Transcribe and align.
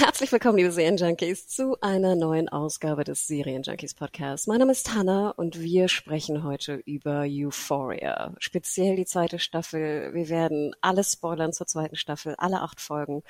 Herzlich 0.00 0.32
willkommen, 0.32 0.56
liebe 0.56 0.72
Serienjunkies, 0.72 1.46
zu 1.46 1.76
einer 1.82 2.16
neuen 2.16 2.48
Ausgabe 2.48 3.04
des 3.04 3.26
Serienjunkies 3.26 3.92
Podcasts. 3.92 4.46
Mein 4.46 4.60
Name 4.60 4.72
ist 4.72 4.94
Hanna 4.94 5.28
und 5.36 5.60
wir 5.60 5.88
sprechen 5.88 6.42
heute 6.42 6.76
über 6.86 7.26
Euphoria. 7.28 8.32
Speziell 8.38 8.96
die 8.96 9.04
zweite 9.04 9.38
Staffel. 9.38 10.14
Wir 10.14 10.30
werden 10.30 10.74
alles 10.80 11.12
spoilern 11.12 11.52
zur 11.52 11.66
zweiten 11.66 11.96
Staffel, 11.96 12.34
alle 12.38 12.62
acht 12.62 12.80
Folgen. 12.80 13.22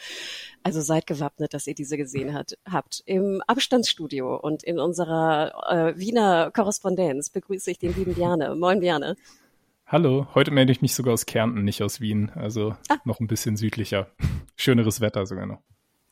Also 0.62 0.80
seid 0.80 1.09
gewappnet, 1.09 1.55
dass 1.55 1.66
ihr 1.66 1.75
diese 1.75 1.97
gesehen 1.97 2.34
hat, 2.34 2.56
habt. 2.70 3.02
Im 3.05 3.42
Abstandsstudio 3.48 4.37
und 4.37 4.62
in 4.62 4.78
unserer 4.78 5.52
äh, 5.73 5.98
Wiener 5.98 6.52
Korrespondenz 6.52 7.30
begrüße 7.30 7.73
ich 7.73 7.80
den 7.80 7.97
lieben 7.97 8.14
Bjarne. 8.14 8.55
Moin, 8.55 8.78
Bjarne. 8.78 9.16
Hallo, 9.87 10.28
heute 10.37 10.52
melde 10.52 10.70
ich 10.70 10.83
mich 10.83 10.95
sogar 10.95 11.14
aus 11.14 11.27
Kärnten, 11.27 11.64
nicht 11.64 11.83
aus 11.83 12.00
Wien. 12.00 12.30
Also 12.37 12.77
ah. 12.89 12.98
noch 13.05 13.19
ein 13.19 13.27
bisschen 13.27 13.56
südlicher. 13.56 14.12
Schöneres 14.55 15.00
Wetter 15.00 15.27
sogar 15.27 15.47
noch. 15.47 15.59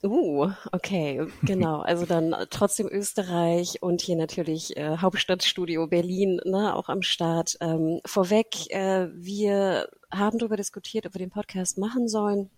Uh, 0.02 0.52
okay, 0.70 1.27
genau. 1.42 1.80
Also 1.80 2.06
dann 2.06 2.34
trotzdem 2.50 2.88
Österreich 2.88 3.82
und 3.82 4.00
hier 4.00 4.16
natürlich 4.16 4.77
äh, 4.77 4.98
Hauptstadtstudio 4.98 5.88
Berlin, 5.88 6.41
ne, 6.44 6.74
auch 6.77 6.88
am 6.88 7.02
Start. 7.02 7.56
Ähm, 7.60 8.00
vorweg, 8.06 8.70
äh, 8.70 9.08
wir 9.12 9.88
haben 10.10 10.38
darüber 10.38 10.56
diskutiert, 10.56 11.06
ob 11.06 11.14
wir 11.14 11.19
den 11.19 11.30
Podcast 11.30 11.78
machen 11.78 12.06
sollen. 12.06 12.48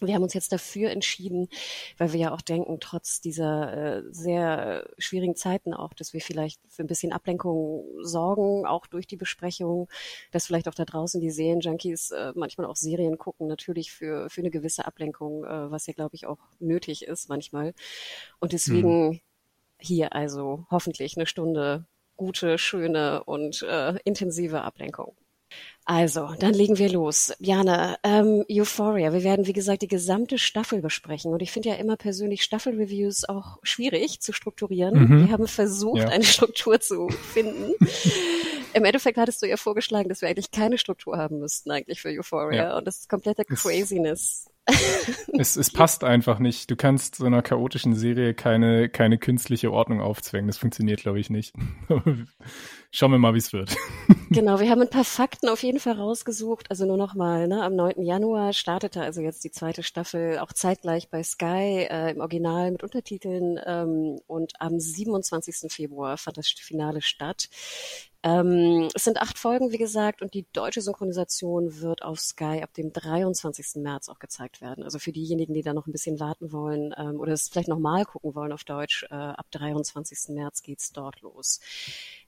Wir 0.00 0.14
haben 0.14 0.22
uns 0.22 0.34
jetzt 0.34 0.52
dafür 0.52 0.90
entschieden, 0.90 1.48
weil 1.96 2.12
wir 2.12 2.20
ja 2.20 2.32
auch 2.32 2.40
denken, 2.40 2.78
trotz 2.80 3.20
dieser 3.20 3.98
äh, 3.98 4.02
sehr 4.10 4.88
schwierigen 4.98 5.34
Zeiten 5.34 5.74
auch, 5.74 5.92
dass 5.92 6.12
wir 6.12 6.20
vielleicht 6.20 6.60
für 6.68 6.84
ein 6.84 6.86
bisschen 6.86 7.12
Ablenkung 7.12 7.84
sorgen, 8.02 8.64
auch 8.66 8.86
durch 8.86 9.06
die 9.06 9.16
Besprechung, 9.16 9.88
dass 10.30 10.46
vielleicht 10.46 10.68
auch 10.68 10.74
da 10.74 10.84
draußen 10.84 11.20
die 11.20 11.30
Serienjunkies 11.30 12.12
äh, 12.12 12.32
manchmal 12.36 12.66
auch 12.66 12.76
Serien 12.76 13.18
gucken, 13.18 13.48
natürlich 13.48 13.92
für, 13.92 14.30
für 14.30 14.40
eine 14.40 14.50
gewisse 14.50 14.86
Ablenkung, 14.86 15.44
äh, 15.44 15.70
was 15.70 15.86
ja, 15.86 15.92
glaube 15.94 16.14
ich, 16.14 16.26
auch 16.26 16.38
nötig 16.60 17.02
ist 17.02 17.28
manchmal. 17.28 17.74
Und 18.38 18.52
deswegen 18.52 19.12
hm. 19.12 19.20
hier 19.78 20.12
also 20.12 20.66
hoffentlich 20.70 21.16
eine 21.16 21.26
Stunde 21.26 21.86
gute, 22.16 22.58
schöne 22.58 23.24
und 23.24 23.62
äh, 23.62 23.98
intensive 24.04 24.62
Ablenkung. 24.62 25.16
Also, 25.84 26.34
dann 26.38 26.52
legen 26.52 26.76
wir 26.76 26.90
los. 26.90 27.32
Jana, 27.38 27.96
ähm, 28.02 28.44
Euphoria. 28.50 29.12
Wir 29.14 29.24
werden, 29.24 29.46
wie 29.46 29.54
gesagt, 29.54 29.80
die 29.80 29.88
gesamte 29.88 30.36
Staffel 30.36 30.82
besprechen. 30.82 31.32
Und 31.32 31.40
ich 31.40 31.50
finde 31.50 31.70
ja 31.70 31.76
immer 31.76 31.96
persönlich 31.96 32.42
Staffelreviews 32.42 33.26
auch 33.26 33.58
schwierig 33.62 34.20
zu 34.20 34.34
strukturieren. 34.34 34.98
Mhm. 34.98 35.26
Wir 35.26 35.32
haben 35.32 35.48
versucht, 35.48 36.02
ja. 36.02 36.08
eine 36.08 36.24
Struktur 36.24 36.78
zu 36.78 37.08
finden. 37.08 37.72
Im 38.74 38.84
Endeffekt 38.84 39.16
hattest 39.16 39.42
du 39.42 39.46
ja 39.46 39.56
vorgeschlagen, 39.56 40.10
dass 40.10 40.20
wir 40.20 40.28
eigentlich 40.28 40.50
keine 40.50 40.76
Struktur 40.76 41.16
haben 41.16 41.38
müssten 41.38 41.70
eigentlich 41.70 42.02
für 42.02 42.10
Euphoria. 42.10 42.64
Ja. 42.64 42.76
Und 42.76 42.86
das 42.86 42.98
ist 42.98 43.08
komplette 43.08 43.46
Craziness. 43.46 44.50
es, 45.38 45.56
es 45.56 45.72
passt 45.72 46.04
einfach 46.04 46.38
nicht. 46.38 46.70
Du 46.70 46.76
kannst 46.76 47.16
so 47.16 47.24
einer 47.24 47.42
chaotischen 47.42 47.94
Serie 47.94 48.34
keine, 48.34 48.88
keine 48.88 49.18
künstliche 49.18 49.72
Ordnung 49.72 50.00
aufzwängen. 50.00 50.48
Das 50.48 50.58
funktioniert, 50.58 51.00
glaube 51.00 51.20
ich, 51.20 51.30
nicht. 51.30 51.54
Schauen 52.90 53.12
wir 53.12 53.18
mal, 53.18 53.34
wie 53.34 53.38
es 53.38 53.52
wird. 53.52 53.76
genau, 54.30 54.60
wir 54.60 54.70
haben 54.70 54.80
ein 54.80 54.88
paar 54.88 55.04
Fakten 55.04 55.48
auf 55.48 55.62
jeden 55.62 55.78
Fall 55.78 55.94
rausgesucht. 55.94 56.70
Also 56.70 56.86
nur 56.86 56.96
nochmal, 56.96 57.46
ne, 57.46 57.62
am 57.62 57.76
9. 57.76 58.02
Januar 58.02 58.54
startete 58.54 59.02
also 59.02 59.20
jetzt 59.20 59.44
die 59.44 59.50
zweite 59.50 59.82
Staffel 59.82 60.38
auch 60.38 60.54
zeitgleich 60.54 61.10
bei 61.10 61.22
Sky 61.22 61.86
äh, 61.90 62.12
im 62.12 62.20
Original 62.20 62.70
mit 62.70 62.82
Untertiteln 62.82 63.60
ähm, 63.66 64.18
und 64.26 64.54
am 64.60 64.80
27. 64.80 65.70
Februar 65.70 66.16
fand 66.16 66.38
das 66.38 66.48
Finale 66.48 67.02
statt. 67.02 67.50
Ähm, 68.24 68.88
es 68.94 69.04
sind 69.04 69.18
acht 69.18 69.38
Folgen, 69.38 69.70
wie 69.70 69.78
gesagt, 69.78 70.22
und 70.22 70.34
die 70.34 70.44
deutsche 70.52 70.80
Synchronisation 70.80 71.80
wird 71.80 72.02
auf 72.02 72.18
Sky 72.18 72.62
ab 72.62 72.74
dem 72.74 72.92
23. 72.92 73.76
März 73.76 74.08
auch 74.08 74.18
gezeigt 74.18 74.60
werden. 74.60 74.82
Also 74.82 74.98
für 74.98 75.12
diejenigen, 75.12 75.54
die 75.54 75.62
da 75.62 75.72
noch 75.72 75.86
ein 75.86 75.92
bisschen 75.92 76.18
warten 76.18 76.50
wollen 76.50 76.92
ähm, 76.98 77.20
oder 77.20 77.32
es 77.32 77.48
vielleicht 77.48 77.68
nochmal 77.68 78.04
gucken 78.04 78.34
wollen 78.34 78.52
auf 78.52 78.64
Deutsch, 78.64 79.04
äh, 79.10 79.14
ab 79.14 79.46
23. 79.52 80.34
März 80.34 80.62
geht's 80.62 80.92
dort 80.92 81.20
los. 81.20 81.60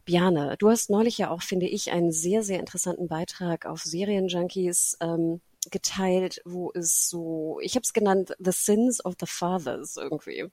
Biane, 0.04 0.56
du 0.58 0.70
hast 0.70 0.90
neulich 0.90 1.18
ja 1.18 1.30
auch, 1.30 1.42
finde 1.42 1.66
ich, 1.66 1.90
einen 1.90 2.12
sehr, 2.12 2.44
sehr 2.44 2.60
interessanten 2.60 3.08
Beitrag 3.08 3.66
auf 3.66 3.82
Serienjunkies 3.82 4.96
ähm, 5.00 5.40
geteilt, 5.72 6.40
wo 6.44 6.70
es 6.72 7.08
so, 7.08 7.58
ich 7.62 7.74
habe 7.74 7.82
es 7.82 7.92
genannt, 7.92 8.32
The 8.38 8.52
Sins 8.52 9.04
of 9.04 9.14
the 9.18 9.26
Fathers 9.26 9.96
irgendwie. 9.96 10.46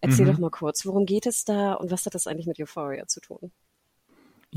Erzähl 0.00 0.26
mhm. 0.26 0.32
doch 0.32 0.38
mal 0.38 0.50
kurz, 0.50 0.84
worum 0.84 1.06
geht 1.06 1.26
es 1.26 1.44
da 1.44 1.74
und 1.74 1.90
was 1.92 2.04
hat 2.04 2.14
das 2.14 2.26
eigentlich 2.26 2.46
mit 2.46 2.60
Euphoria 2.60 3.06
zu 3.06 3.20
tun? 3.20 3.52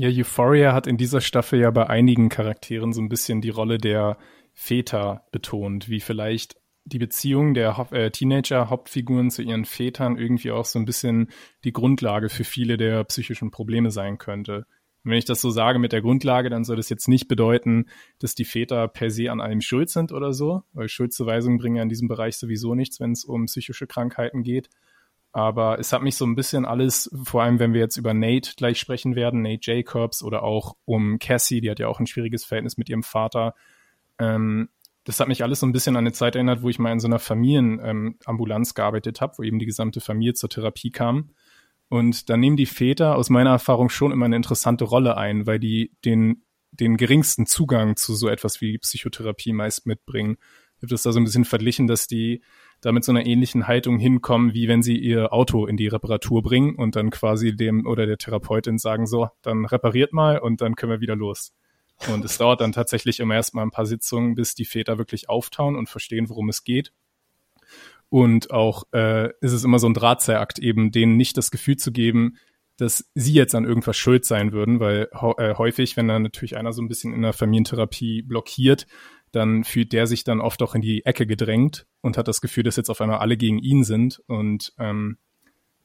Ja, 0.00 0.08
Euphoria 0.08 0.72
hat 0.72 0.86
in 0.86 0.96
dieser 0.96 1.20
Staffel 1.20 1.60
ja 1.60 1.70
bei 1.70 1.86
einigen 1.86 2.30
Charakteren 2.30 2.94
so 2.94 3.02
ein 3.02 3.10
bisschen 3.10 3.42
die 3.42 3.50
Rolle 3.50 3.76
der 3.76 4.16
Väter 4.54 5.26
betont, 5.30 5.90
wie 5.90 6.00
vielleicht 6.00 6.56
die 6.86 6.98
Beziehung 6.98 7.52
der 7.52 7.86
äh, 7.90 8.10
Teenager-Hauptfiguren 8.10 9.30
zu 9.30 9.42
ihren 9.42 9.66
Vätern 9.66 10.16
irgendwie 10.16 10.52
auch 10.52 10.64
so 10.64 10.78
ein 10.78 10.86
bisschen 10.86 11.28
die 11.64 11.74
Grundlage 11.74 12.30
für 12.30 12.44
viele 12.44 12.78
der 12.78 13.04
psychischen 13.04 13.50
Probleme 13.50 13.90
sein 13.90 14.16
könnte. 14.16 14.64
Und 15.04 15.10
wenn 15.10 15.18
ich 15.18 15.26
das 15.26 15.42
so 15.42 15.50
sage 15.50 15.78
mit 15.78 15.92
der 15.92 16.00
Grundlage, 16.00 16.48
dann 16.48 16.64
soll 16.64 16.76
das 16.76 16.88
jetzt 16.88 17.06
nicht 17.06 17.28
bedeuten, 17.28 17.84
dass 18.20 18.34
die 18.34 18.46
Väter 18.46 18.88
per 18.88 19.10
se 19.10 19.30
an 19.30 19.42
allem 19.42 19.60
schuld 19.60 19.90
sind 19.90 20.12
oder 20.12 20.32
so, 20.32 20.62
weil 20.72 20.88
Schuldzuweisungen 20.88 21.58
bringen 21.58 21.76
ja 21.76 21.82
in 21.82 21.90
diesem 21.90 22.08
Bereich 22.08 22.38
sowieso 22.38 22.74
nichts, 22.74 23.00
wenn 23.00 23.12
es 23.12 23.26
um 23.26 23.44
psychische 23.44 23.86
Krankheiten 23.86 24.44
geht. 24.44 24.70
Aber 25.32 25.78
es 25.78 25.92
hat 25.92 26.02
mich 26.02 26.16
so 26.16 26.26
ein 26.26 26.34
bisschen 26.34 26.64
alles, 26.64 27.08
vor 27.24 27.42
allem 27.42 27.58
wenn 27.60 27.72
wir 27.72 27.80
jetzt 27.80 27.96
über 27.96 28.14
Nate 28.14 28.52
gleich 28.56 28.80
sprechen 28.80 29.14
werden, 29.14 29.42
Nate 29.42 29.60
Jacobs 29.62 30.22
oder 30.22 30.42
auch 30.42 30.76
um 30.84 31.18
Cassie, 31.18 31.60
die 31.60 31.70
hat 31.70 31.78
ja 31.78 31.86
auch 31.86 32.00
ein 32.00 32.06
schwieriges 32.06 32.44
Verhältnis 32.44 32.76
mit 32.76 32.88
ihrem 32.88 33.04
Vater, 33.04 33.54
ähm, 34.18 34.68
das 35.04 35.18
hat 35.18 35.28
mich 35.28 35.42
alles 35.42 35.60
so 35.60 35.66
ein 35.66 35.72
bisschen 35.72 35.96
an 35.96 36.04
eine 36.04 36.12
Zeit 36.12 36.34
erinnert, 36.34 36.62
wo 36.62 36.68
ich 36.68 36.78
mal 36.78 36.92
in 36.92 37.00
so 37.00 37.08
einer 37.08 37.18
Familienambulanz 37.18 38.70
ähm, 38.70 38.74
gearbeitet 38.74 39.20
habe, 39.20 39.38
wo 39.38 39.42
eben 39.42 39.58
die 39.58 39.66
gesamte 39.66 40.00
Familie 40.00 40.34
zur 40.34 40.50
Therapie 40.50 40.90
kam. 40.90 41.30
Und 41.88 42.28
da 42.28 42.36
nehmen 42.36 42.56
die 42.56 42.66
Väter 42.66 43.16
aus 43.16 43.30
meiner 43.30 43.50
Erfahrung 43.50 43.88
schon 43.88 44.12
immer 44.12 44.26
eine 44.26 44.36
interessante 44.36 44.84
Rolle 44.84 45.16
ein, 45.16 45.46
weil 45.46 45.58
die 45.58 45.92
den, 46.04 46.44
den 46.70 46.96
geringsten 46.96 47.46
Zugang 47.46 47.96
zu 47.96 48.14
so 48.14 48.28
etwas 48.28 48.60
wie 48.60 48.78
Psychotherapie 48.78 49.52
meist 49.52 49.86
mitbringen. 49.86 50.36
Ich 50.76 50.82
habe 50.82 50.90
das 50.90 51.02
da 51.02 51.12
so 51.12 51.18
ein 51.18 51.24
bisschen 51.24 51.44
verglichen, 51.44 51.86
dass 51.86 52.06
die 52.06 52.42
da 52.80 52.92
mit 52.92 53.04
so 53.04 53.12
einer 53.12 53.26
ähnlichen 53.26 53.66
Haltung 53.66 53.98
hinkommen, 53.98 54.54
wie 54.54 54.68
wenn 54.68 54.82
sie 54.82 54.96
ihr 54.96 55.32
Auto 55.32 55.66
in 55.66 55.76
die 55.76 55.88
Reparatur 55.88 56.42
bringen 56.42 56.76
und 56.76 56.96
dann 56.96 57.10
quasi 57.10 57.54
dem 57.54 57.86
oder 57.86 58.06
der 58.06 58.18
Therapeutin 58.18 58.78
sagen, 58.78 59.06
so, 59.06 59.28
dann 59.42 59.64
repariert 59.66 60.12
mal 60.12 60.38
und 60.38 60.60
dann 60.60 60.76
können 60.76 60.92
wir 60.92 61.00
wieder 61.00 61.16
los. 61.16 61.52
Und 62.08 62.24
es 62.24 62.38
dauert 62.38 62.62
dann 62.62 62.72
tatsächlich 62.72 63.20
immer 63.20 63.34
erstmal 63.34 63.64
ein 63.64 63.70
paar 63.70 63.84
Sitzungen, 63.84 64.34
bis 64.34 64.54
die 64.54 64.64
Väter 64.64 64.96
wirklich 64.96 65.28
auftauen 65.28 65.76
und 65.76 65.88
verstehen, 65.88 66.30
worum 66.30 66.48
es 66.48 66.64
geht. 66.64 66.92
Und 68.08 68.50
auch 68.50 68.84
äh, 68.92 69.28
ist 69.40 69.52
es 69.52 69.64
immer 69.64 69.78
so 69.78 69.86
ein 69.86 69.94
Drahtseilakt, 69.94 70.58
eben 70.58 70.90
denen 70.90 71.16
nicht 71.16 71.36
das 71.36 71.50
Gefühl 71.50 71.76
zu 71.76 71.92
geben, 71.92 72.38
dass 72.76 73.10
sie 73.14 73.34
jetzt 73.34 73.54
an 73.54 73.66
irgendwas 73.66 73.98
schuld 73.98 74.24
sein 74.24 74.52
würden, 74.52 74.80
weil 74.80 75.08
äh, 75.12 75.54
häufig, 75.54 75.98
wenn 75.98 76.08
dann 76.08 76.22
natürlich 76.22 76.56
einer 76.56 76.72
so 76.72 76.80
ein 76.80 76.88
bisschen 76.88 77.12
in 77.12 77.22
der 77.22 77.34
Familientherapie 77.34 78.22
blockiert, 78.22 78.86
dann 79.32 79.64
fühlt 79.64 79.92
der 79.92 80.06
sich 80.06 80.24
dann 80.24 80.40
oft 80.40 80.62
auch 80.62 80.74
in 80.74 80.80
die 80.80 81.04
Ecke 81.04 81.26
gedrängt 81.26 81.86
und 82.00 82.18
hat 82.18 82.28
das 82.28 82.40
Gefühl, 82.40 82.64
dass 82.64 82.76
jetzt 82.76 82.90
auf 82.90 83.00
einmal 83.00 83.18
alle 83.18 83.36
gegen 83.36 83.58
ihn 83.58 83.84
sind. 83.84 84.22
Und 84.26 84.72
ähm, 84.78 85.18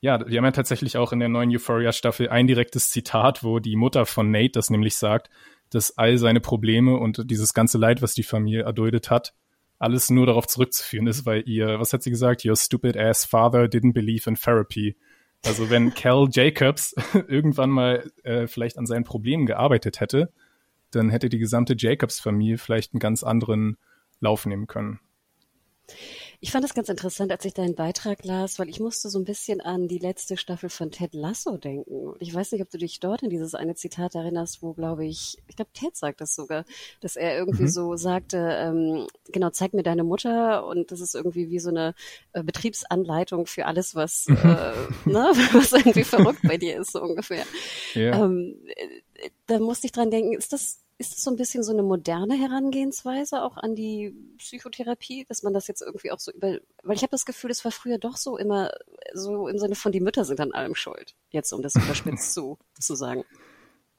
ja, 0.02 0.20
wir 0.28 0.38
haben 0.38 0.46
ja 0.46 0.52
tatsächlich 0.52 0.98
auch 0.98 1.12
in 1.12 1.20
der 1.20 1.30
neuen 1.30 1.52
Euphoria-Staffel 1.52 2.30
ein 2.30 2.48
direktes 2.48 2.90
Zitat, 2.90 3.44
wo 3.44 3.60
die 3.60 3.76
Mutter 3.76 4.06
von 4.06 4.32
Nate 4.32 4.52
das 4.52 4.70
nämlich 4.70 4.96
sagt, 4.96 5.30
dass 5.70 5.98
all 5.98 6.18
seine 6.18 6.42
Probleme 6.42 6.98
und 6.98 7.30
dieses 7.30 7.54
ganze 7.54 7.78
Leid, 7.78 8.02
was 8.02 8.14
die 8.14 8.24
Familie 8.24 8.64
erduldet 8.64 9.10
hat, 9.10 9.34
alles 9.78 10.10
nur 10.10 10.26
darauf 10.26 10.48
zurückzuführen 10.48 11.08
ist, 11.08 11.26
weil 11.26 11.44
ihr, 11.48 11.80
was 11.80 11.92
hat 11.92 12.02
sie 12.02 12.10
gesagt? 12.10 12.46
Your 12.46 12.56
stupid 12.56 12.98
ass 12.98 13.26
father 13.26 13.66
didn't 13.66 13.94
believe 13.94 14.30
in 14.30 14.36
therapy. 14.36 14.96
Also 15.46 15.70
wenn 15.70 15.94
Cal 15.94 16.28
Jacobs 16.32 16.96
irgendwann 17.28 17.70
mal 17.70 18.10
äh, 18.24 18.48
vielleicht 18.48 18.78
an 18.78 18.86
seinen 18.86 19.04
Problemen 19.04 19.46
gearbeitet 19.46 20.00
hätte, 20.00 20.32
dann 20.96 21.10
hätte 21.10 21.30
die 21.30 21.40
gesamte 21.40 21.76
Jacobs-Familie 21.78 22.58
vielleicht 22.58 22.94
einen 22.94 23.00
ganz 23.00 23.24
anderen 23.24 23.78
Lauf 24.20 24.46
nehmen 24.46 24.68
können. 24.68 25.00
Ich 26.40 26.52
fand 26.52 26.64
das 26.64 26.74
ganz 26.74 26.90
interessant, 26.90 27.32
als 27.32 27.46
ich 27.46 27.54
deinen 27.54 27.76
Beitrag 27.76 28.24
las, 28.24 28.60
weil 28.60 28.70
ich 28.70 28.80
musste 28.80 29.10
so 29.10 29.18
ein 29.18 29.26
bisschen 29.26 29.62
an 29.62 29.88
die 29.88 29.98
letzte 29.98 30.38
Staffel 30.38 30.70
von 30.70 30.92
Ted 30.92 31.14
Lasso 31.14 31.58
denken. 31.58 32.08
Und 32.08 32.22
ich 32.22 32.34
weiß 32.34 32.52
nicht, 32.52 32.62
ob 32.62 32.70
du 32.70 32.78
dich 32.78 33.00
dort 33.00 33.24
an 33.24 33.30
dieses 33.30 33.56
eine 33.56 33.76
Zitat 33.76 34.16
erinnerst, 34.16 34.62
wo, 34.62 34.74
glaube 34.74 35.06
ich, 35.06 35.38
ich 35.48 35.56
glaube, 35.56 35.72
Ted 35.74 35.96
sagt 35.96 36.22
das 36.22 36.36
sogar, 36.36 36.66
dass 37.00 37.16
er 37.16 37.38
irgendwie 37.38 37.64
mhm. 37.64 37.70
so 37.70 37.96
sagte, 37.96 38.38
ähm, 38.38 39.08
genau, 39.32 39.50
zeig 39.50 39.74
mir 39.74 39.84
deine 39.84 40.04
Mutter 40.04 40.66
und 40.68 40.92
das 40.92 41.00
ist 41.00 41.16
irgendwie 41.16 41.50
wie 41.50 41.60
so 41.60 41.70
eine 41.70 41.96
äh, 42.34 42.44
Betriebsanleitung 42.44 43.46
für 43.46 43.66
alles, 43.66 43.96
was, 43.96 44.28
mhm. 44.28 44.36
äh, 44.44 45.10
ne, 45.10 45.32
was 45.54 45.72
irgendwie 45.72 46.04
verrückt 46.04 46.42
bei 46.44 46.58
dir 46.58 46.80
ist, 46.80 46.92
so 46.92 47.02
ungefähr. 47.02 47.46
Ja. 47.94 48.24
Ähm, 48.24 48.56
äh, 48.68 49.30
da 49.48 49.60
musste 49.60 49.88
ich 49.88 49.94
dran 49.94 50.12
denken, 50.12 50.34
ist 50.34 50.54
das 50.54 50.85
ist 50.98 51.14
das 51.14 51.24
so 51.24 51.32
ein 51.32 51.36
bisschen 51.36 51.64
so 51.64 51.74
eine 51.74 51.84
moderne 51.84 52.36
Herangehensweise 52.36 53.44
auch 53.44 53.58
an 53.58 53.76
die 53.76 54.16
Psychotherapie, 54.38 55.26
dass 55.28 55.44
man 55.44 55.54
das 55.54 55.68
jetzt 55.68 55.82
irgendwie 55.82 56.12
auch 56.12 56.20
so 56.20 56.32
über, 56.32 56.58
weil 56.84 56.96
ich 56.96 57.02
habe 57.02 57.12
das 57.12 57.26
Gefühl, 57.26 57.52
es 57.52 57.66
war 57.66 57.72
früher 57.72 57.98
doch 57.98 58.16
so 58.16 58.38
immer 58.38 58.72
so 59.14 59.48
im 59.48 59.58
Sinne 59.58 59.76
von 59.76 59.92
die 59.92 60.00
Mütter 60.00 60.24
sind 60.24 60.40
an 60.40 60.54
allem 60.54 60.76
schuld. 60.76 61.16
Jetzt, 61.32 61.52
um 61.52 61.62
das 61.62 61.76
überspitzt 61.76 62.34
zu, 62.34 62.58
zu 62.80 62.96
sagen. 62.96 63.24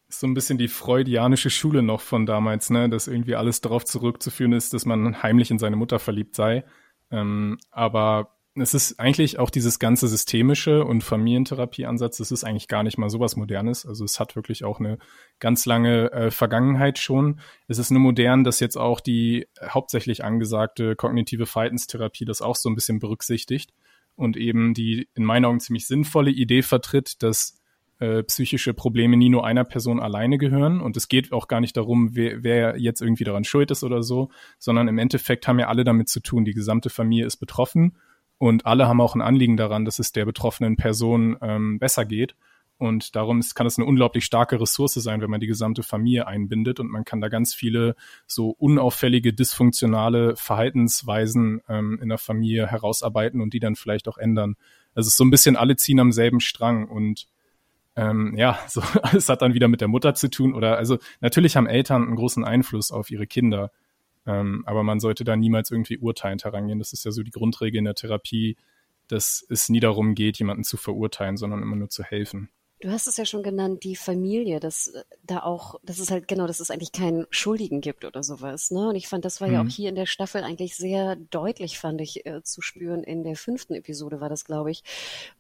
Ist 0.09 0.21
so 0.21 0.27
ein 0.27 0.35
bisschen 0.35 0.57
die 0.57 0.69
freudianische 0.69 1.51
Schule 1.51 1.83
noch 1.83 2.01
von 2.01 2.25
damals, 2.25 2.71
ne, 2.71 2.89
dass 2.89 3.09
irgendwie 3.09 3.35
alles 3.35 3.61
darauf 3.61 3.85
zurückzuführen 3.85 4.53
ist, 4.53 4.73
dass 4.73 4.87
man 4.87 5.23
heimlich 5.23 5.51
in 5.51 5.59
seine 5.59 5.77
Mutter 5.77 5.99
verliebt 5.99 6.35
sei. 6.35 6.65
Ähm, 7.11 7.59
aber 7.71 8.36
es 8.63 8.75
ist 8.75 8.99
eigentlich 8.99 9.39
auch 9.39 9.51
dieses 9.51 9.79
ganze 9.79 10.09
systemische 10.09 10.85
und 10.85 11.05
Familientherapieansatz, 11.05 12.17
das 12.19 12.31
ist 12.31 12.45
eigentlich 12.45 12.69
gar 12.69 12.83
nicht 12.83 12.97
mal 12.97 13.11
sowas 13.11 13.37
Modernes. 13.37 13.85
Also 13.85 14.05
es 14.05 14.19
hat 14.19 14.37
wirklich 14.37 14.65
auch 14.65 14.81
eine 14.81 14.99
ganz 15.41 15.67
lange 15.67 16.11
äh, 16.13 16.31
Vergangenheit 16.31 16.99
schon. 16.99 17.41
Es 17.69 17.79
ist 17.79 17.91
nur 17.91 18.01
modern, 18.01 18.45
dass 18.45 18.61
jetzt 18.61 18.77
auch 18.77 19.01
die 19.01 19.47
hauptsächlich 19.63 20.25
angesagte 20.25 20.97
kognitive 20.97 21.47
Verhaltenstherapie 21.47 22.25
das 22.25 22.41
auch 22.41 22.57
so 22.57 22.71
ein 22.71 22.75
bisschen 22.75 22.99
berücksichtigt 22.99 23.73
und 24.15 24.37
eben 24.37 24.75
die 24.75 25.09
in 25.15 25.25
meinen 25.25 25.45
Augen 25.45 25.61
ziemlich 25.61 25.87
sinnvolle 25.87 26.31
Idee 26.31 26.63
vertritt, 26.63 27.23
dass 27.23 27.61
äh, 27.99 28.23
psychische 28.23 28.75
Probleme 28.75 29.17
nie 29.17 29.29
nur 29.29 29.47
einer 29.47 29.65
Person 29.65 30.01
alleine 30.01 30.39
gehören. 30.39 30.81
Und 30.81 30.97
es 30.97 31.09
geht 31.09 31.33
auch 31.33 31.49
gar 31.49 31.61
nicht 31.61 31.77
darum, 31.77 32.15
wer, 32.15 32.43
wer 32.43 32.79
jetzt 32.79 33.03
irgendwie 33.03 33.25
daran 33.25 33.45
schuld 33.45 33.71
ist 33.71 33.85
oder 33.85 34.03
so, 34.03 34.31
sondern 34.59 34.89
im 34.89 34.99
Endeffekt 34.99 35.47
haben 35.47 35.59
ja 35.59 35.69
alle 35.69 35.85
damit 35.85 36.09
zu 36.09 36.21
tun. 36.21 36.45
Die 36.45 36.55
gesamte 36.55 36.91
Familie 36.91 37.27
ist 37.27 37.37
betroffen 37.37 37.97
und 38.39 38.67
alle 38.67 38.87
haben 38.87 39.01
auch 39.01 39.15
ein 39.15 39.23
Anliegen 39.23 39.57
daran, 39.57 39.85
dass 39.85 39.99
es 39.99 40.13
der 40.13 40.25
betroffenen 40.25 40.77
Person 40.77 41.37
ähm, 41.41 41.79
besser 41.79 42.05
geht. 42.05 42.35
Und 42.79 43.17
darum 43.17 43.39
ist, 43.39 43.55
kann 43.55 43.67
es 43.67 43.79
eine 43.79 43.87
unglaublich 43.87 44.27
starke 44.27 44.61
Ressource 44.61 44.95
sein, 44.95 45.23
wenn 45.23 45.31
man 45.31 45.41
die 45.41 45.47
gesamte 45.47 45.83
Familie 45.83 46.27
einbindet 46.27 46.79
und 46.79 46.91
man 46.91 47.07
kann 47.07 47.23
da 47.23 47.29
ganz 47.29 47.55
viele 47.55 47.97
so 48.27 48.51
unauffällige, 48.51 49.33
dysfunktionale 49.33 50.37
Verhaltensweisen 50.37 51.63
ähm, 51.71 51.99
in 52.03 52.11
der 52.11 52.19
Familie 52.19 52.67
herausarbeiten 52.67 53.41
und 53.41 53.55
die 53.55 53.61
dann 53.61 53.77
vielleicht 53.77 54.09
auch 54.09 54.19
ändern. 54.19 54.57
Also 54.95 55.09
es 55.09 55.15
ist 55.15 55.17
so 55.17 55.25
ein 55.25 55.31
bisschen 55.31 55.57
alle 55.57 55.77
ziehen 55.77 56.01
am 56.01 56.13
selben 56.13 56.41
Strang 56.41 56.87
und 56.87 57.29
ähm, 57.97 58.35
ja, 58.37 58.59
so, 58.69 58.83
es 59.15 59.31
hat 59.31 59.41
dann 59.41 59.55
wieder 59.55 59.69
mit 59.69 59.81
der 59.81 59.89
Mutter 59.89 60.15
zu 60.15 60.29
tun 60.29 60.53
oder 60.53 60.77
also 60.77 60.99
natürlich 61.21 61.57
haben 61.57 61.67
Eltern 61.67 62.03
einen 62.03 62.17
großen 62.17 62.45
Einfluss 62.45 62.93
auf 62.93 63.11
ihre 63.11 63.27
Kinder. 63.27 63.71
Ähm, 64.27 64.65
aber 64.67 64.83
man 64.83 65.01
sollte 65.01 65.25
da 65.25 65.37
niemals 65.37 65.71
irgendwie 65.71 65.99
urteilend 65.99 66.45
herangehen. 66.45 66.79
Das 66.79 66.93
ist 66.93 67.05
ja 67.05 67.11
so 67.11 67.23
die 67.23 67.31
Grundregel 67.31 67.79
in 67.79 67.85
der 67.85 67.95
Therapie, 67.95 68.57
dass 69.09 69.47
es 69.49 69.69
nie 69.69 69.81
darum 69.81 70.15
geht, 70.15 70.39
jemanden 70.39 70.65
zu 70.65 70.77
verurteilen, 70.77 71.37
sondern 71.37 71.63
immer 71.63 71.77
nur 71.77 71.89
zu 71.89 72.03
helfen. 72.03 72.51
Du 72.81 72.91
hast 72.91 73.07
es 73.07 73.17
ja 73.17 73.25
schon 73.25 73.43
genannt, 73.43 73.85
die 73.85 73.97
Familie, 73.97 74.61
dass 74.61 74.89
äh, 74.89 75.03
da 75.23 75.43
auch, 75.43 75.81
dass 75.83 75.99
es 75.99 76.11
halt 76.11 76.29
genau, 76.29 76.47
dass 76.47 76.61
es 76.61 76.71
eigentlich 76.71 76.93
keinen 76.93 77.27
Schuldigen 77.31 77.81
gibt 77.81 78.05
oder 78.05 78.23
sowas. 78.23 78.71
Ne? 78.71 78.91
Und 78.91 78.97
ich 78.97 79.09
fand, 79.09 79.25
das 79.25 79.41
war 79.41 79.49
mhm. 79.49 79.55
ja 79.55 79.61
auch 79.61 79.65
mhm. 79.65 79.71
hier 79.71 79.89
in 79.89 79.95
der 79.95 80.05
Staffel 80.05 80.45
eigentlich 80.45 80.77
sehr 80.77 81.17
deutlich, 81.17 81.79
fand 81.79 82.03
ich, 82.03 82.27
äh, 82.27 82.43
zu 82.43 82.61
spüren. 82.61 83.03
In 83.03 83.25
der 83.25 83.37
fünften 83.37 83.75
Episode 83.75 84.21
war 84.21 84.29
das, 84.29 84.45
glaube 84.45 84.71
ich, 84.71 84.83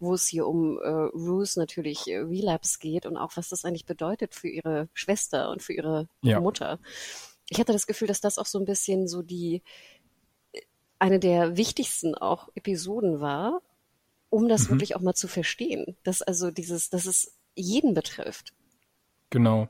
wo 0.00 0.14
es 0.14 0.26
hier 0.26 0.46
um 0.46 0.78
äh, 0.78 0.88
Ruth 0.88 1.56
natürlich 1.56 2.08
äh, 2.08 2.20
Relapse 2.20 2.78
geht 2.78 3.04
und 3.04 3.18
auch 3.18 3.36
was 3.36 3.50
das 3.50 3.66
eigentlich 3.66 3.84
bedeutet 3.84 4.34
für 4.34 4.48
ihre 4.48 4.88
Schwester 4.94 5.50
und 5.50 5.62
für 5.62 5.74
ihre 5.74 6.08
ja. 6.22 6.40
Mutter 6.40 6.78
ich 7.48 7.58
hatte 7.58 7.72
das 7.72 7.86
Gefühl, 7.86 8.08
dass 8.08 8.20
das 8.20 8.38
auch 8.38 8.46
so 8.46 8.58
ein 8.58 8.64
bisschen 8.64 9.08
so 9.08 9.22
die 9.22 9.62
eine 10.98 11.20
der 11.20 11.56
wichtigsten 11.56 12.14
auch 12.14 12.48
Episoden 12.54 13.20
war, 13.20 13.60
um 14.30 14.48
das 14.48 14.66
mhm. 14.66 14.74
wirklich 14.74 14.96
auch 14.96 15.00
mal 15.00 15.14
zu 15.14 15.28
verstehen, 15.28 15.96
dass 16.02 16.22
also 16.22 16.50
dieses, 16.50 16.90
dass 16.90 17.06
es 17.06 17.36
jeden 17.54 17.94
betrifft. 17.94 18.52
Genau. 19.30 19.68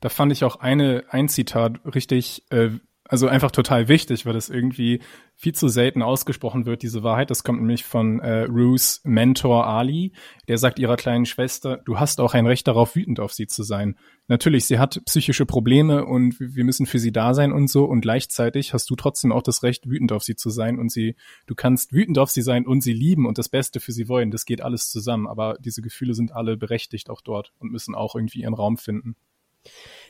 Da 0.00 0.08
fand 0.08 0.32
ich 0.32 0.44
auch 0.44 0.56
eine 0.56 1.04
ein 1.10 1.28
Zitat 1.28 1.80
richtig 1.84 2.44
äh, 2.50 2.70
also 3.08 3.26
einfach 3.26 3.50
total 3.50 3.88
wichtig, 3.88 4.26
weil 4.26 4.34
das 4.34 4.50
irgendwie 4.50 5.00
viel 5.34 5.54
zu 5.54 5.68
selten 5.68 6.02
ausgesprochen 6.02 6.66
wird, 6.66 6.82
diese 6.82 7.02
Wahrheit. 7.02 7.30
Das 7.30 7.42
kommt 7.42 7.60
nämlich 7.60 7.84
von 7.84 8.20
äh, 8.20 8.42
Ruths 8.42 9.00
Mentor 9.02 9.66
Ali. 9.66 10.12
Der 10.46 10.58
sagt 10.58 10.78
ihrer 10.78 10.96
kleinen 10.96 11.24
Schwester, 11.24 11.78
du 11.78 11.98
hast 11.98 12.20
auch 12.20 12.34
ein 12.34 12.46
Recht 12.46 12.68
darauf, 12.68 12.94
wütend 12.94 13.18
auf 13.18 13.32
sie 13.32 13.46
zu 13.46 13.62
sein. 13.62 13.96
Natürlich, 14.26 14.66
sie 14.66 14.78
hat 14.78 15.00
psychische 15.06 15.46
Probleme 15.46 16.04
und 16.04 16.38
wir 16.38 16.64
müssen 16.64 16.84
für 16.84 16.98
sie 16.98 17.10
da 17.10 17.32
sein 17.32 17.50
und 17.50 17.68
so. 17.68 17.86
Und 17.86 18.02
gleichzeitig 18.02 18.74
hast 18.74 18.90
du 18.90 18.94
trotzdem 18.94 19.32
auch 19.32 19.42
das 19.42 19.62
Recht, 19.62 19.88
wütend 19.88 20.12
auf 20.12 20.22
sie 20.22 20.36
zu 20.36 20.50
sein. 20.50 20.78
Und 20.78 20.92
sie, 20.92 21.16
du 21.46 21.54
kannst 21.54 21.94
wütend 21.94 22.18
auf 22.18 22.30
sie 22.30 22.42
sein 22.42 22.66
und 22.66 22.82
sie 22.82 22.92
lieben 22.92 23.26
und 23.26 23.38
das 23.38 23.48
Beste 23.48 23.80
für 23.80 23.92
sie 23.92 24.08
wollen. 24.08 24.30
Das 24.30 24.44
geht 24.44 24.60
alles 24.60 24.90
zusammen. 24.90 25.26
Aber 25.26 25.56
diese 25.60 25.80
Gefühle 25.80 26.12
sind 26.12 26.32
alle 26.32 26.58
berechtigt 26.58 27.08
auch 27.08 27.22
dort 27.22 27.54
und 27.58 27.72
müssen 27.72 27.94
auch 27.94 28.14
irgendwie 28.14 28.42
ihren 28.42 28.54
Raum 28.54 28.76
finden. 28.76 29.16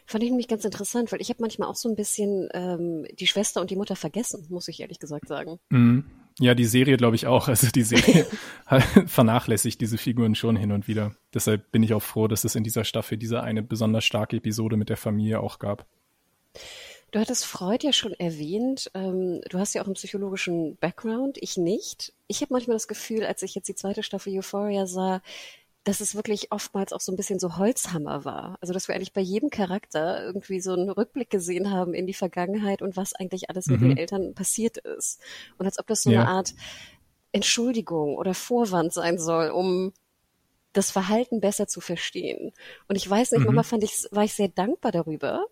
Fand 0.08 0.25
ich 0.25 0.31
nämlich 0.31 0.49
ganz 0.49 0.64
interessant, 0.64 1.12
weil 1.12 1.20
ich 1.20 1.28
habe 1.28 1.43
manchmal 1.43 1.69
auch 1.69 1.76
so 1.76 1.87
ein 1.87 1.94
bisschen 1.94 2.49
ähm, 2.55 3.06
die 3.20 3.26
Schwester 3.26 3.60
und 3.60 3.70
die 3.70 3.76
Mutter 3.76 3.94
vergessen, 3.94 4.46
muss 4.49 4.66
ich 4.66 4.81
ehrlich 4.81 4.99
gesagt 4.99 5.28
sagen. 5.28 5.60
Mm. 5.69 6.00
Ja, 6.40 6.55
die 6.55 6.64
Serie 6.64 6.96
glaube 6.96 7.16
ich 7.16 7.26
auch. 7.26 7.49
Also 7.49 7.66
die 7.69 7.82
Serie 7.82 8.26
vernachlässigt 9.06 9.78
diese 9.82 9.99
Figuren 9.99 10.34
schon 10.34 10.56
hin 10.56 10.72
und 10.72 10.88
wieder. 10.88 11.14
Deshalb 11.34 11.70
bin 11.72 11.82
ich 11.82 11.93
auch 11.93 12.02
froh, 12.02 12.26
dass 12.26 12.44
es 12.44 12.55
in 12.55 12.64
dieser 12.64 12.84
Staffel 12.84 13.19
diese 13.19 13.43
eine 13.43 13.62
besonders 13.62 14.06
starke 14.06 14.37
Episode 14.37 14.78
mit 14.78 14.88
der 14.88 14.96
Familie 14.96 15.40
auch 15.40 15.58
gab. 15.58 15.84
Du 17.11 17.19
hattest 17.19 17.44
Freud 17.44 17.84
ja 17.87 17.93
schon 17.93 18.14
erwähnt. 18.14 18.90
Ähm, 18.94 19.43
du 19.50 19.58
hast 19.58 19.75
ja 19.75 19.82
auch 19.82 19.87
einen 19.87 19.94
psychologischen 19.94 20.76
Background, 20.76 21.37
ich 21.38 21.58
nicht. 21.58 22.14
Ich 22.28 22.40
habe 22.40 22.54
manchmal 22.54 22.76
das 22.76 22.88
Gefühl, 22.88 23.25
als 23.25 23.43
ich 23.43 23.54
jetzt 23.54 23.69
die 23.69 23.75
zweite 23.75 24.02
Staffel 24.02 24.34
Euphoria 24.38 24.87
sah, 24.87 25.20
dass 25.84 26.00
es 26.00 26.14
wirklich 26.14 26.52
oftmals 26.52 26.92
auch 26.92 27.00
so 27.00 27.12
ein 27.12 27.16
bisschen 27.16 27.38
so 27.38 27.56
Holzhammer 27.56 28.25
war. 28.25 28.58
Also 28.60 28.75
dass 28.75 28.88
wir 28.88 28.94
eigentlich 28.94 29.12
bei 29.12 29.20
jedem 29.20 29.50
Charakter 29.50 30.22
irgendwie 30.22 30.60
so 30.60 30.72
einen 30.72 30.90
Rückblick 30.90 31.30
gesehen 31.30 31.70
haben 31.70 31.94
in 31.94 32.06
die 32.06 32.14
Vergangenheit 32.14 32.82
und 32.82 32.96
was 32.96 33.14
eigentlich 33.14 33.48
alles 33.48 33.66
mit 33.66 33.80
den 33.80 33.92
mhm. 33.92 33.96
Eltern 33.96 34.34
passiert 34.34 34.78
ist. 34.78 35.20
Und 35.56 35.66
als 35.66 35.78
ob 35.78 35.86
das 35.86 36.02
so 36.02 36.10
ja. 36.10 36.20
eine 36.20 36.28
Art 36.28 36.54
Entschuldigung 37.32 38.16
oder 38.16 38.34
Vorwand 38.34 38.92
sein 38.92 39.19
soll, 39.19 39.50
um 39.50 39.92
das 40.72 40.90
Verhalten 40.90 41.40
besser 41.40 41.66
zu 41.66 41.80
verstehen. 41.80 42.52
Und 42.88 42.96
ich 42.96 43.08
weiß 43.08 43.32
nicht, 43.32 43.40
mhm. 43.40 43.46
manchmal 43.46 43.64
fand 43.64 43.84
ich, 43.84 44.06
war 44.10 44.25
ich 44.25 44.34
sehr 44.34 44.48
dankbar 44.48 44.92
darüber, 44.92 45.46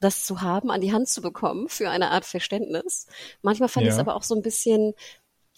das 0.00 0.24
zu 0.24 0.42
haben, 0.42 0.70
an 0.70 0.80
die 0.80 0.92
Hand 0.92 1.08
zu 1.08 1.22
bekommen 1.22 1.68
für 1.68 1.90
eine 1.90 2.10
Art 2.10 2.24
Verständnis. 2.24 3.06
Manchmal 3.42 3.68
fand 3.68 3.86
ja. 3.86 3.90
ich 3.90 3.94
es 3.94 4.00
aber 4.00 4.14
auch 4.14 4.22
so 4.22 4.34
ein 4.34 4.42
bisschen 4.42 4.94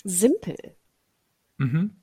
simpel. 0.05 0.57
Mhm. 1.59 1.97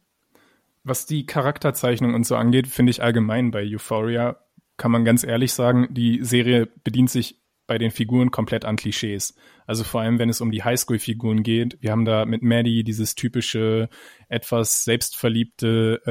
Was 0.83 1.05
die 1.05 1.25
Charakterzeichnung 1.25 2.13
und 2.13 2.25
so 2.25 2.35
angeht, 2.35 2.67
finde 2.67 2.89
ich 2.89 3.01
allgemein 3.01 3.51
bei 3.51 3.63
Euphoria, 3.63 4.37
kann 4.77 4.91
man 4.91 5.05
ganz 5.05 5.23
ehrlich 5.23 5.53
sagen, 5.53 5.87
die 5.91 6.23
Serie 6.23 6.67
bedient 6.83 7.09
sich 7.09 7.39
bei 7.67 7.77
den 7.77 7.91
Figuren 7.91 8.31
komplett 8.31 8.65
an 8.65 8.75
Klischees. 8.75 9.35
Also 9.65 9.83
vor 9.85 10.01
allem, 10.01 10.19
wenn 10.19 10.29
es 10.29 10.41
um 10.41 10.51
die 10.51 10.63
Highschool-Figuren 10.63 11.43
geht. 11.43 11.77
Wir 11.81 11.91
haben 11.91 12.03
da 12.03 12.25
mit 12.25 12.43
Maddie 12.43 12.83
dieses 12.83 13.15
typische, 13.15 13.89
etwas 14.27 14.83
selbstverliebte 14.83 16.01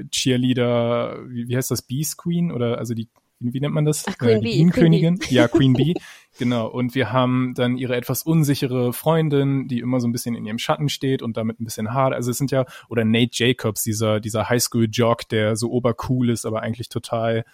äh, 0.00 0.08
Cheerleader, 0.10 1.22
wie, 1.28 1.46
wie 1.46 1.56
heißt 1.56 1.70
das, 1.70 1.82
Beast 1.82 2.18
Queen? 2.18 2.50
Oder 2.50 2.78
also 2.78 2.94
die 2.94 3.08
wie 3.38 3.60
nennt 3.60 3.74
man 3.74 3.84
das? 3.84 4.04
Ach, 4.06 4.16
Queen 4.16 4.38
äh, 4.38 4.40
Bee. 4.40 4.70
Queen 4.70 5.18
Bee. 5.18 5.34
Ja, 5.34 5.48
Queen 5.48 5.72
Bee. 5.74 5.94
Genau. 6.38 6.68
Und 6.68 6.94
wir 6.94 7.12
haben 7.12 7.54
dann 7.54 7.76
ihre 7.76 7.96
etwas 7.96 8.22
unsichere 8.22 8.92
Freundin, 8.92 9.68
die 9.68 9.80
immer 9.80 10.00
so 10.00 10.08
ein 10.08 10.12
bisschen 10.12 10.34
in 10.34 10.46
ihrem 10.46 10.58
Schatten 10.58 10.88
steht 10.88 11.22
und 11.22 11.36
damit 11.36 11.60
ein 11.60 11.64
bisschen 11.64 11.92
hart. 11.92 12.14
Also 12.14 12.30
es 12.30 12.38
sind 12.38 12.50
ja, 12.50 12.64
oder 12.88 13.04
Nate 13.04 13.30
Jacobs, 13.32 13.82
dieser, 13.82 14.20
dieser 14.20 14.48
Highschool-Jock, 14.48 15.28
der 15.28 15.56
so 15.56 15.70
obercool 15.70 16.30
ist, 16.30 16.46
aber 16.46 16.62
eigentlich 16.62 16.88
total 16.88 17.44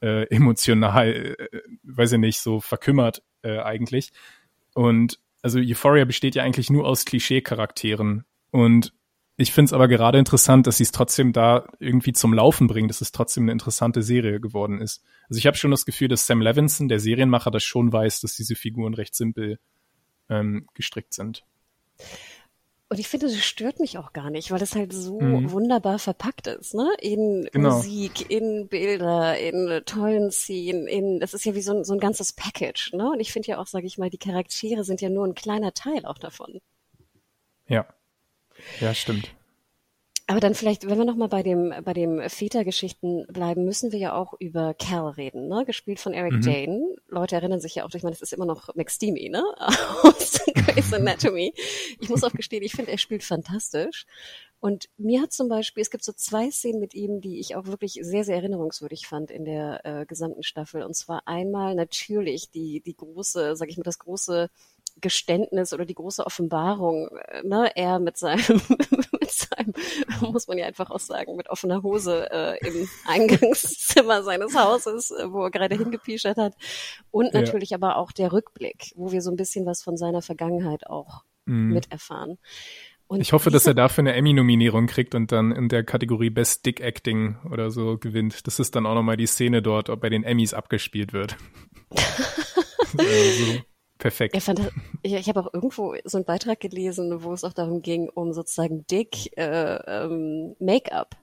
äh, 0.00 0.26
emotional, 0.34 1.36
äh, 1.38 1.46
weiß 1.84 2.12
ich 2.12 2.18
nicht, 2.18 2.40
so 2.40 2.60
verkümmert 2.60 3.22
äh, 3.42 3.58
eigentlich. 3.58 4.12
Und 4.74 5.18
also 5.42 5.58
Euphoria 5.58 6.04
besteht 6.04 6.34
ja 6.34 6.42
eigentlich 6.42 6.70
nur 6.70 6.86
aus 6.86 7.04
Klischee-Charakteren. 7.04 8.24
Und 8.50 8.92
ich 9.36 9.52
finde 9.52 9.70
es 9.70 9.72
aber 9.72 9.88
gerade 9.88 10.18
interessant, 10.18 10.66
dass 10.66 10.76
sie 10.76 10.84
es 10.84 10.92
trotzdem 10.92 11.32
da 11.32 11.66
irgendwie 11.78 12.12
zum 12.12 12.34
Laufen 12.34 12.66
bringen, 12.66 12.88
dass 12.88 13.00
es 13.00 13.12
trotzdem 13.12 13.44
eine 13.44 13.52
interessante 13.52 14.02
Serie 14.02 14.40
geworden 14.40 14.80
ist. 14.80 15.02
Also 15.28 15.38
ich 15.38 15.46
habe 15.46 15.56
schon 15.56 15.70
das 15.70 15.86
Gefühl, 15.86 16.08
dass 16.08 16.26
Sam 16.26 16.42
Levinson, 16.42 16.88
der 16.88 17.00
Serienmacher, 17.00 17.50
das 17.50 17.64
schon 17.64 17.92
weiß, 17.92 18.20
dass 18.20 18.36
diese 18.36 18.54
Figuren 18.54 18.94
recht 18.94 19.14
simpel 19.14 19.58
ähm, 20.28 20.66
gestrickt 20.74 21.14
sind. 21.14 21.44
Und 22.92 22.98
ich 22.98 23.08
finde, 23.08 23.24
das 23.24 23.38
stört 23.38 23.80
mich 23.80 23.96
auch 23.96 24.12
gar 24.12 24.28
nicht, 24.28 24.50
weil 24.50 24.58
das 24.58 24.74
halt 24.74 24.92
so 24.92 25.18
mhm. 25.18 25.50
wunderbar 25.50 25.98
verpackt 25.98 26.46
ist, 26.46 26.74
ne? 26.74 26.90
In 27.00 27.48
genau. 27.50 27.76
Musik, 27.76 28.30
in 28.30 28.68
Bilder, 28.68 29.38
in 29.38 29.80
tollen 29.86 30.30
Szenen, 30.30 30.86
in, 30.86 31.18
das 31.18 31.32
ist 31.32 31.46
ja 31.46 31.54
wie 31.54 31.62
so 31.62 31.74
ein, 31.74 31.84
so 31.84 31.94
ein 31.94 32.00
ganzes 32.00 32.34
Package, 32.34 32.92
ne? 32.92 33.12
Und 33.12 33.20
ich 33.20 33.32
finde 33.32 33.48
ja 33.48 33.58
auch, 33.58 33.66
sage 33.66 33.86
ich 33.86 33.96
mal, 33.96 34.10
die 34.10 34.18
Charaktere 34.18 34.84
sind 34.84 35.00
ja 35.00 35.08
nur 35.08 35.26
ein 35.26 35.34
kleiner 35.34 35.72
Teil 35.72 36.04
auch 36.04 36.18
davon. 36.18 36.60
Ja. 37.66 37.86
Ja, 38.80 38.94
stimmt. 38.94 39.34
Aber 40.28 40.40
dann 40.40 40.54
vielleicht, 40.54 40.88
wenn 40.88 40.98
wir 40.98 41.04
nochmal 41.04 41.28
bei 41.28 41.42
dem, 41.42 41.74
bei 41.84 41.92
dem 41.92 42.20
Vätergeschichten 42.28 43.26
bleiben, 43.26 43.64
müssen 43.64 43.92
wir 43.92 43.98
ja 43.98 44.14
auch 44.14 44.34
über 44.38 44.72
Cal 44.72 45.10
reden, 45.10 45.48
ne? 45.48 45.64
Gespielt 45.66 45.98
von 45.98 46.14
Eric 46.14 46.34
mhm. 46.34 46.42
Dane. 46.42 46.96
Leute 47.08 47.34
erinnern 47.34 47.60
sich 47.60 47.74
ja 47.74 47.84
auch, 47.84 47.90
ich 47.92 48.02
meine, 48.02 48.14
das 48.14 48.22
ist 48.22 48.32
immer 48.32 48.46
noch 48.46 48.74
McSteamy, 48.74 49.28
ne? 49.28 49.44
Aus 50.02 50.40
Grey's 50.54 50.92
Anatomy. 50.92 51.52
Ich 51.98 52.08
muss 52.08 52.22
auch 52.22 52.32
gestehen, 52.32 52.62
ich 52.62 52.72
finde, 52.72 52.92
er 52.92 52.98
spielt 52.98 53.24
fantastisch. 53.24 54.06
Und 54.60 54.88
mir 54.96 55.20
hat 55.20 55.32
zum 55.32 55.48
Beispiel, 55.48 55.82
es 55.82 55.90
gibt 55.90 56.04
so 56.04 56.12
zwei 56.12 56.50
Szenen 56.52 56.78
mit 56.78 56.94
ihm, 56.94 57.20
die 57.20 57.40
ich 57.40 57.56
auch 57.56 57.66
wirklich 57.66 57.98
sehr, 58.00 58.22
sehr 58.22 58.36
erinnerungswürdig 58.36 59.08
fand 59.08 59.32
in 59.32 59.44
der 59.44 59.84
äh, 59.84 60.06
gesamten 60.06 60.44
Staffel. 60.44 60.84
Und 60.84 60.94
zwar 60.94 61.26
einmal 61.26 61.74
natürlich 61.74 62.50
die, 62.50 62.80
die 62.80 62.94
große, 62.94 63.56
sag 63.56 63.68
ich 63.68 63.76
mal, 63.76 63.82
das 63.82 63.98
große 63.98 64.48
Geständnis 65.00 65.72
oder 65.72 65.84
die 65.84 65.94
große 65.94 66.24
Offenbarung, 66.24 67.08
äh, 67.28 67.42
ne, 67.42 67.70
er 67.74 67.98
mit 67.98 68.16
seinem, 68.16 68.42
mit 69.20 69.30
seinem, 69.30 69.72
muss 70.20 70.48
man 70.48 70.58
ja 70.58 70.66
einfach 70.66 70.90
auch 70.90 71.00
sagen, 71.00 71.36
mit 71.36 71.48
offener 71.48 71.82
Hose 71.82 72.30
äh, 72.30 72.58
im 72.66 72.88
Eingangszimmer 73.06 74.22
seines 74.22 74.56
Hauses, 74.56 75.10
äh, 75.10 75.30
wo 75.30 75.44
er 75.44 75.50
gerade 75.50 75.76
hingepischert 75.76 76.36
hat. 76.36 76.54
Und 77.10 77.34
natürlich 77.34 77.70
ja. 77.70 77.78
aber 77.78 77.96
auch 77.96 78.12
der 78.12 78.32
Rückblick, 78.32 78.92
wo 78.94 79.12
wir 79.12 79.22
so 79.22 79.30
ein 79.30 79.36
bisschen 79.36 79.66
was 79.66 79.82
von 79.82 79.96
seiner 79.96 80.22
Vergangenheit 80.22 80.86
auch 80.86 81.22
mhm. 81.46 81.72
miterfahren. 81.72 82.38
Und 83.12 83.20
ich 83.20 83.34
hoffe, 83.34 83.50
dass 83.50 83.66
er 83.66 83.74
dafür 83.74 84.02
eine 84.02 84.14
Emmy-Nominierung 84.14 84.86
kriegt 84.86 85.14
und 85.14 85.32
dann 85.32 85.52
in 85.52 85.68
der 85.68 85.84
Kategorie 85.84 86.30
Best 86.30 86.64
Dick 86.64 86.80
Acting 86.80 87.36
oder 87.50 87.70
so 87.70 87.98
gewinnt. 87.98 88.46
Das 88.46 88.58
ist 88.58 88.74
dann 88.74 88.86
auch 88.86 88.94
nochmal 88.94 89.18
die 89.18 89.26
Szene 89.26 89.60
dort, 89.60 89.90
ob 89.90 90.00
bei 90.00 90.08
den 90.08 90.24
Emmys 90.24 90.54
abgespielt 90.54 91.12
wird. 91.12 91.36
also, 92.96 93.60
perfekt. 94.02 94.36
Ich, 94.36 94.42
fand, 94.42 94.60
ich, 95.02 95.28
habe 95.28 95.40
auch 95.40 95.54
irgendwo 95.54 95.94
so 96.04 96.18
einen 96.18 96.24
Beitrag 96.24 96.60
gelesen, 96.60 97.22
wo 97.22 97.32
es 97.32 97.44
auch 97.44 97.52
darum 97.52 97.82
ging, 97.82 98.08
um 98.08 98.32
sozusagen 98.32 98.84
Dick 98.88 99.36
äh, 99.38 99.76
ähm, 99.86 100.56
Make-up. 100.58 101.16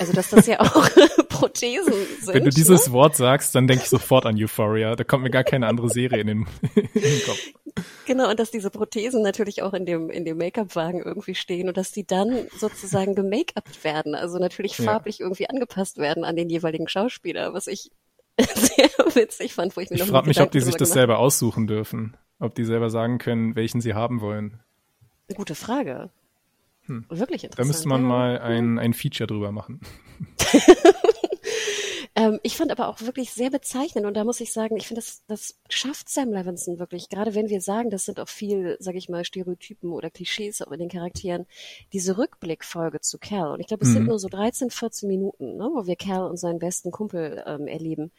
Also 0.00 0.14
dass 0.14 0.30
das 0.30 0.46
ja 0.46 0.60
auch 0.60 0.88
Prothesen 1.28 1.92
sind. 2.20 2.34
Wenn 2.34 2.44
du 2.44 2.50
dieses 2.50 2.86
ne? 2.86 2.92
Wort 2.94 3.14
sagst, 3.14 3.54
dann 3.54 3.66
denke 3.66 3.84
ich 3.84 3.90
sofort 3.90 4.24
an 4.24 4.36
Euphoria. 4.36 4.96
Da 4.96 5.04
kommt 5.04 5.22
mir 5.22 5.30
gar 5.30 5.44
keine 5.44 5.66
andere 5.66 5.90
Serie 5.90 6.20
in 6.20 6.26
den, 6.26 6.46
in 6.74 7.02
den 7.02 7.22
Kopf. 7.24 7.38
Genau, 8.06 8.30
und 8.30 8.40
dass 8.40 8.50
diese 8.50 8.70
Prothesen 8.70 9.22
natürlich 9.22 9.62
auch 9.62 9.74
in 9.74 9.86
dem, 9.86 10.10
in 10.10 10.24
dem 10.24 10.38
Make-up-Wagen 10.38 11.02
irgendwie 11.02 11.34
stehen 11.34 11.68
und 11.68 11.76
dass 11.76 11.92
die 11.92 12.06
dann 12.06 12.48
sozusagen 12.56 13.14
gemake-upt 13.14 13.84
werden, 13.84 14.14
also 14.14 14.38
natürlich 14.38 14.76
farblich 14.76 15.18
ja. 15.18 15.26
irgendwie 15.26 15.48
angepasst 15.48 15.98
werden 15.98 16.24
an 16.24 16.34
den 16.34 16.48
jeweiligen 16.48 16.88
Schauspieler, 16.88 17.52
was 17.52 17.68
ich 17.68 17.92
sehr 18.54 19.14
witzig 19.14 19.54
fand, 19.54 19.76
wo 19.76 19.80
ich 19.80 19.90
mir 19.90 19.96
Ich 19.96 20.04
frage 20.04 20.28
mich, 20.28 20.40
ob 20.40 20.50
die 20.50 20.60
sich 20.60 20.76
das 20.76 20.92
selber 20.92 21.18
aussuchen 21.18 21.66
dürfen. 21.66 22.16
Ob 22.38 22.54
die 22.54 22.64
selber 22.64 22.90
sagen 22.90 23.18
können, 23.18 23.54
welchen 23.54 23.80
sie 23.80 23.94
haben 23.94 24.20
wollen. 24.20 24.60
Gute 25.34 25.54
Frage. 25.54 26.10
Hm. 26.86 27.04
Wirklich 27.08 27.44
interessant. 27.44 27.58
Da 27.58 27.64
müsste 27.64 27.88
man 27.88 28.02
mal 28.02 28.38
ein, 28.38 28.78
ein 28.78 28.94
Feature 28.94 29.26
drüber 29.26 29.52
machen. 29.52 29.80
Ähm, 32.20 32.38
ich 32.42 32.56
fand 32.56 32.70
aber 32.70 32.88
auch 32.88 33.00
wirklich 33.00 33.32
sehr 33.32 33.48
bezeichnend 33.50 34.06
und 34.06 34.14
da 34.14 34.24
muss 34.24 34.40
ich 34.40 34.52
sagen, 34.52 34.76
ich 34.76 34.86
finde, 34.86 35.00
das, 35.00 35.22
das 35.26 35.58
schafft 35.70 36.10
Sam 36.10 36.30
Levinson 36.32 36.78
wirklich. 36.78 37.08
Gerade 37.08 37.34
wenn 37.34 37.48
wir 37.48 37.62
sagen, 37.62 37.88
das 37.88 38.04
sind 38.04 38.20
auch 38.20 38.28
viel, 38.28 38.76
sage 38.78 38.98
ich 38.98 39.08
mal, 39.08 39.24
Stereotypen 39.24 39.90
oder 39.90 40.10
Klischees 40.10 40.60
auch 40.60 40.70
in 40.72 40.80
den 40.80 40.90
Charakteren, 40.90 41.46
diese 41.94 42.18
Rückblickfolge 42.18 43.00
zu 43.00 43.18
Cal. 43.18 43.52
Und 43.52 43.60
ich 43.60 43.68
glaube, 43.68 43.84
es 43.84 43.90
mhm. 43.90 43.94
sind 43.94 44.06
nur 44.08 44.18
so 44.18 44.28
13, 44.28 44.70
14 44.70 45.08
Minuten, 45.08 45.56
ne, 45.56 45.70
wo 45.72 45.86
wir 45.86 45.96
Cal 45.96 46.28
und 46.28 46.36
seinen 46.36 46.58
besten 46.58 46.90
Kumpel 46.90 47.42
ähm, 47.46 47.66
erleben. 47.66 48.12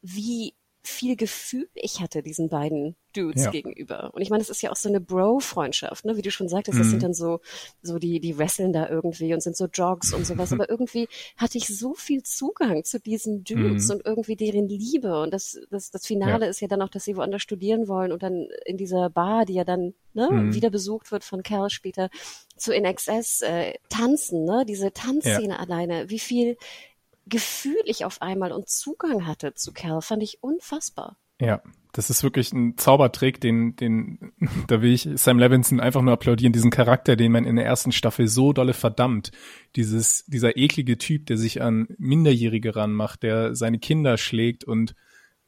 Wie 0.00 0.54
viel 0.82 1.16
Gefühl 1.16 1.68
ich 1.74 2.00
hatte 2.00 2.22
diesen 2.22 2.48
beiden 2.48 2.96
Dudes 3.12 3.44
ja. 3.44 3.50
gegenüber. 3.50 4.10
Und 4.14 4.22
ich 4.22 4.30
meine, 4.30 4.42
es 4.42 4.50
ist 4.50 4.62
ja 4.62 4.70
auch 4.70 4.76
so 4.76 4.88
eine 4.88 5.00
Bro-Freundschaft, 5.00 6.04
ne? 6.04 6.16
Wie 6.16 6.22
du 6.22 6.30
schon 6.30 6.48
sagtest, 6.48 6.78
das 6.78 6.88
sind 6.88 6.98
mhm. 6.98 7.02
dann 7.02 7.14
so, 7.14 7.40
so 7.82 7.98
die, 7.98 8.20
die 8.20 8.38
wresteln 8.38 8.72
da 8.72 8.88
irgendwie 8.88 9.34
und 9.34 9.42
sind 9.42 9.56
so 9.56 9.66
Jogs 9.66 10.12
und 10.12 10.26
sowas. 10.26 10.52
Aber 10.52 10.70
irgendwie 10.70 11.08
hatte 11.36 11.58
ich 11.58 11.66
so 11.66 11.94
viel 11.94 12.22
Zugang 12.22 12.84
zu 12.84 12.98
diesen 13.00 13.44
Dudes 13.44 13.88
mhm. 13.88 13.96
und 13.96 14.06
irgendwie 14.06 14.36
deren 14.36 14.68
Liebe. 14.68 15.20
Und 15.20 15.32
das, 15.32 15.60
das, 15.70 15.90
das 15.90 16.06
Finale 16.06 16.46
ja. 16.46 16.50
ist 16.50 16.60
ja 16.60 16.68
dann 16.68 16.82
auch, 16.82 16.88
dass 16.88 17.04
sie 17.04 17.16
woanders 17.16 17.42
studieren 17.42 17.86
wollen 17.86 18.12
und 18.12 18.22
dann 18.22 18.48
in 18.64 18.76
dieser 18.76 19.10
Bar, 19.10 19.44
die 19.44 19.54
ja 19.54 19.64
dann 19.64 19.94
ne, 20.14 20.30
mhm. 20.30 20.54
wieder 20.54 20.70
besucht 20.70 21.12
wird 21.12 21.24
von 21.24 21.42
Cal 21.42 21.70
später, 21.70 22.08
zu 22.56 22.72
NXS 22.72 23.42
äh, 23.42 23.74
tanzen, 23.88 24.44
ne? 24.44 24.64
Diese 24.66 24.92
Tanzszene 24.92 25.54
ja. 25.54 25.58
alleine. 25.58 26.08
Wie 26.08 26.18
viel 26.18 26.56
Gefühl 27.26 27.80
ich 27.84 28.04
auf 28.04 28.20
einmal 28.22 28.52
und 28.52 28.68
Zugang 28.68 29.26
hatte 29.26 29.54
zu 29.54 29.72
Cal, 29.72 30.02
fand 30.02 30.22
ich 30.22 30.42
unfassbar. 30.42 31.16
Ja, 31.40 31.60
das 31.92 32.08
ist 32.08 32.22
wirklich 32.22 32.52
ein 32.52 32.78
Zaubertrick, 32.78 33.40
den, 33.40 33.76
den, 33.76 34.32
da 34.68 34.80
will 34.80 34.92
ich 34.92 35.08
Sam 35.16 35.38
Levinson 35.38 35.80
einfach 35.80 36.02
nur 36.02 36.12
applaudieren, 36.12 36.52
diesen 36.52 36.70
Charakter, 36.70 37.16
den 37.16 37.32
man 37.32 37.44
in 37.44 37.56
der 37.56 37.66
ersten 37.66 37.92
Staffel 37.92 38.28
so 38.28 38.52
dolle 38.52 38.74
verdammt. 38.74 39.30
Dieses, 39.76 40.24
dieser 40.26 40.56
eklige 40.56 40.98
Typ, 40.98 41.26
der 41.26 41.36
sich 41.36 41.60
an 41.60 41.88
Minderjährige 41.98 42.76
ranmacht, 42.76 43.22
der 43.22 43.54
seine 43.54 43.78
Kinder 43.78 44.16
schlägt 44.18 44.64
und 44.64 44.94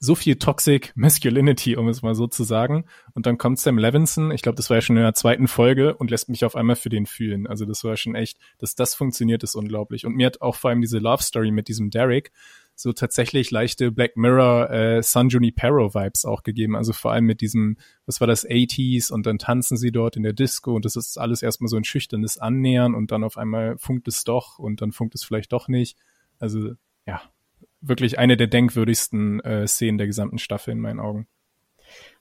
so 0.04 0.14
viel 0.14 0.37
Toxic 0.37 0.92
Masculinity, 0.94 1.76
um 1.76 1.88
es 1.88 2.02
mal 2.02 2.14
so 2.14 2.26
zu 2.26 2.44
sagen. 2.44 2.84
Und 3.14 3.26
dann 3.26 3.38
kommt 3.38 3.58
Sam 3.58 3.78
Levinson, 3.78 4.30
ich 4.30 4.42
glaube, 4.42 4.56
das 4.56 4.68
war 4.70 4.76
ja 4.76 4.80
schon 4.82 4.96
in 4.96 5.02
der 5.02 5.14
zweiten 5.14 5.49
Folge 5.49 5.94
und 5.96 6.11
lässt 6.11 6.28
mich 6.28 6.44
auf 6.44 6.56
einmal 6.56 6.76
für 6.76 6.90
den 6.90 7.06
fühlen. 7.06 7.46
Also 7.46 7.64
das 7.64 7.84
war 7.84 7.96
schon 7.96 8.14
echt, 8.14 8.38
dass 8.58 8.75
das 8.75 8.94
funktioniert, 8.94 9.42
ist 9.42 9.54
unglaublich. 9.54 10.04
Und 10.04 10.14
mir 10.14 10.26
hat 10.26 10.42
auch 10.42 10.56
vor 10.56 10.70
allem 10.70 10.82
diese 10.82 10.99
Love 10.99 11.23
Story 11.23 11.50
mit 11.50 11.68
diesem 11.68 11.90
Derek 11.90 12.32
so 12.76 12.92
tatsächlich 12.92 13.50
leichte 13.50 13.92
Black 13.92 14.16
Mirror 14.16 14.70
äh, 14.70 15.02
San 15.02 15.28
Junipero 15.28 15.94
Vibes 15.94 16.25
auch 16.25 16.42
gegeben. 16.42 16.76
Also 16.76 16.92
vor 16.92 17.12
allem 17.12 17.25
mit 17.25 17.40
diesem, 17.40 17.76
was 18.04 18.20
war 18.20 18.26
das, 18.26 18.46
80s 18.46 19.12
und 19.12 19.26
dann 19.26 19.38
tanzen 19.38 19.76
sie 19.76 19.92
dort 19.92 20.16
in 20.16 20.23
der 20.23 20.32
Disco 20.32 20.75
und 20.75 20.84
das 20.84 20.96
ist 20.96 21.16
alles 21.18 21.42
erstmal 21.42 21.68
so 21.68 21.76
ein 21.76 21.84
schüchternes 21.84 22.37
Annähern 22.37 22.94
und 22.94 23.11
dann 23.11 23.25
auf 23.25 23.38
einmal 23.38 23.78
funkt 23.78 24.08
es 24.08 24.25
doch 24.25 24.58
und 24.58 24.82
dann 24.82 24.92
funkt 24.92 25.14
es 25.14 25.25
vielleicht 25.25 25.52
doch 25.52 25.68
nicht. 25.68 25.96
Also 26.40 26.73
ja, 27.06 27.23
wirklich 27.88 28.19
eine 28.19 28.37
der 28.37 28.47
denkwürdigsten 28.47 29.41
äh, 29.41 29.67
Szenen 29.67 29.99
der 29.99 30.07
gesamten 30.07 30.38
Staffel 30.38 30.73
in 30.73 30.81
meinen 30.81 31.00
Augen. 31.00 31.26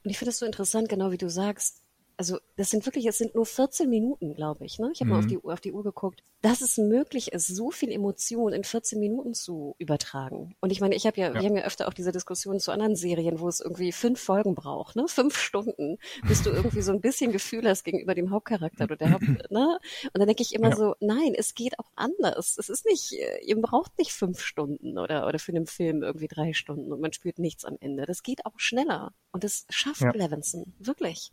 Und 0.03 0.10
ich 0.10 0.17
finde 0.17 0.32
es 0.32 0.39
so 0.39 0.46
interessant, 0.46 0.89
genau 0.89 1.12
wie 1.12 1.17
du 1.17 1.29
sagst, 1.29 1.82
also 2.17 2.38
das 2.55 2.70
sind 2.70 2.86
wirklich, 2.86 3.05
es 3.08 3.17
sind 3.17 3.36
nur 3.36 3.46
14 3.46 3.89
Minuten, 3.89 4.36
glaube 4.36 4.65
ich. 4.65 4.79
Ne? 4.79 4.91
Ich 4.93 5.00
habe 5.00 5.10
mhm. 5.10 5.12
mal 5.12 5.20
auf 5.20 5.27
die, 5.27 5.38
auf 5.43 5.62
die 5.62 5.72
Uhr 5.72 5.84
geguckt, 5.84 6.24
dass 6.41 6.62
es 6.62 6.77
möglich 6.77 7.32
ist, 7.32 7.48
so 7.48 7.72
viel 7.72 7.91
Emotion 7.91 8.53
in 8.53 8.63
14 8.63 9.00
Minuten 9.00 9.34
zu 9.34 9.75
übertragen. 9.79 10.55
Und 10.60 10.72
ich 10.72 10.82
meine, 10.82 10.96
ich 10.96 11.08
habe 11.08 11.20
ja, 11.20 11.27
ja, 11.27 11.34
wir 11.34 11.41
haben 11.41 11.58
ja 11.58 11.63
öfter 11.63 11.88
auch 11.88 11.93
diese 11.93 12.12
Diskussionen 12.12 12.60
zu 12.60 12.72
anderen 12.72 12.96
Serien, 12.96 13.39
wo 13.39 13.48
es 13.48 13.62
irgendwie 13.62 13.91
fünf 13.91 14.20
Folgen 14.20 14.53
braucht, 14.53 14.96
ne? 14.96 15.08
Fünf 15.08 15.38
Stunden, 15.38 15.98
bis 16.27 16.43
du 16.43 16.50
irgendwie 16.50 16.82
so 16.82 16.91
ein 16.91 17.01
bisschen 17.01 17.32
Gefühl 17.32 17.67
hast 17.67 17.84
gegenüber 17.84 18.13
dem 18.13 18.29
Hauptcharakter 18.29 18.84
oder 18.84 18.98
der 18.98 19.12
Haupt, 19.13 19.24
ne? 19.51 19.79
Und 20.05 20.17
dann 20.20 20.27
denke 20.27 20.43
ich 20.43 20.53
immer 20.53 20.70
ja. 20.70 20.75
so, 20.75 20.96
nein, 21.00 21.34
es 21.36 21.55
geht 21.55 21.79
auch 21.79 21.91
anders. 21.96 22.58
Es 22.58 22.70
ist 22.70 22.86
nicht, 22.86 23.13
ihr 23.41 23.62
braucht 23.62 23.98
nicht 23.98 24.12
fünf 24.12 24.41
Stunden 24.41 24.98
oder, 24.98 25.27
oder 25.27 25.39
für 25.39 25.51
einen 25.51 25.65
Film 25.65 26.03
irgendwie 26.03 26.27
drei 26.27 26.53
Stunden 26.53 26.91
und 26.91 27.01
man 27.01 27.13
spürt 27.13 27.39
nichts 27.39 27.65
am 27.65 27.77
Ende. 27.79 28.05
Das 28.05 28.22
geht 28.22 28.46
auch 28.46 28.60
schneller. 28.60 29.13
Und 29.32 29.43
das 29.43 29.65
schafft 29.70 30.01
ja. 30.01 30.12
Levinson. 30.12 30.74
Wirklich. 30.79 31.32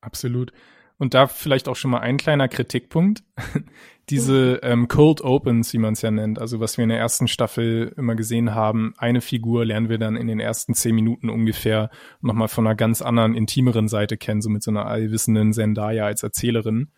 Absolut. 0.00 0.52
Und 0.98 1.14
da 1.14 1.26
vielleicht 1.28 1.68
auch 1.68 1.76
schon 1.76 1.90
mal 1.90 2.00
ein 2.00 2.18
kleiner 2.18 2.48
Kritikpunkt. 2.48 3.22
Diese 4.10 4.60
ähm, 4.62 4.88
Cold 4.88 5.22
Opens, 5.22 5.72
wie 5.72 5.78
man 5.78 5.94
es 5.94 6.02
ja 6.02 6.10
nennt, 6.10 6.38
also 6.38 6.60
was 6.60 6.76
wir 6.76 6.82
in 6.82 6.88
der 6.88 6.98
ersten 6.98 7.28
Staffel 7.28 7.94
immer 7.96 8.16
gesehen 8.16 8.54
haben, 8.54 8.92
eine 8.98 9.20
Figur 9.20 9.64
lernen 9.64 9.88
wir 9.88 9.98
dann 9.98 10.16
in 10.16 10.26
den 10.26 10.40
ersten 10.40 10.74
zehn 10.74 10.94
Minuten 10.94 11.30
ungefähr 11.30 11.90
nochmal 12.20 12.48
von 12.48 12.66
einer 12.66 12.74
ganz 12.74 13.02
anderen, 13.02 13.34
intimeren 13.34 13.88
Seite 13.88 14.16
kennen, 14.16 14.42
so 14.42 14.50
mit 14.50 14.62
so 14.62 14.72
einer 14.72 14.86
allwissenden 14.86 15.52
Zendaya 15.52 16.06
als 16.06 16.22
Erzählerin 16.22 16.90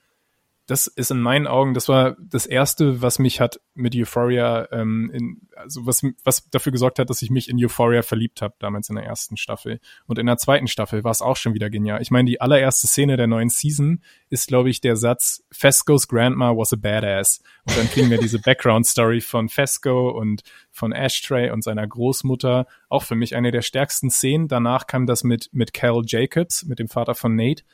das 0.66 0.86
ist 0.86 1.10
in 1.10 1.20
meinen 1.20 1.48
Augen, 1.48 1.74
das 1.74 1.88
war 1.88 2.16
das 2.20 2.46
erste, 2.46 3.02
was 3.02 3.18
mich 3.18 3.40
hat 3.40 3.60
mit 3.74 3.96
Euphoria, 3.96 4.68
ähm, 4.70 5.10
in, 5.12 5.40
also 5.56 5.86
was, 5.86 6.02
was 6.22 6.48
dafür 6.50 6.70
gesorgt 6.70 7.00
hat, 7.00 7.10
dass 7.10 7.20
ich 7.20 7.30
mich 7.30 7.48
in 7.48 7.62
Euphoria 7.62 8.02
verliebt 8.02 8.42
habe, 8.42 8.54
damals 8.60 8.88
in 8.88 8.94
der 8.94 9.04
ersten 9.04 9.36
Staffel. 9.36 9.80
Und 10.06 10.20
in 10.20 10.26
der 10.26 10.36
zweiten 10.36 10.68
Staffel 10.68 11.02
war 11.02 11.10
es 11.10 11.20
auch 11.20 11.36
schon 11.36 11.54
wieder 11.54 11.68
genial. 11.68 12.00
Ich 12.00 12.12
meine, 12.12 12.30
die 12.30 12.40
allererste 12.40 12.86
Szene 12.86 13.16
der 13.16 13.26
neuen 13.26 13.48
Season 13.48 14.02
ist, 14.28 14.46
glaube 14.46 14.70
ich, 14.70 14.80
der 14.80 14.94
Satz, 14.94 15.44
Fesco's 15.50 16.06
Grandma 16.06 16.56
was 16.56 16.72
a 16.72 16.76
badass. 16.76 17.42
Und 17.66 17.76
dann 17.76 17.90
kriegen 17.90 18.10
wir 18.10 18.18
diese 18.18 18.38
Background-Story 18.42 19.20
von 19.20 19.48
Fesco 19.48 20.10
und 20.10 20.42
von 20.70 20.92
Ashtray 20.92 21.50
und 21.50 21.64
seiner 21.64 21.86
Großmutter. 21.86 22.66
Auch 22.88 23.02
für 23.02 23.16
mich 23.16 23.34
eine 23.34 23.50
der 23.50 23.62
stärksten 23.62 24.10
Szenen. 24.10 24.46
Danach 24.46 24.86
kam 24.86 25.06
das 25.06 25.24
mit, 25.24 25.48
mit 25.52 25.72
Cal 25.72 26.02
Jacobs, 26.06 26.64
mit 26.64 26.78
dem 26.78 26.88
Vater 26.88 27.16
von 27.16 27.34
Nate 27.34 27.64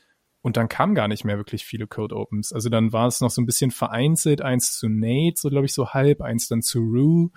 und 0.48 0.56
dann 0.56 0.70
kamen 0.70 0.94
gar 0.94 1.08
nicht 1.08 1.26
mehr 1.26 1.36
wirklich 1.36 1.66
viele 1.66 1.86
Code 1.86 2.16
Opens. 2.16 2.54
Also 2.54 2.70
dann 2.70 2.90
war 2.90 3.06
es 3.06 3.20
noch 3.20 3.30
so 3.30 3.42
ein 3.42 3.44
bisschen 3.44 3.70
vereinzelt, 3.70 4.40
eins 4.40 4.78
zu 4.78 4.88
Nate, 4.88 5.38
so 5.38 5.50
glaube 5.50 5.66
ich 5.66 5.74
so 5.74 5.90
halb, 5.90 6.22
eins 6.22 6.48
dann 6.48 6.62
zu 6.62 6.78
Rue. 6.78 7.30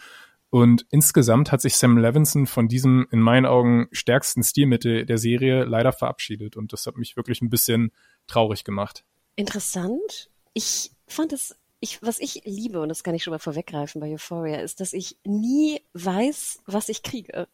Und 0.50 0.86
insgesamt 0.91 1.51
hat 1.51 1.60
sich 1.60 1.75
Sam 1.75 1.98
Levinson 1.98 2.48
von 2.48 2.70
diesem 2.70 3.10
in 3.12 3.20
meinen 3.20 3.46
Augen 3.46 3.89
stärksten 3.91 4.44
Stilmittel 4.44 5.06
der 5.06 5.18
Serie 5.18 5.65
leider 5.65 5.91
verabschiedet. 5.91 6.56
Und 6.56 6.72
das 6.72 6.88
hat 6.88 6.96
mich 6.96 7.18
wirklich 7.18 7.41
ein 7.41 7.50
bisschen 7.50 7.91
traurig 8.27 8.63
gemacht. 8.63 9.03
Interessant. 9.36 10.30
Ich 10.53 10.94
fand 11.06 11.34
es, 11.34 11.58
ich, 11.82 12.01
was 12.01 12.18
ich 12.18 12.44
liebe, 12.46 12.80
und 12.80 12.88
das 12.88 13.03
kann 13.03 13.13
ich 13.13 13.24
schon 13.24 13.32
mal 13.32 13.39
vorweggreifen 13.39 14.00
bei 14.00 14.13
Euphoria, 14.13 14.62
ist, 14.62 14.80
dass 14.80 14.94
ich 14.94 15.18
nie 15.25 15.82
weiß, 15.96 16.62
was 16.65 16.88
ich 16.88 17.03
kriege. 17.03 17.50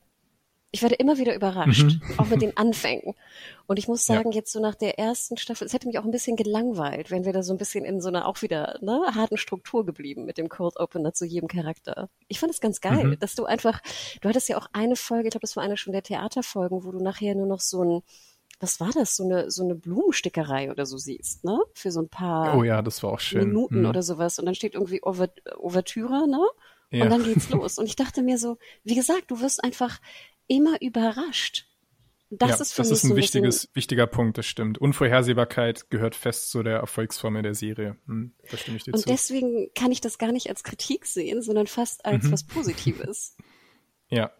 Ich 0.71 0.81
werde 0.81 0.95
immer 0.95 1.17
wieder 1.17 1.33
überrascht, 1.33 1.83
mhm. 1.83 2.01
auch 2.17 2.27
mit 2.27 2.41
den 2.41 2.55
Anfängen. 2.57 3.15
Und 3.67 3.79
ich 3.79 3.88
muss 3.88 4.05
sagen, 4.05 4.31
ja. 4.31 4.38
jetzt 4.38 4.51
so 4.51 4.59
nach 4.59 4.75
der 4.75 5.00
ersten 5.00 5.38
Staffel, 5.38 5.65
es 5.65 5.74
hätte 5.74 5.88
mich 5.88 5.97
auch 5.97 6.03
ein 6.03 6.12
bisschen 6.12 6.36
gelangweilt, 6.36 7.09
wenn 7.09 7.25
wir 7.25 7.31
da 7.31 7.41
so 7.41 7.53
ein 7.53 7.57
bisschen 7.57 7.86
in 7.86 8.01
so 8.01 8.09
einer 8.09 8.27
auch 8.27 8.41
wieder 8.41 8.77
ne, 8.81 9.00
harten 9.15 9.38
Struktur 9.38 9.86
geblieben 9.86 10.25
mit 10.25 10.38
dem 10.38 10.50
Cold 10.50 10.77
Opener 10.77 11.13
zu 11.13 11.25
jedem 11.25 11.47
Charakter. 11.47 12.09
Ich 12.27 12.39
fand 12.39 12.53
es 12.53 12.59
ganz 12.59 12.81
geil, 12.81 13.05
mhm. 13.05 13.19
dass 13.19 13.36
du 13.36 13.45
einfach, 13.45 13.81
du 14.21 14.27
hattest 14.27 14.50
ja 14.50 14.57
auch 14.57 14.67
eine 14.74 14.97
Folge, 14.97 15.27
ich 15.27 15.31
glaube, 15.31 15.43
das 15.43 15.55
war 15.55 15.63
eine 15.63 15.77
schon 15.77 15.93
der 15.93 16.03
Theaterfolgen, 16.03 16.83
wo 16.83 16.91
du 16.91 17.01
nachher 17.01 17.33
nur 17.36 17.47
noch 17.47 17.62
so 17.62 17.83
ein 17.83 18.01
was 18.59 18.79
war 18.79 18.89
das, 18.91 19.15
so 19.15 19.24
eine, 19.24 19.51
so 19.51 19.63
eine 19.63 19.75
Blumenstickerei 19.75 20.71
oder 20.71 20.86
so 20.86 20.97
siehst, 20.97 21.43
ne? 21.43 21.59
Für 21.74 21.91
so 21.91 22.01
ein 22.01 22.09
paar 22.09 22.57
oh 22.57 22.63
ja, 22.63 22.81
das 22.81 23.03
war 23.03 23.12
auch 23.12 23.19
schön. 23.19 23.50
Minuten 23.50 23.81
mhm. 23.81 23.86
oder 23.86 24.01
sowas. 24.01 24.39
Und 24.39 24.45
dann 24.45 24.55
steht 24.55 24.74
irgendwie 24.74 25.01
Ouvertüre, 25.03 26.27
ne? 26.27 26.39
Ja. 26.89 27.03
Und 27.03 27.12
dann 27.12 27.24
geht's 27.24 27.50
los. 27.50 27.77
Und 27.77 27.86
ich 27.86 27.95
dachte 27.95 28.24
mir 28.24 28.38
so, 28.38 28.57
wie 28.83 28.95
gesagt, 28.95 29.29
du 29.29 29.41
wirst 29.41 29.63
einfach 29.63 30.00
immer 30.47 30.81
überrascht. 30.81 31.65
Das 32.29 32.49
ja, 32.49 32.55
ist 32.57 32.73
für 32.73 32.81
das 32.81 32.89
mich 32.89 32.97
ist 32.97 33.03
ein 33.05 33.09
so 33.09 33.15
wichtiges, 33.15 33.69
wichtiger 33.73 34.05
Punkt, 34.05 34.37
das 34.37 34.45
stimmt. 34.45 34.77
Unvorhersehbarkeit 34.77 35.89
gehört 35.89 36.13
fest 36.13 36.51
zu 36.51 36.61
der 36.61 36.79
Erfolgsformel 36.79 37.41
der 37.41 37.55
Serie. 37.55 37.95
Hm, 38.05 38.33
da 38.51 38.57
stimme 38.57 38.77
ich 38.77 38.83
dir 38.83 38.93
Und 38.93 38.99
zu. 38.99 39.07
deswegen 39.07 39.69
kann 39.75 39.93
ich 39.93 40.01
das 40.01 40.17
gar 40.17 40.33
nicht 40.33 40.49
als 40.49 40.63
Kritik 40.63 41.05
sehen, 41.05 41.41
sondern 41.41 41.67
fast 41.67 42.05
als 42.05 42.25
mhm. 42.25 42.31
was 42.31 42.43
Positives. 42.43 43.35
Ja, 44.09 44.31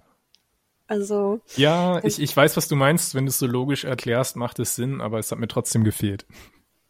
also. 0.87 1.41
Ja, 1.57 2.03
ich, 2.03 2.19
ich 2.19 2.35
weiß, 2.35 2.55
was 2.57 2.69
du 2.69 2.75
meinst. 2.75 3.13
Wenn 3.13 3.25
du 3.25 3.29
es 3.29 3.39
so 3.39 3.45
logisch 3.45 3.83
erklärst, 3.83 4.37
macht 4.37 4.57
es 4.59 4.75
Sinn, 4.75 5.01
aber 5.01 5.19
es 5.19 5.31
hat 5.31 5.39
mir 5.39 5.49
trotzdem 5.49 5.83
gefehlt. 5.83 6.25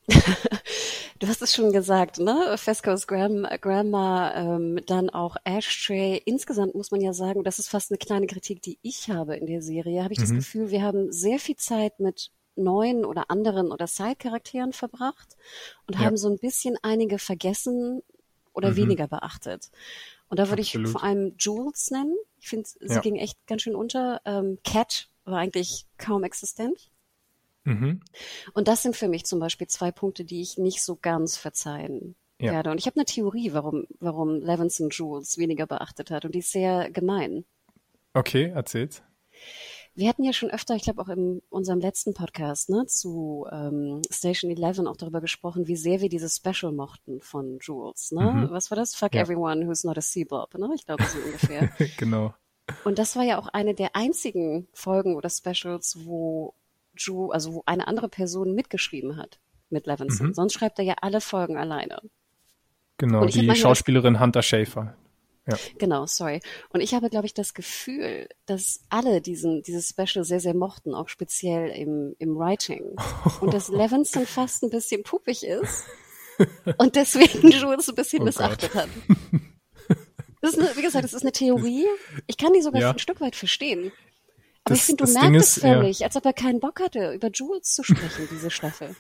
du 1.20 1.28
hast 1.28 1.42
es 1.42 1.54
schon 1.54 1.72
gesagt, 1.72 2.20
ne? 2.20 2.56
Fesco's 2.58 3.08
Gram 3.08 3.46
Grandma, 3.62 4.34
ähm, 4.36 4.80
dann 4.86 5.10
auch 5.10 5.36
Ashtray. 5.44 6.22
Insgesamt 6.26 6.76
muss 6.76 6.92
man 6.92 7.02
ja 7.02 7.14
sagen, 7.14 7.44
das 7.44 7.60
ist 7.60 7.70
fast 7.70 7.92
eine 7.92 7.98
kleine 7.98 8.28
Kritik, 8.28 8.62
die 8.62 8.80
ich 8.82 9.10
habe 9.10 9.36
in 9.36 9.46
der 9.46 9.62
Serie. 9.62 10.04
Habe 10.04 10.14
ich 10.14 10.20
mhm. 10.20 10.24
das 10.24 10.32
Gefühl, 10.34 10.72
wir 10.72 10.82
haben 10.82 11.12
sehr 11.12 11.40
viel 11.40 11.58
Zeit 11.58 12.00
mit 12.00 12.32
neuen 12.56 13.06
oder 13.06 13.30
anderen 13.30 13.72
oder 13.72 13.88
Side-Charakteren 13.88 14.74
verbracht 14.74 15.38
und 15.86 15.96
ja. 15.96 16.06
haben 16.06 16.18
so 16.18 16.30
ein 16.30 16.40
bisschen 16.40 16.78
einige 16.82 17.20
vergessen 17.20 18.02
oder 18.54 18.72
mhm. 18.72 18.78
weniger 18.78 19.08
beachtet. 19.08 19.70
Und 20.30 20.40
da 20.40 20.50
würde 20.50 20.62
ich 20.62 20.78
vor 20.86 21.04
allem 21.04 21.36
Jules 21.38 21.92
nennen. 21.92 22.16
Ich 22.40 22.50
finde, 22.50 22.68
sie 22.68 22.94
ja. 22.96 23.00
ging 23.00 23.16
echt 23.16 23.38
ganz 23.48 23.62
schön 23.62 23.76
unter. 23.76 24.22
Ähm, 24.26 24.58
Cat 24.64 25.10
war 25.24 25.38
eigentlich 25.38 25.86
kaum 25.98 26.24
existent. 26.24 26.90
Mhm. 27.68 28.00
Und 28.54 28.68
das 28.68 28.82
sind 28.82 28.96
für 28.96 29.08
mich 29.08 29.26
zum 29.26 29.40
Beispiel 29.40 29.68
zwei 29.68 29.92
Punkte, 29.92 30.24
die 30.24 30.42
ich 30.42 30.58
nicht 30.58 30.82
so 30.82 30.96
ganz 30.96 31.38
verzeihen 31.38 32.16
ja. 32.40 32.54
werde. 32.54 32.72
Und 32.72 32.80
ich 32.80 32.86
habe 32.86 32.96
eine 32.96 33.06
Theorie, 33.06 33.54
warum, 33.54 33.88
warum 34.00 34.40
Levinson 34.40 34.90
Jules 34.90 35.38
weniger 35.38 35.68
beachtet 35.68 36.12
hat. 36.12 36.26
Und 36.26 36.34
die 36.34 36.40
ist 36.40 36.52
sehr 36.52 36.90
gemein. 36.92 37.46
Okay, 38.14 38.52
erzähl's. 38.54 39.04
Wir 39.96 40.10
hatten 40.10 40.24
ja 40.24 40.32
schon 40.32 40.52
öfter, 40.52 40.76
ich 40.76 40.84
glaube 40.84 41.02
auch 41.02 41.10
in 41.10 41.42
unserem 41.50 41.80
letzten 41.80 42.14
Podcast, 42.14 42.70
ne, 42.70 42.86
zu 42.86 43.48
ähm, 43.52 44.04
Station 44.12 44.52
11 44.52 44.80
auch 44.86 44.96
darüber 44.96 45.22
gesprochen, 45.22 45.68
wie 45.68 45.76
sehr 45.76 46.02
wir 46.02 46.10
dieses 46.10 46.36
Special 46.36 46.72
mochten 46.72 47.20
von 47.20 47.58
Jules. 47.60 48.12
Ne? 48.12 48.22
Mhm. 48.22 48.52
Was 48.52 48.70
war 48.70 48.76
das? 48.76 48.94
Fuck 48.94 49.16
ja. 49.16 49.22
everyone 49.22 49.68
who's 49.68 49.84
not 49.84 49.98
a 49.98 50.02
Seabob, 50.02 50.54
ne? 50.56 50.70
Ich 50.76 50.86
glaube 50.86 51.04
so 51.04 51.18
ungefähr. 51.18 51.72
genau. 51.98 52.36
Und 52.84 53.00
das 53.00 53.16
war 53.16 53.24
ja 53.24 53.40
auch 53.40 53.48
eine 53.48 53.74
der 53.74 53.96
einzigen 53.96 54.68
Folgen 54.72 55.16
oder 55.16 55.30
Specials, 55.32 56.06
wo 56.06 56.54
Ju, 56.98 57.32
also 57.32 57.54
wo 57.54 57.64
eine 57.66 57.88
andere 57.88 58.10
Person 58.10 58.54
mitgeschrieben 58.54 59.18
hat 59.18 59.40
mit 59.70 59.86
Levinson. 59.88 60.28
Mhm. 60.28 60.34
Sonst 60.34 60.54
schreibt 60.54 60.80
er 60.80 60.86
ja 60.86 60.96
alle 61.02 61.22
Folgen 61.22 61.58
alleine. 61.58 62.02
Genau, 62.98 63.26
die 63.26 63.54
Schauspielerin 63.56 64.20
Hunter 64.20 64.42
Schafer. 64.42 64.96
Ja. 65.48 65.58
Genau, 65.78 66.06
sorry. 66.06 66.42
Und 66.70 66.82
ich 66.82 66.94
habe, 66.94 67.10
glaube 67.10 67.26
ich, 67.26 67.34
das 67.34 67.54
Gefühl, 67.54 68.28
dass 68.46 68.82
alle 68.90 69.22
diesen, 69.22 69.64
dieses 69.64 69.90
Special 69.90 70.26
sehr, 70.26 70.42
sehr 70.42 70.54
mochten, 70.54 70.94
auch 70.94 71.08
speziell 71.08 71.70
im, 71.70 72.16
im 72.20 72.38
Writing. 72.38 72.96
Und 73.40 73.54
dass 73.54 73.70
Levinson 73.70 74.26
fast 74.26 74.64
ein 74.64 74.70
bisschen 74.70 75.04
puppig 75.04 75.44
ist 75.44 75.86
und 76.78 76.96
deswegen 76.96 77.50
Jules 77.50 77.88
ein 77.88 77.96
bisschen 77.96 78.24
oh 78.24 78.26
missachtet 78.26 78.74
Gott. 78.74 78.84
hat. 78.84 78.90
Das 80.42 80.54
ist 80.54 80.60
eine, 80.60 80.76
wie 80.76 80.82
gesagt, 80.82 81.04
das 81.04 81.14
ist 81.14 81.24
eine 81.24 81.32
Theorie. 81.32 81.86
Ich 82.28 82.38
kann 82.38 82.54
die 82.54 82.62
sogar 82.62 82.82
ja. 82.82 82.92
ein 82.92 83.00
Stück 83.00 83.22
weit 83.22 83.36
verstehen. 83.36 83.92
Aber 84.68 84.76
das, 84.76 84.80
ich 84.80 84.86
finde, 84.98 85.06
du 85.06 85.14
merkst 85.14 85.58
es 85.58 85.62
völlig, 85.62 86.00
ja. 86.00 86.08
als 86.08 86.16
ob 86.16 86.26
er 86.26 86.34
keinen 86.34 86.60
Bock 86.60 86.80
hatte, 86.80 87.14
über 87.14 87.30
Jules 87.32 87.74
zu 87.74 87.84
sprechen, 87.84 88.28
diese 88.32 88.52
Staffel. 88.52 88.96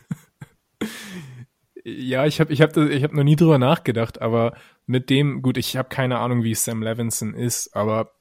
Ja, 1.89 2.25
ich 2.25 2.41
habe 2.41 2.51
ich 2.51 2.61
hab, 2.61 2.75
ich 2.75 3.01
hab 3.01 3.13
noch 3.13 3.23
nie 3.23 3.37
drüber 3.37 3.57
nachgedacht, 3.57 4.21
aber 4.21 4.57
mit 4.87 5.09
dem, 5.09 5.41
gut, 5.41 5.55
ich 5.55 5.77
habe 5.77 5.87
keine 5.87 6.19
Ahnung, 6.19 6.43
wie 6.43 6.53
Sam 6.53 6.83
Levinson 6.83 7.33
ist, 7.33 7.73
aber 7.77 8.11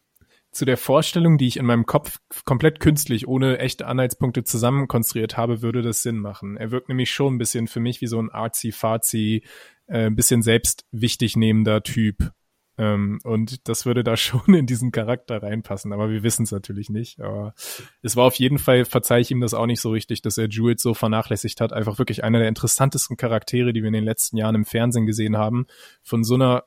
zu 0.52 0.64
der 0.64 0.76
Vorstellung, 0.76 1.36
die 1.36 1.48
ich 1.48 1.56
in 1.56 1.66
meinem 1.66 1.84
Kopf 1.84 2.20
komplett 2.44 2.78
künstlich, 2.78 3.26
ohne 3.26 3.58
echte 3.58 3.88
Anhaltspunkte 3.88 4.44
zusammen 4.44 4.86
konstruiert 4.86 5.36
habe, 5.36 5.62
würde 5.62 5.82
das 5.82 6.02
Sinn 6.02 6.18
machen. 6.18 6.56
Er 6.56 6.70
wirkt 6.70 6.88
nämlich 6.88 7.10
schon 7.10 7.34
ein 7.34 7.38
bisschen 7.38 7.66
für 7.66 7.80
mich 7.80 8.00
wie 8.00 8.06
so 8.06 8.20
ein 8.20 8.30
artsy-fartsy, 8.30 9.42
äh, 9.88 10.06
ein 10.06 10.14
bisschen 10.14 10.42
selbst 10.42 10.86
wichtig 10.92 11.36
nehmender 11.36 11.82
Typ. 11.82 12.30
Ähm, 12.78 13.20
und 13.24 13.68
das 13.68 13.86
würde 13.86 14.04
da 14.04 14.16
schon 14.16 14.54
in 14.54 14.66
diesen 14.66 14.92
Charakter 14.92 15.42
reinpassen, 15.42 15.92
aber 15.92 16.10
wir 16.10 16.22
wissen 16.22 16.44
es 16.44 16.52
natürlich 16.52 16.90
nicht. 16.90 17.20
Aber 17.20 17.54
es 18.02 18.16
war 18.16 18.24
auf 18.24 18.34
jeden 18.34 18.58
Fall, 18.58 18.84
verzeih 18.84 19.20
ich 19.20 19.30
ihm 19.30 19.40
das 19.40 19.54
auch 19.54 19.66
nicht 19.66 19.80
so 19.80 19.90
richtig, 19.90 20.22
dass 20.22 20.38
er 20.38 20.48
Jules 20.48 20.82
so 20.82 20.94
vernachlässigt 20.94 21.60
hat. 21.60 21.72
Einfach 21.72 21.98
wirklich 21.98 22.24
einer 22.24 22.38
der 22.38 22.48
interessantesten 22.48 23.16
Charaktere, 23.16 23.72
die 23.72 23.82
wir 23.82 23.88
in 23.88 23.94
den 23.94 24.04
letzten 24.04 24.36
Jahren 24.36 24.54
im 24.54 24.64
Fernsehen 24.64 25.06
gesehen 25.06 25.36
haben. 25.36 25.66
Von 26.02 26.24
so 26.24 26.34
einer 26.34 26.64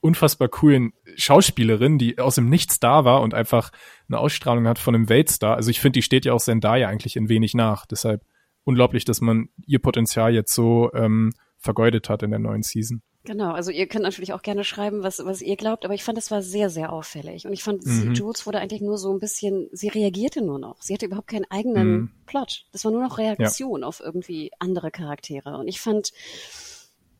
unfassbar 0.00 0.48
coolen 0.48 0.92
Schauspielerin, 1.16 1.96
die 1.96 2.18
aus 2.18 2.34
dem 2.34 2.50
Nichts 2.50 2.78
da 2.78 3.06
war 3.06 3.22
und 3.22 3.32
einfach 3.32 3.70
eine 4.06 4.18
Ausstrahlung 4.18 4.68
hat 4.68 4.78
von 4.78 4.94
einem 4.94 5.08
Weltstar. 5.08 5.56
Also 5.56 5.70
ich 5.70 5.80
finde, 5.80 5.98
die 5.98 6.02
steht 6.02 6.26
ja 6.26 6.34
auch 6.34 6.42
Zendaya 6.42 6.88
eigentlich 6.88 7.16
in 7.16 7.30
wenig 7.30 7.54
nach. 7.54 7.86
Deshalb 7.86 8.22
unglaublich, 8.64 9.06
dass 9.06 9.22
man 9.22 9.48
ihr 9.66 9.78
Potenzial 9.78 10.34
jetzt 10.34 10.54
so 10.54 10.90
ähm, 10.92 11.32
vergeudet 11.58 12.10
hat 12.10 12.22
in 12.22 12.30
der 12.30 12.38
neuen 12.38 12.62
Season. 12.62 13.02
Genau, 13.24 13.52
also 13.52 13.70
ihr 13.70 13.86
könnt 13.86 14.04
natürlich 14.04 14.34
auch 14.34 14.42
gerne 14.42 14.64
schreiben, 14.64 15.02
was, 15.02 15.24
was 15.24 15.40
ihr 15.40 15.56
glaubt, 15.56 15.86
aber 15.86 15.94
ich 15.94 16.04
fand, 16.04 16.18
es 16.18 16.30
war 16.30 16.42
sehr, 16.42 16.68
sehr 16.68 16.92
auffällig. 16.92 17.46
Und 17.46 17.54
ich 17.54 17.62
fand, 17.62 17.84
mhm. 17.86 18.12
Jules 18.12 18.44
wurde 18.44 18.58
eigentlich 18.58 18.82
nur 18.82 18.98
so 18.98 19.10
ein 19.12 19.18
bisschen, 19.18 19.68
sie 19.72 19.88
reagierte 19.88 20.42
nur 20.42 20.58
noch. 20.58 20.82
Sie 20.82 20.92
hatte 20.92 21.06
überhaupt 21.06 21.28
keinen 21.28 21.46
eigenen 21.50 21.88
mhm. 21.88 22.10
Plot. 22.26 22.66
Das 22.72 22.84
war 22.84 22.92
nur 22.92 23.02
noch 23.02 23.16
Reaktion 23.16 23.80
ja. 23.80 23.86
auf 23.86 24.00
irgendwie 24.00 24.50
andere 24.58 24.90
Charaktere. 24.90 25.56
Und 25.56 25.68
ich 25.68 25.80
fand, 25.80 26.12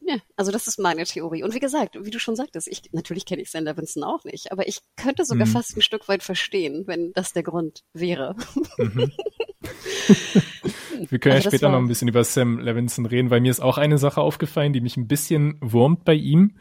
ja, 0.03 0.19
also 0.37 0.53
das 0.53 0.67
ist 0.67 0.79
meine 0.79 1.05
Theorie. 1.05 1.43
Und 1.43 1.55
wie 1.55 1.61
gesagt, 1.61 1.97
wie 1.99 2.11
du 2.11 2.19
schon 2.19 2.37
sagtest, 2.37 2.69
ich, 2.69 2.83
natürlich 2.93 3.25
kenne 3.25 3.41
ich 3.41 3.51
Sam 3.51 3.65
Levinson 3.65 4.05
auch 4.05 4.25
nicht, 4.25 4.53
aber 4.53 4.69
ich 4.69 4.81
könnte 4.97 5.25
sogar 5.25 5.47
mhm. 5.47 5.53
fast 5.53 5.75
ein 5.75 5.83
Stück 5.83 6.07
weit 6.09 6.23
verstehen, 6.23 6.87
wenn 6.87 7.15
das 7.15 7.33
der 7.33 7.45
Grund 7.45 7.83
wäre. 7.95 8.37
Mhm. 8.77 9.11
Wir 11.11 11.19
können 11.19 11.37
also 11.37 11.47
ja 11.47 11.51
später 11.51 11.71
noch 11.71 11.79
ein 11.79 11.89
bisschen 11.89 12.09
über 12.09 12.25
Sam 12.25 12.59
Levinson 12.59 13.07
reden, 13.07 13.31
weil 13.31 13.41
mir 13.41 13.51
ist 13.51 13.61
auch 13.61 13.79
eine 13.79 13.99
Sache 13.99 14.21
aufgefallen, 14.21 14.73
die 14.73 14.81
mich 14.81 14.97
ein 14.97 15.09
bisschen 15.09 15.57
wurmt 15.61 16.05
bei 16.05 16.15
ihm. 16.15 16.57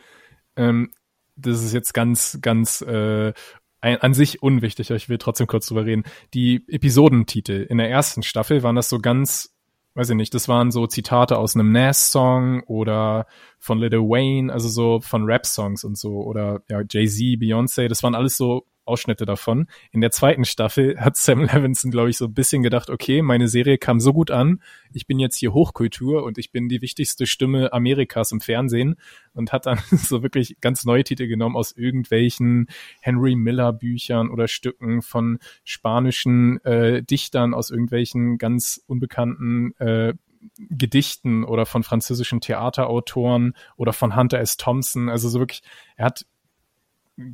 Ähm, 0.56 0.92
das 1.36 1.64
ist 1.64 1.74
jetzt 1.74 1.94
ganz, 1.94 2.40
ganz 2.42 2.82
äh, 2.82 3.34
ein, 3.82 3.98
an 3.98 4.14
sich 4.14 4.42
unwichtig, 4.44 4.90
aber 4.90 4.98
ich 4.98 5.10
will 5.10 5.18
trotzdem 5.18 5.48
kurz 5.48 5.68
drüber 5.68 5.86
reden. 5.86 6.04
Die 6.34 6.64
Episodentitel 6.68 7.66
in 7.70 7.78
der 7.78 7.90
ersten 7.90 8.24
Staffel 8.24 8.64
waren 8.64 8.76
das 8.76 8.90
so 8.90 9.00
ganz 9.00 9.54
weiß 9.96 10.10
ich 10.10 10.16
nicht, 10.16 10.34
das 10.34 10.48
waren 10.48 10.72
so 10.72 10.88
Zitate 10.88 11.38
aus 11.38 11.56
einem 11.56 11.72
Nas-Song 11.72 12.64
oder 12.64 13.28
von 13.60 13.78
Little 13.80 14.00
Wayne, 14.00 14.52
also 14.52 14.68
so 14.68 15.02
von 15.02 15.26
Rap-Songs 15.26 15.84
und 15.84 15.98
so 15.98 16.24
oder 16.24 16.62
ja, 16.70 16.82
Jay-Z, 16.90 17.40
Beyoncé, 17.40 17.88
das 17.88 18.02
waren 18.02 18.16
alles 18.16 18.36
so 18.36 18.66
Ausschnitte 18.86 19.26
davon. 19.26 19.68
In 19.92 20.02
der 20.02 20.12
zweiten 20.12 20.46
Staffel 20.46 21.00
hat 21.00 21.18
Sam 21.18 21.42
Levinson, 21.46 21.92
glaube 21.92 22.10
ich, 22.10 22.18
so 22.18 22.26
ein 22.26 22.34
bisschen 22.34 22.64
gedacht, 22.64 22.90
okay, 22.90 23.22
meine 23.22 23.48
Serie 23.48 23.78
kam 23.78 24.00
so 24.00 24.14
gut 24.14 24.32
an, 24.32 24.62
ich 24.94 25.08
bin 25.08 25.20
jetzt 25.20 25.38
hier 25.38 25.54
Hochkultur 25.54 26.24
und 26.24 26.38
ich 26.38 26.52
bin 26.52 26.70
die 26.70 26.82
wichtigste 26.82 27.26
Stimme 27.26 27.74
Amerikas 27.74 28.32
im 28.32 28.42
Fernsehen 28.42 28.96
und 29.34 29.52
hat 29.52 29.66
dann 29.66 29.80
so 29.92 30.24
wirklich 30.24 30.58
ganz 30.62 30.86
neue 30.86 31.04
Titel 31.04 31.28
genommen 31.28 31.56
aus 31.56 31.72
irgendwelchen 31.72 32.68
Henry 33.02 33.36
Miller 33.36 33.74
Büchern 33.74 34.30
oder 34.30 34.48
Stücken 34.48 35.02
von 35.02 35.40
spanischen 35.64 36.64
äh, 36.66 37.04
Dichtern 37.04 37.54
aus 37.54 37.70
irgendwelchen 37.70 38.38
ganz 38.38 38.82
unbekannten 38.88 39.74
äh, 39.78 40.14
Gedichten 40.58 41.44
oder 41.44 41.66
von 41.66 41.84
französischen 41.84 42.42
Theaterautoren 42.42 43.54
oder 43.78 43.94
von 43.94 44.16
Hunter 44.16 44.40
S. 44.40 44.58
Thompson. 44.58 45.10
Also 45.10 45.30
so 45.30 45.40
wirklich, 45.40 45.64
er 45.96 46.06
hat 46.06 46.26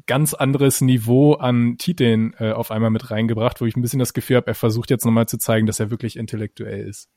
ganz 0.06 0.34
anderes 0.34 0.82
Niveau 0.82 1.34
an 1.34 1.78
Titeln 1.78 2.34
äh, 2.38 2.52
auf 2.52 2.72
einmal 2.72 2.90
mit 2.90 3.12
reingebracht, 3.12 3.62
wo 3.62 3.66
ich 3.66 3.76
ein 3.76 3.82
bisschen 3.82 4.00
das 4.00 4.14
Gefühl 4.14 4.38
habe, 4.38 4.48
er 4.48 4.56
versucht 4.56 4.90
jetzt 4.90 5.06
nochmal 5.06 5.28
zu 5.28 5.38
zeigen, 5.38 5.68
dass 5.68 5.80
er 5.80 5.90
wirklich 5.90 6.18
intellektuell 6.18 6.88
ist. 6.88 7.10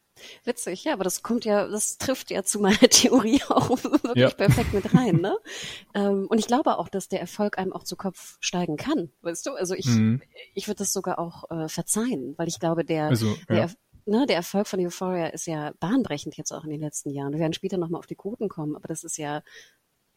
Witzig, 0.44 0.84
ja, 0.84 0.92
aber 0.92 1.04
das 1.04 1.22
kommt 1.22 1.44
ja, 1.44 1.66
das 1.66 1.96
trifft 1.98 2.30
ja 2.30 2.42
zu 2.42 2.60
meiner 2.60 2.78
Theorie 2.90 3.40
auch 3.48 3.70
wirklich 3.70 4.14
ja. 4.14 4.30
perfekt 4.30 4.74
mit 4.74 4.94
rein, 4.94 5.16
ne? 5.16 5.36
ähm, 5.94 6.26
und 6.28 6.38
ich 6.38 6.46
glaube 6.46 6.78
auch, 6.78 6.88
dass 6.88 7.08
der 7.08 7.20
Erfolg 7.20 7.58
einem 7.58 7.72
auch 7.72 7.82
zu 7.82 7.96
Kopf 7.96 8.36
steigen 8.40 8.76
kann, 8.76 9.10
weißt 9.22 9.46
du? 9.46 9.52
Also 9.52 9.74
ich, 9.74 9.86
mhm. 9.86 10.22
ich 10.54 10.68
würde 10.68 10.78
das 10.78 10.92
sogar 10.92 11.18
auch 11.18 11.50
äh, 11.50 11.68
verzeihen, 11.68 12.34
weil 12.36 12.48
ich 12.48 12.60
glaube, 12.60 12.84
der, 12.84 13.06
also, 13.06 13.34
der, 13.48 13.56
ja. 13.56 13.68
ne, 14.04 14.26
der 14.26 14.36
Erfolg 14.36 14.66
von 14.66 14.80
Euphoria 14.80 15.28
ist 15.28 15.46
ja 15.46 15.72
bahnbrechend 15.80 16.36
jetzt 16.36 16.52
auch 16.52 16.64
in 16.64 16.70
den 16.70 16.80
letzten 16.80 17.10
Jahren. 17.10 17.32
Wir 17.32 17.40
werden 17.40 17.54
später 17.54 17.78
nochmal 17.78 17.98
auf 17.98 18.06
die 18.06 18.16
Quoten 18.16 18.48
kommen, 18.48 18.76
aber 18.76 18.88
das 18.88 19.04
ist 19.04 19.16
ja 19.16 19.42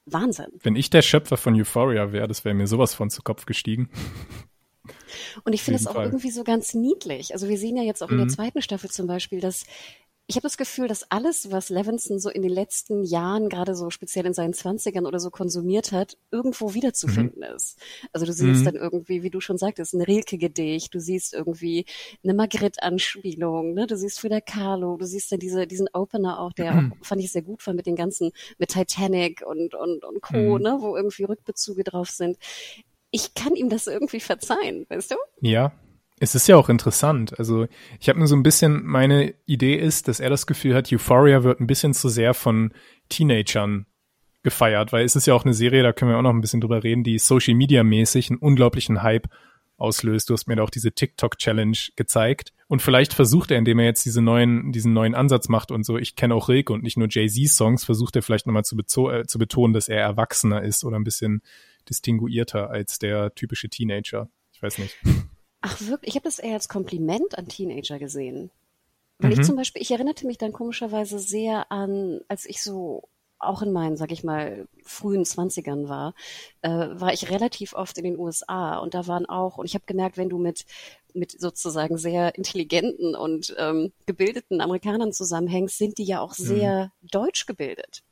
Wahnsinn. 0.05 0.47
Wenn 0.61 0.75
ich 0.75 0.89
der 0.89 1.01
Schöpfer 1.01 1.37
von 1.37 1.55
Euphoria 1.55 2.11
wäre, 2.11 2.27
das 2.27 2.45
wäre 2.45 2.55
mir 2.55 2.67
sowas 2.67 2.93
von 2.93 3.09
zu 3.09 3.21
Kopf 3.21 3.45
gestiegen. 3.45 3.89
Und 5.43 5.53
ich 5.53 5.63
finde 5.63 5.79
es 5.79 5.87
auch 5.87 5.93
Fall. 5.93 6.05
irgendwie 6.05 6.31
so 6.31 6.43
ganz 6.43 6.73
niedlich. 6.73 7.33
Also 7.33 7.49
wir 7.49 7.57
sehen 7.57 7.75
ja 7.77 7.83
jetzt 7.83 8.03
auch 8.03 8.07
mhm. 8.07 8.13
in 8.13 8.17
der 8.19 8.25
mhm. 8.27 8.31
zweiten 8.31 8.61
Staffel 8.61 8.89
zum 8.89 9.07
Beispiel, 9.07 9.39
dass 9.39 9.65
ich 10.27 10.37
habe 10.37 10.43
das 10.43 10.57
Gefühl, 10.57 10.87
dass 10.87 11.11
alles, 11.11 11.51
was 11.51 11.69
Levinson 11.69 12.19
so 12.19 12.29
in 12.29 12.41
den 12.41 12.51
letzten 12.51 13.03
Jahren, 13.03 13.47
gerade 13.47 13.75
so 13.75 13.91
speziell 13.91 14.25
in 14.25 14.33
seinen 14.33 14.53
Zwanzigern 14.53 15.05
oder 15.05 15.19
so 15.19 15.29
konsumiert 15.29 15.91
hat, 15.91 16.17
irgendwo 16.31 16.73
wiederzufinden 16.73 17.47
mhm. 17.47 17.55
ist. 17.55 17.77
Also 18.11 18.25
du 18.25 18.33
siehst 18.33 18.61
mhm. 18.61 18.65
dann 18.65 18.75
irgendwie, 18.75 19.21
wie 19.21 19.29
du 19.29 19.39
schon 19.39 19.59
sagtest, 19.59 19.93
ein 19.93 20.01
Rilke-Gedicht, 20.01 20.93
du 20.95 20.99
siehst 20.99 21.33
irgendwie 21.33 21.85
eine 22.23 22.33
Magritte-Anspielung, 22.33 23.75
ne? 23.75 23.85
du 23.85 23.95
siehst 23.95 24.19
Frida 24.19 24.41
Kahlo, 24.41 24.97
du 24.97 25.05
siehst 25.05 25.31
dann 25.31 25.39
diese, 25.39 25.67
diesen 25.67 25.89
Opener 25.93 26.39
auch, 26.39 26.53
der 26.53 26.73
mhm. 26.73 26.93
auch, 26.93 26.97
fand 27.05 27.21
ich 27.21 27.31
sehr 27.31 27.43
gut 27.43 27.65
war 27.67 27.75
mit 27.75 27.85
den 27.85 27.95
ganzen, 27.95 28.31
mit 28.57 28.69
Titanic 28.69 29.43
und, 29.45 29.75
und, 29.75 30.03
und 30.03 30.21
Co., 30.21 30.57
mhm. 30.57 30.63
ne? 30.63 30.77
wo 30.79 30.97
irgendwie 30.97 31.25
Rückbezüge 31.25 31.83
drauf 31.83 32.09
sind. 32.09 32.37
Ich 33.11 33.35
kann 33.35 33.55
ihm 33.55 33.69
das 33.69 33.85
irgendwie 33.85 34.19
verzeihen, 34.19 34.87
weißt 34.89 35.11
du? 35.11 35.15
Ja, 35.39 35.71
es 36.19 36.35
ist 36.35 36.47
ja 36.47 36.55
auch 36.55 36.69
interessant. 36.69 37.37
Also 37.37 37.67
ich 37.99 38.07
habe 38.07 38.19
mir 38.19 38.27
so 38.27 38.35
ein 38.35 38.43
bisschen, 38.43 38.85
meine 38.85 39.33
Idee 39.45 39.75
ist, 39.75 40.07
dass 40.07 40.19
er 40.19 40.29
das 40.29 40.47
Gefühl 40.47 40.73
hat, 40.73 40.91
Euphoria 40.91 41.43
wird 41.43 41.59
ein 41.59 41.67
bisschen 41.67 41.93
zu 41.93 42.09
sehr 42.09 42.33
von 42.33 42.73
Teenagern 43.09 43.85
gefeiert, 44.43 44.93
weil 44.93 45.03
es 45.03 45.15
ist 45.15 45.27
ja 45.27 45.33
auch 45.33 45.43
eine 45.43 45.53
Serie, 45.53 45.83
da 45.83 45.91
können 45.91 46.11
wir 46.11 46.17
auch 46.17 46.21
noch 46.21 46.33
ein 46.33 46.41
bisschen 46.41 46.61
drüber 46.61 46.83
reden, 46.83 47.03
die 47.03 47.19
Social 47.19 47.55
Media 47.55 47.83
mäßig 47.83 48.29
einen 48.29 48.39
unglaublichen 48.39 49.01
Hype 49.03 49.27
auslöst. 49.77 50.29
Du 50.29 50.33
hast 50.33 50.47
mir 50.47 50.55
da 50.55 50.63
auch 50.63 50.69
diese 50.69 50.93
TikTok 50.93 51.37
Challenge 51.37 51.77
gezeigt 51.95 52.53
und 52.67 52.81
vielleicht 52.81 53.13
versucht 53.13 53.51
er, 53.51 53.57
indem 53.57 53.79
er 53.79 53.85
jetzt 53.85 54.05
diese 54.05 54.21
neuen, 54.21 54.71
diesen 54.71 54.93
neuen 54.93 55.15
Ansatz 55.15 55.49
macht 55.49 55.71
und 55.71 55.85
so, 55.85 55.97
ich 55.97 56.15
kenne 56.15 56.35
auch 56.35 56.47
Rilke 56.47 56.71
und 56.71 56.83
nicht 56.83 56.95
nur 56.95 57.07
Jay-Z 57.09 57.49
Songs, 57.49 57.83
versucht 57.83 58.15
er 58.15 58.21
vielleicht 58.21 58.47
nochmal 58.47 58.63
zu, 58.63 59.09
äh, 59.09 59.25
zu 59.25 59.37
betonen, 59.37 59.73
dass 59.73 59.89
er 59.89 59.99
erwachsener 59.99 60.61
ist 60.61 60.85
oder 60.85 60.97
ein 60.97 61.03
bisschen 61.03 61.41
distinguierter 61.89 62.69
als 62.69 62.99
der 62.99 63.35
typische 63.35 63.67
Teenager. 63.67 64.29
Ich 64.53 64.61
weiß 64.61 64.77
nicht. 64.77 64.95
Ach 65.65 65.81
wirklich? 65.81 66.09
Ich 66.09 66.15
habe 66.15 66.25
das 66.25 66.39
eher 66.39 66.53
als 66.53 66.69
Kompliment 66.69 67.37
an 67.37 67.47
Teenager 67.47 67.97
gesehen. 67.97 68.51
Weil 69.17 69.33
mhm. 69.33 69.39
ich 69.39 69.45
zum 69.45 69.55
Beispiel, 69.55 69.81
ich 69.81 69.91
erinnerte 69.91 70.27
mich 70.27 70.37
dann 70.37 70.53
komischerweise 70.53 71.19
sehr 71.19 71.71
an, 71.71 72.21
als 72.27 72.45
ich 72.45 72.61
so 72.61 73.07
auch 73.39 73.61
in 73.61 73.71
meinen, 73.71 73.97
sag 73.97 74.11
ich 74.11 74.23
mal, 74.23 74.67
frühen 74.83 75.25
Zwanzigern 75.25 75.89
war, 75.89 76.13
äh, 76.61 76.69
war 76.69 77.13
ich 77.13 77.29
relativ 77.29 77.73
oft 77.73 77.97
in 77.97 78.03
den 78.03 78.17
USA 78.17 78.77
und 78.77 78.93
da 78.93 79.07
waren 79.07 79.25
auch, 79.25 79.57
und 79.57 79.65
ich 79.65 79.73
habe 79.73 79.85
gemerkt, 79.85 80.17
wenn 80.17 80.29
du 80.29 80.37
mit 80.37 80.65
mit 81.15 81.31
sozusagen 81.39 81.97
sehr 81.97 82.35
intelligenten 82.35 83.15
und 83.15 83.55
ähm, 83.57 83.93
gebildeten 84.05 84.61
Amerikanern 84.61 85.13
zusammenhängst, 85.13 85.77
sind 85.77 85.97
die 85.97 86.03
ja 86.03 86.19
auch 86.19 86.37
mhm. 86.37 86.43
sehr 86.43 86.91
mhm. 87.01 87.07
deutsch 87.09 87.45
gebildet. 87.45 88.03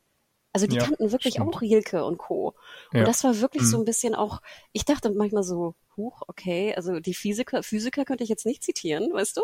Also 0.54 0.68
die 0.68 0.76
ja, 0.76 0.84
kannten 0.84 1.12
wirklich 1.12 1.34
stimmt. 1.34 1.56
auch 1.56 1.62
Rilke 1.62 2.06
und 2.06 2.20
Co. 2.20 2.54
Und 2.92 3.00
ja. 3.00 3.06
das 3.06 3.24
war 3.24 3.42
wirklich 3.42 3.63
mhm. 3.63 3.68
so 3.68 3.78
ein 3.80 3.86
bisschen 3.86 4.13
auch, 4.13 4.42
ich 4.72 4.86
dachte 4.86 5.12
manchmal 5.12 5.44
so, 5.44 5.76
huch, 5.98 6.22
okay, 6.28 6.74
also 6.76 7.00
die 7.00 7.16
Physiker, 7.16 7.63
Physiker 7.63 8.06
könnte 8.06 8.24
ich 8.24 8.30
jetzt 8.30 8.46
nicht 8.46 8.63
zitieren, 8.63 9.12
weißt 9.12 9.38
du? 9.38 9.42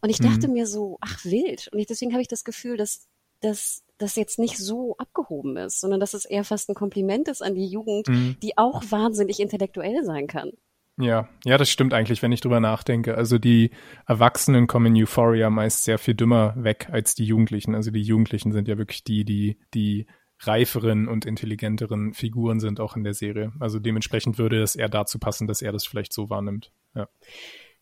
Und 0.00 0.08
ich 0.08 0.18
dachte 0.18 0.46
mhm. 0.46 0.54
mir 0.54 0.66
so, 0.66 0.98
ach 1.00 1.24
wild. 1.24 1.68
Und 1.72 1.80
ich, 1.80 1.86
deswegen 1.86 2.12
habe 2.12 2.22
ich 2.22 2.28
das 2.28 2.44
Gefühl, 2.44 2.76
dass, 2.76 3.08
dass 3.40 3.82
das 3.98 4.16
jetzt 4.16 4.38
nicht 4.38 4.56
so 4.56 4.96
abgehoben 4.98 5.56
ist, 5.56 5.80
sondern 5.80 6.00
dass 6.00 6.14
es 6.14 6.24
eher 6.24 6.44
fast 6.44 6.68
ein 6.68 6.74
Kompliment 6.74 7.28
ist 7.28 7.42
an 7.42 7.54
die 7.54 7.66
Jugend, 7.66 8.08
mhm. 8.08 8.36
die 8.42 8.56
auch 8.56 8.82
wahnsinnig 8.90 9.40
intellektuell 9.40 10.04
sein 10.04 10.26
kann. 10.26 10.52
Ja, 10.98 11.28
ja, 11.44 11.56
das 11.56 11.70
stimmt 11.70 11.94
eigentlich, 11.94 12.22
wenn 12.22 12.32
ich 12.32 12.42
drüber 12.42 12.60
nachdenke. 12.60 13.16
Also 13.16 13.38
die 13.38 13.70
Erwachsenen 14.06 14.66
kommen 14.66 14.94
in 14.94 15.02
Euphoria 15.02 15.48
meist 15.48 15.84
sehr 15.84 15.98
viel 15.98 16.14
dümmer 16.14 16.54
weg 16.56 16.88
als 16.92 17.14
die 17.14 17.24
Jugendlichen. 17.24 17.74
Also 17.74 17.90
die 17.90 18.02
Jugendlichen 18.02 18.52
sind 18.52 18.68
ja 18.68 18.76
wirklich 18.76 19.02
die, 19.02 19.24
die, 19.24 19.58
die 19.72 20.06
reiferen 20.46 21.08
und 21.08 21.24
intelligenteren 21.24 22.14
Figuren 22.14 22.60
sind 22.60 22.80
auch 22.80 22.96
in 22.96 23.04
der 23.04 23.14
Serie. 23.14 23.52
Also 23.60 23.78
dementsprechend 23.78 24.38
würde 24.38 24.62
es 24.62 24.76
eher 24.76 24.88
dazu 24.88 25.18
passen, 25.18 25.46
dass 25.46 25.62
er 25.62 25.72
das 25.72 25.86
vielleicht 25.86 26.12
so 26.12 26.30
wahrnimmt. 26.30 26.72
Ja. 26.94 27.08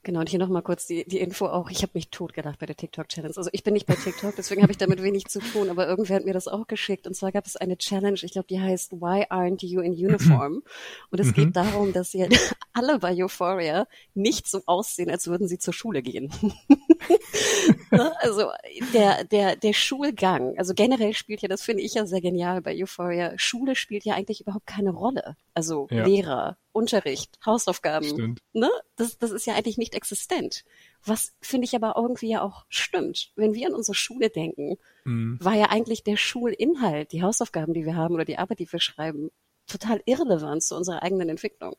Genau, 0.02 0.20
und 0.20 0.30
hier 0.30 0.38
nochmal 0.38 0.62
kurz 0.62 0.86
die, 0.86 1.04
die 1.04 1.18
Info 1.18 1.46
auch. 1.46 1.70
Ich 1.70 1.82
habe 1.82 1.90
mich 1.92 2.08
totgedacht 2.08 2.58
bei 2.58 2.64
der 2.64 2.76
TikTok-Challenge. 2.76 3.34
Also 3.36 3.50
ich 3.52 3.62
bin 3.62 3.74
nicht 3.74 3.86
bei 3.86 3.94
TikTok, 3.94 4.34
deswegen 4.34 4.62
habe 4.62 4.72
ich 4.72 4.78
damit 4.78 5.02
wenig 5.02 5.26
zu 5.26 5.40
tun, 5.40 5.68
aber 5.68 5.86
irgendwer 5.86 6.16
hat 6.16 6.24
mir 6.24 6.32
das 6.32 6.48
auch 6.48 6.66
geschickt. 6.66 7.06
Und 7.06 7.14
zwar 7.14 7.32
gab 7.32 7.44
es 7.44 7.56
eine 7.56 7.76
Challenge, 7.76 8.18
ich 8.22 8.32
glaube, 8.32 8.46
die 8.48 8.58
heißt 8.58 8.92
Why 8.92 9.24
Aren't 9.24 9.64
You 9.66 9.82
in 9.82 9.92
Uniform? 9.92 10.62
Und 11.10 11.20
es 11.20 11.28
mhm. 11.28 11.32
geht 11.34 11.56
darum, 11.56 11.92
dass 11.92 12.12
sie 12.12 12.26
alle 12.72 12.98
bei 12.98 13.14
Euphoria 13.14 13.86
nicht 14.14 14.48
so 14.48 14.62
aussehen, 14.64 15.10
als 15.10 15.26
würden 15.26 15.48
sie 15.48 15.58
zur 15.58 15.74
Schule 15.74 16.00
gehen. 16.00 16.32
Ne? 17.92 18.12
also 18.20 18.50
der, 18.94 19.24
der, 19.24 19.56
der 19.56 19.72
Schulgang, 19.72 20.56
also 20.56 20.74
generell 20.74 21.12
spielt 21.12 21.42
ja, 21.42 21.48
das 21.48 21.62
finde 21.62 21.82
ich 21.82 21.94
ja 21.94 22.06
sehr 22.06 22.20
genial 22.20 22.62
bei 22.62 22.72
Euphoria, 22.80 23.32
Schule 23.36 23.74
spielt 23.74 24.04
ja 24.04 24.14
eigentlich 24.14 24.40
überhaupt 24.40 24.66
keine 24.66 24.90
Rolle. 24.90 25.36
Also 25.54 25.88
ja. 25.90 26.06
Lehrer, 26.06 26.56
Unterricht, 26.70 27.38
Hausaufgaben. 27.44 28.06
Stimmt. 28.06 28.40
Ne? 28.52 28.70
Das, 28.94 29.18
das 29.18 29.32
ist 29.32 29.46
ja 29.46 29.54
eigentlich 29.54 29.76
nicht 29.76 29.96
existent. 29.96 30.64
Was 31.04 31.34
finde 31.40 31.64
ich 31.64 31.74
aber 31.74 31.94
irgendwie 31.96 32.28
ja 32.28 32.42
auch 32.42 32.64
stimmt. 32.68 33.32
Wenn 33.34 33.54
wir 33.54 33.66
an 33.66 33.74
unsere 33.74 33.96
Schule 33.96 34.30
denken, 34.30 34.76
mhm. 35.04 35.38
war 35.40 35.54
ja 35.54 35.66
eigentlich 35.66 36.04
der 36.04 36.16
Schulinhalt, 36.16 37.10
die 37.10 37.22
Hausaufgaben, 37.22 37.74
die 37.74 37.84
wir 37.84 37.96
haben 37.96 38.14
oder 38.14 38.24
die 38.24 38.38
Arbeit, 38.38 38.60
die 38.60 38.72
wir 38.72 38.80
schreiben, 38.80 39.30
total 39.66 40.00
irrelevant 40.04 40.62
zu 40.62 40.76
unserer 40.76 41.02
eigenen 41.02 41.28
Entwicklung. 41.28 41.74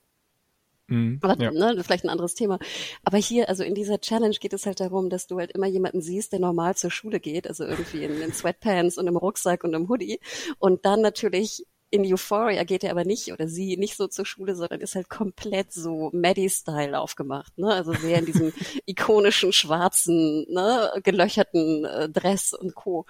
Mhm, 0.91 1.19
Aber, 1.21 1.41
ja. 1.41 1.51
ne, 1.51 1.81
vielleicht 1.83 2.03
ein 2.03 2.09
anderes 2.09 2.35
Thema. 2.35 2.59
Aber 3.05 3.17
hier, 3.17 3.47
also 3.47 3.63
in 3.63 3.75
dieser 3.75 4.01
Challenge 4.01 4.35
geht 4.39 4.51
es 4.51 4.65
halt 4.65 4.81
darum, 4.81 5.09
dass 5.09 5.25
du 5.25 5.39
halt 5.39 5.51
immer 5.53 5.67
jemanden 5.67 6.01
siehst, 6.01 6.33
der 6.33 6.39
normal 6.39 6.75
zur 6.75 6.91
Schule 6.91 7.21
geht, 7.21 7.47
also 7.47 7.63
irgendwie 7.63 8.03
in, 8.03 8.21
in 8.21 8.33
Sweatpants 8.33 8.97
und 8.97 9.07
im 9.07 9.15
Rucksack 9.15 9.63
und 9.63 9.73
im 9.73 9.87
Hoodie 9.87 10.19
und 10.59 10.85
dann 10.85 11.01
natürlich 11.01 11.65
in 11.91 12.05
Euphoria 12.05 12.63
geht 12.63 12.85
er 12.85 12.91
aber 12.91 13.03
nicht 13.03 13.33
oder 13.33 13.49
sie 13.49 13.75
nicht 13.75 13.97
so 13.97 14.07
zur 14.07 14.25
Schule, 14.25 14.55
sondern 14.55 14.79
ist 14.79 14.95
halt 14.95 15.09
komplett 15.09 15.73
so 15.73 16.09
Maddie-Style 16.13 16.97
aufgemacht, 16.97 17.57
ne? 17.57 17.73
Also 17.73 17.91
sehr 17.91 18.19
in 18.19 18.25
diesem 18.25 18.53
ikonischen 18.85 19.51
schwarzen, 19.51 20.45
ne, 20.49 20.89
gelöcherten 21.03 21.83
äh, 21.83 22.09
Dress 22.09 22.53
und 22.53 22.75
Co. 22.75 23.05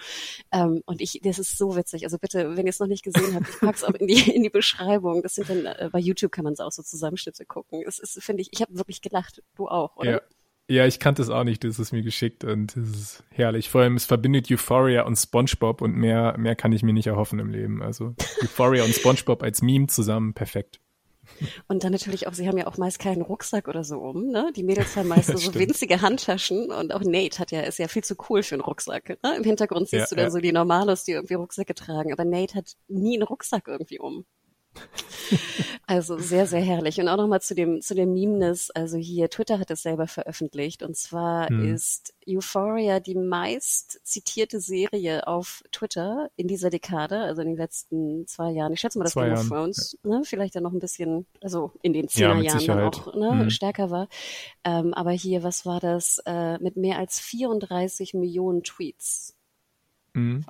Ähm, 0.51 0.81
und 0.85 0.99
ich, 0.99 1.19
das 1.23 1.37
ist 1.37 1.59
so 1.59 1.75
witzig. 1.75 2.03
Also 2.05 2.17
bitte, 2.17 2.57
wenn 2.57 2.65
ihr 2.65 2.71
es 2.71 2.79
noch 2.79 2.87
nicht 2.87 3.03
gesehen 3.03 3.35
habt, 3.35 3.49
ich 3.49 3.59
pack's 3.59 3.83
auch 3.83 3.93
in 3.93 4.07
die 4.07 4.31
in 4.35 4.41
die 4.41 4.49
Beschreibung. 4.49 5.21
Das 5.21 5.35
sind 5.35 5.49
dann 5.49 5.67
äh, 5.67 5.89
bei 5.91 5.99
YouTube 5.99 6.31
kann 6.31 6.43
man 6.43 6.53
es 6.53 6.59
auch 6.59 6.71
so 6.71 6.81
Zusammenschnitte 6.81 7.45
gucken. 7.45 7.83
Es 7.87 7.99
ist, 7.99 8.21
finde 8.23 8.41
ich, 8.41 8.49
ich 8.51 8.61
habe 8.61 8.75
wirklich 8.75 9.01
gelacht. 9.01 9.43
Du 9.55 9.67
auch, 9.67 9.95
oder? 9.95 10.11
Ja. 10.11 10.21
Ja, 10.71 10.86
ich 10.86 10.99
kannte 10.99 11.21
es 11.21 11.29
auch 11.29 11.43
nicht, 11.43 11.65
das 11.65 11.79
ist 11.79 11.91
mir 11.91 12.01
geschickt 12.01 12.45
und 12.45 12.77
es 12.77 12.89
ist 12.89 13.23
herrlich. 13.29 13.69
Vor 13.69 13.81
allem, 13.81 13.97
es 13.97 14.05
verbindet 14.05 14.49
Euphoria 14.49 15.03
und 15.03 15.17
SpongeBob 15.17 15.81
und 15.81 15.97
mehr, 15.97 16.38
mehr 16.38 16.55
kann 16.55 16.71
ich 16.71 16.81
mir 16.81 16.93
nicht 16.93 17.07
erhoffen 17.07 17.39
im 17.39 17.49
Leben. 17.49 17.84
Also 17.84 18.15
Euphoria 18.41 18.86
und 18.86 18.95
SpongeBob 18.95 19.43
als 19.43 19.62
Meme 19.62 19.88
zusammen, 19.88 20.34
perfekt. 20.34 20.79
Und 21.67 21.84
dann 21.84 21.91
natürlich 21.91 22.25
auch, 22.25 22.34
sie 22.34 22.47
haben 22.47 22.57
ja 22.57 22.67
auch 22.67 22.77
meist 22.77 22.99
keinen 22.99 23.21
Rucksack 23.21 23.67
oder 23.67 23.84
so 23.84 23.97
um, 23.97 24.29
ne? 24.29 24.53
Die 24.55 24.63
Mädels 24.63 24.95
haben 24.95 25.07
meist 25.10 25.38
so 25.38 25.53
winzige 25.55 26.01
Handtaschen 26.01 26.71
und 26.71 26.93
auch 26.93 27.01
Nate 27.01 27.39
hat 27.39 27.51
ja, 27.51 27.60
ist 27.63 27.77
ja 27.77 27.89
viel 27.89 28.05
zu 28.05 28.15
cool 28.29 28.41
für 28.41 28.55
einen 28.55 28.62
Rucksack. 28.62 29.17
Ne? 29.21 29.36
Im 29.36 29.43
Hintergrund 29.43 29.89
siehst 29.89 30.03
ja, 30.03 30.07
du 30.10 30.15
dann 30.15 30.25
ja. 30.25 30.31
so 30.31 30.39
die 30.39 30.53
Normalos, 30.53 31.03
die 31.03 31.12
irgendwie 31.12 31.34
Rucksäcke 31.34 31.75
tragen, 31.75 32.13
aber 32.13 32.23
Nate 32.23 32.55
hat 32.55 32.71
nie 32.88 33.17
einen 33.17 33.23
Rucksack 33.23 33.67
irgendwie 33.67 33.99
um. 33.99 34.23
Also 35.88 36.17
sehr, 36.17 36.47
sehr 36.47 36.62
herrlich. 36.62 37.01
Und 37.01 37.10
auch 37.10 37.17
nochmal 37.17 37.41
zu 37.41 37.53
dem, 37.53 37.81
zu 37.81 37.95
dem 37.95 38.13
Memeness. 38.13 38.71
Also 38.71 38.97
hier, 38.97 39.29
Twitter 39.29 39.60
hat 39.60 39.71
es 39.71 39.81
selber 39.81 40.07
veröffentlicht. 40.07 40.84
Und 40.84 40.95
zwar 40.95 41.49
hm. 41.49 41.73
ist 41.73 42.13
Euphoria 42.25 43.01
die 43.01 43.15
meist 43.15 43.99
zitierte 44.05 44.62
Serie 44.62 45.27
auf 45.27 45.63
Twitter 45.73 46.29
in 46.38 46.47
dieser 46.47 46.69
Dekade, 46.69 47.19
also 47.19 47.41
in 47.41 47.49
den 47.49 47.57
letzten 47.57 48.25
zwei 48.25 48.51
Jahren. 48.51 48.71
Ich 48.71 48.79
schätze 48.79 48.99
mal, 48.99 49.03
dass 49.03 49.13
zwei 49.13 49.29
Game 49.29 49.38
of 49.38 49.49
Thrones 49.49 49.97
ja. 50.03 50.10
ne, 50.10 50.21
vielleicht 50.23 50.55
dann 50.55 50.63
noch 50.63 50.71
ein 50.71 50.79
bisschen, 50.79 51.25
also 51.41 51.73
in 51.81 51.91
den 51.91 52.07
Zehnerjahren 52.07 52.62
ja, 52.62 52.88
auch 52.88 53.13
ne, 53.13 53.31
hm. 53.41 53.49
stärker 53.49 53.89
war. 53.89 54.07
Ähm, 54.63 54.93
aber 54.93 55.12
hier, 55.12 55.43
was 55.43 55.65
war 55.65 55.81
das? 55.81 56.21
Äh, 56.25 56.57
mit 56.60 56.77
mehr 56.77 56.99
als 56.99 57.19
34 57.19 58.13
Millionen 58.13 58.63
Tweets. 58.63 59.36
Hm. 60.13 60.45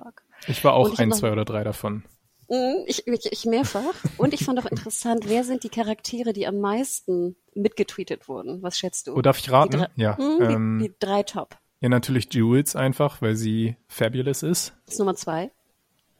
Ich 0.46 0.62
war 0.62 0.74
auch 0.74 0.98
ein, 0.98 1.10
zwei 1.10 1.32
oder 1.32 1.44
drei 1.44 1.64
davon. 1.64 2.04
Mhm, 2.52 2.84
ich, 2.86 3.06
ich, 3.06 3.32
ich 3.32 3.46
mehrfach. 3.46 3.94
Und 4.18 4.34
ich 4.34 4.44
fand 4.44 4.58
auch 4.58 4.70
interessant, 4.70 5.24
wer 5.26 5.42
sind 5.42 5.64
die 5.64 5.70
Charaktere, 5.70 6.34
die 6.34 6.46
am 6.46 6.60
meisten 6.60 7.34
mitgetweetet 7.54 8.28
wurden? 8.28 8.62
Was 8.62 8.76
schätzt 8.76 9.06
du? 9.06 9.14
Oh, 9.14 9.22
darf 9.22 9.38
ich 9.38 9.50
raten? 9.50 9.78
Drei, 9.78 9.88
ja. 9.96 10.18
Mh, 10.18 10.46
die, 10.46 10.54
ähm, 10.54 10.78
die, 10.82 10.92
drei 10.98 11.22
Top. 11.22 11.56
Ja, 11.80 11.88
natürlich 11.88 12.28
Jules 12.34 12.76
einfach, 12.76 13.22
weil 13.22 13.36
sie 13.36 13.76
fabulous 13.88 14.42
ist. 14.42 14.74
Das 14.84 14.94
ist 14.94 14.98
Nummer 14.98 15.14
zwei. 15.14 15.50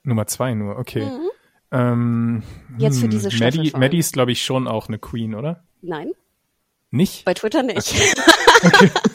Nummer 0.04 0.26
zwei 0.26 0.54
nur, 0.54 0.78
okay. 0.78 1.04
Mhm. 1.04 1.28
Ähm, 1.70 2.42
Jetzt 2.78 2.98
für 2.98 3.04
hm, 3.04 3.10
diese 3.10 3.30
Staffel. 3.30 3.58
Maddie, 3.58 3.72
Maddie 3.76 3.98
ist, 3.98 4.14
glaube 4.14 4.32
ich, 4.32 4.42
schon 4.42 4.66
auch 4.66 4.88
eine 4.88 4.98
Queen, 4.98 5.34
oder? 5.34 5.64
Nein. 5.82 6.12
Nicht? 6.90 7.26
Bei 7.26 7.34
Twitter 7.34 7.62
nicht. 7.62 7.94
Okay. 8.64 8.90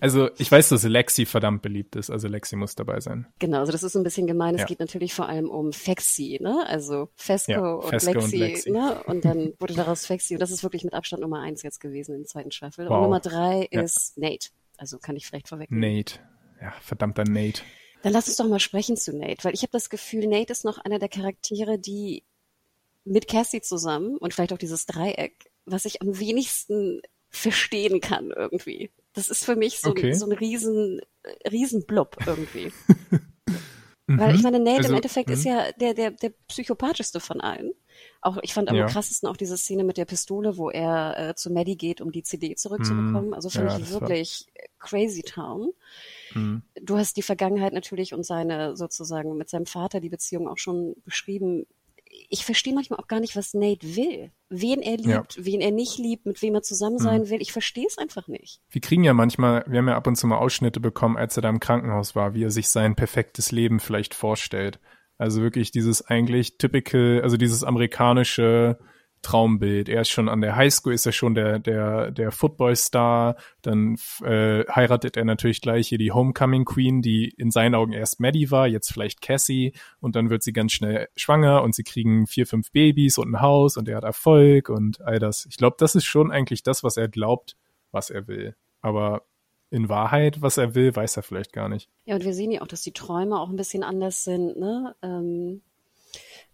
also 0.00 0.30
ich 0.38 0.50
weiß, 0.50 0.68
dass 0.70 0.84
Lexi 0.84 1.26
verdammt 1.26 1.62
beliebt 1.62 1.96
ist, 1.96 2.10
also 2.10 2.28
Lexi 2.28 2.56
muss 2.56 2.74
dabei 2.74 3.00
sein. 3.00 3.26
Genau, 3.38 3.58
also 3.58 3.72
das 3.72 3.82
ist 3.82 3.96
ein 3.96 4.02
bisschen 4.02 4.26
gemein. 4.26 4.54
Es 4.54 4.62
ja. 4.62 4.66
geht 4.66 4.80
natürlich 4.80 5.14
vor 5.14 5.28
allem 5.28 5.50
um 5.50 5.72
Fexi, 5.72 6.38
ne? 6.40 6.64
Also 6.66 7.08
Fesco, 7.16 7.52
ja, 7.52 7.60
und, 7.60 7.88
Fesco 7.88 8.12
Lexi, 8.12 8.24
und, 8.24 8.40
Lexi, 8.40 8.70
ne? 8.70 9.02
Und 9.06 9.24
dann 9.24 9.52
wurde 9.58 9.74
daraus 9.74 10.06
Fexi 10.06 10.34
und 10.34 10.40
das 10.40 10.50
ist 10.50 10.62
wirklich 10.62 10.84
mit 10.84 10.94
Abstand 10.94 11.22
Nummer 11.22 11.40
eins 11.40 11.62
jetzt 11.62 11.80
gewesen 11.80 12.14
in 12.14 12.22
der 12.22 12.28
zweiten 12.28 12.50
Staffel. 12.50 12.88
Wow. 12.88 12.96
Und 12.96 13.02
Nummer 13.02 13.20
drei 13.20 13.68
ja. 13.70 13.82
ist 13.82 14.16
Nate. 14.16 14.50
Also 14.76 14.98
kann 14.98 15.16
ich 15.16 15.26
vielleicht 15.26 15.48
vorwegnehmen. 15.48 15.96
Nate. 15.96 16.20
Ja, 16.60 16.72
verdammter 16.80 17.24
Nate. 17.24 17.62
Dann 18.02 18.12
lass 18.12 18.26
uns 18.26 18.36
doch 18.36 18.48
mal 18.48 18.60
sprechen 18.60 18.96
zu 18.96 19.16
Nate, 19.16 19.44
weil 19.44 19.54
ich 19.54 19.62
habe 19.62 19.72
das 19.72 19.90
Gefühl, 19.90 20.26
Nate 20.26 20.52
ist 20.52 20.64
noch 20.64 20.78
einer 20.78 20.98
der 20.98 21.08
Charaktere, 21.08 21.78
die 21.78 22.24
mit 23.04 23.28
Cassie 23.28 23.60
zusammen 23.60 24.16
und 24.16 24.34
vielleicht 24.34 24.52
auch 24.52 24.58
dieses 24.58 24.86
Dreieck, 24.86 25.50
was 25.64 25.84
ich 25.84 26.02
am 26.02 26.18
wenigsten 26.18 27.00
verstehen 27.32 28.00
kann 28.00 28.30
irgendwie. 28.30 28.90
Das 29.14 29.28
ist 29.28 29.44
für 29.44 29.56
mich 29.56 29.80
so, 29.80 29.90
okay. 29.90 30.12
so 30.12 30.26
ein 30.26 30.32
riesen, 30.32 31.00
riesen 31.50 31.86
Blub 31.86 32.16
irgendwie. 32.26 32.72
Weil 34.06 34.34
ich 34.34 34.42
meine, 34.42 34.58
Nate 34.58 34.78
also, 34.78 34.88
im 34.90 34.96
Endeffekt 34.96 35.30
ist 35.30 35.44
mhm. 35.44 35.50
ja 35.50 35.72
der, 35.72 35.94
der, 35.94 36.10
der 36.10 36.32
psychopathischste 36.48 37.20
von 37.20 37.40
allen. 37.40 37.72
Auch 38.20 38.38
ich 38.42 38.52
fand 38.52 38.68
am 38.68 38.76
ja. 38.76 38.86
krassesten 38.86 39.28
auch 39.28 39.36
diese 39.36 39.56
Szene 39.56 39.84
mit 39.84 39.96
der 39.96 40.04
Pistole, 40.04 40.56
wo 40.56 40.70
er 40.70 41.30
äh, 41.30 41.34
zu 41.34 41.50
Maddie 41.50 41.76
geht, 41.76 42.00
um 42.00 42.10
die 42.12 42.22
CD 42.22 42.54
zurückzubekommen. 42.54 43.28
Mhm. 43.28 43.34
Also 43.34 43.48
fand 43.48 43.70
ja, 43.70 43.78
ich 43.78 43.90
wirklich 43.90 44.46
war... 44.54 44.88
crazy 44.88 45.22
town. 45.22 45.70
Mhm. 46.34 46.62
Du 46.80 46.98
hast 46.98 47.16
die 47.16 47.22
Vergangenheit 47.22 47.72
natürlich 47.72 48.12
und 48.12 48.24
seine 48.24 48.76
sozusagen 48.76 49.36
mit 49.36 49.48
seinem 49.48 49.66
Vater 49.66 50.00
die 50.00 50.10
Beziehung 50.10 50.48
auch 50.48 50.58
schon 50.58 50.96
beschrieben 51.04 51.66
ich 52.28 52.44
verstehe 52.44 52.74
manchmal 52.74 52.98
auch 52.98 53.08
gar 53.08 53.20
nicht, 53.20 53.36
was 53.36 53.54
Nate 53.54 53.96
will. 53.96 54.30
Wen 54.48 54.80
er 54.80 54.96
liebt, 54.96 55.36
ja. 55.36 55.44
wen 55.44 55.60
er 55.60 55.70
nicht 55.70 55.98
liebt, 55.98 56.26
mit 56.26 56.42
wem 56.42 56.54
er 56.54 56.62
zusammen 56.62 56.98
sein 56.98 57.22
mhm. 57.22 57.30
will. 57.30 57.40
Ich 57.40 57.52
verstehe 57.52 57.86
es 57.86 57.98
einfach 57.98 58.28
nicht. 58.28 58.60
Wir 58.68 58.80
kriegen 58.80 59.04
ja 59.04 59.14
manchmal, 59.14 59.64
wir 59.66 59.78
haben 59.78 59.88
ja 59.88 59.96
ab 59.96 60.06
und 60.06 60.16
zu 60.16 60.26
mal 60.26 60.38
Ausschnitte 60.38 60.80
bekommen, 60.80 61.16
als 61.16 61.36
er 61.36 61.42
da 61.42 61.48
im 61.48 61.60
Krankenhaus 61.60 62.14
war, 62.14 62.34
wie 62.34 62.44
er 62.44 62.50
sich 62.50 62.68
sein 62.68 62.94
perfektes 62.94 63.50
Leben 63.50 63.80
vielleicht 63.80 64.14
vorstellt. 64.14 64.78
Also 65.16 65.40
wirklich 65.40 65.70
dieses 65.70 66.04
eigentlich 66.04 66.58
typical, 66.58 67.20
also 67.22 67.36
dieses 67.36 67.64
amerikanische 67.64 68.78
Traumbild. 69.22 69.88
Er 69.88 70.02
ist 70.02 70.10
schon 70.10 70.28
an 70.28 70.40
der 70.40 70.56
Highschool, 70.56 70.92
ist 70.92 71.06
er 71.06 71.12
schon 71.12 71.34
der, 71.34 71.58
der, 71.58 72.10
der 72.10 72.32
Football-Star. 72.32 73.36
Dann 73.62 73.96
äh, 74.22 74.64
heiratet 74.64 75.16
er 75.16 75.24
natürlich 75.24 75.60
gleich 75.60 75.88
hier 75.88 75.98
die 75.98 76.12
Homecoming 76.12 76.64
Queen, 76.64 77.02
die 77.02 77.28
in 77.28 77.50
seinen 77.50 77.74
Augen 77.74 77.92
erst 77.92 78.20
Maddie 78.20 78.50
war, 78.50 78.66
jetzt 78.66 78.92
vielleicht 78.92 79.22
Cassie. 79.22 79.72
Und 80.00 80.16
dann 80.16 80.30
wird 80.30 80.42
sie 80.42 80.52
ganz 80.52 80.72
schnell 80.72 81.08
schwanger 81.16 81.62
und 81.62 81.74
sie 81.74 81.84
kriegen 81.84 82.26
vier, 82.26 82.46
fünf 82.46 82.72
Babys 82.72 83.18
und 83.18 83.32
ein 83.32 83.40
Haus 83.40 83.76
und 83.76 83.88
er 83.88 83.96
hat 83.96 84.04
Erfolg 84.04 84.68
und 84.68 85.00
all 85.00 85.18
das. 85.18 85.46
Ich 85.46 85.56
glaube, 85.56 85.76
das 85.78 85.94
ist 85.94 86.04
schon 86.04 86.30
eigentlich 86.30 86.62
das, 86.62 86.84
was 86.84 86.96
er 86.96 87.08
glaubt, 87.08 87.56
was 87.92 88.10
er 88.10 88.26
will. 88.26 88.56
Aber 88.80 89.22
in 89.70 89.88
Wahrheit, 89.88 90.42
was 90.42 90.58
er 90.58 90.74
will, 90.74 90.94
weiß 90.94 91.16
er 91.16 91.22
vielleicht 91.22 91.52
gar 91.52 91.68
nicht. 91.68 91.88
Ja, 92.04 92.16
und 92.16 92.24
wir 92.24 92.34
sehen 92.34 92.50
ja 92.50 92.60
auch, 92.60 92.66
dass 92.66 92.82
die 92.82 92.92
Träume 92.92 93.40
auch 93.40 93.48
ein 93.48 93.56
bisschen 93.56 93.82
anders 93.82 94.24
sind, 94.24 94.58
ne? 94.58 94.94
Ähm 95.02 95.62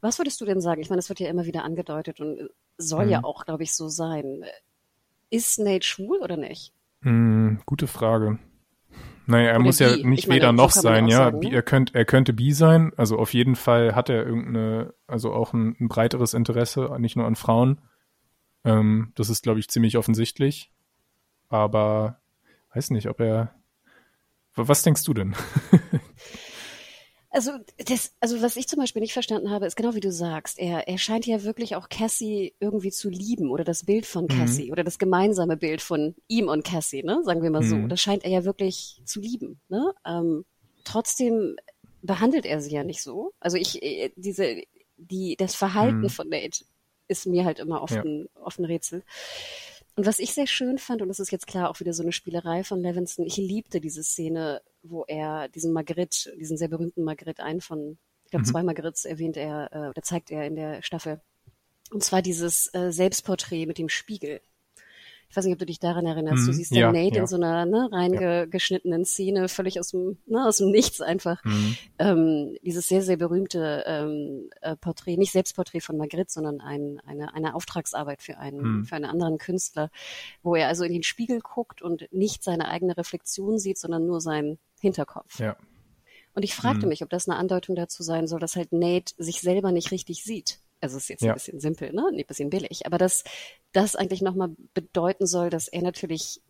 was 0.01 0.19
würdest 0.19 0.41
du 0.41 0.45
denn 0.45 0.61
sagen? 0.61 0.81
Ich 0.81 0.91
meine, 0.91 1.01
es 1.01 1.09
wird 1.09 1.21
ja 1.21 1.29
immer 1.29 1.45
wieder 1.45 1.65
angedeutet 1.65 2.21
und 2.21 2.51
soll 2.77 3.07
mhm. 3.07 3.11
ja 3.11 3.25
auch, 3.25 3.45
glaube 3.45 3.63
ich, 3.63 3.75
so 3.75 3.89
sein. 3.89 4.45
Ist 5.31 5.59
Nate 5.59 5.85
schwul 5.85 6.19
oder 6.19 6.37
nicht? 6.37 6.73
Mhm, 7.01 7.61
gute 7.67 7.87
Frage. 7.87 8.39
Naja, 9.27 9.51
er 9.51 9.57
oder 9.57 9.65
muss 9.65 9.79
bi. 9.79 9.85
ja 9.85 9.97
nicht 9.97 10.25
ich 10.25 10.31
weder 10.31 10.53
noch 10.53 10.71
sein, 10.71 11.07
ja. 11.07 11.19
Sagen, 11.19 11.41
ne? 11.41 11.53
er, 11.53 11.63
könnt, 11.63 11.95
er 11.95 12.05
könnte 12.07 12.33
bi 12.33 12.53
sein. 12.53 12.93
Also 12.97 13.19
auf 13.19 13.35
jeden 13.35 13.57
Fall 13.57 13.95
hat 13.95 14.09
er 14.09 14.25
irgendeine, 14.25 14.95
also 15.07 15.33
auch 15.33 15.53
ein, 15.53 15.77
ein 15.81 15.89
breiteres 15.89 16.33
Interesse, 16.33 16.97
nicht 16.99 17.17
nur 17.17 17.27
an 17.27 17.37
Frauen. 17.37 17.81
Ähm, 18.65 19.13
das 19.17 19.29
ist, 19.29 19.43
glaube 19.43 19.61
ich, 19.61 19.69
ziemlich 19.69 19.99
offensichtlich. 19.99 20.73
Aber 21.49 22.21
weiß 22.75 22.91
nicht, 22.91 23.09
ob 23.09 23.21
er. 23.21 23.55
Was 24.55 24.83
denkst 24.83 25.05
du 25.05 25.15
denn? 25.15 25.35
Also, 27.31 27.53
das, 27.77 28.15
also 28.21 28.41
was 28.41 28.57
ich 28.57 28.69
zum 28.69 28.79
Beispiel 28.79 29.03
nicht 29.03 29.13
verstanden 29.13 29.51
habe, 29.51 29.67
ist 29.67 29.77
genau 29.77 29.95
wie 29.95 30.01
du 30.01 30.11
sagst. 30.11 30.59
Er, 30.59 30.89
er 30.89 30.97
scheint 30.97 31.27
ja 31.27 31.43
wirklich 31.45 31.77
auch 31.77 31.91
Cassie 31.91 32.55
irgendwie 32.59 32.91
zu 32.91 33.11
lieben 33.11 33.51
oder 33.51 33.65
das 33.65 33.85
Bild 33.85 34.07
von 34.07 34.25
mhm. 34.25 34.29
Cassie 34.29 34.67
mhm. 34.67 34.73
oder 34.73 34.85
das 34.85 34.99
gemeinsame 34.99 35.57
Bild 35.59 35.83
von 35.83 36.15
ihm 36.27 36.49
und 36.49 36.65
Cassie, 36.65 37.03
ne? 37.03 37.21
Sagen 37.25 37.43
wir 37.43 37.51
mal 37.51 37.63
mhm. 37.63 37.83
so. 37.83 37.87
Das 37.87 38.01
scheint 38.01 38.25
er 38.25 38.31
ja 38.31 38.45
wirklich 38.45 39.03
zu 39.05 39.21
lieben. 39.21 39.61
Ne? 39.69 39.93
Ähm, 40.07 40.47
trotzdem 40.85 41.57
behandelt 42.01 42.47
er 42.47 42.61
sie 42.61 42.75
ja 42.75 42.83
nicht 42.83 43.03
so. 43.03 43.33
Also 43.41 43.59
ich, 43.59 43.83
äh, 43.83 44.11
diese, 44.17 44.63
die, 44.97 45.37
das 45.37 45.55
Verhalten 45.55 46.01
mhm. 46.01 46.11
von 46.11 46.29
Nate 46.29 46.65
ist 47.09 47.27
mir 47.27 47.45
halt 47.45 47.59
immer 47.59 47.83
oft, 47.83 47.95
ja. 47.95 48.03
ein, 48.03 48.29
oft 48.35 48.59
ein 48.59 48.65
Rätsel. 48.65 49.03
Und 49.99 50.07
was 50.07 50.21
ich 50.21 50.33
sehr 50.33 50.47
schön 50.47 50.79
fand, 50.79 51.03
und 51.03 51.09
das 51.09 51.19
ist 51.19 51.33
jetzt 51.33 51.49
klar 51.49 51.69
auch 51.69 51.81
wieder 51.81 51.93
so 51.93 52.05
eine 52.05 52.13
Spielerei 52.13 52.63
von 52.63 52.81
Levinson, 52.81 53.27
ich 53.27 53.37
liebte 53.37 53.81
diese 53.81 54.05
Szene, 54.05 54.63
wo 54.85 55.03
er 55.09 55.49
diesen 55.49 55.73
Magritte, 55.73 56.37
diesen 56.37 56.57
sehr 56.57 56.69
berühmten 56.69 57.03
Magritte, 57.03 57.43
einen 57.43 57.61
von, 57.61 57.99
ich 58.23 58.31
glaube, 58.31 58.47
mhm. 58.47 58.49
zwei 58.49 58.63
Magrittes 58.63 59.05
erwähnt 59.05 59.37
er, 59.37 59.69
äh, 59.73 59.89
oder 59.89 60.01
zeigt 60.03 60.31
er 60.31 60.47
in 60.47 60.55
der 60.55 60.83
Staffel. 60.83 61.21
Und 61.91 62.05
zwar 62.05 62.23
dieses 62.23 62.73
äh, 62.75 62.93
Selbstporträt 62.93 63.67
mit 63.67 63.79
dem 63.79 63.89
Spiegel 63.89 64.41
ich 65.31 65.37
weiß 65.37 65.45
nicht, 65.45 65.53
ob 65.53 65.59
du 65.59 65.67
dich 65.67 65.79
daran 65.79 66.07
erinnerst, 66.07 66.47
du 66.47 66.53
mhm. 66.53 66.57
siehst 66.57 66.73
ja, 66.73 66.91
Nate 66.91 67.17
ja. 67.17 67.21
in 67.21 67.27
so 67.27 67.37
einer 67.37 67.67
ne, 67.67 67.89
reingeschnittenen 67.93 69.05
Szene, 69.05 69.49
völlig 69.49 69.79
aus 69.79 69.91
dem, 69.91 70.17
ne, 70.27 70.47
aus 70.47 70.57
dem 70.57 70.71
Nichts 70.71 71.03
einfach. 71.03 71.45
Mhm. 71.45 71.77
Ähm, 71.99 72.57
dieses 72.63 72.89
sehr, 72.89 73.03
sehr 73.03 73.19
berühmte 73.19 73.85
ähm, 73.87 74.49
äh, 74.63 74.75
Porträt, 74.77 75.19
nicht 75.19 75.33
Selbstporträt 75.33 75.81
von 75.81 75.99
Magritte, 75.99 76.33
sondern 76.33 76.63
ein, 76.63 77.01
eine, 77.05 77.35
eine 77.35 77.55
Auftragsarbeit 77.55 78.23
für 78.23 78.39
einen, 78.39 78.79
mhm. 78.79 78.85
für 78.87 78.97
einen 78.97 79.05
anderen 79.05 79.37
Künstler, 79.37 79.91
wo 80.43 80.55
er 80.55 80.69
also 80.69 80.85
in 80.85 80.93
den 80.93 81.03
Spiegel 81.03 81.41
guckt 81.41 81.83
und 81.83 82.11
nicht 82.11 82.43
seine 82.43 82.69
eigene 82.69 82.97
Reflexion 82.97 83.59
sieht, 83.59 83.77
sondern 83.77 84.07
nur 84.07 84.23
seinen 84.23 84.59
Hinterkopf. 84.81 85.41
Ja. 85.41 85.57
Und 86.33 86.43
ich 86.43 86.55
fragte 86.55 86.87
mhm. 86.87 86.89
mich, 86.89 87.03
ob 87.03 87.11
das 87.11 87.29
eine 87.29 87.37
Andeutung 87.37 87.77
dazu 87.77 88.03
sein 88.03 88.27
soll, 88.27 88.41
dass 88.41 88.57
halt 88.57 88.73
Nate 88.73 89.13
sich 89.19 89.43
selber 89.43 89.73
nicht 89.73 89.91
richtig 89.91 90.25
sieht 90.25 90.61
also 90.81 90.97
ist 90.97 91.09
jetzt 91.09 91.23
ja. 91.23 91.33
ein 91.33 91.35
bisschen 91.35 91.61
simpel, 91.61 91.93
ne? 91.93 92.09
Ein 92.13 92.25
bisschen 92.27 92.51
billig, 92.51 92.87
aber 92.87 92.99
dass 92.99 93.25
das 93.79 93.95
eigentlich 93.95 94.23
nochmal 94.23 94.51
bedeuten 94.75 95.27
soll, 95.27 95.51
dass 95.51 95.69
er 95.69 95.83
natürlich 95.83 96.43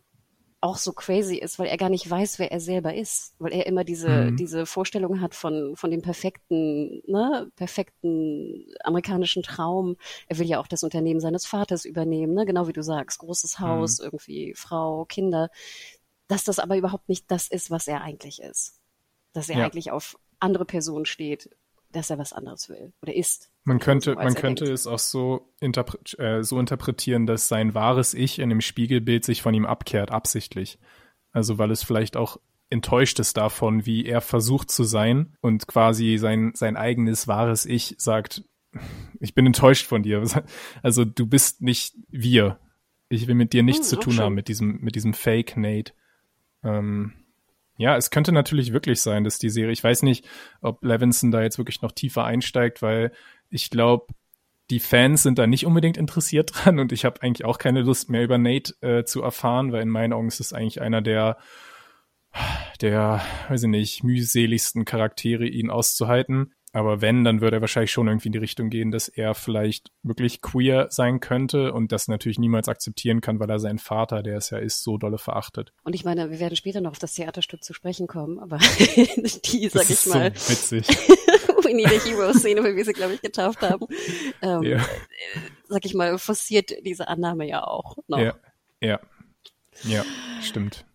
auch 0.61 0.77
so 0.77 0.91
crazy 0.91 1.37
ist, 1.37 1.59
weil 1.59 1.67
er 1.67 1.77
gar 1.77 1.89
nicht 1.89 2.09
weiß, 2.09 2.39
wer 2.39 2.51
er 2.51 2.59
selber 2.59 2.93
ist, 2.95 3.35
weil 3.37 3.53
er 3.53 3.67
immer 3.67 3.83
diese 3.83 4.31
mhm. 4.31 4.35
diese 4.35 4.65
Vorstellung 4.65 5.21
hat 5.21 5.35
von 5.35 5.75
von 5.75 5.91
dem 5.91 6.01
perfekten, 6.01 7.03
ne, 7.05 7.51
perfekten 7.55 8.65
amerikanischen 8.83 9.43
Traum. 9.43 9.95
Er 10.27 10.39
will 10.39 10.47
ja 10.47 10.59
auch 10.59 10.67
das 10.67 10.83
Unternehmen 10.83 11.19
seines 11.19 11.45
Vaters 11.45 11.85
übernehmen, 11.85 12.33
ne, 12.33 12.45
genau 12.45 12.67
wie 12.67 12.73
du 12.73 12.81
sagst, 12.81 13.19
großes 13.19 13.59
Haus, 13.59 13.99
mhm. 13.99 14.05
irgendwie 14.05 14.53
Frau, 14.55 15.05
Kinder, 15.05 15.49
dass 16.27 16.43
das 16.43 16.57
aber 16.59 16.77
überhaupt 16.77 17.09
nicht 17.09 17.29
das 17.29 17.47
ist, 17.47 17.69
was 17.69 17.87
er 17.87 18.01
eigentlich 18.01 18.41
ist, 18.41 18.81
dass 19.33 19.49
er 19.49 19.59
ja. 19.59 19.65
eigentlich 19.65 19.91
auf 19.91 20.17
andere 20.39 20.65
Personen 20.65 21.05
steht, 21.05 21.49
dass 21.91 22.09
er 22.09 22.17
was 22.17 22.33
anderes 22.33 22.69
will 22.69 22.93
oder 23.01 23.15
ist. 23.15 23.51
Man 23.63 23.79
könnte, 23.79 24.15
man 24.15 24.33
könnte 24.35 24.65
es 24.65 24.87
auch 24.87 24.99
so, 24.99 25.53
interpre 25.59 25.99
äh, 26.17 26.43
so 26.43 26.59
interpretieren, 26.59 27.25
dass 27.25 27.47
sein 27.47 27.73
wahres 27.73 28.13
Ich 28.13 28.39
in 28.39 28.49
dem 28.49 28.61
Spiegelbild 28.61 29.25
sich 29.25 29.41
von 29.41 29.53
ihm 29.53 29.65
abkehrt, 29.65 30.11
absichtlich. 30.11 30.79
Also 31.31 31.57
weil 31.57 31.71
es 31.71 31.83
vielleicht 31.83 32.17
auch 32.17 32.37
enttäuscht 32.69 33.19
ist 33.19 33.37
davon, 33.37 33.85
wie 33.85 34.05
er 34.05 34.21
versucht 34.21 34.69
zu 34.69 34.83
sein 34.83 35.35
und 35.41 35.67
quasi 35.67 36.17
sein, 36.17 36.51
sein 36.55 36.77
eigenes 36.77 37.27
wahres 37.27 37.65
Ich 37.65 37.95
sagt, 37.97 38.43
ich 39.19 39.33
bin 39.33 39.45
enttäuscht 39.45 39.85
von 39.87 40.03
dir. 40.03 40.23
Also 40.83 41.05
du 41.05 41.25
bist 41.25 41.61
nicht 41.61 41.95
wir. 42.09 42.59
Ich 43.09 43.27
will 43.27 43.35
mit 43.35 43.53
dir 43.53 43.63
nichts 43.63 43.91
hm, 43.91 43.97
zu 43.97 44.03
tun 44.03 44.13
schon. 44.13 44.25
haben, 44.25 44.35
mit 44.35 44.47
diesem, 44.47 44.79
mit 44.81 44.95
diesem 44.95 45.13
Fake 45.13 45.57
Nate. 45.57 45.93
Ähm, 46.63 47.13
ja, 47.79 47.95
es 47.95 48.09
könnte 48.09 48.33
natürlich 48.33 48.73
wirklich 48.73 48.99
sein, 48.99 49.23
dass 49.23 49.39
die 49.39 49.49
Serie, 49.49 49.71
ich 49.71 49.83
weiß 49.83 50.03
nicht, 50.03 50.27
ob 50.61 50.83
Levinson 50.83 51.31
da 51.31 51.41
jetzt 51.41 51.57
wirklich 51.57 51.81
noch 51.81 51.93
tiefer 51.93 52.25
einsteigt, 52.25 52.81
weil 52.81 53.13
ich 53.49 53.69
glaube, 53.69 54.13
die 54.69 54.81
Fans 54.81 55.23
sind 55.23 55.39
da 55.39 55.47
nicht 55.47 55.65
unbedingt 55.65 55.95
interessiert 55.95 56.51
dran 56.53 56.77
und 56.79 56.91
ich 56.91 57.05
habe 57.05 57.21
eigentlich 57.21 57.45
auch 57.45 57.57
keine 57.57 57.81
Lust 57.81 58.09
mehr 58.09 58.21
über 58.21 58.37
Nate 58.37 58.73
äh, 58.81 59.05
zu 59.05 59.21
erfahren, 59.21 59.71
weil 59.71 59.81
in 59.81 59.89
meinen 59.89 60.11
Augen 60.11 60.27
ist 60.27 60.41
es 60.41 60.51
eigentlich 60.51 60.81
einer 60.81 61.01
der, 61.01 61.37
der, 62.81 63.21
weiß 63.47 63.63
ich 63.63 63.69
nicht, 63.69 64.03
mühseligsten 64.03 64.83
Charaktere, 64.83 65.47
ihn 65.47 65.69
auszuhalten. 65.69 66.53
Aber 66.71 67.01
wenn, 67.01 67.23
dann 67.23 67.41
würde 67.41 67.57
er 67.57 67.61
wahrscheinlich 67.61 67.91
schon 67.91 68.07
irgendwie 68.07 68.27
in 68.27 68.33
die 68.33 68.39
Richtung 68.39 68.69
gehen, 68.69 68.91
dass 68.91 69.07
er 69.07 69.33
vielleicht 69.33 69.91
wirklich 70.03 70.41
queer 70.41 70.87
sein 70.91 71.19
könnte 71.19 71.73
und 71.73 71.91
das 71.91 72.07
natürlich 72.07 72.37
niemals 72.37 72.69
akzeptieren 72.69 73.21
kann, 73.21 73.39
weil 73.39 73.49
er 73.49 73.59
seinen 73.59 73.79
Vater, 73.79 74.21
der 74.21 74.37
es 74.37 74.51
ja 74.51 74.59
ist, 74.59 74.83
so 74.83 74.97
dolle 74.97 75.17
verachtet. 75.17 75.73
Und 75.83 75.95
ich 75.95 76.05
meine, 76.05 76.29
wir 76.29 76.39
werden 76.39 76.55
später 76.55 76.81
noch 76.81 76.91
auf 76.91 76.99
das 76.99 77.15
Theaterstück 77.15 77.63
zu 77.63 77.73
sprechen 77.73 78.05
kommen, 78.05 78.39
aber 78.39 78.57
die, 78.87 79.69
sag 79.69 79.87
das 79.87 80.05
ich 80.05 80.13
mal. 80.13 80.31
So 80.35 80.51
witzig. 80.51 80.87
We 81.63 81.73
Need 81.75 81.87
a 81.87 81.89
Hero-Szene, 81.89 82.63
wie 82.63 82.75
wir 82.75 82.85
sie, 82.85 82.93
glaube 82.93 83.15
ich, 83.15 83.21
getauft 83.21 83.61
haben, 83.61 83.85
ähm, 84.41 84.63
ja. 84.63 84.85
sag 85.67 85.85
ich 85.85 85.93
mal, 85.93 86.17
forciert 86.17 86.71
diese 86.85 87.07
Annahme 87.07 87.47
ja 87.47 87.63
auch 87.63 87.97
noch. 88.07 88.19
Ja, 88.19 88.35
ja, 88.81 88.99
ja, 89.83 90.03
stimmt. 90.41 90.85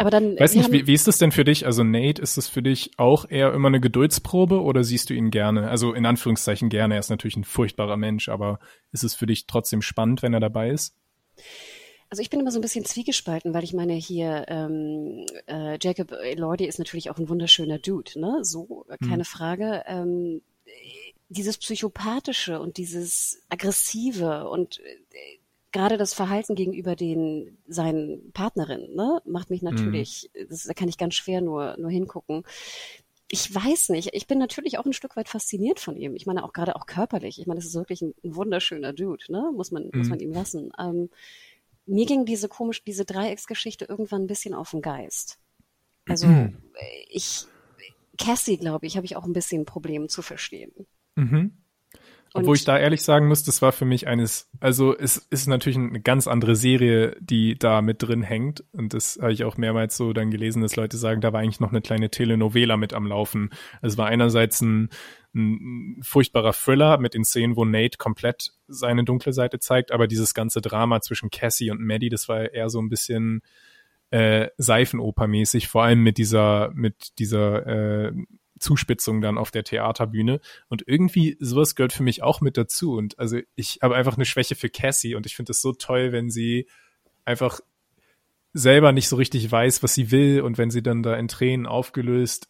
Aber 0.00 0.10
dann. 0.10 0.38
Weiß 0.38 0.54
nicht, 0.54 0.72
wie, 0.72 0.86
wie 0.86 0.94
ist 0.94 1.06
das 1.06 1.18
denn 1.18 1.32
für 1.32 1.44
dich? 1.44 1.66
Also 1.66 1.84
Nate, 1.84 2.20
ist 2.20 2.36
das 2.36 2.48
für 2.48 2.62
dich 2.62 2.92
auch 2.96 3.28
eher 3.28 3.52
immer 3.52 3.68
eine 3.68 3.80
Geduldsprobe 3.80 4.62
oder 4.62 4.84
siehst 4.84 5.10
du 5.10 5.14
ihn 5.14 5.30
gerne? 5.30 5.68
Also 5.68 5.92
in 5.92 6.06
Anführungszeichen 6.06 6.68
gerne. 6.68 6.94
Er 6.94 7.00
ist 7.00 7.10
natürlich 7.10 7.36
ein 7.36 7.44
furchtbarer 7.44 7.96
Mensch, 7.96 8.28
aber 8.28 8.58
ist 8.92 9.04
es 9.04 9.14
für 9.14 9.26
dich 9.26 9.46
trotzdem 9.46 9.82
spannend, 9.82 10.22
wenn 10.22 10.34
er 10.34 10.40
dabei 10.40 10.70
ist? 10.70 10.94
Also 12.10 12.22
ich 12.22 12.30
bin 12.30 12.40
immer 12.40 12.50
so 12.50 12.58
ein 12.58 12.62
bisschen 12.62 12.84
zwiegespalten, 12.84 13.52
weil 13.52 13.64
ich 13.64 13.74
meine 13.74 13.92
hier 13.92 14.46
ähm, 14.48 15.26
äh, 15.46 15.78
Jacob 15.80 16.12
Elordi 16.12 16.64
ist 16.64 16.78
natürlich 16.78 17.10
auch 17.10 17.18
ein 17.18 17.28
wunderschöner 17.28 17.78
Dude, 17.78 18.18
ne? 18.18 18.38
So 18.42 18.86
äh, 18.88 18.96
keine 18.96 19.24
hm. 19.24 19.24
Frage. 19.24 19.82
Ähm, 19.86 20.40
dieses 21.28 21.58
psychopathische 21.58 22.60
und 22.60 22.78
dieses 22.78 23.42
aggressive 23.50 24.48
und 24.48 24.80
äh, 24.80 25.38
gerade 25.78 25.96
das 25.96 26.12
Verhalten 26.12 26.56
gegenüber 26.56 26.96
den 26.96 27.56
seinen 27.68 28.32
Partnerinnen 28.32 28.96
ne, 28.96 29.22
macht 29.24 29.48
mich 29.48 29.62
natürlich, 29.62 30.28
mhm. 30.34 30.48
das, 30.48 30.64
da 30.64 30.74
kann 30.74 30.88
ich 30.88 30.98
ganz 30.98 31.14
schwer 31.14 31.40
nur 31.40 31.76
nur 31.78 31.90
hingucken. 31.90 32.42
Ich 33.30 33.54
weiß 33.54 33.90
nicht. 33.90 34.10
Ich 34.12 34.26
bin 34.26 34.38
natürlich 34.38 34.78
auch 34.78 34.86
ein 34.86 34.92
Stück 34.92 35.14
weit 35.14 35.28
fasziniert 35.28 35.78
von 35.78 35.96
ihm. 35.96 36.16
Ich 36.16 36.26
meine 36.26 36.44
auch 36.44 36.52
gerade 36.52 36.74
auch 36.74 36.86
körperlich. 36.86 37.38
Ich 37.38 37.46
meine, 37.46 37.58
das 37.58 37.66
ist 37.66 37.74
wirklich 37.74 38.02
ein, 38.02 38.14
ein 38.24 38.34
wunderschöner 38.34 38.92
Dude, 38.92 39.24
ne? 39.28 39.52
Muss 39.54 39.70
man 39.70 39.84
mhm. 39.84 39.98
muss 39.98 40.08
man 40.08 40.18
ihm 40.18 40.32
lassen. 40.32 40.72
Ähm, 40.78 41.10
mir 41.86 42.06
ging 42.06 42.24
diese 42.24 42.48
komisch, 42.48 42.82
diese 42.82 43.04
Dreiecksgeschichte 43.04 43.84
irgendwann 43.84 44.22
ein 44.22 44.26
bisschen 44.26 44.54
auf 44.54 44.72
den 44.72 44.82
Geist. 44.82 45.38
Also 46.08 46.26
mhm. 46.26 46.56
ich, 47.08 47.46
Cassie, 48.18 48.56
glaube 48.56 48.86
ich, 48.86 48.96
habe 48.96 49.06
ich 49.06 49.14
auch 49.14 49.24
ein 49.24 49.32
bisschen 49.32 49.62
ein 49.62 49.66
Problem 49.66 50.08
zu 50.08 50.22
verstehen. 50.22 50.72
Mhm. 51.14 51.52
Obwohl 52.34 52.56
ich 52.56 52.64
da 52.64 52.78
ehrlich 52.78 53.02
sagen 53.02 53.28
muss, 53.28 53.42
das 53.44 53.62
war 53.62 53.72
für 53.72 53.84
mich 53.84 54.06
eines, 54.06 54.50
also 54.60 54.96
es 54.96 55.16
ist 55.16 55.46
natürlich 55.46 55.78
eine 55.78 56.00
ganz 56.00 56.26
andere 56.26 56.56
Serie, 56.56 57.16
die 57.20 57.58
da 57.58 57.82
mit 57.82 58.02
drin 58.02 58.22
hängt. 58.22 58.64
Und 58.72 58.94
das 58.94 59.18
habe 59.20 59.32
ich 59.32 59.44
auch 59.44 59.56
mehrmals 59.56 59.96
so 59.96 60.12
dann 60.12 60.30
gelesen, 60.30 60.62
dass 60.62 60.76
Leute 60.76 60.96
sagen, 60.96 61.20
da 61.20 61.32
war 61.32 61.40
eigentlich 61.40 61.60
noch 61.60 61.70
eine 61.70 61.80
kleine 61.80 62.10
Telenovela 62.10 62.76
mit 62.76 62.92
am 62.92 63.06
Laufen. 63.06 63.50
Es 63.82 63.96
war 63.96 64.06
einerseits 64.06 64.60
ein, 64.60 64.90
ein 65.34 66.00
furchtbarer 66.02 66.52
Thriller 66.52 66.98
mit 66.98 67.14
den 67.14 67.24
Szenen, 67.24 67.56
wo 67.56 67.64
Nate 67.64 67.98
komplett 67.98 68.52
seine 68.66 69.04
dunkle 69.04 69.32
Seite 69.32 69.58
zeigt, 69.58 69.92
aber 69.92 70.06
dieses 70.06 70.34
ganze 70.34 70.60
Drama 70.60 71.00
zwischen 71.00 71.30
Cassie 71.30 71.70
und 71.70 71.80
Maddie, 71.80 72.08
das 72.08 72.28
war 72.28 72.52
eher 72.52 72.68
so 72.68 72.80
ein 72.80 72.88
bisschen 72.88 73.42
äh, 74.10 74.48
Seifenopermäßig, 74.56 75.68
vor 75.68 75.84
allem 75.84 76.02
mit 76.02 76.18
dieser, 76.18 76.70
mit 76.74 77.18
dieser 77.18 77.66
äh, 77.66 78.12
Zuspitzung 78.58 79.20
dann 79.20 79.38
auf 79.38 79.50
der 79.50 79.64
Theaterbühne. 79.64 80.40
Und 80.68 80.84
irgendwie 80.86 81.36
sowas 81.40 81.74
gehört 81.74 81.92
für 81.92 82.02
mich 82.02 82.22
auch 82.22 82.40
mit 82.40 82.56
dazu. 82.56 82.96
Und 82.96 83.18
also 83.18 83.38
ich 83.54 83.78
habe 83.82 83.96
einfach 83.96 84.16
eine 84.16 84.24
Schwäche 84.24 84.54
für 84.54 84.70
Cassie 84.70 85.14
und 85.14 85.26
ich 85.26 85.36
finde 85.36 85.52
es 85.52 85.60
so 85.60 85.72
toll, 85.72 86.12
wenn 86.12 86.30
sie 86.30 86.66
einfach 87.24 87.60
selber 88.52 88.92
nicht 88.92 89.08
so 89.08 89.16
richtig 89.16 89.50
weiß, 89.50 89.82
was 89.82 89.94
sie 89.94 90.10
will 90.10 90.40
und 90.40 90.58
wenn 90.58 90.70
sie 90.70 90.82
dann 90.82 91.02
da 91.02 91.14
in 91.14 91.28
Tränen 91.28 91.66
aufgelöst 91.66 92.48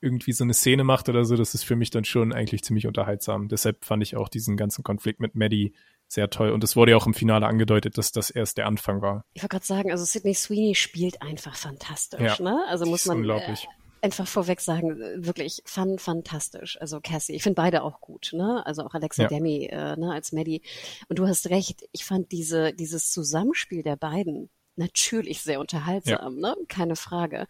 irgendwie 0.00 0.32
so 0.32 0.44
eine 0.44 0.54
Szene 0.54 0.84
macht 0.84 1.08
oder 1.08 1.24
so, 1.24 1.36
das 1.36 1.54
ist 1.54 1.64
für 1.64 1.76
mich 1.76 1.90
dann 1.90 2.04
schon 2.04 2.32
eigentlich 2.32 2.62
ziemlich 2.62 2.86
unterhaltsam. 2.86 3.48
Deshalb 3.48 3.84
fand 3.84 4.02
ich 4.02 4.16
auch 4.16 4.28
diesen 4.28 4.56
ganzen 4.56 4.84
Konflikt 4.84 5.20
mit 5.20 5.34
Maddie 5.34 5.74
sehr 6.06 6.30
toll. 6.30 6.50
Und 6.52 6.64
es 6.64 6.76
wurde 6.76 6.92
ja 6.92 6.96
auch 6.96 7.06
im 7.06 7.14
Finale 7.14 7.46
angedeutet, 7.46 7.98
dass 7.98 8.12
das 8.12 8.30
erst 8.30 8.58
der 8.58 8.66
Anfang 8.66 9.02
war. 9.02 9.24
Ich 9.34 9.42
wollte 9.42 9.56
gerade 9.56 9.66
sagen, 9.66 9.90
also 9.90 10.04
Sydney 10.04 10.34
Sweeney 10.34 10.74
spielt 10.74 11.20
einfach 11.20 11.56
fantastisch. 11.56 12.20
Ja, 12.20 12.36
ne? 12.40 12.64
Also 12.68 12.86
muss 12.86 13.06
man 13.06 13.18
unglaublich. 13.18 13.64
Äh, 13.64 13.77
einfach 14.02 14.26
vorweg 14.26 14.60
sagen, 14.60 14.98
wirklich 15.16 15.62
fan, 15.64 15.98
fantastisch. 15.98 16.80
Also 16.80 17.00
Cassie, 17.00 17.34
ich 17.34 17.42
finde 17.42 17.56
beide 17.56 17.82
auch 17.82 18.00
gut, 18.00 18.30
ne? 18.32 18.64
Also 18.66 18.84
auch 18.84 18.94
Alexa 18.94 19.24
ja. 19.24 19.28
Demi 19.28 19.66
äh, 19.66 19.96
ne, 19.96 20.12
als 20.12 20.32
Maddie. 20.32 20.62
Und 21.08 21.18
du 21.18 21.26
hast 21.26 21.50
recht, 21.50 21.88
ich 21.92 22.04
fand 22.04 22.32
diese, 22.32 22.72
dieses 22.72 23.10
Zusammenspiel 23.10 23.82
der 23.82 23.96
beiden 23.96 24.50
natürlich 24.76 25.42
sehr 25.42 25.60
unterhaltsam, 25.60 26.40
ja. 26.40 26.54
ne? 26.54 26.56
Keine 26.68 26.96
Frage 26.96 27.46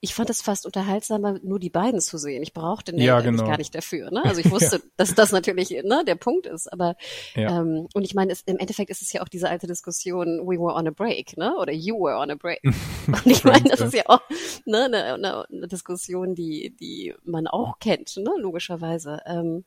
ich 0.00 0.14
fand 0.14 0.30
es 0.30 0.42
fast 0.42 0.64
unterhaltsamer, 0.64 1.40
nur 1.42 1.58
die 1.58 1.70
beiden 1.70 2.00
zu 2.00 2.18
sehen. 2.18 2.42
Ich 2.42 2.52
brauchte 2.52 2.92
Nate 2.92 3.04
ja, 3.04 3.20
genau. 3.20 3.44
gar 3.44 3.58
nicht 3.58 3.74
dafür. 3.74 4.10
Ne? 4.12 4.24
Also 4.24 4.40
ich 4.44 4.50
wusste, 4.50 4.76
ja. 4.76 4.82
dass 4.96 5.14
das 5.14 5.32
natürlich 5.32 5.70
ne, 5.70 6.04
der 6.06 6.14
Punkt 6.14 6.46
ist. 6.46 6.72
Aber 6.72 6.96
ja. 7.34 7.60
ähm, 7.60 7.88
und 7.94 8.04
ich 8.04 8.14
meine, 8.14 8.32
es, 8.32 8.42
im 8.42 8.58
Endeffekt 8.58 8.90
ist 8.90 9.02
es 9.02 9.12
ja 9.12 9.22
auch 9.22 9.28
diese 9.28 9.48
alte 9.48 9.66
Diskussion, 9.66 10.40
we 10.46 10.58
were 10.58 10.74
on 10.74 10.86
a 10.86 10.92
break, 10.92 11.36
ne? 11.36 11.54
Oder 11.56 11.72
you 11.72 11.96
were 11.96 12.16
on 12.16 12.30
a 12.30 12.36
break. 12.36 12.60
und 12.64 13.26
ich 13.26 13.42
meine, 13.42 13.68
das 13.68 13.80
ist 13.80 13.94
ja 13.94 14.04
auch 14.06 14.20
ne, 14.66 14.84
eine, 14.84 15.04
eine, 15.14 15.48
eine 15.50 15.68
Diskussion, 15.68 16.36
die, 16.36 16.76
die 16.76 17.14
man 17.24 17.48
auch 17.48 17.80
kennt, 17.80 18.16
ne? 18.18 18.30
logischerweise. 18.38 19.20
Ähm, 19.26 19.64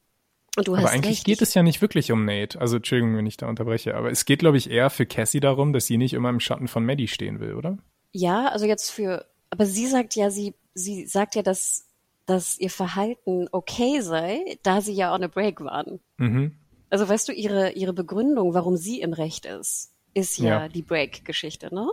und 0.57 0.67
du 0.67 0.75
aber 0.75 0.89
eigentlich 0.89 1.19
recht. 1.19 1.25
geht 1.25 1.41
es 1.41 1.53
ja 1.53 1.63
nicht 1.63 1.81
wirklich 1.81 2.11
um 2.11 2.25
Nate. 2.25 2.59
Also 2.59 2.77
Entschuldigung, 2.77 3.15
wenn 3.17 3.25
ich 3.25 3.37
da 3.37 3.47
unterbreche, 3.47 3.95
aber 3.95 4.11
es 4.11 4.25
geht, 4.25 4.39
glaube 4.39 4.57
ich, 4.57 4.69
eher 4.69 4.89
für 4.89 5.05
Cassie 5.05 5.39
darum, 5.39 5.71
dass 5.73 5.85
sie 5.85 5.97
nicht 5.97 6.13
immer 6.13 6.29
im 6.29 6.39
Schatten 6.41 6.67
von 6.67 6.85
Maddie 6.85 7.07
stehen 7.07 7.39
will, 7.39 7.55
oder? 7.55 7.77
Ja, 8.11 8.47
also 8.47 8.65
jetzt 8.65 8.89
für 8.89 9.25
aber 9.51 9.65
sie 9.65 9.85
sagt 9.85 10.15
ja, 10.15 10.31
sie, 10.31 10.55
sie 10.73 11.05
sagt 11.05 11.35
ja, 11.35 11.43
dass, 11.43 11.85
dass 12.25 12.57
ihr 12.57 12.69
Verhalten 12.69 13.47
okay 13.51 14.01
sei, 14.01 14.57
da 14.63 14.81
sie 14.81 14.93
ja 14.93 15.13
on 15.13 15.23
a 15.23 15.27
break 15.27 15.61
waren. 15.61 15.99
Mhm. 16.17 16.55
Also 16.89 17.07
weißt 17.07 17.27
du, 17.29 17.33
ihre, 17.33 17.71
ihre 17.73 17.93
Begründung, 17.93 18.53
warum 18.53 18.75
sie 18.77 19.01
im 19.01 19.13
Recht 19.13 19.45
ist, 19.45 19.93
ist 20.13 20.37
ja, 20.39 20.63
ja. 20.63 20.67
die 20.67 20.81
Break-Geschichte, 20.81 21.73
ne? 21.73 21.89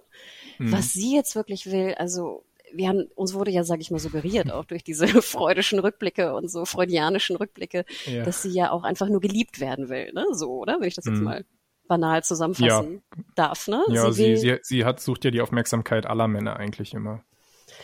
Mhm. 0.59 0.73
Was 0.73 0.93
sie 0.93 1.15
jetzt 1.15 1.37
wirklich 1.37 1.71
will, 1.71 1.95
also 1.99 2.45
wir 2.73 2.89
haben, 2.89 3.09
uns 3.15 3.35
wurde 3.35 3.51
ja, 3.51 3.65
sage 3.65 3.81
ich 3.81 3.91
mal, 3.91 3.99
suggeriert, 3.99 4.53
auch 4.53 4.65
durch 4.65 4.85
diese 4.85 5.07
freudischen 5.23 5.79
Rückblicke 5.79 6.35
und 6.35 6.51
so 6.51 6.65
freudianischen 6.65 7.37
Rückblicke, 7.37 7.85
ja. 8.07 8.25
dass 8.25 8.43
sie 8.43 8.51
ja 8.51 8.71
auch 8.71 8.85
einfach 8.85 9.09
nur 9.09 9.21
geliebt 9.21 9.61
werden 9.61 9.89
will, 9.89 10.13
ne? 10.13 10.27
So, 10.33 10.51
oder? 10.51 10.81
Wenn 10.81 10.89
ich 10.89 10.95
das 10.95 11.07
jetzt 11.07 11.19
mhm. 11.19 11.25
mal 11.25 11.45
banal 11.89 12.23
zusammenfassen 12.23 13.03
ja. 13.17 13.23
darf, 13.35 13.67
ne? 13.67 13.83
Ja, 13.89 14.11
sie, 14.13 14.37
sie, 14.37 14.37
sie, 14.37 14.59
sie, 14.63 14.85
hat, 14.85 15.01
sucht 15.01 15.25
ja 15.25 15.31
die 15.31 15.41
Aufmerksamkeit 15.41 16.07
aller 16.07 16.29
Männer 16.29 16.57
eigentlich 16.57 16.95
immer. 16.95 17.25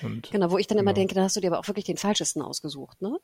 Und, 0.02 0.30
genau, 0.30 0.50
wo 0.50 0.58
ich 0.58 0.66
dann 0.66 0.78
immer 0.78 0.92
genau. 0.92 1.00
denke, 1.00 1.14
da 1.14 1.22
hast 1.22 1.36
du 1.36 1.40
dir 1.40 1.48
aber 1.48 1.58
auch 1.58 1.68
wirklich 1.68 1.84
den 1.84 1.96
falschesten 1.96 2.42
ausgesucht, 2.42 3.00
ne? 3.02 3.18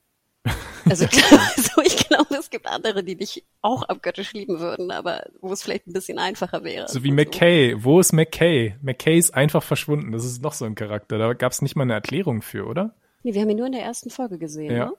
Also, 0.88 1.04
also 1.56 1.82
ich 1.84 2.08
glaube, 2.08 2.34
es 2.36 2.48
gibt 2.48 2.66
andere, 2.66 3.04
die 3.04 3.14
dich 3.14 3.44
auch 3.60 3.82
abgöttisch 3.82 4.32
lieben 4.32 4.60
würden, 4.60 4.90
aber 4.90 5.24
wo 5.40 5.52
es 5.52 5.62
vielleicht 5.62 5.86
ein 5.86 5.92
bisschen 5.92 6.18
einfacher 6.18 6.64
wäre. 6.64 6.88
So 6.88 7.04
wie 7.04 7.12
McKay. 7.12 7.72
So. 7.72 7.84
Wo 7.84 8.00
ist 8.00 8.12
McKay? 8.12 8.76
McKay 8.80 9.18
ist 9.18 9.34
einfach 9.34 9.62
verschwunden. 9.62 10.12
Das 10.12 10.24
ist 10.24 10.42
noch 10.42 10.54
so 10.54 10.64
ein 10.64 10.74
Charakter. 10.74 11.18
Da 11.18 11.34
gab 11.34 11.52
es 11.52 11.60
nicht 11.60 11.76
mal 11.76 11.82
eine 11.82 11.92
Erklärung 11.92 12.40
für, 12.40 12.66
oder? 12.66 12.94
Nee, 13.22 13.34
wir 13.34 13.42
haben 13.42 13.50
ihn 13.50 13.58
nur 13.58 13.66
in 13.66 13.72
der 13.72 13.82
ersten 13.82 14.08
Folge 14.08 14.38
gesehen, 14.38 14.74
ja. 14.74 14.86
ne? 14.86 14.92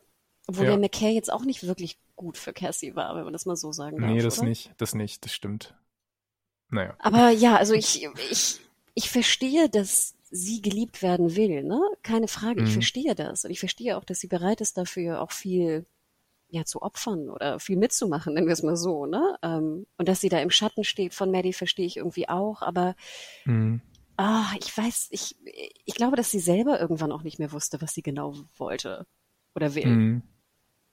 Obwohl 0.48 0.66
ja. 0.66 0.72
der 0.72 0.80
McKay 0.80 1.14
jetzt 1.14 1.32
auch 1.32 1.44
nicht 1.44 1.66
wirklich 1.66 1.98
gut 2.16 2.38
für 2.38 2.54
Cassie 2.54 2.96
war, 2.96 3.16
wenn 3.16 3.24
man 3.24 3.34
das 3.34 3.46
mal 3.46 3.56
so 3.56 3.72
sagen 3.72 4.00
darf. 4.00 4.10
Nee, 4.10 4.22
das 4.22 4.40
oder? 4.40 4.50
nicht. 4.50 4.72
Das 4.78 4.94
nicht. 4.94 5.26
Das 5.26 5.34
stimmt. 5.34 5.76
Naja. 6.70 6.96
Aber 7.00 7.30
ja, 7.30 7.58
also 7.58 7.74
ich, 7.74 8.08
ich, 8.30 8.60
ich 8.94 9.10
verstehe, 9.10 9.70
dass 9.70 10.16
sie 10.32 10.62
geliebt 10.62 11.02
werden 11.02 11.36
will, 11.36 11.64
ne? 11.64 11.80
Keine 12.04 12.28
Frage. 12.28 12.62
Mhm. 12.62 12.68
Ich 12.68 12.74
verstehe 12.74 13.16
das. 13.16 13.46
Und 13.46 13.52
ich 13.52 13.60
verstehe 13.60 13.98
auch, 13.98 14.06
dass 14.06 14.20
sie 14.20 14.28
bereit 14.28 14.62
ist, 14.62 14.78
dafür 14.78 15.22
auch 15.22 15.32
viel 15.32 15.86
ja, 16.52 16.66
zu 16.66 16.82
opfern 16.82 17.30
oder 17.30 17.60
viel 17.60 17.78
mitzumachen, 17.78 18.34
nennen 18.34 18.48
wir 18.48 18.54
es 18.54 18.64
mal 18.64 18.76
so, 18.76 19.06
ne? 19.06 19.38
Ähm, 19.42 19.88
und 19.98 20.08
dass 20.08 20.20
sie 20.20 20.30
da 20.30 20.40
im 20.40 20.50
Schatten 20.50 20.84
steht 20.84 21.14
von 21.14 21.32
Maddie, 21.32 21.54
verstehe 21.54 21.86
ich 21.86 21.98
irgendwie 21.98 22.28
auch, 22.28 22.62
aber 22.62 22.96
mhm. 23.46 23.82
ah, 24.18 24.52
ich 24.60 24.78
weiß, 24.78 25.08
ich, 25.12 25.38
ich 25.86 25.96
glaube, 25.96 26.18
dass 26.18 26.30
sie 26.30 26.40
selber 26.40 26.80
irgendwann 26.80 27.14
auch 27.14 27.24
nicht 27.24 27.40
mehr 27.40 27.54
wusste, 27.54 27.82
was 27.82 27.94
sie 27.94 28.02
genau 28.02 28.36
wollte 28.58 29.08
oder 29.56 29.76
will. 29.76 29.86
Mhm. 29.86 30.24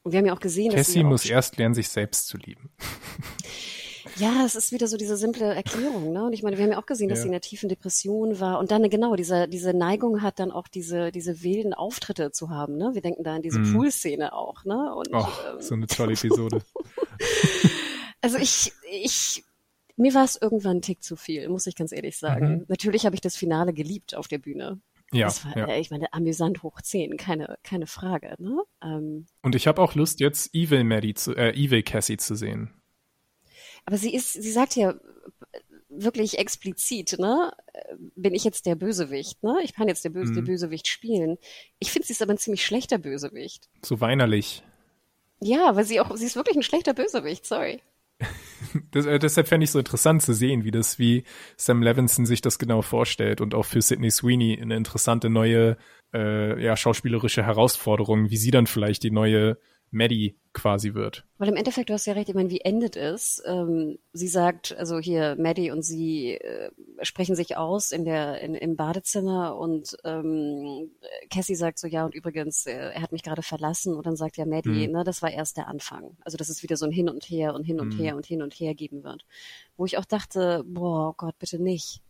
Und 0.02 0.12
wir 0.12 0.18
haben 0.18 0.26
ja 0.26 0.34
auch 0.34 0.40
gesehen, 0.40 0.70
Cassie 0.70 0.78
dass 0.78 0.92
sie 0.92 1.04
muss 1.04 1.26
erst 1.26 1.56
lernen, 1.56 1.74
sich 1.74 1.88
selbst 1.88 2.28
zu 2.28 2.38
lieben. 2.38 2.70
Ja, 4.16 4.44
es 4.44 4.54
ist 4.54 4.72
wieder 4.72 4.86
so 4.86 4.96
diese 4.96 5.16
simple 5.16 5.54
Erklärung, 5.54 6.12
ne? 6.12 6.24
Und 6.24 6.32
ich 6.32 6.42
meine, 6.42 6.56
wir 6.56 6.64
haben 6.64 6.72
ja 6.72 6.78
auch 6.78 6.86
gesehen, 6.86 7.08
dass 7.08 7.18
ja. 7.18 7.22
sie 7.22 7.28
in 7.28 7.34
einer 7.34 7.40
tiefen 7.40 7.68
Depression 7.68 8.40
war 8.40 8.58
und 8.58 8.70
dann 8.70 8.88
genau 8.90 9.16
diese 9.16 9.48
diese 9.48 9.74
Neigung 9.74 10.22
hat, 10.22 10.38
dann 10.38 10.50
auch 10.50 10.68
diese 10.68 11.12
diese 11.12 11.42
wilden 11.42 11.74
Auftritte 11.74 12.30
zu 12.30 12.50
haben, 12.50 12.76
ne? 12.76 12.90
Wir 12.94 13.02
denken 13.02 13.24
da 13.24 13.34
an 13.34 13.42
diese 13.42 13.60
mm. 13.60 13.72
Pool-Szene 13.72 14.32
auch, 14.32 14.64
ne? 14.64 14.94
Und 14.94 15.08
oh, 15.12 15.26
ähm, 15.50 15.60
so 15.60 15.74
eine 15.74 15.86
tolle 15.86 16.12
Episode. 16.12 16.62
also 18.20 18.38
ich 18.38 18.72
ich 18.90 19.44
mir 19.96 20.14
war 20.14 20.24
es 20.24 20.40
irgendwann 20.40 20.78
ein 20.78 20.82
Tick 20.82 21.02
zu 21.02 21.16
viel, 21.16 21.48
muss 21.48 21.66
ich 21.66 21.74
ganz 21.74 21.92
ehrlich 21.92 22.16
sagen. 22.16 22.48
Mhm. 22.48 22.64
Natürlich 22.68 23.04
habe 23.04 23.14
ich 23.16 23.20
das 23.20 23.36
Finale 23.36 23.72
geliebt 23.72 24.14
auf 24.14 24.28
der 24.28 24.38
Bühne. 24.38 24.80
Ja, 25.12 25.26
das 25.26 25.44
war, 25.44 25.56
ja. 25.56 25.66
Äh, 25.66 25.80
ich 25.80 25.90
meine, 25.90 26.12
amüsant 26.12 26.62
hoch 26.62 26.80
10, 26.80 27.16
keine, 27.16 27.58
keine 27.62 27.86
Frage. 27.86 28.34
Ne? 28.38 28.62
Ähm, 28.82 29.26
und 29.42 29.54
ich 29.54 29.66
habe 29.66 29.80
auch 29.82 29.94
Lust, 29.94 30.20
jetzt 30.20 30.54
Evil 30.54 30.84
Maddie 30.84 31.14
zu, 31.14 31.34
äh, 31.34 31.52
Evil 31.52 31.82
Cassie 31.82 32.18
zu 32.18 32.34
sehen. 32.34 32.70
Aber 33.88 33.96
sie 33.96 34.12
ist, 34.14 34.34
sie 34.34 34.50
sagt 34.50 34.76
ja 34.76 34.92
wirklich 35.88 36.38
explizit, 36.38 37.18
ne? 37.18 37.50
Bin 38.16 38.34
ich 38.34 38.44
jetzt 38.44 38.66
der 38.66 38.74
Bösewicht, 38.74 39.42
ne? 39.42 39.60
Ich 39.64 39.72
kann 39.72 39.88
jetzt 39.88 40.04
der, 40.04 40.10
Böse, 40.10 40.32
mhm. 40.32 40.34
der 40.34 40.42
Bösewicht 40.42 40.88
spielen. 40.88 41.38
Ich 41.78 41.90
finde, 41.90 42.06
sie 42.06 42.12
ist 42.12 42.20
aber 42.20 42.34
ein 42.34 42.38
ziemlich 42.38 42.66
schlechter 42.66 42.98
Bösewicht. 42.98 43.70
So 43.82 44.02
weinerlich. 44.02 44.62
Ja, 45.40 45.74
weil 45.74 45.86
sie 45.86 46.00
auch, 46.00 46.14
sie 46.18 46.26
ist 46.26 46.36
wirklich 46.36 46.56
ein 46.56 46.62
schlechter 46.62 46.92
Bösewicht, 46.92 47.46
sorry. 47.46 47.80
Das, 48.90 49.06
äh, 49.06 49.18
deshalb 49.18 49.48
fände 49.48 49.64
ich 49.64 49.70
so 49.70 49.78
interessant 49.78 50.20
zu 50.20 50.34
sehen, 50.34 50.64
wie 50.64 50.70
das, 50.70 50.98
wie 50.98 51.24
Sam 51.56 51.80
Levinson 51.80 52.26
sich 52.26 52.42
das 52.42 52.58
genau 52.58 52.82
vorstellt 52.82 53.40
und 53.40 53.54
auch 53.54 53.64
für 53.64 53.80
Sidney 53.80 54.10
Sweeney 54.10 54.60
eine 54.60 54.76
interessante 54.76 55.30
neue, 55.30 55.78
äh, 56.12 56.62
ja, 56.62 56.76
schauspielerische 56.76 57.42
Herausforderung, 57.42 58.28
wie 58.28 58.36
sie 58.36 58.50
dann 58.50 58.66
vielleicht 58.66 59.02
die 59.04 59.10
neue 59.10 59.56
Maddie 59.90 60.36
quasi 60.52 60.94
wird. 60.94 61.24
Weil 61.38 61.48
im 61.48 61.56
Endeffekt, 61.56 61.88
du 61.88 61.94
hast 61.94 62.06
ja 62.06 62.14
recht, 62.14 62.28
ich 62.28 62.34
meine, 62.34 62.50
wie 62.50 62.60
endet 62.60 62.96
es? 62.96 63.40
Ähm, 63.46 63.98
sie 64.12 64.26
sagt, 64.26 64.76
also 64.76 64.98
hier 64.98 65.36
Maddie 65.38 65.70
und 65.70 65.82
sie 65.82 66.32
äh, 66.32 66.70
sprechen 67.02 67.36
sich 67.36 67.56
aus 67.56 67.92
in 67.92 68.04
der 68.04 68.40
in, 68.40 68.54
im 68.54 68.76
Badezimmer 68.76 69.56
und 69.56 69.96
ähm, 70.04 70.90
Cassie 71.30 71.54
sagt 71.54 71.78
so, 71.78 71.86
ja 71.86 72.04
und 72.04 72.14
übrigens, 72.14 72.66
äh, 72.66 72.72
er 72.72 73.02
hat 73.02 73.12
mich 73.12 73.22
gerade 73.22 73.42
verlassen 73.42 73.94
und 73.94 74.06
dann 74.06 74.16
sagt 74.16 74.36
ja 74.36 74.46
Maddie, 74.46 74.86
hm. 74.86 74.92
ne, 74.92 75.04
das 75.04 75.22
war 75.22 75.30
erst 75.30 75.56
der 75.56 75.68
Anfang. 75.68 76.16
Also 76.22 76.36
dass 76.36 76.48
es 76.48 76.62
wieder 76.62 76.76
so 76.76 76.86
ein 76.86 76.92
Hin 76.92 77.08
und 77.08 77.24
Her 77.24 77.54
und 77.54 77.64
Hin 77.64 77.80
und 77.80 77.92
hm. 77.92 78.00
Her 78.00 78.16
und 78.16 78.26
Hin 78.26 78.42
und 78.42 78.54
Her 78.54 78.74
geben 78.74 79.04
wird. 79.04 79.24
Wo 79.76 79.86
ich 79.86 79.96
auch 79.96 80.04
dachte, 80.04 80.64
boah 80.66 81.14
Gott, 81.16 81.38
bitte 81.38 81.62
nicht. 81.62 82.02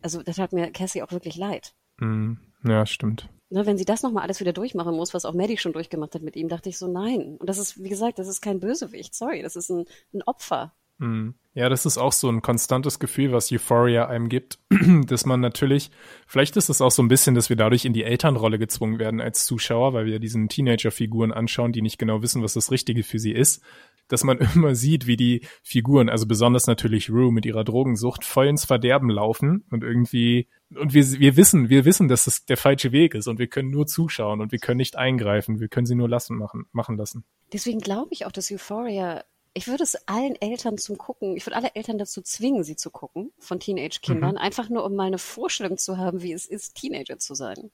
Also 0.00 0.22
das 0.22 0.38
hat 0.38 0.52
mir 0.52 0.70
Cassie 0.70 1.02
auch 1.02 1.12
wirklich 1.12 1.36
leid. 1.36 1.74
Hm. 1.98 2.38
Ja, 2.64 2.86
stimmt 2.86 3.28
ne, 3.50 3.66
wenn 3.66 3.78
sie 3.78 3.84
das 3.84 4.02
nochmal 4.02 4.22
alles 4.22 4.40
wieder 4.40 4.52
durchmachen 4.52 4.94
muss, 4.94 5.14
was 5.14 5.24
auch 5.24 5.34
Maddie 5.34 5.58
schon 5.58 5.72
durchgemacht 5.72 6.14
hat 6.14 6.22
mit 6.22 6.36
ihm, 6.36 6.48
dachte 6.48 6.68
ich 6.68 6.78
so, 6.78 6.88
nein. 6.88 7.36
Und 7.38 7.48
das 7.48 7.58
ist, 7.58 7.82
wie 7.82 7.88
gesagt, 7.88 8.18
das 8.18 8.28
ist 8.28 8.40
kein 8.40 8.60
Bösewicht, 8.60 9.14
sorry, 9.14 9.42
das 9.42 9.56
ist 9.56 9.70
ein, 9.70 9.84
ein 10.12 10.22
Opfer. 10.22 10.72
Mhm. 10.98 11.34
Ja, 11.54 11.70
das 11.70 11.86
ist 11.86 11.96
auch 11.96 12.12
so 12.12 12.28
ein 12.28 12.42
konstantes 12.42 12.98
Gefühl, 12.98 13.32
was 13.32 13.50
Euphoria 13.50 14.08
einem 14.08 14.28
gibt, 14.28 14.58
dass 15.06 15.24
man 15.24 15.40
natürlich, 15.40 15.90
vielleicht 16.26 16.56
ist 16.56 16.68
es 16.68 16.82
auch 16.82 16.90
so 16.90 17.02
ein 17.02 17.08
bisschen, 17.08 17.34
dass 17.34 17.48
wir 17.48 17.56
dadurch 17.56 17.86
in 17.86 17.94
die 17.94 18.04
Elternrolle 18.04 18.58
gezwungen 18.58 18.98
werden 18.98 19.20
als 19.20 19.46
Zuschauer, 19.46 19.94
weil 19.94 20.04
wir 20.04 20.18
diesen 20.18 20.48
Teenager-Figuren 20.48 21.32
anschauen, 21.32 21.72
die 21.72 21.82
nicht 21.82 21.98
genau 21.98 22.20
wissen, 22.22 22.42
was 22.42 22.54
das 22.54 22.70
Richtige 22.70 23.02
für 23.02 23.18
sie 23.18 23.32
ist, 23.32 23.62
dass 24.08 24.22
man 24.22 24.38
immer 24.54 24.74
sieht, 24.74 25.06
wie 25.06 25.16
die 25.16 25.46
Figuren, 25.62 26.10
also 26.10 26.26
besonders 26.26 26.66
natürlich 26.66 27.10
Rue 27.10 27.32
mit 27.32 27.46
ihrer 27.46 27.64
Drogensucht, 27.64 28.24
voll 28.24 28.48
ins 28.48 28.66
Verderben 28.66 29.08
laufen 29.08 29.64
und 29.70 29.82
irgendwie, 29.82 30.48
und 30.74 30.94
wir, 30.94 31.04
wir 31.20 31.36
wissen, 31.36 31.68
wir 31.68 31.84
wissen, 31.84 32.08
dass 32.08 32.24
das 32.24 32.44
der 32.44 32.56
falsche 32.56 32.92
Weg 32.92 33.14
ist 33.14 33.28
und 33.28 33.38
wir 33.38 33.46
können 33.46 33.70
nur 33.70 33.86
zuschauen 33.86 34.40
und 34.40 34.52
wir 34.52 34.58
können 34.58 34.78
nicht 34.78 34.96
eingreifen, 34.96 35.60
wir 35.60 35.68
können 35.68 35.86
sie 35.86 35.94
nur 35.94 36.08
lassen 36.08 36.36
machen, 36.36 36.66
machen 36.72 36.96
lassen. 36.96 37.24
Deswegen 37.52 37.80
glaube 37.80 38.08
ich 38.12 38.26
auch, 38.26 38.32
dass 38.32 38.50
Euphoria 38.50 39.24
ich 39.56 39.68
würde 39.68 39.84
es 39.84 39.96
allen 40.06 40.36
Eltern 40.36 40.76
zum 40.76 40.98
Gucken, 40.98 41.34
ich 41.34 41.46
würde 41.46 41.56
alle 41.56 41.74
Eltern 41.74 41.96
dazu 41.96 42.20
zwingen, 42.20 42.62
sie 42.62 42.76
zu 42.76 42.90
gucken, 42.90 43.32
von 43.38 43.58
Teenage-Kindern, 43.58 44.32
mhm. 44.32 44.36
einfach 44.36 44.68
nur, 44.68 44.84
um 44.84 44.94
mal 44.94 45.06
eine 45.06 45.16
Vorstellung 45.16 45.78
zu 45.78 45.96
haben, 45.96 46.20
wie 46.20 46.34
es 46.34 46.44
ist, 46.44 46.74
Teenager 46.74 47.18
zu 47.18 47.34
sein. 47.34 47.70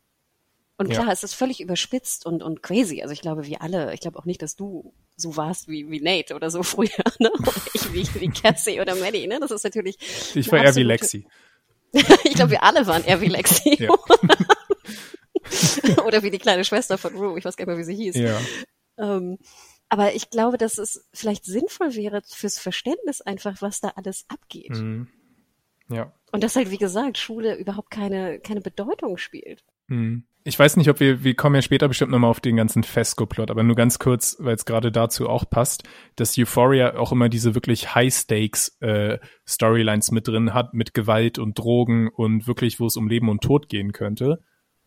Und 0.78 0.90
klar, 0.90 1.06
ja. 1.06 1.12
es 1.12 1.24
ist 1.24 1.34
völlig 1.34 1.60
überspitzt 1.60 2.24
und, 2.24 2.42
und 2.42 2.62
crazy. 2.62 3.02
Also 3.02 3.12
ich 3.12 3.20
glaube, 3.20 3.46
wir 3.46 3.62
alle, 3.62 3.92
ich 3.94 4.00
glaube 4.00 4.18
auch 4.18 4.24
nicht, 4.24 4.42
dass 4.42 4.54
du 4.54 4.94
so 5.16 5.36
warst 5.36 5.66
wie, 5.66 5.90
wie 5.90 6.00
Nate 6.00 6.34
oder 6.34 6.50
so 6.50 6.62
früher, 6.62 6.88
ne? 7.18 7.30
Oder 7.32 7.52
ich 7.74 7.92
wie, 7.92 8.20
wie 8.20 8.28
Cassie 8.28 8.80
oder 8.80 8.94
Maddie, 8.94 9.26
ne? 9.26 9.38
Das 9.40 9.50
ist 9.50 9.64
natürlich. 9.64 9.96
Ich 10.34 10.50
war 10.52 10.62
eher 10.62 10.74
wie 10.76 10.82
Lexi. 10.84 11.26
ich 12.24 12.34
glaube, 12.34 12.52
wir 12.52 12.62
alle 12.62 12.86
waren 12.86 13.04
eher 13.04 13.20
wie 13.20 13.28
Lexi. 13.28 13.82
Ja. 13.82 13.90
oder 16.04 16.22
wie 16.22 16.30
die 16.30 16.38
kleine 16.38 16.64
Schwester 16.64 16.98
von 16.98 17.14
Rue, 17.14 17.38
ich 17.38 17.44
weiß 17.44 17.56
gar 17.56 17.64
nicht 17.64 17.74
mehr, 17.74 17.78
wie 17.78 17.84
sie 17.84 17.94
hieß. 17.94 18.16
Ja. 18.16 18.40
Ähm, 18.98 19.38
aber 19.88 20.14
ich 20.14 20.30
glaube, 20.30 20.56
dass 20.56 20.78
es 20.78 21.08
vielleicht 21.12 21.44
sinnvoll 21.44 21.94
wäre 21.94 22.22
fürs 22.26 22.58
Verständnis 22.58 23.20
einfach, 23.20 23.60
was 23.60 23.80
da 23.80 23.92
alles 23.96 24.24
abgeht. 24.28 24.70
Mhm. 24.70 25.08
Ja. 25.88 26.14
Und 26.30 26.42
dass 26.42 26.56
halt, 26.56 26.70
wie 26.70 26.78
gesagt, 26.78 27.18
Schule 27.18 27.56
überhaupt 27.56 27.90
keine, 27.90 28.40
keine 28.40 28.62
Bedeutung 28.62 29.18
spielt. 29.18 29.62
Mhm. 29.88 30.24
Ich 30.44 30.58
weiß 30.58 30.76
nicht, 30.76 30.90
ob 30.90 30.98
wir, 30.98 31.22
wir 31.22 31.34
kommen 31.34 31.54
ja 31.54 31.62
später 31.62 31.86
bestimmt 31.86 32.10
nochmal 32.10 32.30
auf 32.30 32.40
den 32.40 32.56
ganzen 32.56 32.82
Fesco-Plot, 32.82 33.52
aber 33.52 33.62
nur 33.62 33.76
ganz 33.76 34.00
kurz, 34.00 34.36
weil 34.40 34.56
es 34.56 34.64
gerade 34.64 34.90
dazu 34.90 35.28
auch 35.28 35.48
passt, 35.48 35.84
dass 36.16 36.36
Euphoria 36.36 36.96
auch 36.96 37.12
immer 37.12 37.28
diese 37.28 37.54
wirklich 37.54 37.94
High-Stakes-Storylines 37.94 40.08
äh, 40.08 40.14
mit 40.14 40.26
drin 40.26 40.52
hat, 40.52 40.74
mit 40.74 40.94
Gewalt 40.94 41.38
und 41.38 41.56
Drogen 41.56 42.08
und 42.08 42.48
wirklich, 42.48 42.80
wo 42.80 42.86
es 42.86 42.96
um 42.96 43.06
Leben 43.06 43.28
und 43.28 43.42
Tod 43.42 43.68
gehen 43.68 43.92
könnte. 43.92 44.40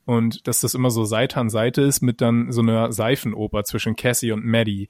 Und 0.04 0.46
dass 0.48 0.60
das 0.60 0.74
immer 0.74 0.90
so 0.90 1.06
Seite 1.06 1.40
an 1.40 1.50
Seite 1.50 1.84
ist 1.84 2.02
mit 2.02 2.20
dann 2.20 2.52
so 2.52 2.60
einer 2.62 2.92
Seifenoper 2.92 3.64
zwischen 3.64 3.96
Cassie 3.96 4.34
und 4.34 4.44
Maddie, 4.44 4.90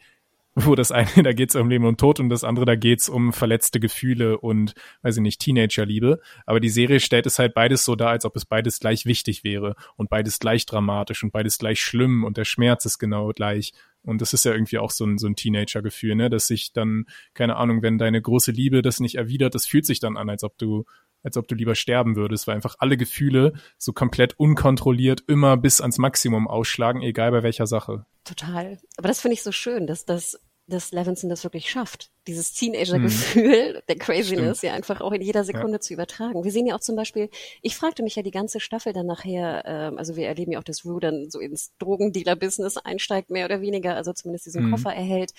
wo 0.56 0.74
das 0.76 0.92
eine, 0.92 1.08
da 1.24 1.34
geht's 1.34 1.56
um 1.56 1.70
Leben 1.70 1.86
und 1.86 2.00
Tod 2.00 2.20
und 2.20 2.30
das 2.30 2.44
andere, 2.44 2.66
da 2.66 2.76
geht's 2.76 3.10
um 3.10 3.34
verletzte 3.34 3.80
Gefühle 3.80 4.40
und, 4.40 4.74
weiß 5.02 5.18
ich 5.18 5.22
nicht, 5.22 5.42
Teenagerliebe. 5.42 6.20
Aber 6.46 6.60
die 6.60 6.70
Serie 6.70 7.00
stellt 7.00 7.26
es 7.26 7.38
halt 7.38 7.54
beides 7.54 7.86
so 7.86 7.96
dar, 7.96 8.10
als 8.10 8.26
ob 8.26 8.36
es 8.36 8.46
beides 8.46 8.80
gleich 8.80 9.06
wichtig 9.06 9.44
wäre 9.44 9.76
und 9.98 10.10
beides 10.10 10.40
gleich 10.40 10.66
dramatisch 10.66 11.24
und 11.24 11.32
beides 11.32 11.58
gleich 11.58 11.82
schlimm 11.82 12.24
und 12.24 12.38
der 12.38 12.46
Schmerz 12.46 12.86
ist 12.86 12.98
genau 12.98 13.30
gleich. 13.30 13.74
Und 14.02 14.22
das 14.22 14.34
ist 14.34 14.46
ja 14.46 14.54
irgendwie 14.54 14.78
auch 14.78 14.92
so 14.92 15.06
ein, 15.06 15.18
so 15.18 15.28
ein 15.28 15.36
Teenager-Gefühl, 15.36 16.16
ne, 16.16 16.30
dass 16.30 16.48
sich 16.48 16.72
dann, 16.74 17.06
keine 17.34 17.56
Ahnung, 17.56 17.82
wenn 17.82 17.98
deine 17.98 18.22
große 18.22 18.52
Liebe 18.52 18.82
das 18.82 19.00
nicht 19.00 19.16
erwidert, 19.16 19.56
das 19.56 19.66
fühlt 19.66 19.86
sich 19.86 20.00
dann 20.00 20.16
an, 20.16 20.30
als 20.30 20.44
ob 20.44 20.58
du 20.58 20.86
als 21.26 21.38
ob 21.38 21.48
du 21.48 21.56
lieber 21.56 21.74
sterben 21.74 22.16
würdest, 22.16 22.46
weil 22.46 22.54
einfach 22.54 22.76
alle 22.78 22.98
Gefühle 22.98 23.54
so 23.80 23.94
komplett 23.94 24.40
unkontrolliert 24.40 25.24
immer 25.28 25.58
bis 25.58 25.82
ans 25.82 25.98
Maximum 25.98 26.48
ausschlagen, 26.48 27.02
egal 27.02 27.32
bei 27.32 27.42
welcher 27.42 27.66
Sache. 27.66 28.06
Total. 28.24 28.78
Aber 28.98 29.08
das 29.08 29.22
finde 29.22 29.34
ich 29.34 29.42
so 29.42 29.52
schön, 29.52 29.88
dass 29.88 30.06
das 30.06 30.40
dass 30.68 30.92
Levinson 30.92 31.30
das 31.30 31.44
wirklich 31.44 31.70
schafft, 31.70 32.10
dieses 32.28 32.54
Teenager-Gefühl 32.54 33.76
mhm. 33.76 33.80
der 33.88 33.96
Craziness 33.98 34.58
Stimmt. 34.58 34.64
ja 34.64 34.74
einfach 34.74 35.02
auch 35.02 35.12
in 35.12 35.22
jeder 35.22 35.44
Sekunde 35.44 35.74
ja. 35.74 35.80
zu 35.80 35.94
übertragen. 35.94 36.44
Wir 36.44 36.52
sehen 36.52 36.66
ja 36.66 36.76
auch 36.76 36.80
zum 36.80 36.96
Beispiel, 36.96 37.30
ich 37.62 37.76
fragte 37.76 38.02
mich 38.02 38.16
ja 38.16 38.24
die 38.24 38.32
ganze 38.32 38.60
Staffel 38.60 38.92
dann 38.92 39.06
nachher, 39.06 39.64
ähm, 39.66 39.98
also 39.98 40.16
wir 40.16 40.28
erleben 40.28 40.52
ja 40.52 40.60
auch, 40.60 40.64
dass 40.64 40.84
Rue 40.84 41.00
dann 41.00 41.30
so 41.30 41.40
ins 41.40 41.72
Drogendealer-Business 41.78 42.78
einsteigt, 42.78 43.30
mehr 43.30 43.46
oder 43.46 43.62
weniger, 43.62 43.96
also 43.96 44.12
zumindest 44.14 44.48
diesen 44.48 44.66
mhm. 44.66 44.72
Koffer 44.72 44.94
erhält. 44.94 45.34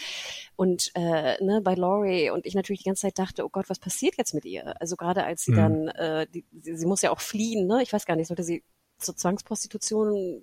Und 0.55 0.93
äh, 0.95 1.43
ne, 1.43 1.61
bei 1.62 1.74
Laurie 1.74 2.31
und 2.31 2.47
ich 2.47 2.55
natürlich 2.55 2.83
die 2.83 2.89
ganze 2.89 3.03
Zeit 3.03 3.18
dachte, 3.18 3.45
oh 3.45 3.49
Gott, 3.49 3.68
was 3.68 3.81
passiert 3.81 4.14
jetzt 4.18 4.33
mit 4.33 4.45
ihr? 4.45 4.81
Also 4.81 4.97
gerade 4.97 5.24
als 5.24 5.43
sie 5.43 5.53
mhm. 5.53 5.57
dann, 5.57 5.89
äh, 5.89 6.27
die, 6.33 6.45
sie, 6.61 6.77
sie 6.77 6.87
muss 6.87 7.03
ja 7.03 7.11
auch 7.11 7.20
fliehen, 7.20 7.66
ne? 7.66 7.83
Ich 7.83 7.93
weiß 7.93 8.07
gar 8.07 8.14
nicht, 8.14 8.29
sollte 8.29 8.45
sie 8.45 8.62
zur 8.99 9.16
Zwangsprostitution 9.16 10.41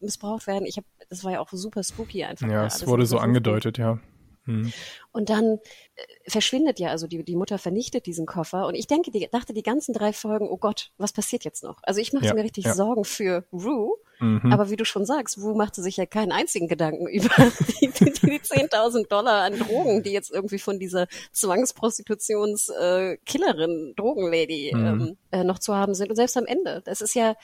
missbraucht 0.00 0.46
werden? 0.46 0.66
Ich 0.66 0.76
habe 0.76 0.86
das 1.08 1.24
war 1.24 1.32
ja 1.32 1.40
auch 1.40 1.48
super 1.50 1.82
spooky 1.82 2.24
einfach. 2.24 2.48
Ja, 2.48 2.66
es 2.66 2.86
wurde 2.86 3.06
so 3.06 3.18
angedeutet, 3.18 3.78
ja. 3.78 3.98
Hm. 4.46 4.72
Und 5.12 5.28
dann 5.28 5.58
äh, 5.96 6.02
verschwindet 6.26 6.78
ja, 6.78 6.88
also 6.88 7.06
die, 7.06 7.22
die 7.24 7.36
Mutter 7.36 7.58
vernichtet 7.58 8.06
diesen 8.06 8.24
Koffer. 8.26 8.66
Und 8.66 8.74
ich 8.74 8.86
denke, 8.86 9.10
die, 9.10 9.28
dachte 9.30 9.52
die 9.52 9.62
ganzen 9.62 9.92
drei 9.92 10.14
Folgen, 10.14 10.48
oh 10.48 10.56
Gott, 10.56 10.92
was 10.96 11.12
passiert 11.12 11.44
jetzt 11.44 11.62
noch? 11.62 11.78
Also 11.82 12.00
ich 12.00 12.12
machte 12.12 12.28
ja, 12.28 12.34
mir 12.34 12.44
richtig 12.44 12.64
ja. 12.64 12.74
Sorgen 12.74 13.04
für 13.04 13.44
Rue. 13.52 13.96
Mhm. 14.20 14.52
Aber 14.52 14.70
wie 14.70 14.76
du 14.76 14.84
schon 14.84 15.04
sagst, 15.04 15.38
Rue 15.38 15.56
machte 15.56 15.82
sich 15.82 15.96
ja 15.96 16.06
keinen 16.06 16.30
einzigen 16.32 16.68
Gedanken 16.68 17.08
über 17.08 17.34
die, 17.80 17.88
die, 17.88 18.12
die 18.12 18.40
10.000 18.40 19.08
Dollar 19.08 19.42
an 19.42 19.58
Drogen, 19.58 20.02
die 20.02 20.12
jetzt 20.12 20.30
irgendwie 20.30 20.58
von 20.58 20.78
dieser 20.78 21.06
Zwangsprostitutions-Killerin, 21.32 23.90
äh, 23.90 23.94
Drogenlady 23.94 24.72
mhm. 24.74 24.86
ähm, 24.86 25.16
äh, 25.32 25.44
noch 25.44 25.58
zu 25.58 25.74
haben 25.74 25.94
sind. 25.94 26.10
Und 26.10 26.16
selbst 26.16 26.36
am 26.36 26.44
Ende, 26.46 26.82
das 26.84 27.00
ist 27.00 27.14
ja, 27.14 27.34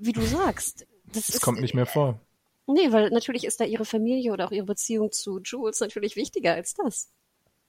wie 0.00 0.12
du 0.12 0.22
sagst, 0.22 0.86
das, 1.12 1.26
das 1.26 1.36
ist, 1.36 1.40
kommt 1.42 1.60
nicht 1.60 1.74
mehr 1.74 1.86
vor. 1.86 2.20
Nee, 2.66 2.92
weil 2.92 3.10
natürlich 3.10 3.44
ist 3.44 3.60
da 3.60 3.64
ihre 3.64 3.84
Familie 3.84 4.32
oder 4.32 4.46
auch 4.46 4.52
ihre 4.52 4.66
Beziehung 4.66 5.10
zu 5.10 5.40
Jules 5.42 5.80
natürlich 5.80 6.16
wichtiger 6.16 6.52
als 6.52 6.74
das. 6.74 7.10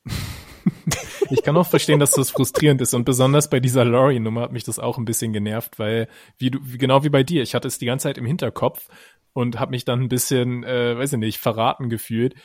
ich 1.29 1.41
kann 1.43 1.55
auch 1.55 1.67
verstehen, 1.67 1.99
dass 1.99 2.11
das 2.11 2.31
frustrierend 2.31 2.81
ist 2.81 2.93
und 2.93 3.05
besonders 3.05 3.49
bei 3.49 3.59
dieser 3.59 3.85
Laurie-Nummer 3.85 4.41
hat 4.41 4.51
mich 4.51 4.63
das 4.63 4.79
auch 4.79 4.97
ein 4.97 5.05
bisschen 5.05 5.31
genervt, 5.31 5.79
weil 5.79 6.07
wie 6.37 6.51
du 6.51 6.59
genau 6.77 7.03
wie 7.03 7.09
bei 7.09 7.23
dir, 7.23 7.43
ich 7.43 7.55
hatte 7.55 7.67
es 7.67 7.77
die 7.77 7.85
ganze 7.85 8.03
Zeit 8.03 8.17
im 8.17 8.25
Hinterkopf 8.25 8.89
und 9.33 9.59
habe 9.59 9.71
mich 9.71 9.85
dann 9.85 10.01
ein 10.01 10.09
bisschen, 10.09 10.63
äh, 10.63 10.97
weiß 10.97 11.13
ich 11.13 11.19
nicht, 11.19 11.37
verraten 11.37 11.89
gefühlt, 11.89 12.35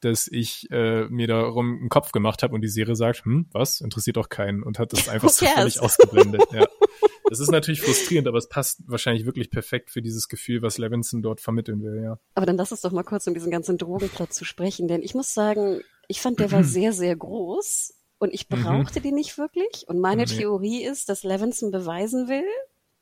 dass 0.00 0.28
ich 0.28 0.70
äh, 0.70 1.04
mir 1.08 1.28
darum 1.28 1.78
einen 1.78 1.88
Kopf 1.88 2.12
gemacht 2.12 2.42
habe 2.42 2.54
und 2.54 2.60
die 2.60 2.68
Serie 2.68 2.96
sagt, 2.96 3.24
hm, 3.24 3.46
was 3.52 3.80
interessiert 3.80 4.16
doch 4.16 4.28
keinen 4.28 4.62
und 4.62 4.78
hat 4.78 4.92
das 4.92 5.08
einfach 5.08 5.30
so 5.30 5.46
völlig 5.46 5.80
ausgeblendet. 5.80 6.42
Ja. 6.52 6.66
Das 7.28 7.40
ist 7.40 7.50
natürlich 7.50 7.80
frustrierend, 7.80 8.28
aber 8.28 8.38
es 8.38 8.48
passt 8.48 8.82
wahrscheinlich 8.86 9.24
wirklich 9.24 9.50
perfekt 9.50 9.90
für 9.90 10.02
dieses 10.02 10.28
Gefühl, 10.28 10.60
was 10.60 10.76
Levinson 10.76 11.22
dort 11.22 11.40
vermitteln 11.40 11.82
will, 11.82 12.02
ja. 12.02 12.18
Aber 12.34 12.46
dann 12.46 12.56
lass 12.56 12.72
uns 12.72 12.82
doch 12.82 12.92
mal 12.92 13.04
kurz 13.04 13.26
um 13.26 13.34
diesen 13.34 13.50
ganzen 13.50 13.78
Drogenplot 13.78 14.32
zu 14.32 14.44
sprechen, 14.44 14.88
denn 14.88 15.02
ich 15.02 15.14
muss 15.14 15.32
sagen, 15.32 15.80
ich 16.08 16.20
fand, 16.20 16.40
der 16.40 16.52
war 16.52 16.64
sehr, 16.64 16.92
sehr 16.92 17.16
groß 17.16 17.94
und 18.18 18.34
ich 18.34 18.48
mhm. 18.48 18.62
brauchte 18.62 19.00
mhm. 19.00 19.02
den 19.04 19.14
nicht 19.14 19.38
wirklich. 19.38 19.88
Und 19.88 19.98
meine 19.98 20.24
nee. 20.24 20.36
Theorie 20.36 20.84
ist, 20.84 21.08
dass 21.08 21.24
Levinson 21.24 21.70
beweisen 21.70 22.28
will, 22.28 22.44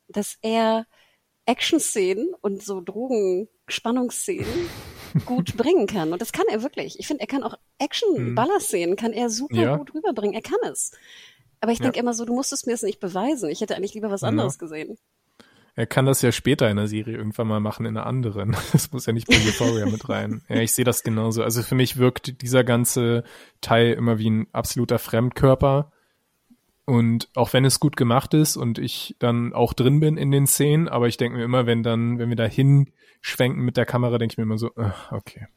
dass 0.07 0.37
er 0.41 0.85
Action-Szenen 1.45 2.33
und 2.41 2.63
so 2.63 2.81
Drogen-Spannungsszenen 2.81 4.69
gut 5.25 5.57
bringen 5.57 5.87
kann. 5.87 6.13
Und 6.13 6.21
das 6.21 6.31
kann 6.31 6.45
er 6.49 6.63
wirklich. 6.63 6.99
Ich 6.99 7.07
finde, 7.07 7.21
er 7.21 7.27
kann 7.27 7.43
auch 7.43 7.55
Action-Ballerszenen, 7.79 8.95
kann 8.95 9.13
er 9.13 9.29
super 9.29 9.61
ja. 9.61 9.75
gut 9.77 9.93
rüberbringen. 9.93 10.33
Er 10.33 10.41
kann 10.41 10.59
es. 10.71 10.91
Aber 11.61 11.71
ich 11.71 11.79
denke 11.79 11.97
ja. 11.97 12.01
immer 12.01 12.13
so, 12.13 12.25
du 12.25 12.33
musstest 12.33 12.67
mir 12.67 12.73
es 12.73 12.81
nicht 12.81 12.99
beweisen. 12.99 13.49
Ich 13.49 13.61
hätte 13.61 13.75
eigentlich 13.75 13.93
lieber 13.93 14.09
was 14.09 14.23
anderes 14.23 14.55
ja. 14.55 14.59
gesehen. 14.59 14.97
Er 15.75 15.85
kann 15.85 16.05
das 16.05 16.21
ja 16.21 16.31
später 16.31 16.69
in 16.69 16.77
der 16.77 16.87
Serie 16.87 17.15
irgendwann 17.15 17.47
mal 17.47 17.59
machen, 17.59 17.85
in 17.85 17.95
einer 17.95 18.05
anderen. 18.05 18.57
Das 18.73 18.91
muss 18.91 19.05
ja 19.05 19.13
nicht 19.13 19.27
bei 19.27 19.35
Euphoria 19.35 19.85
mit 19.85 20.09
rein. 20.09 20.41
Ja, 20.49 20.57
ich 20.57 20.73
sehe 20.73 20.85
das 20.85 21.03
genauso. 21.03 21.43
Also 21.43 21.63
für 21.63 21.75
mich 21.75 21.97
wirkt 21.97 22.41
dieser 22.41 22.63
ganze 22.63 23.23
Teil 23.61 23.93
immer 23.93 24.17
wie 24.17 24.29
ein 24.29 24.47
absoluter 24.51 24.99
Fremdkörper. 24.99 25.91
Und 26.85 27.29
auch 27.35 27.53
wenn 27.53 27.63
es 27.63 27.79
gut 27.79 27.95
gemacht 27.95 28.33
ist 28.33 28.57
und 28.57 28.79
ich 28.79 29.15
dann 29.19 29.53
auch 29.53 29.73
drin 29.73 29.99
bin 29.99 30.17
in 30.17 30.31
den 30.31 30.47
Szenen, 30.47 30.89
aber 30.89 31.07
ich 31.07 31.15
denke 31.15 31.37
mir 31.37 31.45
immer, 31.45 31.65
wenn 31.65 31.83
dann, 31.83 32.19
wenn 32.19 32.29
wir 32.29 32.35
da 32.35 32.45
hinschwenken 32.45 33.63
mit 33.63 33.77
der 33.77 33.85
Kamera, 33.85 34.17
denke 34.17 34.33
ich 34.33 34.37
mir 34.37 34.43
immer 34.43 34.57
so, 34.57 34.71
okay. 35.11 35.47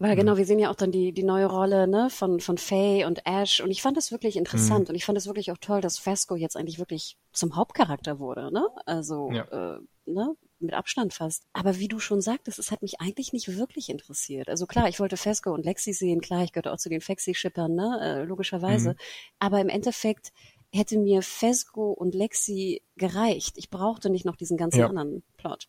Weil 0.00 0.14
genau, 0.14 0.36
wir 0.36 0.46
sehen 0.46 0.60
ja 0.60 0.70
auch 0.70 0.76
dann 0.76 0.92
die, 0.92 1.12
die 1.12 1.24
neue 1.24 1.46
Rolle 1.46 1.88
ne, 1.88 2.08
von, 2.08 2.38
von 2.38 2.56
Faye 2.56 3.04
und 3.04 3.26
Ash 3.26 3.60
und 3.60 3.70
ich 3.70 3.82
fand 3.82 3.96
das 3.96 4.12
wirklich 4.12 4.36
interessant 4.36 4.84
mhm. 4.84 4.90
und 4.90 4.94
ich 4.94 5.04
fand 5.04 5.18
es 5.18 5.26
wirklich 5.26 5.50
auch 5.50 5.58
toll, 5.58 5.80
dass 5.80 5.98
Fesco 5.98 6.36
jetzt 6.36 6.56
eigentlich 6.56 6.78
wirklich 6.78 7.16
zum 7.32 7.56
Hauptcharakter 7.56 8.20
wurde, 8.20 8.52
ne? 8.52 8.68
Also 8.86 9.30
ja. 9.32 9.76
äh, 9.76 9.80
ne, 10.06 10.36
mit 10.60 10.72
Abstand 10.72 11.14
fast. 11.14 11.44
Aber 11.52 11.78
wie 11.78 11.88
du 11.88 11.98
schon 11.98 12.20
sagtest, 12.20 12.60
es 12.60 12.70
hat 12.70 12.82
mich 12.82 13.00
eigentlich 13.00 13.32
nicht 13.32 13.56
wirklich 13.56 13.90
interessiert. 13.90 14.48
Also 14.48 14.66
klar, 14.66 14.88
ich 14.88 15.00
wollte 15.00 15.16
Fesco 15.16 15.52
und 15.52 15.64
Lexi 15.64 15.92
sehen, 15.92 16.20
klar, 16.20 16.44
ich 16.44 16.52
gehörte 16.52 16.72
auch 16.72 16.78
zu 16.78 16.88
den 16.88 17.00
Fexi-Schippern, 17.00 17.74
ne, 17.74 17.98
äh, 18.00 18.22
logischerweise. 18.22 18.90
Mhm. 18.90 18.96
Aber 19.40 19.60
im 19.60 19.68
Endeffekt 19.68 20.32
hätte 20.72 20.98
mir 20.98 21.22
Fesco 21.22 21.90
und 21.90 22.14
Lexi 22.14 22.82
gereicht. 22.96 23.56
Ich 23.56 23.70
brauchte 23.70 24.10
nicht 24.10 24.24
noch 24.24 24.36
diesen 24.36 24.56
ganzen 24.56 24.80
ja. 24.80 24.86
anderen 24.86 25.22
Plot. 25.38 25.68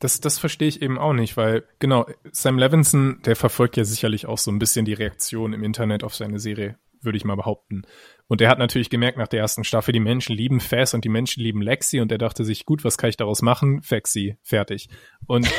Das, 0.00 0.18
das 0.18 0.38
verstehe 0.38 0.68
ich 0.68 0.80
eben 0.80 0.98
auch 0.98 1.12
nicht, 1.12 1.36
weil 1.36 1.64
genau, 1.78 2.06
Sam 2.32 2.58
Levinson, 2.58 3.20
der 3.26 3.36
verfolgt 3.36 3.76
ja 3.76 3.84
sicherlich 3.84 4.26
auch 4.26 4.38
so 4.38 4.50
ein 4.50 4.58
bisschen 4.58 4.86
die 4.86 4.94
Reaktion 4.94 5.52
im 5.52 5.62
Internet 5.62 6.04
auf 6.04 6.14
seine 6.14 6.38
Serie, 6.38 6.78
würde 7.02 7.18
ich 7.18 7.24
mal 7.26 7.36
behaupten. 7.36 7.82
Und 8.26 8.40
er 8.40 8.48
hat 8.48 8.58
natürlich 8.58 8.88
gemerkt 8.88 9.18
nach 9.18 9.28
der 9.28 9.40
ersten 9.40 9.62
Staffel, 9.62 9.92
die 9.92 10.00
Menschen 10.00 10.34
lieben 10.34 10.60
Faz 10.60 10.94
und 10.94 11.04
die 11.04 11.10
Menschen 11.10 11.42
lieben 11.42 11.60
Lexi 11.60 12.00
und 12.00 12.10
er 12.10 12.16
dachte 12.16 12.44
sich, 12.44 12.64
gut, 12.64 12.82
was 12.82 12.96
kann 12.96 13.10
ich 13.10 13.18
daraus 13.18 13.42
machen? 13.42 13.82
Faxi, 13.82 14.38
fertig. 14.42 14.88
Und 15.26 15.52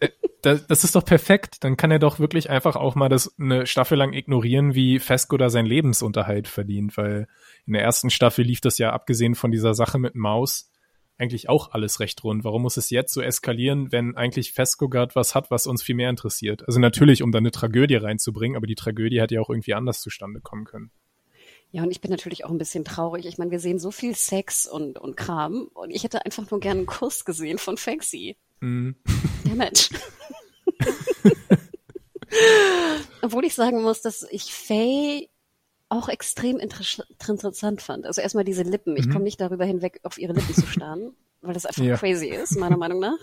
das 0.42 0.84
ist 0.84 0.94
doch 0.94 1.04
perfekt. 1.04 1.64
Dann 1.64 1.76
kann 1.76 1.90
er 1.90 1.98
doch 1.98 2.20
wirklich 2.20 2.48
einfach 2.50 2.76
auch 2.76 2.94
mal 2.94 3.08
das 3.08 3.34
eine 3.36 3.66
Staffel 3.66 3.98
lang 3.98 4.12
ignorieren, 4.12 4.76
wie 4.76 5.00
Fesco 5.00 5.36
da 5.36 5.50
sein 5.50 5.66
Lebensunterhalt 5.66 6.46
verdient, 6.46 6.96
weil 6.96 7.26
in 7.66 7.72
der 7.72 7.82
ersten 7.82 8.10
Staffel 8.10 8.44
lief 8.44 8.60
das 8.60 8.78
ja 8.78 8.92
abgesehen 8.92 9.34
von 9.34 9.50
dieser 9.50 9.74
Sache 9.74 9.98
mit 9.98 10.14
Maus 10.14 10.70
eigentlich 11.18 11.48
auch 11.48 11.72
alles 11.72 12.00
recht 12.00 12.22
rund. 12.24 12.44
Warum 12.44 12.62
muss 12.62 12.76
es 12.76 12.90
jetzt 12.90 13.12
so 13.12 13.20
eskalieren, 13.20 13.92
wenn 13.92 14.16
eigentlich 14.16 14.52
Fesco 14.52 14.88
gerade 14.88 15.14
was 15.14 15.34
hat, 15.34 15.50
was 15.50 15.66
uns 15.66 15.82
viel 15.82 15.94
mehr 15.94 16.10
interessiert? 16.10 16.66
Also 16.66 16.78
natürlich, 16.78 17.22
um 17.22 17.32
da 17.32 17.38
eine 17.38 17.50
Tragödie 17.50 17.96
reinzubringen, 17.96 18.56
aber 18.56 18.66
die 18.66 18.74
Tragödie 18.74 19.20
hätte 19.20 19.36
ja 19.36 19.40
auch 19.40 19.50
irgendwie 19.50 19.74
anders 19.74 20.00
zustande 20.00 20.40
kommen 20.40 20.64
können. 20.64 20.90
Ja, 21.72 21.82
und 21.82 21.90
ich 21.90 22.00
bin 22.00 22.10
natürlich 22.10 22.44
auch 22.44 22.50
ein 22.50 22.58
bisschen 22.58 22.84
traurig. 22.84 23.26
Ich 23.26 23.38
meine, 23.38 23.50
wir 23.50 23.60
sehen 23.60 23.78
so 23.78 23.90
viel 23.90 24.14
Sex 24.14 24.66
und, 24.66 24.98
und 24.98 25.16
Kram 25.16 25.68
und 25.74 25.90
ich 25.90 26.04
hätte 26.04 26.24
einfach 26.24 26.50
nur 26.50 26.60
gerne 26.60 26.80
einen 26.80 26.86
Kuss 26.86 27.24
gesehen 27.24 27.58
von 27.58 27.76
Fexy. 27.76 28.36
Mm. 28.60 28.90
Mensch. 29.54 29.90
Obwohl 33.22 33.44
ich 33.44 33.54
sagen 33.54 33.82
muss, 33.82 34.02
dass 34.02 34.26
ich 34.30 34.52
Faye 34.52 35.28
auch 35.88 36.08
extrem 36.08 36.58
inter 36.58 36.82
interessant 37.28 37.82
fand. 37.82 38.06
Also 38.06 38.20
erstmal 38.20 38.44
diese 38.44 38.62
Lippen. 38.62 38.96
Ich 38.96 39.06
mhm. 39.06 39.12
komme 39.12 39.24
nicht 39.24 39.40
darüber 39.40 39.64
hinweg, 39.64 40.00
auf 40.02 40.18
ihre 40.18 40.32
Lippen 40.32 40.54
zu 40.54 40.66
starren, 40.66 41.12
weil 41.42 41.54
das 41.54 41.66
einfach 41.66 41.82
ja. 41.82 41.96
crazy 41.96 42.28
ist, 42.28 42.56
meiner 42.56 42.76
Meinung 42.76 43.00
nach. 43.00 43.18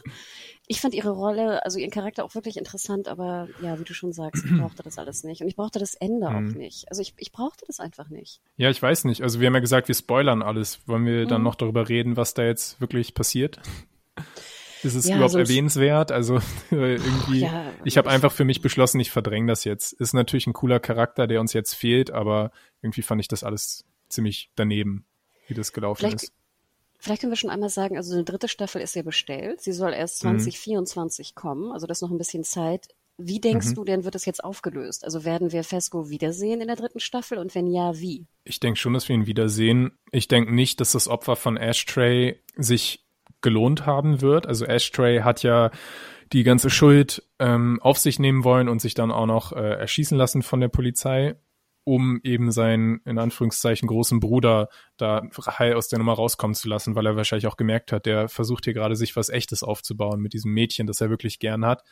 Ich 0.68 0.80
fand 0.80 0.94
ihre 0.94 1.10
Rolle, 1.10 1.66
also 1.66 1.78
ihren 1.78 1.92
Charakter 1.92 2.24
auch 2.24 2.36
wirklich 2.36 2.56
interessant, 2.56 3.10
aber 3.10 3.50
ja, 3.62 3.78
wie 3.80 3.84
du 3.84 3.94
schon 3.94 4.14
sagst, 4.14 4.46
ich 4.46 4.58
brauchte 4.58 4.82
das 4.82 4.98
alles 4.98 5.26
nicht. 5.26 5.42
Und 5.42 5.50
ich 5.50 5.58
brauchte 5.58 5.78
das 5.78 5.96
Ende 5.96 6.30
mhm. 6.30 6.36
auch 6.36 6.56
nicht. 6.56 6.90
Also 6.90 7.02
ich, 7.02 7.14
ich 7.18 7.34
brauchte 7.34 7.66
das 7.68 7.82
einfach 7.82 8.08
nicht. 8.10 8.40
Ja, 8.56 8.70
ich 8.70 8.82
weiß 8.82 9.04
nicht. 9.06 9.24
Also 9.24 9.42
wir 9.42 9.48
haben 9.48 9.56
ja 9.56 9.60
gesagt, 9.60 9.90
wir 9.90 9.96
spoilern 9.96 10.42
alles. 10.42 10.80
Wollen 10.88 11.06
wir 11.06 11.26
mhm. 11.26 11.28
dann 11.28 11.44
noch 11.44 11.56
darüber 11.56 11.90
reden, 11.90 12.16
was 12.16 12.34
da 12.34 12.44
jetzt 12.44 12.80
wirklich 12.80 13.14
passiert? 13.14 13.60
Ist 14.84 14.96
es 14.96 15.08
ja, 15.08 15.16
überhaupt 15.16 15.36
erwähnenswert? 15.36 16.12
Also 16.12 16.40
irgendwie, 16.72 17.40
ja, 17.40 17.72
ich 17.84 17.98
habe 17.98 18.10
einfach 18.10 18.32
für 18.32 18.46
mich 18.46 18.62
beschlossen, 18.62 19.00
ich 19.00 19.12
verdränge 19.12 19.48
das 19.48 19.64
jetzt. 19.64 19.94
Ist 19.94 20.14
natürlich 20.14 20.48
ein 20.48 20.54
cooler 20.54 20.80
Charakter, 20.80 21.28
der 21.28 21.40
uns 21.40 21.54
jetzt 21.54 21.74
fehlt, 21.74 22.12
aber 22.12 22.52
irgendwie 22.82 23.02
fand 23.02 23.22
ich 23.22 23.28
das 23.28 23.44
alles 23.44 23.86
ziemlich 24.10 24.52
daneben, 24.56 25.06
wie 25.48 25.54
das 25.54 25.74
gelaufen 25.74 26.00
vielleicht, 26.00 26.24
ist. 26.24 26.34
Vielleicht 27.00 27.22
können 27.22 27.32
wir 27.32 27.38
schon 27.38 27.50
einmal 27.50 27.70
sagen, 27.70 27.98
also 27.98 28.14
eine 28.14 28.24
dritte 28.24 28.48
Staffel 28.48 28.82
ist 28.82 28.96
ja 28.96 29.02
bestellt. 29.02 29.62
Sie 29.62 29.74
soll 29.74 29.94
erst 29.94 30.20
2024 30.20 31.32
mhm. 31.32 31.36
kommen, 31.36 31.72
also 31.72 31.88
das 31.88 31.98
ist 31.98 32.02
noch 32.02 32.12
ein 32.12 32.18
bisschen 32.18 32.44
Zeit. 32.44 32.88
Wie 33.18 33.40
denkst 33.40 33.68
mhm. 33.68 33.76
du 33.76 33.84
denn, 33.84 34.06
wird 34.06 34.16
es 34.16 34.26
jetzt 34.26 34.44
aufgelöst? 34.44 35.06
Also 35.06 35.24
werden 35.24 35.52
wir 35.52 35.64
Fesco 35.64 36.10
wiedersehen 36.10 36.62
in 36.62 36.68
der 36.68 36.76
dritten 36.76 37.00
Staffel 37.00 37.38
und 37.38 37.54
wenn 37.54 37.68
ja, 37.68 38.00
wie? 38.00 38.26
Ich 38.44 38.60
denke 38.60 38.80
schon, 38.80 38.94
dass 38.94 39.08
wir 39.08 39.16
ihn 39.16 39.28
wiedersehen. 39.28 39.92
Ich 40.12 40.28
denke 40.28 40.54
nicht, 40.54 40.82
dass 40.82 40.94
das 40.94 41.08
Opfer 41.08 41.36
von 41.36 41.56
Ashtray 41.56 42.40
sich 42.56 43.06
gelohnt 43.44 43.86
haben 43.86 44.22
wird. 44.22 44.48
Also 44.48 44.66
Ashtray 44.66 45.20
hat 45.20 45.44
ja 45.44 45.70
die 46.32 46.44
ganze 46.44 46.72
Schuld 46.72 47.24
ähm, 47.38 47.80
auf 47.82 48.00
sich 48.00 48.18
nehmen 48.18 48.44
wollen 48.44 48.68
und 48.68 48.82
sich 48.82 48.96
dann 48.96 49.12
auch 49.12 49.28
noch 49.28 49.52
äh, 49.52 49.76
erschießen 49.76 50.18
lassen 50.18 50.42
von 50.42 50.60
der 50.60 50.70
Polizei, 50.70 51.36
um 51.84 52.20
eben 52.24 52.52
seinen, 52.52 53.02
in 53.06 53.20
Anführungszeichen, 53.20 53.88
großen 53.88 54.20
Bruder 54.20 54.70
da 54.98 55.22
heil 55.60 55.76
aus 55.76 55.90
der 55.90 56.00
Nummer 56.00 56.14
rauskommen 56.14 56.56
zu 56.56 56.68
lassen, 56.70 56.96
weil 56.96 57.06
er 57.06 57.16
wahrscheinlich 57.16 57.48
auch 57.48 57.58
gemerkt 57.58 57.92
hat, 57.92 58.06
der 58.06 58.30
versucht 58.30 58.64
hier 58.64 58.74
gerade 58.74 58.96
sich 58.96 59.16
was 59.16 59.30
Echtes 59.30 59.64
aufzubauen 59.64 60.22
mit 60.22 60.34
diesem 60.34 60.54
Mädchen, 60.54 60.88
das 60.88 61.02
er 61.02 61.10
wirklich 61.10 61.40
gern 61.40 61.66
hat. 61.66 61.84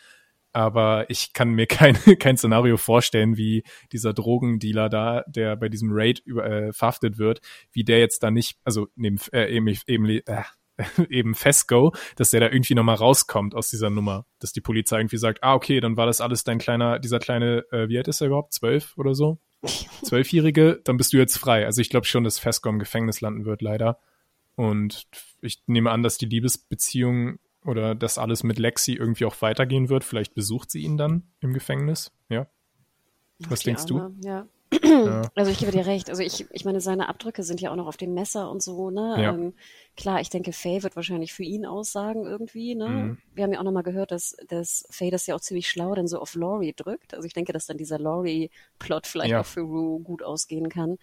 Aber 0.54 1.10
ich 1.10 1.34
kann 1.34 1.52
mir 1.52 1.68
kein, 1.68 1.96
kein 2.20 2.38
Szenario 2.38 2.78
vorstellen, 2.78 3.38
wie 3.38 3.64
dieser 3.92 4.14
Drogendealer 4.14 4.90
da, 4.90 5.24
der 5.28 5.56
bei 5.56 5.70
diesem 5.70 5.90
Raid 5.92 6.20
über, 6.20 6.46
äh, 6.46 6.74
verhaftet 6.74 7.18
wird, 7.18 7.42
wie 7.72 7.84
der 7.84 8.00
jetzt 8.00 8.24
da 8.24 8.32
nicht, 8.32 8.58
also 8.64 8.88
neben, 8.96 9.20
äh, 9.34 9.54
eben, 9.54 9.68
eben, 9.88 10.06
äh, 10.06 10.44
eben 11.10 11.36
Fesco, 11.36 11.94
dass 12.16 12.32
der 12.32 12.42
da 12.42 12.50
irgendwie 12.50 12.76
nochmal 12.76 12.96
rauskommt 12.96 13.56
aus 13.56 13.70
dieser 13.70 13.90
Nummer. 13.90 14.26
Dass 14.40 14.54
die 14.54 14.62
Polizei 14.62 15.00
irgendwie 15.00 15.18
sagt, 15.18 15.44
ah, 15.44 15.54
okay, 15.54 15.80
dann 15.80 15.98
war 15.98 16.06
das 16.06 16.22
alles 16.22 16.44
dein 16.44 16.60
kleiner, 16.60 17.00
dieser 17.00 17.20
kleine, 17.20 17.66
äh, 17.72 17.90
wie 17.90 17.98
alt 17.98 18.08
ist 18.08 18.22
er 18.22 18.28
überhaupt? 18.28 18.54
Zwölf 18.54 18.98
oder 18.98 19.14
so? 19.14 19.40
Zwölfjährige, 20.04 20.82
dann 20.84 20.98
bist 20.98 21.14
du 21.14 21.18
jetzt 21.18 21.38
frei. 21.38 21.66
Also 21.66 21.82
ich 21.82 21.90
glaube 21.90 22.08
schon, 22.08 22.24
dass 22.24 22.40
Fesco 22.40 22.70
im 22.70 22.80
Gefängnis 22.80 23.22
landen 23.22 23.46
wird, 23.46 23.62
leider. 23.62 24.00
Und 24.56 25.08
ich 25.42 25.64
nehme 25.68 25.92
an, 25.92 26.04
dass 26.04 26.18
die 26.18 26.26
Liebesbeziehung 26.26 27.40
oder 27.64 27.96
das 27.96 28.18
alles 28.18 28.44
mit 28.44 28.60
Lexi 28.60 28.94
irgendwie 28.94 29.26
auch 29.26 29.42
weitergehen 29.42 29.90
wird. 29.90 30.04
Vielleicht 30.04 30.34
besucht 30.34 30.72
sie 30.72 30.82
ihn 30.82 30.98
dann 30.98 31.32
im 31.40 31.54
Gefängnis. 31.54 32.12
Ja. 32.30 32.48
Was 33.50 33.62
denkst 33.62 33.86
du? 33.86 34.16
Ja. 34.24 34.48
Ja. 34.84 35.22
Also 35.36 35.52
ich 35.52 35.60
gebe 35.60 35.72
dir 35.72 35.86
recht. 35.86 36.10
Also 36.10 36.24
ich, 36.24 36.46
ich 36.52 36.66
meine, 36.66 36.82
seine 36.82 37.10
Abdrücke 37.10 37.44
sind 37.44 37.62
ja 37.62 37.72
auch 37.72 37.76
noch 37.76 37.88
auf 37.88 37.98
dem 37.98 38.14
Messer 38.14 38.50
und 38.52 38.62
so, 38.62 38.90
ne? 38.90 39.16
Ja. 39.18 39.34
Ähm, 39.34 39.54
klar, 39.96 40.22
ich 40.22 40.30
denke, 40.30 40.54
Faye 40.54 40.84
wird 40.84 40.96
wahrscheinlich 40.96 41.34
für 41.34 41.44
ihn 41.44 41.66
aussagen 41.66 42.26
irgendwie, 42.26 42.76
ne? 42.76 42.88
Mhm. 42.88 43.18
Wir 43.34 43.44
haben 43.44 43.54
ja 43.54 43.60
auch 43.60 43.64
nochmal 43.64 43.84
gehört, 43.84 44.12
dass, 44.12 44.36
dass 44.48 44.86
Faye 44.90 45.10
das 45.10 45.28
ja 45.28 45.36
auch 45.36 45.42
ziemlich 45.42 45.70
schlau 45.70 45.96
dann 45.96 46.08
so 46.08 46.20
auf 46.20 46.36
Laurie 46.36 46.74
drückt. 46.74 47.14
Also 47.14 47.26
ich 47.26 47.34
denke, 47.34 47.54
dass 47.54 47.66
dann 47.66 47.78
dieser 47.78 48.00
Laurie-Plot 48.00 49.08
vielleicht 49.08 49.32
ja. 49.32 49.42
auch 49.42 49.46
für 49.46 49.62
Rue 49.62 50.02
gut 50.02 50.24
ausgehen 50.24 50.70
kann. 50.70 50.98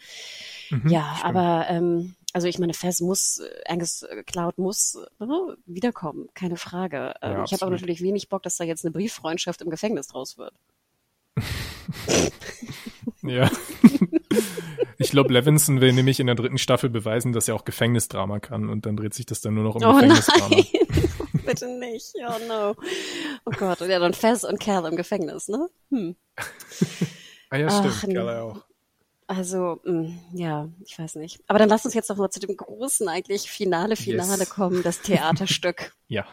Mhm, 0.70 0.88
ja, 0.88 1.14
stimmt. 1.16 1.36
aber 1.36 1.66
ähm, 1.68 2.14
also 2.32 2.46
ich 2.46 2.58
meine, 2.58 2.74
Fez 2.74 3.00
muss, 3.00 3.42
Angus 3.66 4.06
Cloud 4.26 4.58
muss 4.58 4.98
ne, 5.18 5.56
wiederkommen, 5.66 6.28
keine 6.34 6.56
Frage. 6.56 7.14
Ähm, 7.22 7.44
ich 7.44 7.52
habe 7.52 7.62
aber 7.62 7.72
natürlich 7.72 8.02
wenig 8.02 8.28
Bock, 8.28 8.42
dass 8.42 8.56
da 8.56 8.64
jetzt 8.64 8.84
eine 8.84 8.92
Brieffreundschaft 8.92 9.62
im 9.62 9.70
Gefängnis 9.70 10.08
draus 10.08 10.36
wird. 10.38 10.54
Ja. 13.28 13.50
Ich 15.00 15.12
glaube, 15.12 15.32
Levinson 15.32 15.80
will 15.80 15.92
nämlich 15.92 16.18
in 16.18 16.26
der 16.26 16.34
dritten 16.34 16.58
Staffel 16.58 16.90
beweisen, 16.90 17.32
dass 17.32 17.46
er 17.46 17.54
auch 17.54 17.64
Gefängnisdrama 17.64 18.40
kann 18.40 18.68
und 18.68 18.84
dann 18.84 18.96
dreht 18.96 19.14
sich 19.14 19.26
das 19.26 19.40
dann 19.40 19.54
nur 19.54 19.62
noch 19.62 19.76
um 19.76 19.82
oh 19.84 19.92
Gefängnisdrama. 19.94 20.48
Nein. 20.48 20.66
Bitte 21.46 21.68
nicht. 21.78 22.14
Oh 22.16 22.48
no. 22.48 22.74
Oh 23.46 23.52
Gott. 23.56 23.80
Und 23.80 23.90
ja, 23.90 24.00
dann 24.00 24.12
Fez 24.12 24.42
und 24.42 24.58
Cal 24.58 24.84
im 24.86 24.96
Gefängnis, 24.96 25.46
ne? 25.46 25.68
Hm. 25.90 26.16
ah 27.50 27.56
ja, 27.56 27.70
stimmt. 27.70 27.94
Ach, 27.96 28.08
Cal 28.08 28.40
auch. 28.40 28.64
Also, 29.28 29.80
mh, 29.84 29.92
hm, 29.92 30.18
ja, 30.32 30.68
ich 30.84 30.98
weiß 30.98 31.14
nicht. 31.14 31.40
Aber 31.46 31.58
dann 31.60 31.68
lass 31.68 31.84
uns 31.84 31.94
jetzt 31.94 32.08
noch 32.08 32.16
mal 32.16 32.30
zu 32.30 32.40
dem 32.40 32.56
großen 32.56 33.08
eigentlich 33.08 33.50
Finale, 33.50 33.94
Finale 33.94 34.38
yes. 34.40 34.50
kommen, 34.50 34.82
das 34.82 35.00
Theaterstück. 35.02 35.94
ja. 36.08 36.26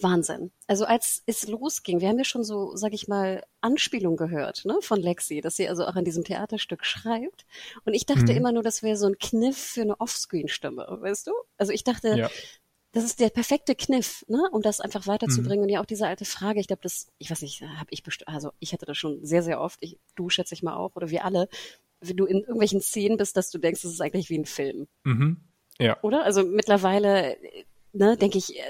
Wahnsinn. 0.00 0.50
Also 0.66 0.84
als 0.84 1.22
es 1.26 1.46
losging, 1.48 2.00
wir 2.00 2.08
haben 2.08 2.18
ja 2.18 2.24
schon 2.24 2.44
so, 2.44 2.76
sag 2.76 2.92
ich 2.92 3.08
mal, 3.08 3.42
Anspielung 3.60 4.16
gehört, 4.16 4.64
ne, 4.64 4.78
von 4.80 5.00
Lexi, 5.00 5.40
dass 5.40 5.56
sie 5.56 5.68
also 5.68 5.84
auch 5.84 5.96
an 5.96 6.04
diesem 6.04 6.24
Theaterstück 6.24 6.84
schreibt. 6.84 7.46
Und 7.84 7.94
ich 7.94 8.06
dachte 8.06 8.32
mhm. 8.32 8.38
immer 8.38 8.52
nur, 8.52 8.62
das 8.62 8.82
wäre 8.82 8.96
so 8.96 9.06
ein 9.06 9.18
Kniff 9.18 9.56
für 9.56 9.82
eine 9.82 10.00
Offscreen-Stimme, 10.00 10.98
weißt 11.00 11.26
du? 11.26 11.32
Also 11.56 11.72
ich 11.72 11.84
dachte, 11.84 12.16
ja. 12.16 12.30
das 12.92 13.04
ist 13.04 13.20
der 13.20 13.30
perfekte 13.30 13.74
Kniff, 13.74 14.24
ne, 14.28 14.42
um 14.52 14.62
das 14.62 14.80
einfach 14.80 15.06
weiterzubringen. 15.06 15.60
Mhm. 15.60 15.64
Und 15.64 15.68
ja 15.70 15.80
auch 15.80 15.86
diese 15.86 16.06
alte 16.06 16.24
Frage, 16.24 16.60
ich 16.60 16.68
glaube, 16.68 16.82
das, 16.82 17.08
ich 17.18 17.30
weiß 17.30 17.42
nicht, 17.42 17.62
habe 17.62 17.88
ich 17.90 18.02
bestimmt, 18.02 18.28
also 18.28 18.52
ich 18.60 18.72
hatte 18.72 18.86
das 18.86 18.96
schon 18.96 19.24
sehr, 19.24 19.42
sehr 19.42 19.60
oft, 19.60 19.78
ich, 19.82 19.98
du 20.14 20.30
schätze 20.30 20.54
ich 20.54 20.62
mal 20.62 20.76
auch, 20.76 20.94
oder 20.94 21.10
wir 21.10 21.24
alle, 21.24 21.48
wenn 22.00 22.16
du 22.16 22.26
in 22.26 22.38
irgendwelchen 22.38 22.80
Szenen 22.80 23.16
bist, 23.16 23.36
dass 23.36 23.50
du 23.50 23.58
denkst, 23.58 23.82
das 23.82 23.92
ist 23.92 24.00
eigentlich 24.00 24.30
wie 24.30 24.38
ein 24.38 24.46
Film. 24.46 24.86
Mhm. 25.04 25.38
Ja. 25.80 25.96
Oder? 26.02 26.24
Also 26.24 26.44
mittlerweile, 26.44 27.36
ne, 27.92 28.16
denke 28.16 28.38
ich, 28.38 28.58
äh, 28.58 28.62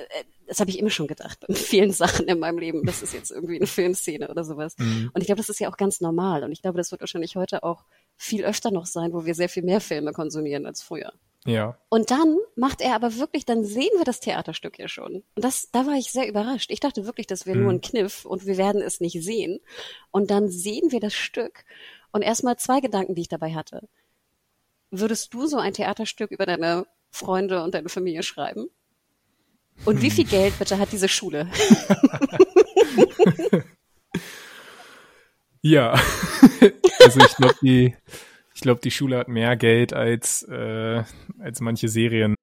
das 0.46 0.60
habe 0.60 0.70
ich 0.70 0.78
immer 0.78 0.90
schon 0.90 1.06
gedacht, 1.06 1.40
bei 1.46 1.54
vielen 1.54 1.92
Sachen 1.92 2.26
in 2.26 2.38
meinem 2.38 2.58
Leben. 2.58 2.84
Das 2.84 3.02
ist 3.02 3.12
jetzt 3.12 3.30
irgendwie 3.30 3.56
eine 3.56 3.66
Filmszene 3.66 4.28
oder 4.28 4.44
sowas. 4.44 4.76
Mhm. 4.78 5.10
Und 5.12 5.20
ich 5.20 5.26
glaube, 5.26 5.40
das 5.40 5.48
ist 5.48 5.60
ja 5.60 5.70
auch 5.70 5.76
ganz 5.76 6.00
normal. 6.00 6.42
Und 6.42 6.52
ich 6.52 6.62
glaube, 6.62 6.78
das 6.78 6.90
wird 6.90 7.00
wahrscheinlich 7.00 7.36
heute 7.36 7.62
auch 7.62 7.84
viel 8.16 8.44
öfter 8.44 8.70
noch 8.70 8.86
sein, 8.86 9.12
wo 9.12 9.24
wir 9.24 9.34
sehr 9.34 9.48
viel 9.48 9.62
mehr 9.62 9.80
Filme 9.80 10.12
konsumieren 10.12 10.66
als 10.66 10.82
früher. 10.82 11.12
Ja. 11.46 11.78
Und 11.88 12.10
dann 12.10 12.36
macht 12.56 12.80
er 12.80 12.94
aber 12.94 13.16
wirklich, 13.16 13.46
dann 13.46 13.64
sehen 13.64 13.90
wir 13.96 14.04
das 14.04 14.20
Theaterstück 14.20 14.78
ja 14.78 14.88
schon. 14.88 15.22
Und 15.34 15.44
das, 15.44 15.70
da 15.70 15.86
war 15.86 15.94
ich 15.94 16.10
sehr 16.10 16.28
überrascht. 16.28 16.70
Ich 16.70 16.80
dachte 16.80 17.06
wirklich, 17.06 17.26
das 17.26 17.46
wäre 17.46 17.56
mhm. 17.56 17.62
nur 17.62 17.72
ein 17.72 17.80
Kniff 17.80 18.24
und 18.24 18.46
wir 18.46 18.56
werden 18.56 18.82
es 18.82 19.00
nicht 19.00 19.22
sehen. 19.22 19.60
Und 20.10 20.30
dann 20.30 20.48
sehen 20.48 20.90
wir 20.90 21.00
das 21.00 21.14
Stück. 21.14 21.64
Und 22.10 22.22
erstmal 22.22 22.56
zwei 22.56 22.80
Gedanken, 22.80 23.14
die 23.14 23.22
ich 23.22 23.28
dabei 23.28 23.54
hatte. 23.54 23.88
Würdest 24.90 25.34
du 25.34 25.46
so 25.46 25.58
ein 25.58 25.74
Theaterstück 25.74 26.30
über 26.30 26.46
deine 26.46 26.86
Freunde 27.10 27.62
und 27.62 27.74
deine 27.74 27.88
Familie 27.88 28.22
schreiben? 28.22 28.68
Und 29.84 30.02
wie 30.02 30.10
viel 30.10 30.24
Geld 30.24 30.58
bitte 30.58 30.78
hat 30.78 30.92
diese 30.92 31.08
Schule? 31.08 31.48
ja, 35.62 35.92
also 37.00 37.20
ich 37.20 37.36
glaube, 37.36 37.54
die, 37.62 37.96
ich 38.54 38.60
glaube, 38.60 38.80
die 38.82 38.90
Schule 38.90 39.18
hat 39.18 39.28
mehr 39.28 39.56
Geld 39.56 39.92
als, 39.92 40.42
äh, 40.42 41.02
als 41.38 41.60
manche 41.60 41.88
Serien. 41.88 42.34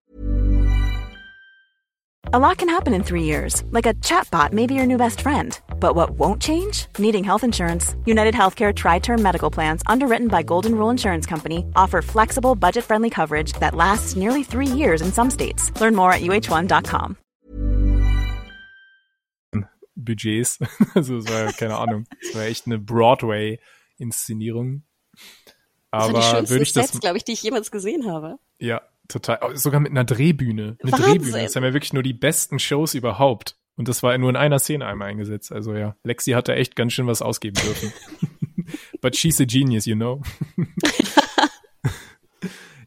A 2.33 2.39
lot 2.39 2.57
can 2.57 2.67
happen 2.67 2.93
in 2.93 3.03
three 3.03 3.23
years, 3.23 3.63
like 3.69 3.85
a 3.85 3.93
chatbot 4.01 4.51
may 4.51 4.67
be 4.67 4.73
your 4.73 4.85
new 4.85 4.97
best 4.97 5.21
friend. 5.21 5.57
But 5.79 5.95
what 5.95 6.19
won't 6.19 6.41
change? 6.41 6.87
Needing 6.97 7.23
health 7.23 7.43
insurance. 7.43 7.95
United 8.05 8.33
Healthcare 8.33 8.73
Tri 8.73 8.99
Term 8.99 9.21
Medical 9.21 9.51
Plans, 9.51 9.83
underwritten 9.85 10.27
by 10.27 10.43
Golden 10.43 10.75
Rule 10.75 10.89
Insurance 10.89 11.25
Company, 11.25 11.65
offer 11.75 12.01
flexible, 12.01 12.55
budget 12.55 12.83
friendly 12.83 13.09
coverage 13.09 13.53
that 13.59 13.75
lasts 13.75 14.15
nearly 14.15 14.43
three 14.43 14.67
years 14.67 15.01
in 15.01 15.13
some 15.13 15.29
states. 15.29 15.71
Learn 15.79 15.95
more 15.95 16.11
at 16.11 16.21
uh1.com. 16.21 17.17
Budgets. 20.05 20.59
Also 20.93 21.17
es 21.17 21.27
war 21.27 21.51
keine 21.53 21.77
Ahnung. 21.77 22.05
Es 22.21 22.35
war 22.35 22.43
echt 22.43 22.67
eine 22.67 22.79
Broadway-Inszenierung. 22.79 24.83
Aber 25.91 26.13
das 26.13 26.33
war 26.33 26.41
die 26.43 26.49
würde 26.49 26.63
ich 26.63 26.73
das, 26.73 26.99
glaube 26.99 27.17
ich, 27.17 27.23
die 27.23 27.33
ich 27.33 27.43
jemals 27.43 27.71
gesehen 27.71 28.09
habe. 28.09 28.37
Ja, 28.59 28.81
total. 29.07 29.39
Oh, 29.41 29.55
sogar 29.55 29.79
mit 29.79 29.91
einer 29.91 30.03
Drehbühne. 30.03 30.77
Eine 30.81 30.91
Wahnsinn. 30.91 31.11
Drehbühne. 31.11 31.43
Das 31.43 31.55
haben 31.55 31.63
ja 31.63 31.73
wirklich 31.73 31.93
nur 31.93 32.03
die 32.03 32.13
besten 32.13 32.59
Shows 32.59 32.93
überhaupt. 32.93 33.57
Und 33.77 33.89
das 33.89 34.03
war 34.03 34.17
nur 34.17 34.29
in 34.29 34.37
einer 34.37 34.59
Szene 34.59 34.85
einmal 34.85 35.09
eingesetzt. 35.09 35.51
Also 35.51 35.73
ja, 35.73 35.95
Lexi 36.03 36.31
hat 36.31 36.47
da 36.47 36.53
echt 36.53 36.75
ganz 36.75 36.93
schön 36.93 37.07
was 37.07 37.21
ausgeben 37.21 37.59
dürfen. 37.61 37.93
But 39.01 39.15
she's 39.15 39.39
a 39.41 39.45
genius, 39.45 39.85
you 39.85 39.95
know. 39.95 40.21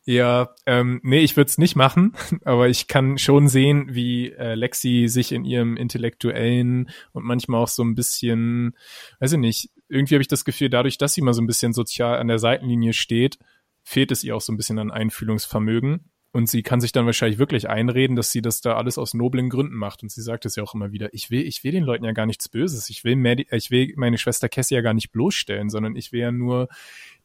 Ja, 0.09 0.55
ähm, 0.65 1.01
nee, 1.03 1.19
ich 1.19 1.37
würde 1.37 1.51
es 1.51 1.59
nicht 1.59 1.77
machen, 1.77 2.15
aber 2.47 2.71
ich 2.71 2.87
kann 2.87 3.19
schon 3.19 3.47
sehen, 3.47 3.89
wie 3.91 4.31
äh, 4.33 4.55
Lexi 4.55 5.05
sich 5.07 5.33
in 5.33 5.45
ihrem 5.45 5.77
intellektuellen 5.77 6.89
und 7.13 7.27
manchmal 7.27 7.63
auch 7.63 7.69
so 7.69 7.85
ein 7.85 7.95
bisschen, 7.95 8.75
weiß 9.21 9.35
ich 9.35 9.39
nicht, 9.39 9.71
irgendwie 9.87 10.15
habe 10.15 10.23
ich 10.23 10.29
das 10.29 10.47
Gefühl, 10.47 10.71
dadurch, 10.71 10.97
dass 10.97 11.13
sie 11.13 11.21
mal 11.21 11.35
so 11.35 11.43
ein 11.43 11.47
bisschen 11.47 11.75
sozial 11.75 12.17
an 12.21 12.29
der 12.29 12.39
Seitenlinie 12.39 12.95
steht, 12.95 13.39
fehlt 13.83 14.11
es 14.11 14.25
ihr 14.25 14.35
auch 14.35 14.41
so 14.41 14.51
ein 14.51 14.57
bisschen 14.57 14.79
an 14.79 14.91
Einfühlungsvermögen. 14.91 16.11
Und 16.31 16.49
sie 16.49 16.63
kann 16.63 16.81
sich 16.81 16.93
dann 16.93 17.07
wahrscheinlich 17.07 17.39
wirklich 17.39 17.69
einreden, 17.69 18.15
dass 18.15 18.31
sie 18.31 18.43
das 18.43 18.61
da 18.61 18.77
alles 18.77 18.99
aus 18.99 19.15
noblen 19.15 19.49
Gründen 19.49 19.75
macht. 19.75 20.03
Und 20.03 20.11
sie 20.11 20.21
sagt 20.21 20.45
es 20.45 20.57
ja 20.57 20.63
auch 20.63 20.75
immer 20.75 20.93
wieder. 20.93 21.13
Ich 21.15 21.31
will, 21.31 21.43
ich 21.47 21.65
will 21.65 21.73
den 21.73 21.85
Leuten 21.85 22.05
ja 22.05 22.13
gar 22.13 22.27
nichts 22.27 22.51
Böses. 22.51 22.91
Ich 22.91 23.03
will, 23.03 23.17
Maddie, 23.17 23.47
ich 23.51 23.71
will 23.71 23.95
meine 23.97 24.19
Schwester 24.19 24.49
Cassie 24.49 24.75
ja 24.75 24.83
gar 24.83 24.93
nicht 24.93 25.11
bloßstellen, 25.11 25.71
sondern 25.71 25.97
ich 25.97 26.13
will 26.13 26.21
ja 26.21 26.31
nur 26.31 26.69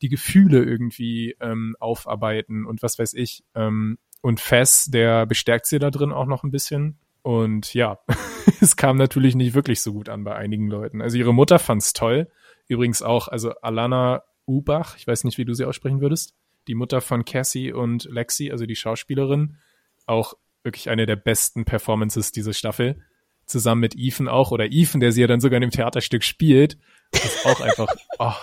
die 0.03 0.09
Gefühle 0.09 0.63
irgendwie 0.63 1.35
ähm, 1.39 1.75
aufarbeiten 1.79 2.65
und 2.65 2.83
was 2.83 2.99
weiß 2.99 3.13
ich. 3.13 3.43
Ähm, 3.55 3.97
und 4.21 4.39
Fess, 4.39 4.85
der 4.85 5.25
bestärkt 5.25 5.65
sie 5.65 5.79
da 5.79 5.89
drin 5.89 6.11
auch 6.11 6.27
noch 6.27 6.43
ein 6.43 6.51
bisschen. 6.51 6.99
Und 7.23 7.73
ja, 7.73 7.99
es 8.61 8.75
kam 8.75 8.97
natürlich 8.97 9.33
nicht 9.33 9.55
wirklich 9.55 9.81
so 9.81 9.93
gut 9.93 10.09
an 10.09 10.23
bei 10.23 10.35
einigen 10.35 10.67
Leuten. 10.67 11.01
Also 11.01 11.17
ihre 11.17 11.33
Mutter 11.33 11.57
fand's 11.57 11.93
toll. 11.93 12.29
Übrigens 12.67 13.01
auch, 13.01 13.27
also 13.27 13.53
Alana 13.61 14.23
Ubach, 14.45 14.95
ich 14.97 15.07
weiß 15.07 15.23
nicht, 15.23 15.37
wie 15.37 15.45
du 15.45 15.53
sie 15.53 15.65
aussprechen 15.65 16.01
würdest 16.01 16.35
die 16.67 16.75
Mutter 16.75 17.01
von 17.01 17.25
Cassie 17.25 17.71
und 17.71 18.05
Lexi, 18.05 18.51
also 18.51 18.65
die 18.65 18.75
Schauspielerin, 18.75 19.57
auch 20.05 20.35
wirklich 20.63 20.89
eine 20.89 21.05
der 21.05 21.15
besten 21.15 21.65
Performances 21.65 22.31
dieser 22.31 22.53
Staffel. 22.53 23.01
Zusammen 23.45 23.81
mit 23.81 23.95
Ethan 23.97 24.29
auch, 24.29 24.51
oder 24.51 24.71
Ethan, 24.71 25.01
der 25.01 25.11
sie 25.11 25.21
ja 25.21 25.27
dann 25.27 25.41
sogar 25.41 25.57
in 25.57 25.61
dem 25.61 25.71
Theaterstück 25.71 26.23
spielt. 26.23 26.77
Das 27.11 27.25
ist 27.25 27.45
auch 27.45 27.59
einfach, 27.59 27.87
oh. 28.19 28.33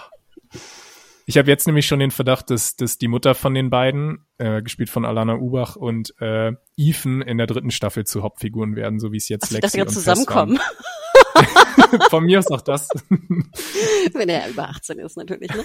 Ich 1.30 1.38
habe 1.38 1.48
jetzt 1.48 1.68
nämlich 1.68 1.86
schon 1.86 2.00
den 2.00 2.10
Verdacht, 2.10 2.50
dass, 2.50 2.74
dass 2.74 2.98
die 2.98 3.06
Mutter 3.06 3.36
von 3.36 3.54
den 3.54 3.70
beiden, 3.70 4.26
äh, 4.38 4.62
gespielt 4.62 4.90
von 4.90 5.04
Alana 5.04 5.36
Ubach 5.36 5.76
und 5.76 6.12
äh, 6.20 6.54
Ethan 6.76 7.22
in 7.22 7.38
der 7.38 7.46
dritten 7.46 7.70
Staffel 7.70 8.04
zu 8.04 8.24
Hauptfiguren 8.24 8.74
werden, 8.74 8.98
so 8.98 9.12
wie 9.12 9.18
es 9.18 9.28
jetzt 9.28 9.44
Ach, 9.44 9.50
Lexi 9.52 9.78
dass 9.78 9.90
sie 9.90 9.94
zusammenkommen. 9.94 10.58
Von 12.10 12.24
mir 12.24 12.40
aus 12.40 12.48
auch 12.48 12.62
das. 12.62 12.88
Wenn 14.12 14.28
er 14.28 14.48
über 14.48 14.70
18 14.70 14.98
ist, 14.98 15.16
natürlich. 15.16 15.54
Ne? 15.54 15.64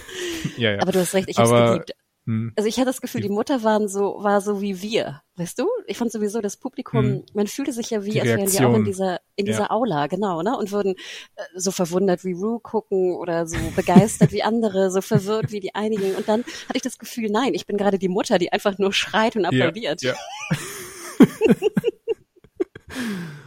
Ja, 0.56 0.70
ja. 0.70 0.82
Aber 0.82 0.92
du 0.92 1.00
hast 1.00 1.14
recht, 1.14 1.28
ich 1.28 1.36
habe 1.36 1.66
geliebt. 1.66 1.90
Hm. 2.26 2.52
Also 2.56 2.68
ich 2.68 2.76
hatte 2.76 2.86
das 2.86 3.00
Gefühl, 3.00 3.20
die 3.20 3.28
Mutter 3.28 3.62
waren 3.62 3.86
so, 3.86 4.16
war 4.18 4.40
so 4.40 4.60
wie 4.60 4.82
wir, 4.82 5.22
weißt 5.36 5.60
du? 5.60 5.68
Ich 5.86 5.96
fand 5.96 6.10
sowieso 6.10 6.40
das 6.40 6.56
Publikum, 6.56 7.04
hm. 7.04 7.24
man 7.34 7.46
fühlte 7.46 7.72
sich 7.72 7.90
ja 7.90 8.04
wie, 8.04 8.10
die 8.10 8.20
als 8.20 8.28
wären 8.28 8.52
wir 8.52 8.68
auch 8.68 8.74
in 8.74 8.84
dieser, 8.84 9.20
in 9.36 9.46
dieser 9.46 9.60
ja. 9.60 9.70
Aula, 9.70 10.08
genau, 10.08 10.42
ne? 10.42 10.58
Und 10.58 10.72
würden 10.72 10.96
äh, 11.36 11.42
so 11.54 11.70
verwundert 11.70 12.24
wie 12.24 12.32
Rue 12.32 12.58
gucken 12.60 13.14
oder 13.14 13.46
so 13.46 13.56
begeistert 13.76 14.32
wie 14.32 14.42
andere, 14.42 14.90
so 14.90 15.00
verwirrt 15.00 15.52
wie 15.52 15.60
die 15.60 15.74
einigen. 15.74 16.16
Und 16.16 16.28
dann 16.28 16.40
hatte 16.40 16.76
ich 16.76 16.82
das 16.82 16.98
Gefühl, 16.98 17.30
nein, 17.30 17.54
ich 17.54 17.66
bin 17.66 17.76
gerade 17.76 17.98
die 17.98 18.08
Mutter, 18.08 18.38
die 18.38 18.52
einfach 18.52 18.78
nur 18.78 18.92
schreit 18.92 19.36
und 19.36 19.44
applaudiert. 19.44 20.02
Ja, 20.02 20.14
ja. 20.14 21.26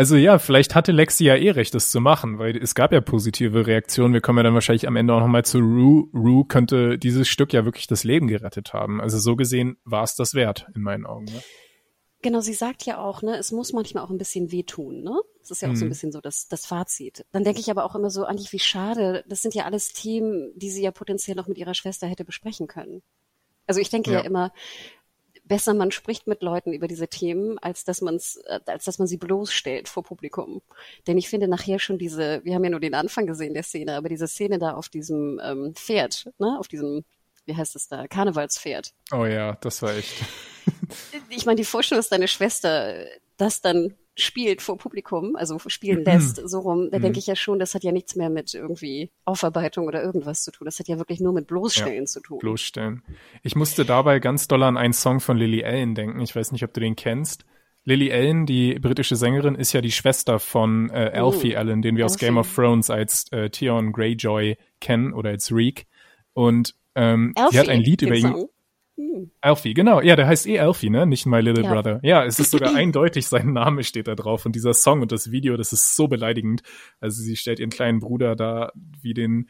Also 0.00 0.16
ja, 0.16 0.38
vielleicht 0.38 0.74
hatte 0.74 0.92
Lexi 0.92 1.24
ja 1.24 1.36
eh 1.36 1.50
recht, 1.50 1.74
das 1.74 1.90
zu 1.90 2.00
machen, 2.00 2.38
weil 2.38 2.56
es 2.56 2.74
gab 2.74 2.90
ja 2.90 3.02
positive 3.02 3.66
Reaktionen. 3.66 4.14
Wir 4.14 4.22
kommen 4.22 4.38
ja 4.38 4.44
dann 4.44 4.54
wahrscheinlich 4.54 4.88
am 4.88 4.96
Ende 4.96 5.12
auch 5.12 5.20
nochmal 5.20 5.44
zu 5.44 5.58
Rue. 5.58 6.08
Rue 6.14 6.46
könnte 6.46 6.96
dieses 6.96 7.28
Stück 7.28 7.52
ja 7.52 7.66
wirklich 7.66 7.86
das 7.86 8.02
Leben 8.02 8.26
gerettet 8.26 8.72
haben. 8.72 9.02
Also 9.02 9.18
so 9.18 9.36
gesehen 9.36 9.76
war 9.84 10.02
es 10.02 10.14
das 10.14 10.32
wert, 10.32 10.66
in 10.74 10.80
meinen 10.80 11.04
Augen. 11.04 11.26
Ne? 11.26 11.42
Genau, 12.22 12.40
sie 12.40 12.54
sagt 12.54 12.86
ja 12.86 12.96
auch, 12.96 13.20
ne, 13.20 13.36
es 13.36 13.52
muss 13.52 13.74
manchmal 13.74 14.02
auch 14.02 14.08
ein 14.08 14.16
bisschen 14.16 14.50
wehtun, 14.50 15.02
ne? 15.02 15.20
Das 15.40 15.50
ist 15.50 15.60
ja 15.60 15.68
auch 15.68 15.72
mhm. 15.72 15.76
so 15.76 15.84
ein 15.84 15.88
mhm. 15.88 15.90
bisschen 15.90 16.12
so 16.12 16.22
das, 16.22 16.48
das 16.48 16.64
Fazit. 16.64 17.26
Dann 17.32 17.44
denke 17.44 17.60
ich 17.60 17.70
aber 17.70 17.84
auch 17.84 17.94
immer 17.94 18.08
so, 18.08 18.24
eigentlich 18.24 18.54
wie 18.54 18.58
schade, 18.58 19.22
das 19.28 19.42
sind 19.42 19.54
ja 19.54 19.66
alles 19.66 19.92
Themen, 19.92 20.50
die 20.56 20.70
sie 20.70 20.82
ja 20.82 20.92
potenziell 20.92 21.36
noch 21.36 21.46
mit 21.46 21.58
ihrer 21.58 21.74
Schwester 21.74 22.06
hätte 22.06 22.24
besprechen 22.24 22.68
können. 22.68 23.02
Also 23.66 23.82
ich 23.82 23.90
denke 23.90 24.12
ja, 24.12 24.20
ja 24.20 24.24
immer, 24.24 24.50
besser 25.50 25.74
man 25.74 25.90
spricht 25.90 26.28
mit 26.28 26.42
Leuten 26.42 26.72
über 26.72 26.86
diese 26.86 27.08
Themen, 27.08 27.58
als 27.58 27.82
dass 27.82 28.00
man 28.00 28.20
äh, 28.46 28.60
als 28.66 28.84
dass 28.84 29.00
man 29.00 29.08
sie 29.08 29.16
bloßstellt 29.16 29.88
vor 29.88 30.04
Publikum. 30.04 30.62
Denn 31.08 31.18
ich 31.18 31.28
finde 31.28 31.48
nachher 31.48 31.80
schon 31.80 31.98
diese, 31.98 32.40
wir 32.44 32.54
haben 32.54 32.62
ja 32.62 32.70
nur 32.70 32.78
den 32.78 32.94
Anfang 32.94 33.26
gesehen 33.26 33.52
der 33.52 33.64
Szene, 33.64 33.96
aber 33.96 34.08
diese 34.08 34.28
Szene 34.28 34.60
da 34.60 34.74
auf 34.74 34.88
diesem 34.88 35.40
ähm, 35.42 35.74
Pferd, 35.74 36.30
ne, 36.38 36.56
auf 36.56 36.68
diesem, 36.68 37.04
wie 37.46 37.56
heißt 37.56 37.74
es 37.74 37.88
da, 37.88 38.06
Karnevalspferd. 38.06 38.92
Oh 39.12 39.26
ja, 39.26 39.56
das 39.60 39.82
war 39.82 39.96
echt. 39.96 40.14
ich 41.30 41.46
meine, 41.46 41.56
die 41.56 41.64
Vorstellung, 41.64 41.98
dass 41.98 42.08
deine 42.08 42.28
Schwester 42.28 43.04
das 43.36 43.60
dann 43.60 43.96
spielt 44.16 44.60
vor 44.62 44.76
Publikum, 44.76 45.36
also 45.36 45.58
spielen 45.66 46.04
lässt, 46.04 46.36
so 46.48 46.60
rum, 46.60 46.88
da 46.90 46.98
mhm. 46.98 47.02
denke 47.02 47.18
ich 47.18 47.26
ja 47.26 47.36
schon, 47.36 47.58
das 47.58 47.74
hat 47.74 47.84
ja 47.84 47.92
nichts 47.92 48.16
mehr 48.16 48.30
mit 48.30 48.52
irgendwie 48.54 49.10
Aufarbeitung 49.24 49.86
oder 49.86 50.02
irgendwas 50.02 50.42
zu 50.42 50.50
tun. 50.50 50.64
Das 50.64 50.78
hat 50.78 50.88
ja 50.88 50.98
wirklich 50.98 51.20
nur 51.20 51.32
mit 51.32 51.46
Bloßstellen 51.46 52.04
ja, 52.04 52.04
zu 52.04 52.20
tun. 52.20 52.38
Bloßstellen. 52.38 53.02
Ich 53.42 53.56
musste 53.56 53.84
dabei 53.84 54.18
ganz 54.18 54.48
doll 54.48 54.62
an 54.62 54.76
einen 54.76 54.92
Song 54.92 55.20
von 55.20 55.36
Lily 55.36 55.64
Allen 55.64 55.94
denken. 55.94 56.20
Ich 56.20 56.34
weiß 56.34 56.52
nicht, 56.52 56.64
ob 56.64 56.74
du 56.74 56.80
den 56.80 56.96
kennst. 56.96 57.44
Lily 57.84 58.12
Allen, 58.12 58.44
die 58.44 58.78
britische 58.78 59.16
Sängerin, 59.16 59.54
ist 59.54 59.72
ja 59.72 59.80
die 59.80 59.92
Schwester 59.92 60.38
von 60.38 60.90
äh, 60.90 61.12
Alfie 61.14 61.54
oh, 61.54 61.58
Allen, 61.58 61.80
den 61.80 61.96
wir 61.96 62.04
Alfie. 62.04 62.14
aus 62.14 62.18
Game 62.18 62.36
of 62.36 62.54
Thrones 62.54 62.90
als 62.90 63.30
äh, 63.32 63.48
Theon 63.48 63.92
Greyjoy 63.92 64.56
kennen 64.80 65.14
oder 65.14 65.30
als 65.30 65.50
Reek. 65.50 65.86
Und 66.34 66.74
ähm, 66.94 67.32
Alfie, 67.36 67.52
die 67.52 67.58
hat 67.58 67.68
ein 67.68 67.80
Lied 67.80 68.02
über 68.02 68.16
ihn. 68.16 68.46
Hm. 69.00 69.30
Alfie, 69.40 69.74
genau. 69.74 70.00
Ja, 70.02 70.14
der 70.14 70.26
heißt 70.26 70.46
eh 70.46 70.60
Alfie, 70.60 70.90
ne? 70.90 71.06
Nicht 71.06 71.24
My 71.26 71.40
Little 71.40 71.64
ja. 71.64 71.72
Brother. 71.72 72.00
Ja, 72.02 72.24
es 72.24 72.38
ist 72.38 72.50
sogar 72.50 72.74
eindeutig, 72.74 73.26
sein 73.26 73.52
Name 73.52 73.82
steht 73.82 74.08
da 74.08 74.14
drauf. 74.14 74.44
Und 74.44 74.54
dieser 74.54 74.74
Song 74.74 75.00
und 75.00 75.12
das 75.12 75.30
Video, 75.30 75.56
das 75.56 75.72
ist 75.72 75.96
so 75.96 76.06
beleidigend. 76.06 76.62
Also 77.00 77.22
sie 77.22 77.36
stellt 77.36 77.60
ihren 77.60 77.70
kleinen 77.70 78.00
Bruder 78.00 78.36
da 78.36 78.72
wie 79.00 79.14
den, 79.14 79.48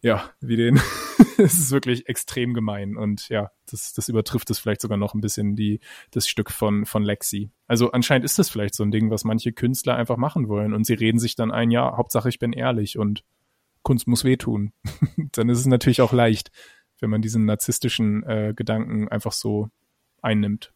ja, 0.00 0.28
wie 0.40 0.56
den, 0.56 0.80
es 1.38 1.58
ist 1.58 1.70
wirklich 1.70 2.08
extrem 2.08 2.52
gemein. 2.52 2.96
Und 2.96 3.28
ja, 3.28 3.50
das, 3.70 3.92
das 3.92 4.08
übertrifft 4.08 4.50
es 4.50 4.58
vielleicht 4.58 4.80
sogar 4.80 4.98
noch 4.98 5.14
ein 5.14 5.20
bisschen, 5.20 5.54
die, 5.54 5.78
das 6.10 6.26
Stück 6.26 6.50
von, 6.50 6.84
von 6.84 7.04
Lexi. 7.04 7.50
Also 7.68 7.92
anscheinend 7.92 8.24
ist 8.24 8.38
das 8.40 8.50
vielleicht 8.50 8.74
so 8.74 8.82
ein 8.82 8.90
Ding, 8.90 9.10
was 9.10 9.24
manche 9.24 9.52
Künstler 9.52 9.94
einfach 9.94 10.16
machen 10.16 10.48
wollen. 10.48 10.74
Und 10.74 10.84
sie 10.84 10.94
reden 10.94 11.20
sich 11.20 11.36
dann 11.36 11.52
ein, 11.52 11.70
ja, 11.70 11.96
Hauptsache 11.96 12.28
ich 12.28 12.40
bin 12.40 12.52
ehrlich 12.52 12.98
und 12.98 13.22
Kunst 13.82 14.08
muss 14.08 14.24
wehtun. 14.24 14.72
dann 15.32 15.48
ist 15.48 15.60
es 15.60 15.66
natürlich 15.66 16.00
auch 16.00 16.12
leicht 16.12 16.50
wenn 17.04 17.10
man 17.10 17.20
diesen 17.20 17.44
narzisstischen 17.44 18.22
äh, 18.24 18.54
Gedanken 18.56 19.08
einfach 19.08 19.32
so 19.32 19.68
einnimmt. 20.22 20.72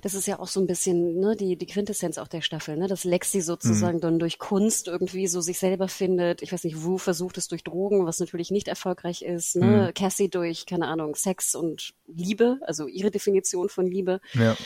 Das 0.00 0.14
ist 0.14 0.26
ja 0.26 0.38
auch 0.38 0.48
so 0.48 0.58
ein 0.60 0.66
bisschen 0.66 1.20
ne, 1.20 1.36
die, 1.36 1.56
die 1.56 1.66
Quintessenz 1.66 2.16
auch 2.16 2.28
der 2.28 2.40
Staffel, 2.40 2.78
ne? 2.78 2.86
dass 2.86 3.04
Lexi 3.04 3.42
sozusagen 3.42 3.98
mhm. 3.98 4.00
dann 4.00 4.18
durch 4.18 4.38
Kunst 4.38 4.88
irgendwie 4.88 5.26
so 5.26 5.42
sich 5.42 5.58
selber 5.58 5.88
findet. 5.88 6.40
Ich 6.40 6.50
weiß 6.50 6.64
nicht, 6.64 6.82
Wu 6.82 6.96
versucht 6.96 7.36
es 7.36 7.48
durch 7.48 7.62
Drogen, 7.62 8.06
was 8.06 8.20
natürlich 8.20 8.50
nicht 8.50 8.68
erfolgreich 8.68 9.20
ist. 9.20 9.56
Ne? 9.56 9.88
Mhm. 9.88 9.94
Cassie 9.94 10.30
durch, 10.30 10.64
keine 10.64 10.86
Ahnung, 10.86 11.14
Sex 11.14 11.54
und 11.54 11.92
Liebe, 12.06 12.58
also 12.62 12.86
ihre 12.86 13.10
Definition 13.10 13.68
von 13.68 13.86
Liebe. 13.86 14.20
Ja. 14.32 14.56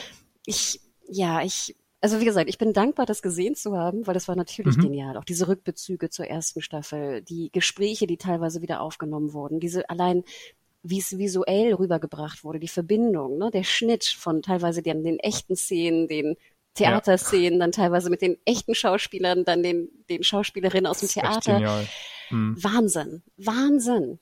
Ich, 0.47 0.81
ja, 1.09 1.43
ich 1.43 1.77
also 2.01 2.21
wie 2.21 2.25
gesagt, 2.25 2.49
ich 2.49 2.59
bin 2.59 2.73
dankbar, 2.73 3.07
das 3.07 3.23
gesehen 3.23 3.57
zu 3.57 3.77
haben, 3.77 4.07
weil 4.07 4.15
das 4.15 4.29
war 4.29 4.37
natürlich 4.37 4.77
mhm. 4.77 4.83
genial. 4.83 5.17
Auch 5.17 5.25
diese 5.25 5.49
Rückbezüge 5.49 6.11
zur 6.11 6.27
ersten 6.27 6.63
Staffel, 6.63 7.23
die 7.23 7.51
Gespräche, 7.51 8.07
die 8.07 8.19
teilweise 8.19 8.63
wieder 8.63 8.81
aufgenommen 8.81 9.33
wurden, 9.33 9.59
diese 9.59 9.91
allein 9.91 10.23
wie 10.83 10.99
es 10.99 11.19
visuell 11.19 11.75
rübergebracht 11.75 12.45
wurde, 12.45 12.61
die 12.61 12.69
Verbindung, 12.69 13.39
ne, 13.39 13.51
der 13.51 13.65
Schnitt 13.65 14.05
von 14.05 14.43
teilweise 14.43 14.83
den, 14.83 15.03
den 15.03 15.19
echten 15.19 15.57
Szenen, 15.57 16.09
den 16.09 16.37
Theaterszenen, 16.75 17.55
ja. 17.55 17.59
dann 17.59 17.73
teilweise 17.73 18.11
mit 18.11 18.23
den 18.23 18.37
echten 18.45 18.75
Schauspielern, 18.75 19.45
dann 19.45 19.63
den, 19.63 19.89
den 20.09 20.23
Schauspielerinnen 20.23 20.87
aus 20.87 21.01
dem 21.01 21.09
Theater. 21.09 21.85
Mhm. 22.31 22.57
Wahnsinn, 22.63 23.23
Wahnsinn. 23.37 24.19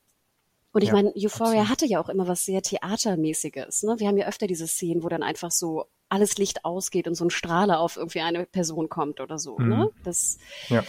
Und 0.72 0.82
ich 0.82 0.88
ja, 0.88 0.94
meine, 0.94 1.12
Euphoria 1.16 1.60
absolut. 1.60 1.68
hatte 1.70 1.86
ja 1.86 2.00
auch 2.00 2.08
immer 2.08 2.28
was 2.28 2.44
sehr 2.44 2.62
Theatermäßiges. 2.62 3.82
Ne? 3.84 3.96
Wir 3.98 4.08
haben 4.08 4.18
ja 4.18 4.26
öfter 4.26 4.46
diese 4.46 4.66
Szenen, 4.66 5.02
wo 5.02 5.08
dann 5.08 5.22
einfach 5.22 5.50
so 5.50 5.86
alles 6.08 6.36
Licht 6.38 6.64
ausgeht 6.64 7.08
und 7.08 7.14
so 7.14 7.24
ein 7.24 7.30
Strahler 7.30 7.80
auf 7.80 7.96
irgendwie 7.96 8.20
eine 8.20 8.44
Person 8.44 8.88
kommt 8.88 9.20
oder 9.20 9.38
so. 9.38 9.58
Ne? 9.58 9.64
Mhm. 9.64 9.70
Ne? 9.70 9.90
Das 10.04 10.38
ja. 10.68 10.84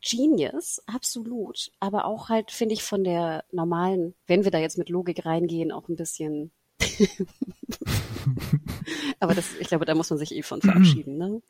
Genius, 0.00 0.82
absolut. 0.86 1.70
Aber 1.80 2.04
auch 2.04 2.28
halt, 2.28 2.50
finde 2.50 2.74
ich, 2.74 2.82
von 2.82 3.04
der 3.04 3.44
normalen, 3.52 4.14
wenn 4.26 4.44
wir 4.44 4.50
da 4.50 4.58
jetzt 4.58 4.78
mit 4.78 4.88
Logik 4.88 5.26
reingehen, 5.26 5.72
auch 5.72 5.88
ein 5.88 5.96
bisschen 5.96 6.52
aber 9.20 9.34
das, 9.34 9.56
ich 9.58 9.68
glaube, 9.68 9.84
da 9.84 9.94
muss 9.94 10.10
man 10.10 10.18
sich 10.18 10.34
eh 10.34 10.42
von 10.42 10.60
verabschieden. 10.60 11.16
Ne? 11.16 11.42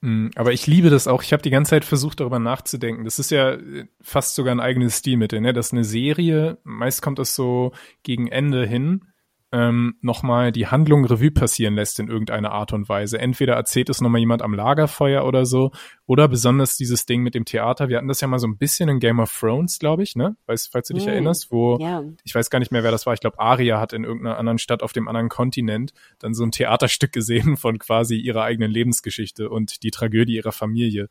Mhm. 0.00 0.30
Aber 0.34 0.52
ich 0.52 0.66
liebe 0.66 0.90
das 0.90 1.08
auch. 1.08 1.22
Ich 1.22 1.32
habe 1.32 1.42
die 1.42 1.50
ganze 1.50 1.70
Zeit 1.70 1.84
versucht, 1.84 2.20
darüber 2.20 2.38
nachzudenken. 2.38 3.04
Das 3.04 3.18
ist 3.18 3.30
ja 3.30 3.54
äh, 3.54 3.86
fast 4.00 4.34
sogar 4.34 4.54
ein 4.54 4.60
eigenes 4.60 4.98
Stilmittel. 4.98 5.40
Ne? 5.40 5.52
Das 5.52 5.66
ist 5.66 5.72
eine 5.72 5.84
Serie. 5.84 6.58
Meist 6.64 7.02
kommt 7.02 7.18
das 7.18 7.34
so 7.34 7.72
gegen 8.02 8.28
Ende 8.28 8.66
hin 8.66 9.04
ähm, 9.50 9.96
nochmal 10.02 10.52
die 10.52 10.66
Handlung 10.66 11.04
Revue 11.04 11.30
passieren 11.30 11.74
lässt 11.74 11.98
in 12.00 12.08
irgendeiner 12.08 12.52
Art 12.52 12.72
und 12.72 12.88
Weise. 12.88 13.18
Entweder 13.18 13.54
erzählt 13.54 13.88
es 13.88 14.00
nochmal 14.00 14.20
jemand 14.20 14.42
am 14.42 14.52
Lagerfeuer 14.52 15.24
oder 15.24 15.46
so, 15.46 15.70
oder 16.08 16.26
besonders 16.26 16.76
dieses 16.76 17.04
Ding 17.04 17.22
mit 17.22 17.34
dem 17.34 17.44
Theater. 17.44 17.88
Wir 17.88 17.98
hatten 17.98 18.08
das 18.08 18.22
ja 18.22 18.28
mal 18.28 18.38
so 18.38 18.46
ein 18.46 18.56
bisschen 18.56 18.88
in 18.88 18.98
Game 18.98 19.20
of 19.20 19.30
Thrones, 19.38 19.78
glaube 19.78 20.02
ich, 20.02 20.16
ne? 20.16 20.36
Weißt, 20.46 20.70
falls 20.72 20.88
du 20.88 20.94
dich 20.94 21.04
mm, 21.04 21.10
erinnerst, 21.10 21.50
wo 21.50 21.78
ja. 21.78 22.02
ich 22.24 22.34
weiß 22.34 22.48
gar 22.48 22.58
nicht 22.58 22.72
mehr, 22.72 22.82
wer 22.82 22.90
das 22.90 23.04
war. 23.04 23.12
Ich 23.12 23.20
glaube, 23.20 23.38
Aria 23.38 23.78
hat 23.78 23.92
in 23.92 24.04
irgendeiner 24.04 24.38
anderen 24.38 24.58
Stadt 24.58 24.82
auf 24.82 24.94
dem 24.94 25.06
anderen 25.06 25.28
Kontinent 25.28 25.92
dann 26.18 26.32
so 26.32 26.44
ein 26.44 26.50
Theaterstück 26.50 27.12
gesehen 27.18 27.58
von 27.58 27.78
quasi 27.78 28.16
ihrer 28.16 28.42
eigenen 28.42 28.70
Lebensgeschichte 28.70 29.50
und 29.50 29.82
die 29.82 29.90
Tragödie 29.90 30.36
ihrer 30.36 30.52
Familie 30.52 31.08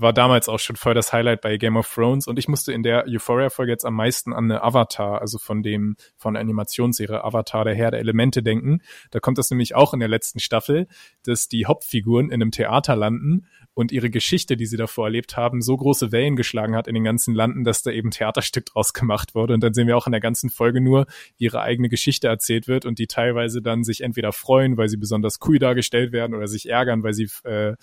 war 0.00 0.12
damals 0.12 0.48
auch 0.48 0.58
schon 0.58 0.76
voll 0.76 0.94
das 0.94 1.12
Highlight 1.12 1.40
bei 1.40 1.56
Game 1.56 1.76
of 1.76 1.92
Thrones 1.92 2.26
und 2.26 2.38
ich 2.38 2.48
musste 2.48 2.72
in 2.72 2.82
der 2.82 3.06
Euphoria-Folge 3.06 3.72
jetzt 3.72 3.84
am 3.84 3.94
meisten 3.94 4.32
an 4.32 4.44
eine 4.44 4.62
Avatar, 4.62 5.20
also 5.20 5.38
von 5.38 5.62
dem, 5.62 5.96
von 6.16 6.34
der 6.34 6.40
Animationsserie 6.40 7.24
Avatar, 7.24 7.64
der 7.64 7.74
Herr 7.74 7.90
der 7.90 8.00
Elemente 8.00 8.42
denken. 8.42 8.82
Da 9.10 9.20
kommt 9.20 9.38
das 9.38 9.50
nämlich 9.50 9.74
auch 9.74 9.94
in 9.94 10.00
der 10.00 10.08
letzten 10.08 10.40
Staffel, 10.40 10.86
dass 11.24 11.48
die 11.48 11.66
Hauptfiguren 11.66 12.30
in 12.30 12.42
einem 12.42 12.50
Theater 12.50 12.96
landen 12.96 13.46
und 13.74 13.92
ihre 13.92 14.10
Geschichte, 14.10 14.56
die 14.56 14.66
sie 14.66 14.76
davor 14.76 15.06
erlebt 15.06 15.36
haben, 15.36 15.62
so 15.62 15.76
große 15.76 16.12
Wellen 16.12 16.36
geschlagen 16.36 16.74
hat 16.76 16.88
in 16.88 16.94
den 16.94 17.04
ganzen 17.04 17.34
Landen, 17.34 17.64
dass 17.64 17.82
da 17.82 17.90
eben 17.90 18.10
Theaterstück 18.10 18.66
draus 18.66 18.92
gemacht 18.92 19.34
wurde. 19.34 19.54
Und 19.54 19.62
dann 19.62 19.74
sehen 19.74 19.86
wir 19.86 19.96
auch 19.96 20.06
in 20.06 20.12
der 20.12 20.20
ganzen 20.20 20.50
Folge 20.50 20.80
nur, 20.80 21.06
wie 21.38 21.44
ihre 21.44 21.60
eigene 21.60 21.88
Geschichte 21.88 22.28
erzählt 22.28 22.68
wird 22.68 22.84
und 22.84 22.98
die 22.98 23.06
teilweise 23.06 23.62
dann 23.62 23.84
sich 23.84 24.02
entweder 24.02 24.32
freuen, 24.32 24.76
weil 24.76 24.88
sie 24.88 24.96
besonders 24.96 25.38
cool 25.46 25.58
dargestellt 25.58 26.12
werden 26.12 26.34
oder 26.34 26.48
sich 26.48 26.68
ärgern, 26.68 27.02
weil 27.02 27.14
sie 27.14 27.28
äh, 27.44 27.74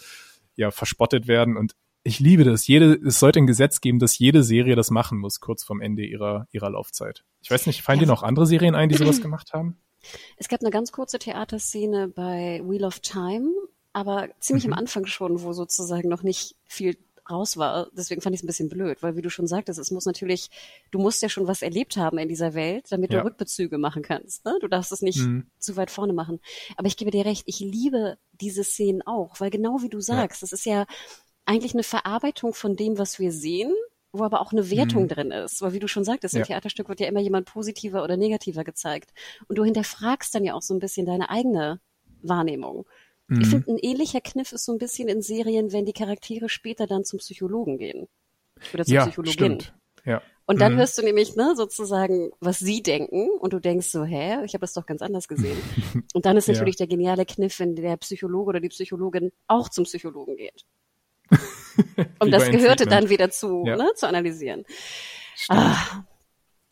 ja 0.55 0.71
verspottet 0.71 1.27
werden. 1.27 1.57
Und 1.57 1.73
ich 2.07 2.19
liebe 2.19 2.45
das. 2.45 2.65
Jede, 2.67 2.93
es 3.05 3.19
sollte 3.19 3.39
ein 3.39 3.47
Gesetz 3.47 3.81
geben, 3.81 3.99
dass 3.99 4.17
jede 4.17 4.41
Serie 4.41 4.75
das 4.75 4.91
machen 4.91 5.17
muss, 5.17 5.41
kurz 5.41 5.63
vorm 5.63 5.81
Ende 5.81 6.05
ihrer, 6.05 6.47
ihrer 6.51 6.69
Laufzeit. 6.69 7.25
Ich 7.41 7.51
weiß 7.51 7.67
nicht, 7.67 7.81
fallen 7.81 7.99
ja. 7.99 8.05
dir 8.05 8.11
noch 8.11 8.23
andere 8.23 8.47
Serien 8.47 8.75
ein, 8.75 8.89
die 8.89 8.95
sowas 8.97 9.21
gemacht 9.21 9.51
haben? 9.53 9.77
Es 10.37 10.47
gab 10.47 10.61
eine 10.61 10.69
ganz 10.69 10.93
kurze 10.93 11.19
Theaterszene 11.19 12.07
bei 12.07 12.61
Wheel 12.63 12.85
of 12.85 13.01
Time, 13.01 13.49
aber 13.91 14.29
ziemlich 14.39 14.65
mhm. 14.65 14.73
am 14.73 14.79
Anfang 14.79 15.05
schon, 15.05 15.41
wo 15.41 15.51
sozusagen 15.51 16.07
noch 16.07 16.23
nicht 16.23 16.55
viel 16.65 16.97
raus 17.29 17.57
war. 17.57 17.89
Deswegen 17.91 18.21
fand 18.21 18.33
ich 18.33 18.39
es 18.39 18.43
ein 18.45 18.47
bisschen 18.47 18.69
blöd, 18.69 19.03
weil 19.03 19.17
wie 19.17 19.21
du 19.21 19.29
schon 19.29 19.47
sagtest, 19.47 19.77
es 19.77 19.91
muss 19.91 20.05
natürlich, 20.05 20.49
du 20.91 20.99
musst 20.99 21.21
ja 21.21 21.27
schon 21.27 21.45
was 21.45 21.61
erlebt 21.61 21.97
haben 21.97 22.19
in 22.19 22.29
dieser 22.29 22.53
Welt, 22.53 22.85
damit 22.89 23.11
ja. 23.11 23.19
du 23.19 23.25
Rückbezüge 23.25 23.77
machen 23.77 24.01
kannst. 24.01 24.45
Ne? 24.45 24.57
Du 24.61 24.69
darfst 24.69 24.93
es 24.93 25.01
nicht 25.01 25.19
mhm. 25.19 25.47
zu 25.59 25.75
weit 25.75 25.91
vorne 25.91 26.13
machen. 26.13 26.39
Aber 26.77 26.87
ich 26.87 26.95
gebe 26.95 27.11
dir 27.11 27.25
recht, 27.25 27.43
ich 27.47 27.59
liebe 27.59 28.17
diese 28.31 28.63
Szenen 28.63 29.01
auch, 29.01 29.41
weil 29.41 29.49
genau 29.49 29.81
wie 29.81 29.89
du 29.89 29.99
sagst, 29.99 30.41
ja. 30.41 30.45
das 30.45 30.53
ist 30.53 30.65
ja 30.65 30.85
eigentlich 31.47 31.73
eine 31.73 31.83
Verarbeitung 31.83 32.53
von 32.53 32.75
dem, 32.75 32.97
was 32.97 33.19
wir 33.19 33.31
sehen, 33.31 33.73
wo 34.11 34.23
aber 34.23 34.41
auch 34.41 34.51
eine 34.51 34.69
Wertung 34.69 35.03
mhm. 35.03 35.07
drin 35.07 35.31
ist. 35.31 35.61
Weil 35.61 35.73
wie 35.73 35.79
du 35.79 35.87
schon 35.87 36.03
sagtest, 36.03 36.35
im 36.35 36.39
ja. 36.41 36.45
Theaterstück 36.45 36.89
wird 36.89 36.99
ja 36.99 37.07
immer 37.07 37.19
jemand 37.19 37.47
positiver 37.47 38.03
oder 38.03 38.17
negativer 38.17 38.63
gezeigt. 38.63 39.11
Und 39.47 39.57
du 39.57 39.63
hinterfragst 39.63 40.33
dann 40.35 40.43
ja 40.43 40.53
auch 40.53 40.61
so 40.61 40.73
ein 40.73 40.79
bisschen 40.79 41.05
deine 41.05 41.29
eigene 41.29 41.79
Wahrnehmung. 42.21 42.85
Mhm. 43.27 43.41
Ich 43.41 43.47
finde, 43.47 43.71
ein 43.71 43.77
ähnlicher 43.79 44.21
Kniff 44.21 44.51
ist 44.51 44.65
so 44.65 44.71
ein 44.71 44.77
bisschen 44.77 45.07
in 45.07 45.21
Serien, 45.21 45.71
wenn 45.71 45.85
die 45.85 45.93
Charaktere 45.93 46.49
später 46.49 46.87
dann 46.87 47.03
zum 47.03 47.19
Psychologen 47.19 47.77
gehen. 47.77 48.07
Oder 48.73 48.85
zur 48.85 48.95
ja, 48.95 49.05
Psychologin. 49.05 49.33
Stimmt. 49.33 49.73
Ja. 50.05 50.21
Und 50.45 50.61
dann 50.61 50.73
mhm. 50.73 50.77
hörst 50.77 50.97
du 50.97 51.01
nämlich, 51.01 51.35
ne, 51.35 51.53
sozusagen, 51.57 52.31
was 52.39 52.59
sie 52.59 52.81
denken 52.81 53.29
und 53.29 53.51
du 53.51 53.59
denkst 53.59 53.87
so, 53.87 54.05
hä, 54.05 54.45
ich 54.45 54.53
habe 54.53 54.61
das 54.61 54.73
doch 54.73 54.85
ganz 54.85 55.01
anders 55.01 55.27
gesehen. 55.27 55.57
und 56.13 56.25
dann 56.25 56.37
ist 56.37 56.47
natürlich 56.47 56.75
ja. 56.75 56.85
der 56.85 56.95
geniale 56.95 57.25
Kniff, 57.25 57.59
wenn 57.59 57.75
der 57.75 57.97
Psychologe 57.97 58.49
oder 58.49 58.59
die 58.61 58.69
Psychologin 58.69 59.31
auch 59.47 59.67
zum 59.67 59.83
Psychologen 59.83 60.37
geht. 60.37 60.65
um 62.19 62.31
das 62.31 62.49
Gehörte 62.49 62.85
dann 62.85 63.09
wieder 63.09 63.29
zu, 63.29 63.63
ja. 63.65 63.75
ne, 63.75 63.91
zu 63.95 64.07
analysieren. 64.07 64.65
Ah, 65.49 66.03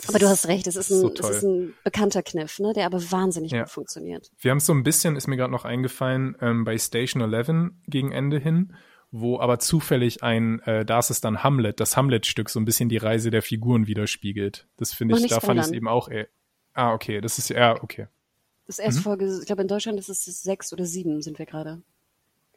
aber 0.08 0.20
du 0.20 0.28
hast 0.28 0.48
recht, 0.48 0.68
es 0.68 0.76
ist, 0.76 0.92
ein, 0.92 1.00
so 1.00 1.14
es 1.14 1.38
ist 1.38 1.44
ein 1.44 1.74
bekannter 1.84 2.22
Kniff, 2.22 2.60
ne, 2.60 2.74
der 2.74 2.86
aber 2.86 3.00
wahnsinnig 3.12 3.52
ja. 3.52 3.62
gut 3.62 3.70
funktioniert. 3.70 4.32
Wir 4.38 4.52
haben 4.52 4.58
es 4.58 4.66
so 4.66 4.74
ein 4.74 4.84
bisschen, 4.84 5.16
ist 5.16 5.28
mir 5.28 5.38
gerade 5.38 5.52
noch 5.52 5.66
eingefallen, 5.66 6.36
ähm, 6.42 6.66
bei 6.66 6.78
Station 6.78 7.22
11 7.22 7.72
gegen 7.88 8.12
Ende 8.12 8.38
hin, 8.38 8.76
wo 9.12 9.40
aber 9.40 9.60
zufällig 9.60 10.22
ein, 10.22 10.60
äh, 10.62 10.86
da 10.86 11.00
ist 11.00 11.10
es 11.10 11.22
dann 11.22 11.44
Hamlet, 11.44 11.80
das 11.80 11.96
Hamlet-Stück 11.96 12.50
so 12.50 12.60
ein 12.60 12.66
bisschen 12.66 12.90
die 12.90 12.98
Reise 12.98 13.32
der 13.32 13.42
Figuren 13.42 13.88
widerspiegelt. 13.88 14.68
Das 14.78 14.94
finde 14.94 15.18
ich, 15.18 15.28
da 15.28 15.40
fand 15.40 15.60
ich 15.60 15.68
es 15.68 15.72
eben 15.72 15.88
auch, 15.88 16.10
ey. 16.10 16.28
ah, 16.74 16.94
okay, 16.94 17.22
das 17.22 17.38
ist, 17.38 17.50
ja, 17.50 17.82
okay. 17.82 18.08
Das 18.68 18.80
ist 18.80 18.86
erst 18.86 18.98
mhm. 19.00 19.04
Folge, 19.04 19.40
ich 19.40 19.46
glaube 19.46 19.62
in 19.62 19.68
Deutschland 19.68 19.98
ist 20.00 20.10
es 20.10 20.26
sechs 20.26 20.74
oder 20.74 20.86
sieben 20.86 21.22
sind 21.22 21.40
wir 21.40 21.46
gerade. 21.46 21.82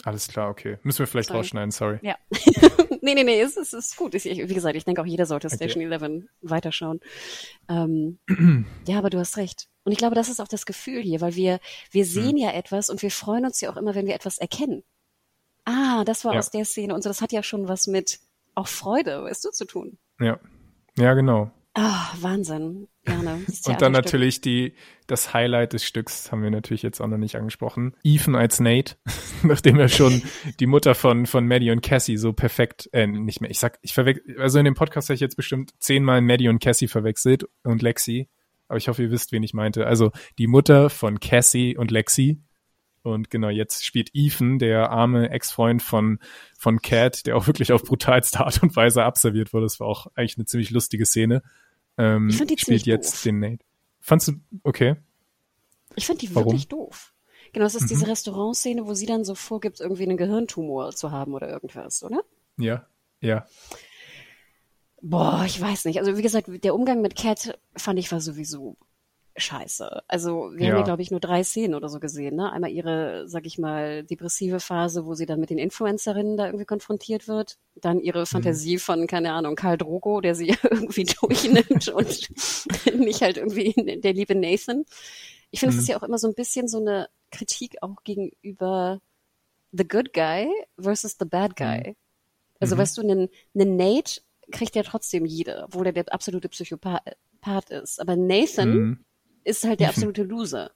Alles 0.05 0.29
klar, 0.29 0.49
okay. 0.49 0.79
Müssen 0.83 1.01
wir 1.01 1.07
vielleicht 1.07 1.29
sorry. 1.29 1.41
rausschneiden, 1.41 1.71
sorry. 1.71 1.99
Ja. 2.03 2.17
nee, 3.01 3.15
nee, 3.15 3.25
nee, 3.25 3.41
es 3.41 3.57
ist, 3.57 3.75
es 3.75 3.87
ist 3.87 3.97
gut. 3.97 4.15
Ich, 4.15 4.25
wie 4.25 4.55
gesagt, 4.55 4.77
ich 4.77 4.85
denke 4.85 5.03
auch 5.03 5.07
jeder 5.07 5.27
sollte 5.27 5.51
Station 5.51 5.85
okay. 5.85 6.05
11 6.05 6.25
weiterschauen. 6.43 7.01
Ähm, 7.69 8.19
ja, 8.87 8.99
aber 8.99 9.11
du 9.11 9.19
hast 9.19 9.37
recht. 9.37 9.69
Und 9.85 9.93
ich 9.93 9.99
glaube, 9.99 10.15
das 10.15 10.29
ist 10.29 10.41
auch 10.41 10.49
das 10.49 10.67
Gefühl 10.67 11.03
hier, 11.03 11.21
weil 11.21 11.35
wir, 11.35 11.59
wir 11.91 12.05
hm. 12.05 12.11
sehen 12.11 12.31
hm. 12.31 12.37
ja 12.37 12.53
etwas 12.53 12.91
und 12.91 13.03
wir 13.03 13.11
freuen 13.11 13.45
uns 13.45 13.61
ja 13.61 13.71
auch 13.71 13.77
immer, 13.77 13.95
wenn 13.95 14.07
wir 14.07 14.15
etwas 14.15 14.39
erkennen. 14.39 14.85
Ah, 15.65 16.05
das 16.05 16.25
war 16.25 16.33
ja. 16.33 16.39
aus 16.39 16.51
der 16.51 16.65
Szene 16.65 16.95
und 16.95 17.03
so. 17.03 17.11
Das 17.11 17.21
hat 17.21 17.33
ja 17.33 17.43
schon 17.43 17.69
was 17.69 17.87
mit 17.87 18.21
auch 18.55 18.69
Freude, 18.69 19.25
weißt 19.25 19.45
du, 19.45 19.51
zu 19.51 19.67
tun. 19.67 19.99
Ja. 20.21 20.39
Ja, 20.97 21.15
genau. 21.15 21.51
Ah, 21.75 22.13
Wahnsinn. 22.21 22.89
Gerne. 23.09 23.41
Und 23.67 23.83
dann 23.83 23.93
natürlich 23.93 24.41
die, 24.41 24.75
das 25.07 25.33
Highlight 25.35 25.73
des 25.73 25.85
Stücks 25.85 26.31
haben 26.31 26.43
wir 26.43 26.51
natürlich 26.51 26.83
jetzt 26.83 27.01
auch 27.01 27.07
noch 27.07 27.19
nicht 27.19 27.37
angesprochen. 27.37 27.95
Ethan 28.05 28.35
als 28.35 28.61
Nate, 28.61 28.97
nachdem 29.43 29.79
er 29.79 29.89
schon 29.89 30.23
die 30.61 30.67
Mutter 30.67 30.95
von, 30.95 31.27
von 31.27 31.47
Maddie 31.47 31.71
und 31.71 31.83
Cassie 31.83 32.17
so 32.17 32.33
perfekt, 32.33 32.89
äh, 32.93 33.07
nicht 33.07 33.41
mehr, 33.41 33.51
ich 33.51 33.59
sag, 33.59 33.79
ich 33.83 33.95
verwechsel, 33.95 34.41
also 34.41 34.59
in 34.59 34.65
dem 34.65 34.75
Podcast 34.75 35.09
habe 35.09 35.15
ich 35.15 35.21
jetzt 35.21 35.37
bestimmt 35.37 35.73
zehnmal 35.79 36.21
Maddie 36.21 36.49
und 36.49 36.63
Cassie 36.63 36.89
verwechselt 36.89 37.47
und 37.63 37.83
Lexi. 37.83 38.29
Aber 38.69 38.77
ich 38.77 38.89
hoffe, 38.89 39.03
ihr 39.03 39.11
wisst, 39.11 39.33
wen 39.33 39.43
ich 39.43 39.55
meinte. 39.55 39.87
Also 39.87 40.13
die 40.39 40.47
Mutter 40.47 40.91
von 40.91 41.21
Cassie 41.21 41.77
und 41.77 41.91
Lexi. 41.91 42.43
Und 43.03 43.31
genau, 43.31 43.49
jetzt 43.49 43.85
spielt 43.85 44.11
Ethan, 44.13 44.59
der 44.59 44.91
arme 44.91 45.31
Ex-Freund 45.31 45.83
von, 45.83 46.19
von 46.59 46.83
Cat, 46.83 47.27
der 47.27 47.37
auch 47.37 47.47
wirklich 47.47 47.73
auf 47.73 47.83
brutalste 47.83 48.41
Art 48.41 48.63
und 48.63 48.77
Weise 48.77 49.05
abserviert 49.05 49.53
wurde. 49.53 49.65
Das 49.67 49.81
war 49.81 49.87
auch 49.87 50.09
eigentlich 50.15 50.37
eine 50.37 50.47
ziemlich 50.47 50.71
lustige 50.71 51.07
Szene. 51.07 51.43
Ähm, 51.99 52.29
ich 52.29 52.37
fand 52.37 52.51
die 52.51 52.59
spielt 52.59 52.87
jetzt 52.87 53.15
doof. 53.15 53.23
den 53.25 53.41
Nate. 53.41 53.65
Fandst 54.01 54.29
du, 54.29 54.33
okay. 54.63 54.97
Ich 55.97 56.07
fand 56.07 56.23
die 56.23 56.35
Warum? 56.35 56.53
wirklich 56.53 56.69
doof. 56.69 57.13
Genau, 57.53 57.67
es 57.67 57.75
ist 57.75 57.83
mhm. 57.83 57.89
diese 57.89 58.07
Restaurantszene, 58.07 58.87
wo 58.87 58.95
sie 58.95 59.07
dann 59.07 59.25
so 59.25 59.35
vorgibt, 59.35 59.81
irgendwie 59.81 60.05
einen 60.05 60.17
Gehirntumor 60.17 60.93
zu 60.93 61.11
haben 61.11 61.35
oder 61.35 61.49
irgendwas, 61.49 62.03
oder? 62.03 62.23
Ja, 62.57 62.87
ja. 63.21 63.47
Boah, 65.01 65.45
ich 65.47 65.61
weiß 65.61 65.85
nicht. 65.85 65.99
Also 65.99 66.17
wie 66.17 66.23
gesagt, 66.23 66.49
der 66.65 66.75
Umgang 66.75 67.03
mit 67.03 67.17
Cat 67.17 67.59
fand 67.77 67.99
ich 67.99 68.11
war 68.11 68.21
sowieso 68.21 68.77
scheiße. 69.39 70.03
Also 70.09 70.53
wir 70.55 70.67
ja. 70.67 70.71
haben 70.71 70.79
ja, 70.79 70.85
glaube 70.85 71.03
ich, 71.03 71.11
nur 71.11 71.21
drei 71.21 71.45
Szenen 71.45 71.75
oder 71.75 71.89
so 71.89 72.01
gesehen. 72.01 72.37
Ne? 72.37 72.53
Einmal 72.53 72.71
ihre, 72.71 73.29
sag 73.29 73.47
ich 73.47 73.59
mal, 73.59 74.05
depressive 74.05 74.61
Phase, 74.61 75.07
wo 75.07 75.15
sie 75.15 75.27
dann 75.27 75.41
mit 75.41 75.51
den 75.51 75.59
Influencerinnen 75.59 76.37
da 76.37 76.47
irgendwie 76.47 76.65
konfrontiert 76.65 77.29
wird. 77.29 77.59
Dann 77.75 78.01
ihre 78.01 78.21
mhm. 78.21 78.27
Fantasie 78.27 78.75
mhm. 78.75 78.81
von, 78.81 79.07
keine 79.07 79.33
Ahnung, 79.33 79.57
Karl 79.57 79.79
Drogo, 79.79 80.21
der 80.21 80.35
sie 80.35 80.49
irgendwie 80.63 81.05
durchnimmt 81.05 81.89
und 81.95 82.29
nicht 82.99 83.23
halt 83.23 83.37
irgendwie 83.37 83.75
der 84.01 84.13
liebe 84.13 84.35
Nathan. 84.35 84.85
Ich 85.51 85.61
finde, 85.61 85.71
es 85.71 85.77
mhm. 85.77 85.81
ist 85.81 85.89
ja 85.89 85.99
auch 85.99 86.03
immer 86.03 86.19
so 86.19 86.29
ein 86.29 86.35
bisschen 86.35 86.69
so 86.69 86.79
eine 86.79 87.09
Kritik 87.31 87.77
auch 87.83 88.03
gegenüber 88.05 89.01
the 89.73 89.87
good 89.87 90.13
guy 90.13 90.49
versus 90.79 91.17
the 91.19 91.27
bad 91.27 91.57
guy. 91.57 91.91
Mhm. 91.91 91.97
Also 92.61 92.75
mhm. 92.75 92.81
weißt 92.81 92.99
du, 92.99 93.03
einen, 93.03 93.29
einen 93.55 93.77
Nate 93.77 94.21
kriegt 94.51 94.77
ja 94.77 94.83
trotzdem 94.83 95.27
jeder, 95.27 95.65
obwohl 95.65 95.87
er 95.87 95.93
der 95.93 96.13
absolute 96.13 96.49
Psychopath 96.49 97.71
ist. 97.71 98.01
Aber 98.01 98.17
Nathan 98.17 98.71
mhm 98.71 99.05
ist 99.49 99.65
halt 99.65 99.81
der 99.81 99.89
absolute 99.89 100.23
Loser. 100.23 100.71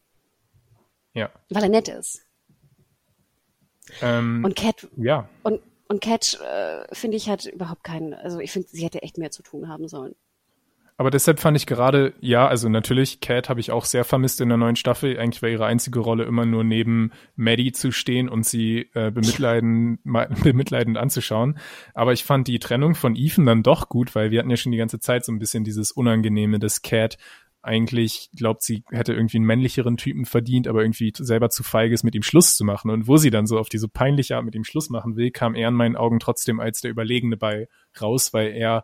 Ja. 1.14 1.30
Weil 1.50 1.64
er 1.64 1.68
nett 1.68 1.88
ist. 1.88 2.26
Ähm, 4.00 4.44
und 4.44 4.56
Cat, 4.56 4.88
ja. 4.96 5.28
und, 5.42 5.60
und 5.88 6.00
Cat, 6.00 6.40
äh, 6.40 6.94
finde 6.94 7.16
ich, 7.16 7.28
hat 7.28 7.44
überhaupt 7.46 7.84
keinen, 7.84 8.14
also 8.14 8.38
ich 8.40 8.52
finde, 8.52 8.68
sie 8.68 8.84
hätte 8.84 9.02
echt 9.02 9.18
mehr 9.18 9.30
zu 9.30 9.42
tun 9.42 9.68
haben 9.68 9.88
sollen. 9.88 10.14
Aber 10.98 11.10
deshalb 11.10 11.40
fand 11.40 11.56
ich 11.56 11.66
gerade, 11.66 12.12
ja, 12.20 12.46
also 12.46 12.68
natürlich, 12.68 13.20
Cat 13.20 13.48
habe 13.48 13.60
ich 13.60 13.72
auch 13.72 13.86
sehr 13.86 14.04
vermisst 14.04 14.40
in 14.40 14.48
der 14.48 14.58
neuen 14.58 14.76
Staffel. 14.76 15.18
Eigentlich 15.18 15.42
war 15.42 15.48
ihre 15.48 15.64
einzige 15.66 15.98
Rolle 15.98 16.24
immer 16.24 16.44
nur 16.44 16.64
neben 16.64 17.10
Maddie 17.34 17.72
zu 17.72 17.90
stehen 17.90 18.28
und 18.28 18.46
sie 18.46 18.90
äh, 18.94 19.10
bemitleiden, 19.10 19.98
bemitleidend 20.44 20.98
anzuschauen. 20.98 21.58
Aber 21.94 22.12
ich 22.12 22.24
fand 22.24 22.46
die 22.46 22.58
Trennung 22.60 22.94
von 22.94 23.16
Ethan 23.16 23.46
dann 23.46 23.62
doch 23.62 23.88
gut, 23.88 24.14
weil 24.14 24.30
wir 24.30 24.38
hatten 24.38 24.50
ja 24.50 24.56
schon 24.56 24.70
die 24.70 24.78
ganze 24.78 25.00
Zeit 25.00 25.24
so 25.24 25.32
ein 25.32 25.38
bisschen 25.38 25.64
dieses 25.64 25.92
Unangenehme, 25.92 26.58
dass 26.58 26.82
Cat 26.82 27.16
eigentlich 27.62 28.30
glaubt, 28.36 28.62
sie 28.62 28.84
hätte 28.90 29.14
irgendwie 29.14 29.36
einen 29.36 29.46
männlicheren 29.46 29.96
Typen 29.96 30.24
verdient, 30.24 30.66
aber 30.66 30.82
irgendwie 30.82 31.12
selber 31.16 31.48
zu 31.48 31.62
feige 31.62 31.94
ist, 31.94 32.02
mit 32.02 32.14
ihm 32.14 32.22
Schluss 32.22 32.56
zu 32.56 32.64
machen. 32.64 32.90
Und 32.90 33.06
wo 33.06 33.16
sie 33.16 33.30
dann 33.30 33.46
so 33.46 33.58
auf 33.58 33.68
diese 33.68 33.88
peinliche 33.88 34.36
Art 34.36 34.44
mit 34.44 34.54
ihm 34.54 34.64
Schluss 34.64 34.90
machen 34.90 35.16
will, 35.16 35.30
kam 35.30 35.54
er 35.54 35.68
in 35.68 35.74
meinen 35.74 35.96
Augen 35.96 36.18
trotzdem 36.18 36.58
als 36.58 36.80
der 36.80 36.90
Überlegene 36.90 37.36
bei 37.36 37.68
raus, 38.00 38.32
weil 38.32 38.48
er 38.48 38.82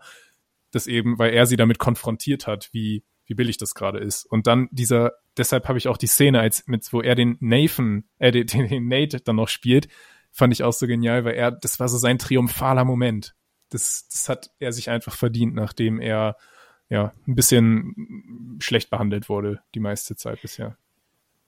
das 0.71 0.87
eben, 0.87 1.19
weil 1.19 1.35
er 1.35 1.47
sie 1.47 1.57
damit 1.57 1.79
konfrontiert 1.79 2.47
hat, 2.47 2.69
wie, 2.73 3.03
wie 3.27 3.35
billig 3.35 3.57
das 3.57 3.75
gerade 3.75 3.99
ist. 3.99 4.25
Und 4.25 4.47
dann 4.47 4.69
dieser, 4.71 5.13
deshalb 5.37 5.67
habe 5.67 5.79
ich 5.79 5.89
auch 5.89 5.97
die 5.97 6.07
Szene, 6.07 6.41
als 6.41 6.67
mit, 6.67 6.93
wo 6.93 7.01
er 7.01 7.17
den 7.17 7.37
Nathan, 7.41 8.05
äh, 8.19 8.31
den, 8.31 8.69
den 8.69 8.87
Nate 8.87 9.21
dann 9.21 9.37
noch 9.37 9.49
spielt, 9.49 9.89
fand 10.31 10.53
ich 10.53 10.63
auch 10.63 10.73
so 10.73 10.87
genial, 10.87 11.25
weil 11.25 11.35
er, 11.35 11.51
das 11.51 11.81
war 11.81 11.89
so 11.89 11.99
sein 11.99 12.19
triumphaler 12.19 12.85
Moment. 12.85 13.35
Das, 13.71 14.07
das 14.09 14.29
hat 14.29 14.51
er 14.61 14.73
sich 14.73 14.89
einfach 14.89 15.17
verdient, 15.17 15.55
nachdem 15.55 16.01
er 16.01 16.37
ja, 16.91 17.13
ein 17.27 17.35
bisschen 17.35 18.59
schlecht 18.61 18.91
behandelt 18.91 19.29
wurde 19.29 19.61
die 19.75 19.81
meiste 19.81 20.17
Zeit 20.17 20.43
bisher. 20.43 20.77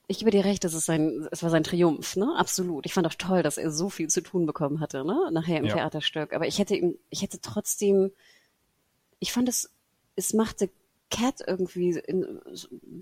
Ich 0.07 0.19
gebe 0.19 0.31
dir 0.33 0.45
recht, 0.45 0.65
das 0.65 0.75
ist 0.75 0.87
sein, 0.87 1.29
es 1.31 1.43
war 1.43 1.51
sein 1.51 1.63
Triumph, 1.63 2.17
ne? 2.17 2.35
Absolut. 2.37 2.85
Ich 2.85 2.95
fand 2.95 3.07
auch 3.07 3.15
toll, 3.15 3.43
dass 3.43 3.59
er 3.59 3.71
so 3.71 3.89
viel 3.89 4.09
zu 4.09 4.23
tun 4.23 4.45
bekommen 4.45 4.81
hatte, 4.81 5.05
ne? 5.05 5.31
Nachher 5.33 5.59
im 5.59 5.67
ja. 5.67 5.75
Theaterstück. 5.75 6.33
Aber 6.33 6.49
ich 6.49 6.59
hätte 6.59 6.75
ihm, 6.75 6.97
ich 7.11 7.23
hätte 7.23 7.41
trotzdem, 7.41 8.11
ich 9.21 9.33
fand 9.33 9.49
es, 9.49 9.71
es 10.17 10.35
machte 10.35 10.69
Cat 11.11 11.41
irgendwie, 11.47 11.91
in, 11.91 12.41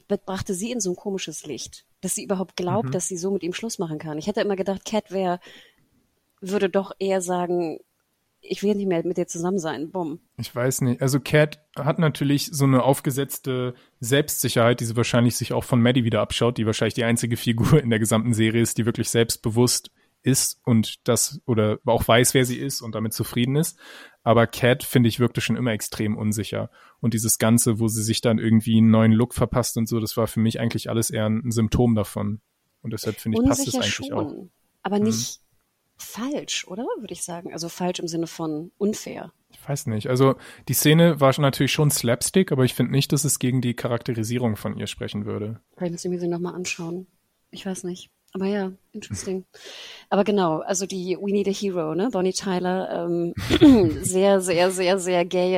brachte 0.06 0.54
sie 0.54 0.70
in 0.70 0.80
so 0.80 0.90
ein 0.90 0.96
komisches 0.96 1.46
Licht, 1.46 1.86
dass 2.02 2.14
sie 2.14 2.24
überhaupt 2.24 2.56
glaubt, 2.56 2.88
mhm. 2.88 2.92
dass 2.92 3.08
sie 3.08 3.16
so 3.16 3.30
mit 3.30 3.42
ihm 3.42 3.54
Schluss 3.54 3.78
machen 3.78 3.98
kann. 3.98 4.18
Ich 4.18 4.26
hätte 4.26 4.40
immer 4.40 4.56
gedacht, 4.56 4.84
Cat 4.84 5.10
wäre, 5.10 5.40
würde 6.40 6.68
doch 6.68 6.92
eher 6.98 7.20
sagen, 7.20 7.80
ich 8.48 8.62
will 8.62 8.74
nicht 8.74 8.88
mehr 8.88 9.04
mit 9.04 9.16
dir 9.16 9.26
zusammen 9.26 9.58
sein. 9.58 9.90
Bumm. 9.90 10.20
Ich 10.36 10.54
weiß 10.54 10.80
nicht. 10.82 11.02
Also 11.02 11.20
Cat 11.20 11.60
hat 11.76 11.98
natürlich 11.98 12.50
so 12.52 12.64
eine 12.64 12.82
aufgesetzte 12.82 13.74
Selbstsicherheit, 14.00 14.80
die 14.80 14.84
sie 14.84 14.96
wahrscheinlich 14.96 15.36
sich 15.36 15.52
auch 15.52 15.64
von 15.64 15.80
Maddie 15.80 16.04
wieder 16.04 16.20
abschaut, 16.20 16.58
die 16.58 16.66
wahrscheinlich 16.66 16.94
die 16.94 17.04
einzige 17.04 17.36
Figur 17.36 17.80
in 17.82 17.90
der 17.90 17.98
gesamten 17.98 18.32
Serie 18.32 18.62
ist, 18.62 18.78
die 18.78 18.86
wirklich 18.86 19.10
selbstbewusst 19.10 19.90
ist 20.22 20.60
und 20.64 21.06
das 21.06 21.40
oder 21.46 21.78
auch 21.84 22.06
weiß, 22.06 22.34
wer 22.34 22.44
sie 22.44 22.58
ist 22.58 22.82
und 22.82 22.94
damit 22.94 23.12
zufrieden 23.12 23.56
ist. 23.56 23.78
Aber 24.24 24.46
Cat, 24.46 24.82
finde 24.82 25.08
ich, 25.08 25.20
wirkte 25.20 25.40
schon 25.40 25.56
immer 25.56 25.72
extrem 25.72 26.16
unsicher. 26.16 26.70
Und 27.00 27.14
dieses 27.14 27.38
Ganze, 27.38 27.78
wo 27.78 27.88
sie 27.88 28.02
sich 28.02 28.20
dann 28.20 28.38
irgendwie 28.38 28.78
einen 28.78 28.90
neuen 28.90 29.12
Look 29.12 29.34
verpasst 29.34 29.76
und 29.76 29.88
so, 29.88 30.00
das 30.00 30.16
war 30.16 30.26
für 30.26 30.40
mich 30.40 30.60
eigentlich 30.60 30.90
alles 30.90 31.10
eher 31.10 31.26
ein 31.26 31.50
Symptom 31.50 31.94
davon. 31.94 32.40
Und 32.82 32.92
deshalb 32.92 33.16
finde 33.16 33.38
ich, 33.40 33.48
passt 33.48 33.66
es 33.68 33.74
eigentlich 33.74 33.94
schon, 33.94 34.12
auch. 34.12 34.34
Aber 34.82 34.98
nicht, 34.98 35.40
mhm 35.40 35.47
falsch, 35.98 36.66
oder? 36.66 36.84
Würde 36.98 37.12
ich 37.12 37.22
sagen. 37.22 37.52
Also 37.52 37.68
falsch 37.68 37.98
im 37.98 38.08
Sinne 38.08 38.26
von 38.26 38.70
unfair. 38.78 39.32
Ich 39.50 39.68
weiß 39.68 39.86
nicht. 39.86 40.08
Also 40.08 40.36
die 40.68 40.74
Szene 40.74 41.20
war 41.20 41.32
schon 41.32 41.42
natürlich 41.42 41.72
schon 41.72 41.90
Slapstick, 41.90 42.52
aber 42.52 42.64
ich 42.64 42.74
finde 42.74 42.92
nicht, 42.92 43.12
dass 43.12 43.24
es 43.24 43.38
gegen 43.38 43.60
die 43.60 43.74
Charakterisierung 43.74 44.56
von 44.56 44.76
ihr 44.76 44.86
sprechen 44.86 45.26
würde. 45.26 45.60
Vielleicht 45.76 45.92
müssen 45.92 46.12
wir 46.12 46.20
sie 46.20 46.28
nochmal 46.28 46.54
anschauen. 46.54 47.06
Ich 47.50 47.64
weiß 47.64 47.84
nicht. 47.84 48.10
Aber 48.34 48.44
ja, 48.44 48.72
interesting. 48.92 49.46
Aber 50.10 50.22
genau, 50.22 50.58
also 50.60 50.84
die 50.84 51.16
We 51.18 51.32
Need 51.32 51.48
a 51.48 51.50
Hero, 51.50 51.94
ne? 51.94 52.10
Bonnie 52.12 52.34
Tyler, 52.34 53.06
ähm, 53.06 53.32
sehr, 54.02 54.42
sehr, 54.42 54.70
sehr, 54.70 54.98
sehr 54.98 55.24
gaye, 55.24 55.56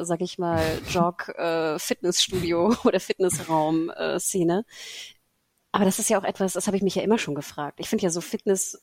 äh, 0.00 0.04
sag 0.04 0.20
ich 0.20 0.38
mal, 0.38 0.62
Jog, 0.88 1.30
äh, 1.30 1.80
Fitnessstudio 1.80 2.76
oder 2.84 3.00
Fitnessraum-Szene. 3.00 4.64
Äh, 4.68 5.14
Aber 5.72 5.84
das 5.84 5.98
ist 5.98 6.10
ja 6.10 6.18
auch 6.20 6.24
etwas, 6.24 6.52
das 6.52 6.68
habe 6.68 6.76
ich 6.76 6.84
mich 6.84 6.94
ja 6.94 7.02
immer 7.02 7.18
schon 7.18 7.34
gefragt. 7.34 7.80
Ich 7.80 7.88
finde 7.88 8.04
ja 8.04 8.10
so 8.10 8.20
Fitness 8.20 8.80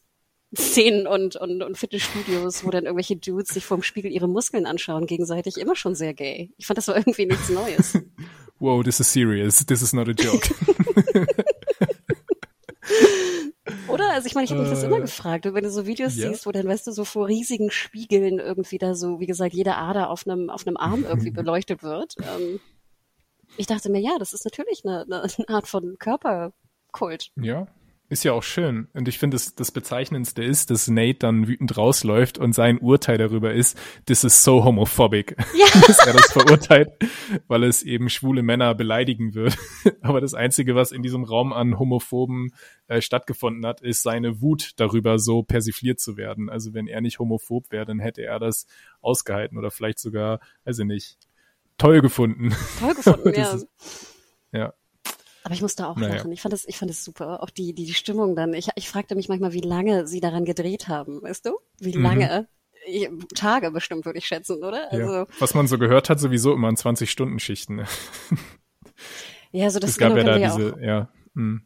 Szenen 0.56 1.06
und, 1.06 1.36
und, 1.36 1.62
und 1.62 1.78
Fitnessstudios, 1.78 2.66
wo 2.66 2.72
dann 2.72 2.86
irgendwelche 2.86 3.16
Dudes 3.16 3.50
sich 3.50 3.66
vorm 3.66 3.84
Spiegel 3.84 4.12
ihre 4.12 4.28
Muskeln 4.28 4.66
anschauen, 4.66 5.06
gegenseitig 5.06 5.58
immer 5.58 5.76
schon 5.76 5.94
sehr 5.94 6.14
gay. 6.14 6.52
Ich 6.58 6.66
fand, 6.66 6.78
das 6.78 6.88
war 6.88 6.98
irgendwie 6.98 7.26
nichts 7.26 7.50
Neues. 7.50 7.98
Wow, 8.62 8.84
this 8.84 9.00
is 9.00 9.10
serious. 9.10 9.66
This 9.66 9.82
is 9.82 9.94
not 9.94 10.10
a 10.10 10.12
joke. 10.12 10.50
Oder? 13.88 14.12
Also 14.12 14.28
ich 14.28 14.36
meine, 14.36 14.44
ich 14.44 14.52
habe 14.52 14.60
mich 14.60 14.70
das 14.70 14.84
immer 14.84 14.98
äh, 14.98 15.02
gefragt. 15.02 15.46
wenn 15.46 15.64
du 15.64 15.72
so 15.72 15.86
Videos 15.86 16.18
ja. 16.18 16.28
siehst, 16.28 16.46
wo 16.46 16.52
dann, 16.52 16.68
weißt 16.68 16.88
du, 16.88 16.92
so 16.92 17.06
vor 17.06 17.28
riesigen 17.28 17.72
Spiegeln 17.72 18.38
irgendwie 18.38 18.78
da 18.78 18.96
so, 18.96 19.22
wie 19.22 19.28
gesagt, 19.28 19.54
jede 19.54 19.76
Ader 19.76 20.10
auf 20.10 20.28
einem, 20.28 20.50
auf 20.50 20.68
einem 20.68 20.76
Arm 20.76 21.06
irgendwie 21.06 21.32
beleuchtet 21.36 21.84
wird. 21.84 22.16
Ähm, 22.18 22.60
ich 23.56 23.66
dachte 23.66 23.90
mir, 23.90 24.02
ja, 24.02 24.18
das 24.20 24.34
ist 24.34 24.44
natürlich 24.44 24.84
eine, 24.84 25.04
eine 25.04 25.48
Art 25.48 25.68
von 25.68 25.96
Körperkult. 25.98 27.32
Ja, 27.42 27.66
ist 28.10 28.24
ja 28.24 28.34
auch 28.34 28.44
schön. 28.44 28.88
Und 28.94 29.08
ich 29.08 29.20
finde, 29.20 29.36
das, 29.36 29.54
das 29.54 29.72
Bezeichnendste 29.72 30.44
ist, 30.44 30.72
dass 30.72 30.88
Nate 30.88 31.20
dann 31.20 31.48
wütend 31.48 31.78
rausläuft 31.78 32.40
und 32.40 32.54
sein 32.54 32.80
Urteil 32.80 33.20
darüber 33.20 33.54
ist, 33.54 33.78
this 34.06 34.24
is 34.24 34.44
so 34.44 34.64
homophobic. 34.64 35.36
Ja. 35.56 35.66
dass 35.88 36.06
er 36.06 36.14
das 36.14 36.32
verurteilt, 36.32 36.90
weil 37.48 37.64
es 37.64 37.84
eben 37.84 38.10
schwule 38.10 38.42
Männer 38.42 38.74
beleidigen 38.74 39.36
wird. 39.36 39.58
Aber 40.02 40.22
das 40.22 40.34
Einzige, 40.34 40.76
was 40.76 40.92
in 40.92 41.04
diesem 41.04 41.24
Raum 41.24 41.54
an 41.54 41.78
Homophoben 41.78 42.52
äh, 42.88 43.02
stattgefunden 43.02 43.66
hat, 43.66 43.82
ist 43.82 44.02
seine 44.02 44.42
Wut 44.42 44.72
darüber, 44.78 45.20
so 45.20 45.44
persifliert 45.44 46.00
zu 46.00 46.18
werden. 46.18 46.50
Also 46.50 46.74
wenn 46.74 46.88
er 46.88 47.02
nicht 47.02 47.20
homophob 47.20 47.72
wäre, 47.72 47.86
dann 47.86 48.00
hätte 48.00 48.24
er 48.24 48.40
das 48.40 48.66
ausgehalten 49.02 49.58
oder 49.58 49.70
vielleicht 49.70 50.00
sogar, 50.00 50.40
weiß 50.66 50.80
ich 50.80 50.86
nicht, 50.86 51.18
toll 51.78 52.02
gefunden. 52.02 52.56
Toll 52.80 52.96
gefunden, 52.96 53.34
ja. 53.36 53.54
Ist, 53.54 53.68
ja. 54.52 54.74
Aber 55.44 55.54
ich 55.54 55.62
musste 55.62 55.88
auch 55.88 55.96
naja. 55.96 56.16
lachen. 56.16 56.32
Ich 56.32 56.42
fand 56.42 56.54
das, 56.54 56.66
ich 56.66 56.78
fand 56.78 56.90
das 56.90 57.04
super. 57.04 57.42
Auch 57.42 57.50
die, 57.50 57.74
die, 57.74 57.86
die 57.86 57.94
Stimmung 57.94 58.36
dann. 58.36 58.54
Ich, 58.54 58.70
ich 58.76 58.90
fragte 58.90 59.16
mich 59.16 59.30
manchmal, 59.30 59.54
wie 59.54 59.62
lange 59.62 60.08
sie 60.08 60.20
daran 60.20 60.46
gedreht 60.46 60.88
haben, 60.88 61.22
weißt 61.22 61.46
du? 61.46 61.58
Wie 61.80 61.96
mhm. 61.96 62.04
lange? 62.04 62.48
Mhm. 62.88 63.28
Tage 63.36 63.72
bestimmt, 63.72 64.06
würde 64.06 64.20
ich 64.20 64.26
schätzen, 64.26 64.64
oder? 64.64 64.92
Also, 64.92 65.14
ja. 65.14 65.28
Was 65.40 65.54
man 65.54 65.68
so 65.68 65.78
gehört 65.78 66.10
hat, 66.10 66.20
sowieso 66.20 66.54
immer 66.54 66.70
in 66.70 66.76
20-Stunden-Schichten. 66.76 67.76
Ne? 67.78 67.86
ja, 69.52 69.70
so 69.70 69.80
das 69.80 69.92
es 69.92 69.98
gab 69.98 70.16
ja 70.16 70.24
da 70.24 70.38
diese, 70.38 70.74
auch, 70.74 70.80
ja. 70.80 71.10
Mh. 71.34 71.62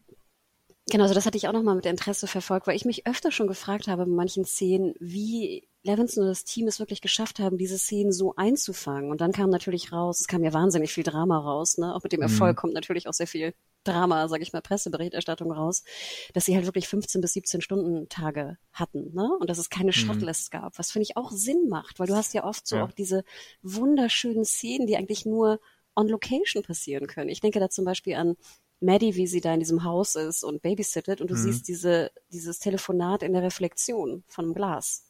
Genau, 0.89 1.03
also 1.03 1.15
das 1.15 1.25
hatte 1.25 1.37
ich 1.37 1.47
auch 1.47 1.53
nochmal 1.53 1.75
mit 1.75 1.85
Interesse 1.85 2.27
verfolgt, 2.27 2.67
weil 2.67 2.75
ich 2.75 2.83
mich 2.83 3.07
öfter 3.07 3.31
schon 3.31 3.47
gefragt 3.47 3.87
habe 3.87 4.03
in 4.03 4.15
manchen 4.15 4.43
Szenen, 4.43 4.93
wie 4.99 5.67
Levinson 5.83 6.23
und 6.23 6.29
das 6.29 6.43
Team 6.43 6.67
es 6.67 6.79
wirklich 6.79 7.01
geschafft 7.01 7.39
haben, 7.39 7.57
diese 7.57 7.77
Szenen 7.77 8.11
so 8.11 8.35
einzufangen. 8.35 9.09
Und 9.09 9.21
dann 9.21 9.31
kam 9.31 9.49
natürlich 9.49 9.91
raus, 9.91 10.19
es 10.19 10.27
kam 10.27 10.43
ja 10.43 10.53
wahnsinnig 10.53 10.91
viel 10.91 11.03
Drama 11.03 11.37
raus, 11.37 11.77
ne? 11.77 11.95
Auch 11.95 12.03
mit 12.03 12.11
dem. 12.11 12.21
Erfolg 12.21 12.55
mhm. 12.55 12.59
kommt 12.59 12.73
natürlich 12.73 13.07
auch 13.07 13.13
sehr 13.13 13.27
viel 13.27 13.53
Drama, 13.83 14.29
sage 14.29 14.43
ich 14.43 14.53
mal, 14.53 14.61
Presseberichterstattung 14.61 15.51
raus, 15.51 15.83
dass 16.33 16.45
sie 16.45 16.55
halt 16.55 16.65
wirklich 16.65 16.87
15 16.87 17.19
bis 17.19 17.33
17 17.33 17.61
Stunden 17.61 18.07
Tage 18.07 18.57
hatten, 18.71 19.13
ne? 19.13 19.29
Und 19.39 19.49
dass 19.49 19.57
es 19.57 19.69
keine 19.69 19.89
mhm. 19.89 19.93
Shotlists 19.93 20.51
gab, 20.51 20.77
was 20.77 20.91
finde 20.91 21.03
ich 21.03 21.17
auch 21.17 21.31
Sinn 21.31 21.67
macht, 21.69 21.99
weil 21.99 22.07
du 22.07 22.15
hast 22.15 22.33
ja 22.33 22.45
oft 22.45 22.65
so 22.65 22.77
ja. 22.77 22.85
auch 22.85 22.91
diese 22.91 23.23
wunderschönen 23.61 24.45
Szenen, 24.45 24.87
die 24.87 24.95
eigentlich 24.95 25.25
nur 25.25 25.59
on 25.95 26.07
Location 26.07 26.63
passieren 26.63 27.07
können. 27.07 27.29
Ich 27.29 27.41
denke 27.41 27.59
da 27.59 27.69
zum 27.69 27.85
Beispiel 27.85 28.15
an 28.15 28.35
Maddie, 28.83 29.15
wie 29.15 29.27
sie 29.27 29.41
da 29.41 29.53
in 29.53 29.59
diesem 29.59 29.83
Haus 29.83 30.15
ist 30.15 30.43
und 30.43 30.61
babysittet 30.61 31.21
und 31.21 31.29
du 31.29 31.35
mhm. 31.35 31.39
siehst 31.39 31.67
diese, 31.67 32.11
dieses 32.31 32.59
Telefonat 32.59 33.23
in 33.23 33.33
der 33.33 33.43
Reflexion 33.43 34.23
von 34.27 34.45
einem 34.45 34.53
Glas. 34.53 35.05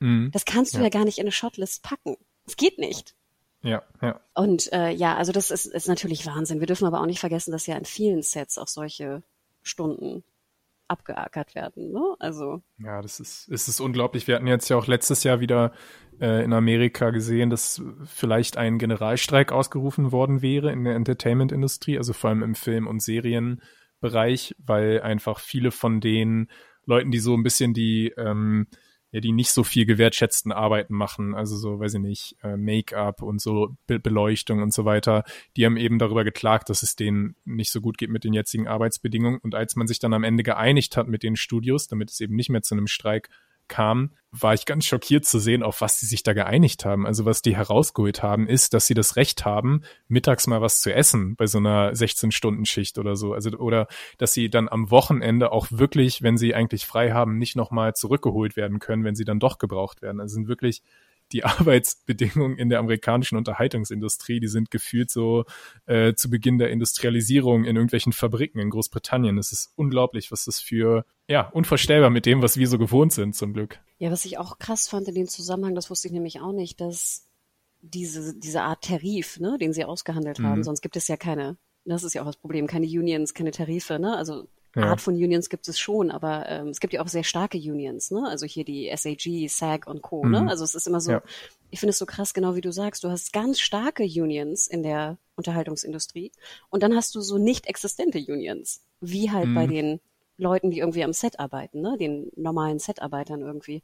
Mhm. 0.00 0.30
Das 0.32 0.44
kannst 0.44 0.74
du 0.74 0.78
ja. 0.78 0.84
ja 0.84 0.90
gar 0.90 1.04
nicht 1.04 1.18
in 1.18 1.24
eine 1.24 1.32
Shotlist 1.32 1.82
packen. 1.82 2.16
Es 2.46 2.56
geht 2.56 2.78
nicht. 2.78 3.14
Ja, 3.62 3.82
ja. 4.00 4.20
Und 4.34 4.72
äh, 4.72 4.90
ja, 4.90 5.16
also 5.16 5.32
das 5.32 5.50
ist, 5.50 5.66
ist 5.66 5.88
natürlich 5.88 6.26
Wahnsinn. 6.26 6.60
Wir 6.60 6.66
dürfen 6.66 6.86
aber 6.86 7.00
auch 7.00 7.06
nicht 7.06 7.20
vergessen, 7.20 7.52
dass 7.52 7.66
ja 7.66 7.76
in 7.76 7.84
vielen 7.84 8.22
Sets 8.22 8.56
auch 8.56 8.68
solche 8.68 9.22
Stunden 9.62 10.22
abgeackert 10.88 11.54
werden. 11.54 11.92
Ne? 11.92 12.14
Also 12.18 12.62
ja, 12.78 13.00
das 13.02 13.20
ist, 13.20 13.48
es 13.48 13.80
unglaublich. 13.80 14.26
Wir 14.26 14.34
hatten 14.34 14.46
jetzt 14.46 14.68
ja 14.68 14.76
auch 14.76 14.86
letztes 14.86 15.22
Jahr 15.22 15.40
wieder 15.40 15.72
äh, 16.20 16.42
in 16.44 16.52
Amerika 16.52 17.10
gesehen, 17.10 17.50
dass 17.50 17.82
vielleicht 18.04 18.56
ein 18.56 18.78
Generalstreik 18.78 19.52
ausgerufen 19.52 20.12
worden 20.12 20.42
wäre 20.42 20.72
in 20.72 20.84
der 20.84 20.96
Entertainment-Industrie, 20.96 21.98
also 21.98 22.12
vor 22.12 22.30
allem 22.30 22.42
im 22.42 22.54
Film- 22.54 22.86
und 22.86 23.02
Serienbereich, 23.02 24.54
weil 24.58 25.00
einfach 25.02 25.38
viele 25.38 25.70
von 25.70 26.00
den 26.00 26.48
Leuten, 26.84 27.10
die 27.10 27.18
so 27.18 27.34
ein 27.34 27.42
bisschen 27.42 27.74
die 27.74 28.14
ähm, 28.16 28.66
ja, 29.10 29.20
die 29.20 29.32
nicht 29.32 29.50
so 29.50 29.64
viel 29.64 29.86
gewertschätzten 29.86 30.52
Arbeiten 30.52 30.94
machen, 30.94 31.34
also 31.34 31.56
so, 31.56 31.80
weiß 31.80 31.94
ich 31.94 32.00
nicht, 32.00 32.36
äh, 32.42 32.56
Make-up 32.56 33.22
und 33.22 33.40
so 33.40 33.76
Be 33.86 33.98
Beleuchtung 33.98 34.62
und 34.62 34.72
so 34.72 34.84
weiter, 34.84 35.24
die 35.56 35.64
haben 35.64 35.76
eben 35.76 35.98
darüber 35.98 36.24
geklagt, 36.24 36.68
dass 36.68 36.82
es 36.82 36.94
denen 36.94 37.34
nicht 37.44 37.72
so 37.72 37.80
gut 37.80 37.96
geht 37.96 38.10
mit 38.10 38.24
den 38.24 38.34
jetzigen 38.34 38.68
Arbeitsbedingungen. 38.68 39.40
Und 39.40 39.54
als 39.54 39.76
man 39.76 39.86
sich 39.86 39.98
dann 39.98 40.12
am 40.12 40.24
Ende 40.24 40.42
geeinigt 40.42 40.96
hat 40.96 41.08
mit 41.08 41.22
den 41.22 41.36
Studios, 41.36 41.88
damit 41.88 42.10
es 42.10 42.20
eben 42.20 42.36
nicht 42.36 42.50
mehr 42.50 42.62
zu 42.62 42.74
einem 42.74 42.86
Streik 42.86 43.30
kam, 43.68 44.10
war 44.30 44.52
ich 44.52 44.66
ganz 44.66 44.84
schockiert 44.84 45.24
zu 45.24 45.38
sehen, 45.38 45.62
auf 45.62 45.80
was 45.80 45.98
sie 45.98 46.06
sich 46.06 46.22
da 46.22 46.34
geeinigt 46.34 46.84
haben. 46.84 47.06
Also 47.06 47.24
was 47.24 47.40
die 47.40 47.56
herausgeholt 47.56 48.22
haben, 48.22 48.46
ist, 48.46 48.74
dass 48.74 48.86
sie 48.86 48.94
das 48.94 49.16
Recht 49.16 49.44
haben, 49.44 49.82
mittags 50.06 50.46
mal 50.46 50.60
was 50.60 50.80
zu 50.80 50.92
essen 50.92 51.34
bei 51.36 51.46
so 51.46 51.58
einer 51.58 51.92
16-Stunden-Schicht 51.92 52.98
oder 52.98 53.16
so. 53.16 53.32
Also 53.32 53.50
oder 53.52 53.86
dass 54.18 54.34
sie 54.34 54.50
dann 54.50 54.68
am 54.68 54.90
Wochenende 54.90 55.50
auch 55.52 55.68
wirklich, 55.70 56.22
wenn 56.22 56.36
sie 56.36 56.54
eigentlich 56.54 56.84
frei 56.84 57.12
haben, 57.12 57.38
nicht 57.38 57.56
nochmal 57.56 57.94
zurückgeholt 57.94 58.56
werden 58.56 58.80
können, 58.80 59.04
wenn 59.04 59.14
sie 59.14 59.24
dann 59.24 59.40
doch 59.40 59.58
gebraucht 59.58 60.02
werden. 60.02 60.20
Also 60.20 60.34
sind 60.34 60.48
wirklich 60.48 60.82
die 61.32 61.44
Arbeitsbedingungen 61.44 62.58
in 62.58 62.68
der 62.68 62.78
amerikanischen 62.78 63.36
Unterhaltungsindustrie, 63.36 64.40
die 64.40 64.48
sind 64.48 64.70
gefühlt 64.70 65.10
so 65.10 65.44
äh, 65.86 66.14
zu 66.14 66.30
Beginn 66.30 66.58
der 66.58 66.70
Industrialisierung 66.70 67.64
in 67.64 67.76
irgendwelchen 67.76 68.12
Fabriken 68.12 68.60
in 68.60 68.70
Großbritannien. 68.70 69.38
Es 69.38 69.52
ist 69.52 69.72
unglaublich, 69.76 70.30
was 70.32 70.44
das 70.44 70.60
für, 70.60 71.04
ja, 71.28 71.48
unvorstellbar 71.48 72.10
mit 72.10 72.26
dem, 72.26 72.42
was 72.42 72.56
wir 72.56 72.68
so 72.68 72.78
gewohnt 72.78 73.12
sind, 73.12 73.34
zum 73.34 73.52
Glück. 73.52 73.80
Ja, 73.98 74.10
was 74.10 74.24
ich 74.24 74.38
auch 74.38 74.58
krass 74.58 74.88
fand 74.88 75.08
in 75.08 75.14
dem 75.14 75.28
Zusammenhang, 75.28 75.74
das 75.74 75.90
wusste 75.90 76.08
ich 76.08 76.12
nämlich 76.12 76.40
auch 76.40 76.52
nicht, 76.52 76.80
dass 76.80 77.26
diese, 77.80 78.34
diese 78.34 78.62
Art 78.62 78.84
Tarif, 78.84 79.38
ne, 79.40 79.56
den 79.58 79.72
sie 79.72 79.84
ausgehandelt 79.84 80.40
haben, 80.40 80.58
mhm. 80.58 80.64
sonst 80.64 80.80
gibt 80.80 80.96
es 80.96 81.08
ja 81.08 81.16
keine, 81.16 81.56
das 81.84 82.04
ist 82.04 82.14
ja 82.14 82.22
auch 82.22 82.26
das 82.26 82.36
Problem, 82.36 82.66
keine 82.66 82.86
Unions, 82.86 83.34
keine 83.34 83.50
Tarife, 83.50 83.98
ne, 83.98 84.16
also 84.16 84.48
ja. 84.74 84.82
Art 84.84 85.00
von 85.00 85.14
Unions 85.14 85.48
gibt 85.48 85.68
es 85.68 85.78
schon, 85.78 86.10
aber 86.10 86.48
ähm, 86.48 86.68
es 86.68 86.80
gibt 86.80 86.92
ja 86.92 87.02
auch 87.02 87.08
sehr 87.08 87.24
starke 87.24 87.58
Unions, 87.58 88.10
ne? 88.10 88.26
Also 88.28 88.46
hier 88.46 88.64
die 88.64 88.92
SAG, 88.94 89.48
SAG 89.48 89.86
und 89.86 90.02
Co. 90.02 90.24
Ne? 90.24 90.40
Mhm. 90.40 90.44
Ne? 90.46 90.50
Also 90.50 90.64
es 90.64 90.74
ist 90.74 90.86
immer 90.86 91.00
so, 91.00 91.12
ja. 91.12 91.22
ich 91.70 91.80
finde 91.80 91.90
es 91.90 91.98
so 91.98 92.06
krass, 92.06 92.34
genau 92.34 92.54
wie 92.54 92.60
du 92.60 92.72
sagst, 92.72 93.02
du 93.04 93.10
hast 93.10 93.32
ganz 93.32 93.60
starke 93.60 94.02
Unions 94.04 94.66
in 94.66 94.82
der 94.82 95.16
Unterhaltungsindustrie 95.36 96.32
und 96.68 96.82
dann 96.82 96.94
hast 96.94 97.14
du 97.14 97.20
so 97.20 97.38
nicht 97.38 97.66
existente 97.66 98.18
Unions, 98.18 98.82
wie 99.00 99.30
halt 99.30 99.48
mhm. 99.48 99.54
bei 99.54 99.66
den 99.66 100.00
Leuten, 100.36 100.70
die 100.70 100.78
irgendwie 100.78 101.02
am 101.02 101.12
Set 101.12 101.40
arbeiten, 101.40 101.80
ne? 101.80 101.96
Den 101.98 102.30
normalen 102.36 102.78
Set-Arbeitern 102.78 103.40
irgendwie. 103.40 103.82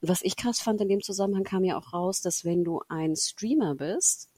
was 0.00 0.22
ich 0.22 0.36
krass 0.36 0.60
fand 0.60 0.80
in 0.80 0.88
dem 0.88 1.00
Zusammenhang 1.00 1.44
kam 1.44 1.64
ja 1.64 1.78
auch 1.78 1.92
raus, 1.92 2.20
dass 2.20 2.44
wenn 2.44 2.64
du 2.64 2.82
ein 2.88 3.14
Streamer 3.16 3.74
bist 3.74 4.28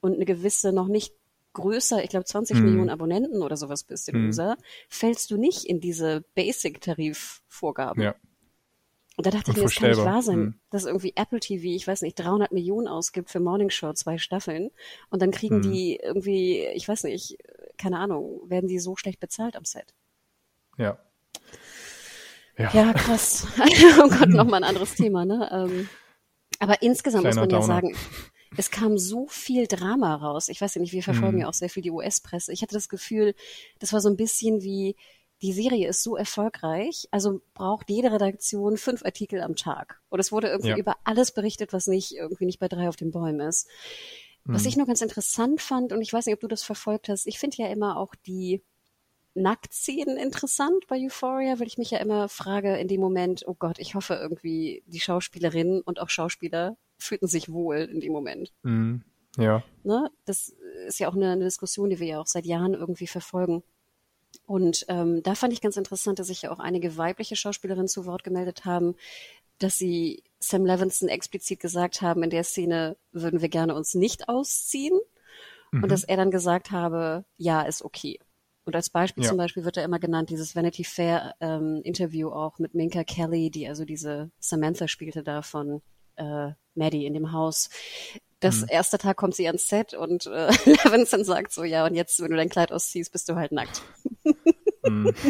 und 0.00 0.14
eine 0.14 0.24
gewisse 0.24 0.72
noch 0.72 0.88
nicht 0.88 1.14
größer, 1.52 2.02
ich 2.02 2.10
glaube 2.10 2.24
20 2.24 2.56
hm. 2.56 2.64
Millionen 2.64 2.90
Abonnenten 2.90 3.42
oder 3.42 3.56
sowas 3.56 3.84
bist 3.84 4.08
in 4.08 4.16
hm. 4.16 4.26
USA, 4.26 4.56
fällst 4.88 5.30
du 5.30 5.36
nicht 5.36 5.64
in 5.64 5.80
diese 5.80 6.24
Basic-Tarifvorgaben. 6.34 8.02
Ja. 8.02 8.14
Und 9.16 9.26
da 9.26 9.30
dachte 9.30 9.50
ich 9.50 9.56
mir, 9.58 9.64
das 9.64 9.74
kann 9.74 9.90
nicht 9.90 10.04
wahr 10.04 10.22
sein, 10.22 10.38
hm. 10.38 10.54
dass 10.70 10.86
irgendwie 10.86 11.12
Apple 11.14 11.40
TV, 11.40 11.64
ich 11.64 11.86
weiß 11.86 12.02
nicht, 12.02 12.18
300 12.18 12.52
Millionen 12.52 12.88
ausgibt 12.88 13.28
für 13.30 13.40
Morning 13.40 13.68
Show, 13.68 13.92
zwei 13.92 14.16
Staffeln. 14.16 14.70
Und 15.10 15.20
dann 15.20 15.30
kriegen 15.30 15.62
hm. 15.62 15.70
die 15.70 16.00
irgendwie, 16.02 16.66
ich 16.74 16.88
weiß 16.88 17.04
nicht, 17.04 17.36
keine 17.76 17.98
Ahnung, 17.98 18.40
werden 18.48 18.68
die 18.68 18.78
so 18.78 18.96
schlecht 18.96 19.20
bezahlt 19.20 19.56
am 19.56 19.64
Set. 19.64 19.94
Ja. 20.78 20.98
Ja, 22.56 22.70
ja 22.72 22.92
krass. 22.92 23.46
oh 23.98 24.08
Gott, 24.08 24.28
nochmal 24.28 24.62
ein 24.62 24.68
anderes 24.68 24.94
Thema, 24.94 25.24
ne? 25.24 25.50
Ähm, 25.52 25.88
Aber 26.58 26.80
insgesamt 26.82 27.24
Kleiner 27.24 27.40
muss 27.42 27.50
man 27.50 27.50
ja 27.50 27.58
Downer. 27.58 27.74
sagen, 27.74 27.96
es 28.56 28.70
kam 28.70 28.98
so 28.98 29.26
viel 29.28 29.66
Drama 29.66 30.14
raus. 30.16 30.48
Ich 30.48 30.60
weiß 30.60 30.74
ja 30.74 30.80
nicht, 30.80 30.92
wir 30.92 31.02
verfolgen 31.02 31.36
Mhm. 31.36 31.42
ja 31.42 31.48
auch 31.48 31.54
sehr 31.54 31.70
viel 31.70 31.82
die 31.82 31.90
US-Presse. 31.90 32.52
Ich 32.52 32.62
hatte 32.62 32.74
das 32.74 32.88
Gefühl, 32.88 33.34
das 33.78 33.92
war 33.92 34.00
so 34.00 34.08
ein 34.08 34.16
bisschen 34.16 34.62
wie, 34.62 34.96
die 35.42 35.52
Serie 35.52 35.88
ist 35.88 36.02
so 36.02 36.16
erfolgreich, 36.16 37.08
also 37.12 37.40
braucht 37.54 37.88
jede 37.88 38.12
Redaktion 38.12 38.76
fünf 38.76 39.04
Artikel 39.04 39.40
am 39.40 39.56
Tag. 39.56 40.00
Und 40.10 40.20
es 40.20 40.32
wurde 40.32 40.48
irgendwie 40.48 40.70
Ja. 40.70 40.76
über 40.76 40.96
alles 41.04 41.32
berichtet, 41.32 41.72
was 41.72 41.86
nicht 41.86 42.12
irgendwie 42.12 42.44
nicht 42.44 42.58
bei 42.58 42.68
drei 42.68 42.88
auf 42.88 42.96
den 42.96 43.10
Bäumen 43.10 43.40
ist. 43.40 43.66
Was 44.44 44.62
Mhm. 44.62 44.68
ich 44.68 44.76
nur 44.76 44.86
ganz 44.86 45.00
interessant 45.00 45.60
fand, 45.62 45.92
und 45.92 46.02
ich 46.02 46.12
weiß 46.12 46.26
nicht, 46.26 46.34
ob 46.34 46.40
du 46.40 46.48
das 46.48 46.62
verfolgt 46.62 47.08
hast, 47.08 47.26
ich 47.26 47.38
finde 47.38 47.56
ja 47.58 47.68
immer 47.68 47.96
auch 47.98 48.14
die 48.26 48.62
Nacktszenen 49.34 50.16
interessant 50.16 50.86
bei 50.88 50.96
Euphoria, 50.98 51.58
weil 51.60 51.66
ich 51.68 51.78
mich 51.78 51.90
ja 51.92 51.98
immer 51.98 52.28
frage 52.28 52.76
in 52.78 52.88
dem 52.88 53.00
Moment, 53.00 53.44
oh 53.46 53.54
Gott, 53.54 53.78
ich 53.78 53.94
hoffe 53.94 54.14
irgendwie, 54.14 54.82
die 54.86 55.00
Schauspielerinnen 55.00 55.80
und 55.82 56.00
auch 56.00 56.08
Schauspieler 56.10 56.76
fühlten 57.00 57.26
sich 57.26 57.50
wohl 57.50 57.76
in 57.76 58.00
dem 58.00 58.12
Moment. 58.12 58.52
Mhm. 58.62 59.02
Ja. 59.36 59.62
Ne? 59.84 60.10
Das 60.24 60.54
ist 60.86 60.98
ja 60.98 61.08
auch 61.08 61.14
eine, 61.14 61.32
eine 61.32 61.44
Diskussion, 61.44 61.90
die 61.90 61.98
wir 62.00 62.06
ja 62.06 62.20
auch 62.20 62.26
seit 62.26 62.46
Jahren 62.46 62.74
irgendwie 62.74 63.06
verfolgen. 63.06 63.62
Und 64.46 64.84
ähm, 64.88 65.22
da 65.22 65.34
fand 65.34 65.52
ich 65.52 65.60
ganz 65.60 65.76
interessant, 65.76 66.18
dass 66.18 66.28
sich 66.28 66.42
ja 66.42 66.50
auch 66.50 66.58
einige 66.60 66.96
weibliche 66.96 67.36
Schauspielerinnen 67.36 67.88
zu 67.88 68.06
Wort 68.06 68.24
gemeldet 68.24 68.64
haben, 68.64 68.94
dass 69.58 69.76
sie 69.76 70.22
Sam 70.38 70.64
Levinson 70.64 71.08
explizit 71.08 71.60
gesagt 71.60 72.00
haben, 72.00 72.22
in 72.22 72.30
der 72.30 72.44
Szene 72.44 72.96
würden 73.12 73.40
wir 73.40 73.48
gerne 73.48 73.74
uns 73.74 73.94
nicht 73.94 74.28
ausziehen. 74.28 74.98
Mhm. 75.70 75.84
Und 75.84 75.92
dass 75.92 76.04
er 76.04 76.16
dann 76.16 76.30
gesagt 76.30 76.70
habe, 76.70 77.24
ja, 77.36 77.62
ist 77.62 77.82
okay. 77.82 78.18
Und 78.64 78.76
als 78.76 78.90
Beispiel 78.90 79.24
Ja. 79.24 79.28
zum 79.30 79.38
Beispiel 79.38 79.64
wird 79.64 79.76
er 79.76 79.84
immer 79.84 79.98
genannt, 79.98 80.30
dieses 80.30 80.54
Vanity 80.54 80.84
Fair 80.84 81.34
ähm, 81.40 81.80
Interview 81.82 82.30
auch 82.30 82.58
mit 82.58 82.74
Minka 82.74 83.04
Kelly, 83.04 83.50
die 83.50 83.66
also 83.68 83.84
diese 83.84 84.30
Samantha 84.38 84.86
spielte 84.86 85.22
da 85.22 85.42
von 85.42 85.82
äh, 86.20 86.52
Maddie 86.74 87.06
in 87.06 87.14
dem 87.14 87.32
Haus. 87.32 87.68
Das 88.40 88.60
Mhm. 88.62 88.66
erste 88.70 88.98
Tag 88.98 89.16
kommt 89.16 89.34
sie 89.34 89.46
ans 89.46 89.68
Set 89.68 89.92
und 89.94 90.26
äh, 90.26 90.50
Levinson 90.64 91.24
sagt 91.24 91.52
so, 91.52 91.64
ja, 91.64 91.84
und 91.86 91.94
jetzt, 91.94 92.20
wenn 92.22 92.30
du 92.30 92.36
dein 92.36 92.48
Kleid 92.48 92.72
ausziehst, 92.72 93.12
bist 93.12 93.28
du 93.28 93.34
halt 93.34 93.52
nackt. 93.52 93.82
Mhm. 94.84 95.14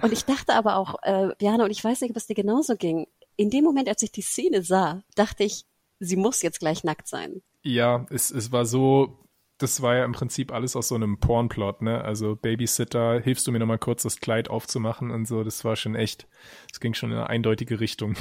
Und 0.00 0.12
ich 0.12 0.24
dachte 0.24 0.54
aber 0.54 0.76
auch, 0.76 0.94
äh, 1.02 1.30
Jana, 1.40 1.64
und 1.64 1.72
ich 1.72 1.82
weiß 1.82 2.00
nicht, 2.02 2.10
ob 2.10 2.16
es 2.16 2.28
dir 2.28 2.34
genauso 2.36 2.76
ging. 2.76 3.08
In 3.36 3.50
dem 3.50 3.64
Moment, 3.64 3.88
als 3.88 4.00
ich 4.02 4.12
die 4.12 4.22
Szene 4.22 4.62
sah, 4.62 5.02
dachte 5.16 5.42
ich, 5.42 5.64
sie 5.98 6.14
muss 6.14 6.40
jetzt 6.42 6.60
gleich 6.60 6.84
nackt 6.84 7.08
sein. 7.08 7.42
Ja, 7.64 8.06
es, 8.10 8.30
es 8.30 8.52
war 8.52 8.64
so, 8.64 9.18
das 9.58 9.82
war 9.82 9.96
ja 9.96 10.04
im 10.04 10.12
Prinzip 10.12 10.52
alles 10.52 10.76
aus 10.76 10.86
so 10.86 10.94
einem 10.94 11.18
Pornplot, 11.18 11.82
ne? 11.82 12.04
Also 12.04 12.36
Babysitter, 12.36 13.20
hilfst 13.20 13.48
du 13.48 13.50
mir 13.50 13.58
nochmal 13.58 13.80
kurz 13.80 14.04
das 14.04 14.20
Kleid 14.20 14.48
aufzumachen 14.50 15.10
und 15.10 15.26
so, 15.26 15.42
das 15.42 15.64
war 15.64 15.74
schon 15.74 15.96
echt, 15.96 16.28
es 16.72 16.78
ging 16.78 16.94
schon 16.94 17.10
in 17.10 17.16
eine 17.16 17.28
eindeutige 17.28 17.80
Richtung. 17.80 18.14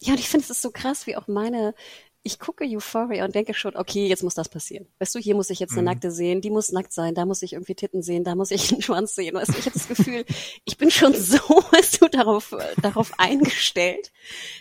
Ja, 0.00 0.12
und 0.12 0.20
ich 0.20 0.28
finde 0.28 0.44
es 0.44 0.50
ist 0.50 0.62
so 0.62 0.70
krass, 0.70 1.06
wie 1.06 1.16
auch 1.16 1.26
meine, 1.28 1.74
ich 2.22 2.38
gucke 2.40 2.64
Euphoria 2.64 3.24
und 3.24 3.34
denke 3.36 3.54
schon, 3.54 3.76
okay, 3.76 4.08
jetzt 4.08 4.22
muss 4.24 4.34
das 4.34 4.48
passieren. 4.48 4.86
Weißt 4.98 5.14
du, 5.14 5.20
hier 5.20 5.34
muss 5.36 5.48
ich 5.48 5.60
jetzt 5.60 5.72
eine 5.72 5.82
Mhm. 5.82 5.86
Nackte 5.86 6.10
sehen, 6.10 6.40
die 6.40 6.50
muss 6.50 6.72
nackt 6.72 6.92
sein, 6.92 7.14
da 7.14 7.24
muss 7.24 7.40
ich 7.42 7.52
irgendwie 7.52 7.76
Titten 7.76 8.02
sehen, 8.02 8.24
da 8.24 8.34
muss 8.34 8.50
ich 8.50 8.72
einen 8.72 8.82
Schwanz 8.82 9.14
sehen. 9.14 9.34
Weißt 9.36 9.54
du, 9.54 9.58
ich 9.58 9.66
habe 9.66 9.74
das 9.78 9.88
Gefühl, 9.88 10.24
ich 10.64 10.76
bin 10.76 10.90
schon 10.90 11.14
so, 11.14 11.38
weißt 11.72 12.02
du, 12.02 12.08
darauf, 12.08 12.54
darauf 12.82 13.12
eingestellt, 13.18 14.12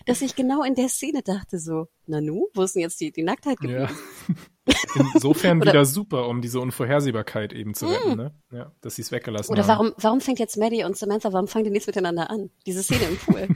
dass 0.06 0.22
ich 0.22 0.36
genau 0.36 0.64
in 0.64 0.76
der 0.76 0.90
Szene 0.90 1.22
dachte 1.24 1.58
so, 1.60 1.88
Nanu, 2.06 2.48
wo 2.54 2.62
ist 2.62 2.76
denn 2.76 2.84
jetzt 2.84 3.02
die, 3.02 3.12
die 3.12 3.24
Nacktheit 3.24 3.58
geblieben? 3.58 3.90
Ja. 3.90 4.76
Insofern 5.14 5.62
Oder- 5.62 5.72
wieder 5.72 5.86
super, 5.86 6.28
um 6.28 6.42
diese 6.42 6.60
Unvorhersehbarkeit 6.60 7.52
eben 7.54 7.74
zu 7.74 7.88
retten, 7.88 8.16
ne? 8.16 8.34
Ja, 8.52 8.72
dass 8.82 8.96
sie 8.96 9.02
es 9.02 9.12
weggelassen 9.12 9.52
Oder 9.52 9.64
haben. 9.68 9.68
warum, 9.68 9.94
warum 9.98 10.22
fängt 10.22 10.40
jetzt 10.40 10.58
Maddie 10.58 10.84
und 10.86 10.98
Samantha, 10.98 11.34
warum 11.34 11.48
fangen 11.48 11.66
die 11.66 11.72
nichts 11.72 11.88
miteinander 11.88 12.30
an? 12.30 12.50
Diese 12.66 12.82
Szene 12.82 13.04
im 13.06 13.18
Pool. 13.18 13.48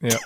Ja. 0.00 0.18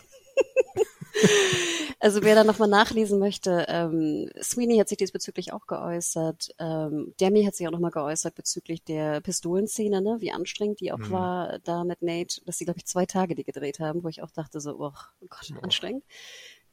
Also 2.00 2.22
wer 2.22 2.34
da 2.34 2.44
nochmal 2.44 2.68
nachlesen 2.68 3.18
möchte, 3.18 3.64
ähm, 3.68 4.28
Sweeney 4.42 4.76
hat 4.78 4.88
sich 4.88 4.98
diesbezüglich 4.98 5.52
auch 5.52 5.66
geäußert. 5.66 6.50
Ähm, 6.58 7.14
Demi 7.20 7.44
hat 7.44 7.54
sich 7.54 7.66
auch 7.66 7.72
nochmal 7.72 7.92
geäußert 7.92 8.34
bezüglich 8.34 8.82
der 8.84 9.20
Pistolenszene, 9.20 10.02
ne? 10.02 10.16
wie 10.20 10.32
anstrengend 10.32 10.80
die 10.80 10.92
auch 10.92 10.98
Mhm. 10.98 11.10
war 11.10 11.58
da 11.60 11.84
mit 11.84 12.02
Nate, 12.02 12.44
dass 12.44 12.58
sie, 12.58 12.64
glaube 12.64 12.78
ich, 12.78 12.86
zwei 12.86 13.06
Tage 13.06 13.34
die 13.34 13.44
gedreht 13.44 13.78
haben, 13.80 14.02
wo 14.02 14.08
ich 14.08 14.22
auch 14.22 14.30
dachte 14.32 14.60
so, 14.60 14.76
oh 14.78 14.92
Gott, 15.28 15.52
anstrengend. 15.62 16.04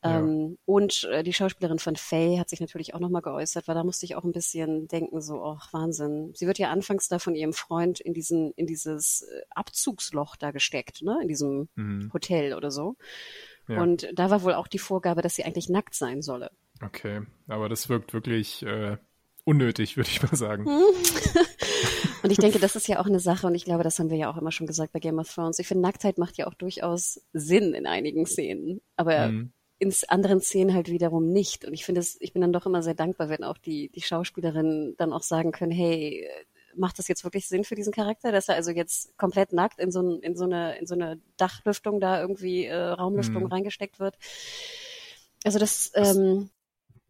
Ja. 0.03 0.19
Ähm, 0.19 0.57
und 0.65 1.03
äh, 1.11 1.21
die 1.21 1.31
Schauspielerin 1.31 1.77
von 1.77 1.95
Faye 1.95 2.39
hat 2.39 2.49
sich 2.49 2.59
natürlich 2.59 2.95
auch 2.95 2.99
nochmal 2.99 3.21
geäußert, 3.21 3.67
weil 3.67 3.75
da 3.75 3.83
musste 3.83 4.05
ich 4.07 4.15
auch 4.15 4.23
ein 4.23 4.31
bisschen 4.31 4.87
denken, 4.87 5.21
so, 5.21 5.35
oh, 5.35 5.57
Wahnsinn. 5.71 6.31
Sie 6.33 6.47
wird 6.47 6.57
ja 6.57 6.71
anfangs 6.71 7.07
da 7.07 7.19
von 7.19 7.35
ihrem 7.35 7.53
Freund 7.53 7.99
in 7.99 8.13
diesen, 8.15 8.51
in 8.55 8.65
dieses 8.65 9.21
äh, 9.21 9.41
Abzugsloch 9.51 10.35
da 10.35 10.49
gesteckt, 10.49 11.03
ne, 11.03 11.19
in 11.21 11.27
diesem 11.27 11.69
Mhm. 11.75 12.09
Hotel 12.11 12.55
oder 12.55 12.71
so. 12.71 12.95
Ja. 13.71 13.81
Und 13.81 14.07
da 14.13 14.29
war 14.29 14.43
wohl 14.43 14.53
auch 14.53 14.67
die 14.67 14.79
Vorgabe, 14.79 15.21
dass 15.21 15.35
sie 15.35 15.43
eigentlich 15.43 15.69
nackt 15.69 15.95
sein 15.95 16.21
solle. 16.21 16.51
Okay, 16.83 17.21
aber 17.47 17.69
das 17.69 17.89
wirkt 17.89 18.13
wirklich 18.13 18.63
äh, 18.63 18.97
unnötig, 19.45 19.97
würde 19.97 20.09
ich 20.09 20.21
mal 20.23 20.35
sagen. 20.35 20.65
Hm. 20.65 20.81
Und 22.23 22.29
ich 22.31 22.37
denke, 22.37 22.59
das 22.59 22.75
ist 22.75 22.87
ja 22.87 22.99
auch 22.99 23.07
eine 23.07 23.19
Sache, 23.19 23.47
und 23.47 23.55
ich 23.55 23.65
glaube, 23.65 23.83
das 23.83 23.97
haben 23.97 24.11
wir 24.11 24.17
ja 24.17 24.31
auch 24.31 24.37
immer 24.37 24.51
schon 24.51 24.67
gesagt 24.67 24.93
bei 24.93 24.99
Game 24.99 25.17
of 25.17 25.33
Thrones. 25.33 25.57
Ich 25.57 25.67
finde, 25.67 25.81
Nacktheit 25.81 26.19
macht 26.19 26.37
ja 26.37 26.45
auch 26.45 26.53
durchaus 26.53 27.19
Sinn 27.33 27.73
in 27.73 27.87
einigen 27.87 28.27
Szenen, 28.27 28.79
aber 28.95 29.29
Mhm. 29.29 29.51
in 29.79 29.91
anderen 30.07 30.39
Szenen 30.39 30.75
halt 30.75 30.87
wiederum 30.89 31.29
nicht. 31.29 31.65
Und 31.65 31.73
ich 31.73 31.83
finde 31.83 32.01
es, 32.01 32.21
ich 32.21 32.31
bin 32.33 32.43
dann 32.43 32.53
doch 32.53 32.67
immer 32.67 32.83
sehr 32.83 32.93
dankbar, 32.93 33.29
wenn 33.29 33.43
auch 33.43 33.57
die, 33.57 33.89
die 33.89 34.01
Schauspielerinnen 34.01 34.95
dann 34.97 35.13
auch 35.13 35.23
sagen 35.23 35.51
können, 35.51 35.71
hey, 35.71 36.27
macht 36.75 36.99
das 36.99 37.07
jetzt 37.07 37.23
wirklich 37.23 37.47
Sinn 37.47 37.63
für 37.63 37.75
diesen 37.75 37.93
Charakter, 37.93 38.31
dass 38.31 38.49
er 38.49 38.55
also 38.55 38.71
jetzt 38.71 39.17
komplett 39.17 39.53
nackt 39.53 39.79
in 39.79 39.91
so, 39.91 40.01
ein, 40.01 40.19
in 40.21 40.35
so 40.35 40.45
eine, 40.45 40.77
in 40.77 40.87
so 40.87 40.95
eine 40.95 41.19
Dachlüftung 41.37 41.99
da 41.99 42.21
irgendwie 42.21 42.65
äh, 42.65 42.75
Raumlüftung 42.75 43.43
Mhm. 43.43 43.49
reingesteckt 43.49 43.99
wird. 43.99 44.17
Also 45.43 45.59
das, 45.59 45.91
ähm, 45.95 46.49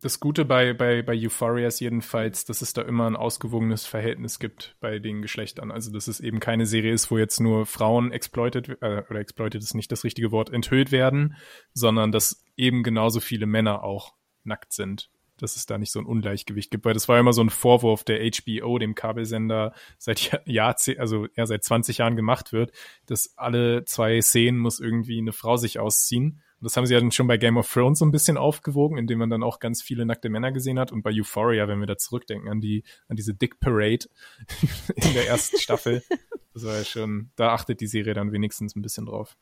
Das 0.01 0.19
Gute 0.19 0.45
bei, 0.45 0.73
bei, 0.73 1.03
bei 1.03 1.13
Euphoria 1.15 1.67
ist 1.67 1.79
jedenfalls, 1.79 2.43
dass 2.45 2.63
es 2.63 2.73
da 2.73 2.81
immer 2.81 3.05
ein 3.05 3.15
ausgewogenes 3.15 3.85
Verhältnis 3.85 4.39
gibt 4.39 4.75
bei 4.79 4.97
den 4.97 5.21
Geschlechtern. 5.21 5.69
Also, 5.71 5.91
dass 5.91 6.07
es 6.07 6.19
eben 6.19 6.39
keine 6.39 6.65
Serie 6.65 6.91
ist, 6.91 7.11
wo 7.11 7.19
jetzt 7.19 7.39
nur 7.39 7.67
Frauen 7.67 8.11
exploited, 8.11 8.69
äh, 8.81 9.03
oder 9.09 9.19
exploited 9.19 9.61
ist 9.61 9.75
nicht 9.75 9.91
das 9.91 10.03
richtige 10.03 10.31
Wort, 10.31 10.49
enthüllt 10.49 10.91
werden, 10.91 11.35
sondern 11.73 12.11
dass 12.11 12.43
eben 12.57 12.81
genauso 12.81 13.19
viele 13.19 13.45
Männer 13.45 13.83
auch 13.83 14.15
nackt 14.43 14.73
sind. 14.73 15.11
Dass 15.41 15.55
es 15.55 15.65
da 15.65 15.77
nicht 15.77 15.91
so 15.91 15.99
ein 15.99 16.05
Ungleichgewicht 16.05 16.71
gibt, 16.71 16.85
weil 16.85 16.93
das 16.93 17.09
war 17.09 17.19
immer 17.19 17.33
so 17.33 17.41
ein 17.43 17.49
Vorwurf 17.49 18.03
der 18.03 18.19
HBO, 18.21 18.77
dem 18.77 18.95
Kabelsender, 18.95 19.73
seit 19.97 20.31
Jahr, 20.31 20.41
Jahrzeh- 20.45 20.97
also 20.97 21.27
ja, 21.35 21.45
seit 21.45 21.63
20 21.63 21.97
Jahren 21.97 22.15
gemacht 22.15 22.53
wird, 22.53 22.71
dass 23.07 23.37
alle 23.37 23.83
zwei 23.85 24.21
Szenen 24.21 24.59
muss 24.59 24.79
irgendwie 24.79 25.17
eine 25.17 25.33
Frau 25.33 25.57
sich 25.57 25.79
ausziehen. 25.79 26.41
Und 26.59 26.65
das 26.65 26.77
haben 26.77 26.85
sie 26.85 26.93
ja 26.93 26.99
dann 26.99 27.11
schon 27.11 27.25
bei 27.25 27.37
Game 27.37 27.57
of 27.57 27.73
Thrones 27.73 27.97
so 27.99 28.05
ein 28.05 28.11
bisschen 28.11 28.37
aufgewogen, 28.37 28.99
indem 28.99 29.17
man 29.17 29.31
dann 29.31 29.41
auch 29.41 29.59
ganz 29.59 29.81
viele 29.81 30.05
nackte 30.05 30.29
Männer 30.29 30.51
gesehen 30.51 30.77
hat. 30.77 30.91
Und 30.91 31.01
bei 31.01 31.09
Euphoria, 31.11 31.67
wenn 31.67 31.79
wir 31.79 31.87
da 31.87 31.97
zurückdenken 31.97 32.49
an 32.49 32.61
die, 32.61 32.83
an 33.07 33.15
diese 33.15 33.33
Dick 33.33 33.59
Parade 33.59 34.05
in 34.95 35.13
der 35.15 35.27
ersten 35.27 35.57
Staffel, 35.57 36.03
das 36.53 36.63
war 36.63 36.75
ja 36.77 36.85
schon, 36.85 37.31
da 37.35 37.53
achtet 37.53 37.81
die 37.81 37.87
Serie 37.87 38.13
dann 38.13 38.31
wenigstens 38.31 38.75
ein 38.75 38.83
bisschen 38.83 39.07
drauf. 39.07 39.35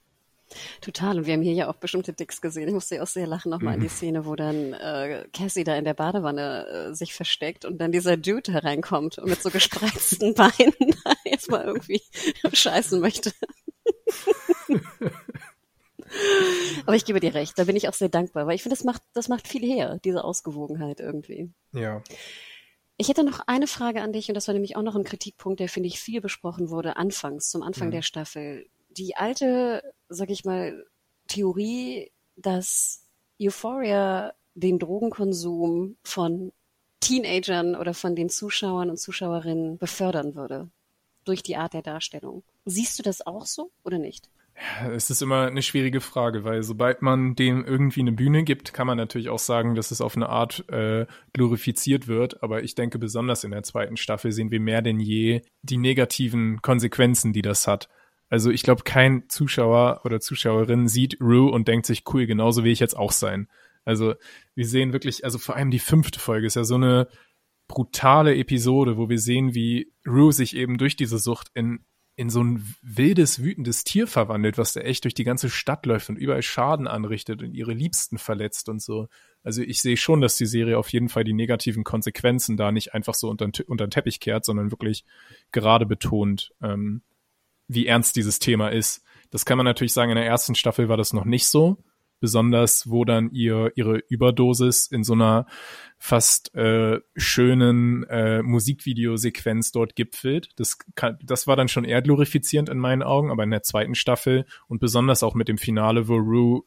Total. 0.81 1.17
Und 1.17 1.25
wir 1.25 1.33
haben 1.33 1.41
hier 1.41 1.53
ja 1.53 1.69
auch 1.69 1.75
bestimmte 1.75 2.13
Dicks 2.13 2.41
gesehen. 2.41 2.67
Ich 2.67 2.73
musste 2.73 2.95
ja 2.95 3.03
auch 3.03 3.07
sehr 3.07 3.27
lachen 3.27 3.49
nochmal 3.51 3.75
an 3.75 3.79
die 3.79 3.85
Mhm. 3.85 3.91
Szene, 3.91 4.25
wo 4.25 4.35
dann 4.35 4.73
äh, 4.73 5.25
Cassie 5.33 5.63
da 5.63 5.75
in 5.75 5.85
der 5.85 5.93
Badewanne 5.93 6.67
äh, 6.89 6.93
sich 6.95 7.13
versteckt 7.13 7.65
und 7.65 7.77
dann 7.79 7.91
dieser 7.91 8.17
Dude 8.17 8.51
hereinkommt 8.51 9.17
und 9.19 9.29
mit 9.29 9.41
so 9.41 9.49
gespreizten 9.49 10.33
Beinen 10.35 10.73
erstmal 11.25 11.65
irgendwie 11.65 12.01
scheißen 12.53 12.99
möchte. 12.99 13.31
Aber 16.85 16.95
ich 16.95 17.05
gebe 17.05 17.19
dir 17.19 17.33
recht, 17.35 17.57
da 17.59 17.65
bin 17.65 17.75
ich 17.75 17.87
auch 17.87 17.93
sehr 17.93 18.09
dankbar, 18.09 18.47
weil 18.47 18.55
ich 18.55 18.63
finde, 18.63 18.75
das 18.75 18.83
macht, 18.83 19.03
das 19.13 19.27
macht 19.27 19.47
viel 19.47 19.61
her, 19.61 19.99
diese 20.03 20.23
Ausgewogenheit 20.23 20.99
irgendwie. 20.99 21.51
Ja. 21.71 22.01
Ich 22.97 23.07
hätte 23.09 23.23
noch 23.23 23.41
eine 23.47 23.67
Frage 23.67 24.01
an 24.01 24.11
dich 24.11 24.27
und 24.27 24.33
das 24.35 24.47
war 24.47 24.53
nämlich 24.53 24.75
auch 24.75 24.81
noch 24.81 24.95
ein 24.95 25.03
Kritikpunkt, 25.03 25.59
der 25.59 25.69
finde 25.69 25.87
ich 25.87 25.99
viel 25.99 26.19
besprochen 26.19 26.69
wurde 26.69 26.97
anfangs, 26.97 27.49
zum 27.49 27.61
Anfang 27.61 27.89
Mhm. 27.89 27.91
der 27.93 28.01
Staffel. 28.01 28.65
Die 28.89 29.15
alte, 29.15 29.83
sag 30.09 30.29
ich 30.29 30.45
mal, 30.45 30.85
Theorie, 31.27 32.11
dass 32.35 33.05
Euphoria 33.41 34.33
den 34.55 34.79
Drogenkonsum 34.79 35.97
von 36.03 36.51
Teenagern 36.99 37.75
oder 37.75 37.93
von 37.93 38.15
den 38.15 38.29
Zuschauern 38.29 38.89
und 38.89 38.97
Zuschauerinnen 38.97 39.77
befördern 39.77 40.35
würde 40.35 40.69
durch 41.23 41.43
die 41.43 41.55
Art 41.55 41.73
der 41.73 41.81
Darstellung. 41.81 42.43
Siehst 42.65 42.99
du 42.99 43.03
das 43.03 43.25
auch 43.25 43.45
so 43.45 43.71
oder 43.83 43.99
nicht? 43.99 44.29
Es 44.91 45.09
ist 45.09 45.21
immer 45.21 45.47
eine 45.47 45.61
schwierige 45.61 46.01
Frage, 46.01 46.43
weil 46.43 46.63
sobald 46.63 47.01
man 47.01 47.35
dem 47.35 47.63
irgendwie 47.63 48.01
eine 48.01 48.11
Bühne 48.11 48.43
gibt, 48.43 48.73
kann 48.73 48.87
man 48.87 48.97
natürlich 48.97 49.29
auch 49.29 49.39
sagen, 49.39 49.73
dass 49.73 49.91
es 49.91 50.01
auf 50.01 50.17
eine 50.17 50.27
Art 50.27 50.67
äh, 50.69 51.05
glorifiziert 51.31 52.07
wird. 52.07 52.43
Aber 52.43 52.61
ich 52.63 52.75
denke, 52.75 52.99
besonders 52.99 53.45
in 53.45 53.51
der 53.51 53.63
zweiten 53.63 53.95
Staffel 53.95 54.33
sehen 54.33 54.51
wir 54.51 54.59
mehr 54.59 54.81
denn 54.81 54.99
je 54.99 55.43
die 55.61 55.77
negativen 55.77 56.61
Konsequenzen, 56.61 57.31
die 57.31 57.41
das 57.41 57.67
hat. 57.67 57.87
Also 58.29 58.51
ich 58.51 58.63
glaube, 58.63 58.83
kein 58.83 59.27
Zuschauer 59.29 60.01
oder 60.05 60.19
Zuschauerin 60.19 60.87
sieht 60.87 61.19
Rue 61.19 61.51
und 61.51 61.67
denkt 61.67 61.85
sich, 61.85 62.03
cool, 62.13 62.25
genauso 62.27 62.63
will 62.63 62.71
ich 62.71 62.79
jetzt 62.79 62.97
auch 62.97 63.11
sein. 63.11 63.47
Also 63.85 64.13
wir 64.55 64.67
sehen 64.67 64.93
wirklich, 64.93 65.23
also 65.23 65.39
vor 65.39 65.55
allem 65.55 65.71
die 65.71 65.79
fünfte 65.79 66.19
Folge 66.19 66.47
ist 66.47 66.55
ja 66.55 66.63
so 66.63 66.75
eine 66.75 67.07
brutale 67.67 68.35
Episode, 68.35 68.97
wo 68.97 69.09
wir 69.09 69.19
sehen, 69.19 69.53
wie 69.53 69.91
Rue 70.07 70.33
sich 70.33 70.55
eben 70.55 70.77
durch 70.77 70.95
diese 70.95 71.17
Sucht 71.17 71.49
in 71.53 71.85
in 72.19 72.29
so 72.29 72.43
ein 72.43 72.75
wildes, 72.81 73.41
wütendes 73.41 73.85
Tier 73.85 74.05
verwandelt, 74.05 74.57
was 74.57 74.73
da 74.73 74.81
echt 74.81 75.05
durch 75.05 75.13
die 75.13 75.23
ganze 75.23 75.49
Stadt 75.49 75.85
läuft 75.85 76.09
und 76.09 76.17
überall 76.17 76.41
Schaden 76.41 76.85
anrichtet 76.85 77.41
und 77.41 77.53
ihre 77.53 77.71
Liebsten 77.71 78.17
verletzt 78.17 78.67
und 78.67 78.81
so. 78.81 79.07
Also 79.41 79.61
ich 79.61 79.81
sehe 79.81 79.95
schon, 79.95 80.19
dass 80.19 80.35
die 80.35 80.45
Serie 80.45 80.77
auf 80.77 80.89
jeden 80.89 81.07
Fall 81.07 81.23
die 81.23 81.31
negativen 81.31 81.85
Konsequenzen 81.85 82.57
da 82.57 82.73
nicht 82.73 82.93
einfach 82.93 83.13
so 83.13 83.29
unter, 83.29 83.49
unter 83.67 83.87
den 83.87 83.91
Teppich 83.91 84.19
kehrt, 84.19 84.43
sondern 84.43 84.69
wirklich 84.69 85.05
gerade 85.53 85.85
betont, 85.85 86.51
ähm, 86.61 87.03
wie 87.69 87.87
ernst 87.87 88.17
dieses 88.17 88.39
Thema 88.39 88.67
ist. 88.69 89.01
Das 89.31 89.45
kann 89.45 89.57
man 89.57 89.65
natürlich 89.65 89.93
sagen, 89.93 90.11
in 90.11 90.17
der 90.17 90.25
ersten 90.25 90.55
Staffel 90.55 90.89
war 90.89 90.97
das 90.97 91.13
noch 91.13 91.23
nicht 91.23 91.47
so 91.47 91.77
besonders 92.19 92.89
wo 92.89 93.05
dann 93.05 93.31
ihr 93.31 93.71
ihre 93.75 93.97
Überdosis 94.09 94.87
in 94.87 95.03
so 95.03 95.13
einer 95.13 95.45
fast 95.97 96.53
äh, 96.55 96.99
schönen 97.15 98.03
äh, 98.03 98.41
Musikvideosequenz 98.41 99.71
dort 99.71 99.95
gipfelt. 99.95 100.49
Das 100.57 100.77
kann, 100.95 101.17
das 101.23 101.47
war 101.47 101.55
dann 101.55 101.67
schon 101.67 101.85
eher 101.85 102.01
glorifizierend 102.01 102.69
in 102.69 102.77
meinen 102.77 103.03
Augen, 103.03 103.31
aber 103.31 103.43
in 103.43 103.51
der 103.51 103.63
zweiten 103.63 103.95
Staffel 103.95 104.45
und 104.67 104.79
besonders 104.79 105.23
auch 105.23 105.35
mit 105.35 105.47
dem 105.47 105.57
Finale, 105.57 106.07
wo 106.07 106.15
Rue 106.15 106.61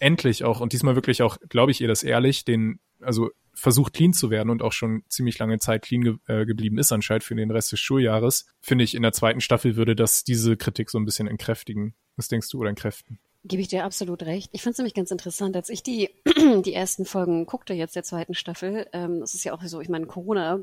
endlich 0.00 0.44
auch 0.44 0.60
und 0.60 0.72
diesmal 0.72 0.94
wirklich 0.94 1.22
auch, 1.22 1.38
glaube 1.48 1.72
ich 1.72 1.80
ihr 1.80 1.88
das 1.88 2.02
ehrlich, 2.02 2.44
den 2.44 2.78
also 3.04 3.30
versucht 3.54 3.94
clean 3.94 4.12
zu 4.12 4.30
werden 4.30 4.50
und 4.50 4.62
auch 4.62 4.72
schon 4.72 5.04
ziemlich 5.08 5.38
lange 5.38 5.58
Zeit 5.58 5.82
clean 5.82 6.02
ge 6.02 6.16
äh, 6.26 6.44
geblieben 6.44 6.78
ist 6.78 6.92
anscheinend 6.92 7.24
für 7.24 7.34
den 7.34 7.50
Rest 7.50 7.72
des 7.72 7.80
Schuljahres, 7.80 8.46
finde 8.60 8.84
ich 8.84 8.94
in 8.94 9.02
der 9.02 9.12
zweiten 9.12 9.40
Staffel 9.40 9.76
würde 9.76 9.94
das 9.94 10.24
diese 10.24 10.56
Kritik 10.56 10.90
so 10.90 10.98
ein 10.98 11.04
bisschen 11.04 11.28
entkräftigen. 11.28 11.94
Was 12.16 12.28
denkst 12.28 12.48
du 12.50 12.60
oder 12.60 12.70
entkräften? 12.70 13.18
Gebe 13.44 13.62
ich 13.62 13.68
dir 13.68 13.84
absolut 13.84 14.22
recht. 14.22 14.50
Ich 14.52 14.62
fand 14.62 14.72
es 14.74 14.78
nämlich 14.78 14.94
ganz 14.94 15.10
interessant, 15.10 15.54
als 15.54 15.68
ich 15.68 15.82
die, 15.82 16.10
die 16.64 16.72
ersten 16.72 17.04
Folgen 17.04 17.46
guckte 17.46 17.74
jetzt 17.74 17.94
der 17.94 18.02
zweiten 18.02 18.34
Staffel. 18.34 18.86
Ähm, 18.92 19.22
es 19.22 19.34
ist 19.34 19.44
ja 19.44 19.52
auch 19.52 19.62
so, 19.62 19.80
ich 19.80 19.88
meine, 19.88 20.06
Corona 20.06 20.60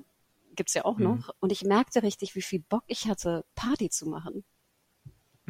gibt's 0.55 0.73
ja 0.73 0.85
auch 0.85 0.97
mhm. 0.97 1.03
noch. 1.03 1.29
Und 1.39 1.51
ich 1.51 1.63
merkte 1.63 2.03
richtig, 2.03 2.35
wie 2.35 2.41
viel 2.41 2.59
Bock 2.59 2.83
ich 2.87 3.07
hatte, 3.07 3.45
Party 3.55 3.89
zu 3.89 4.07
machen. 4.09 4.43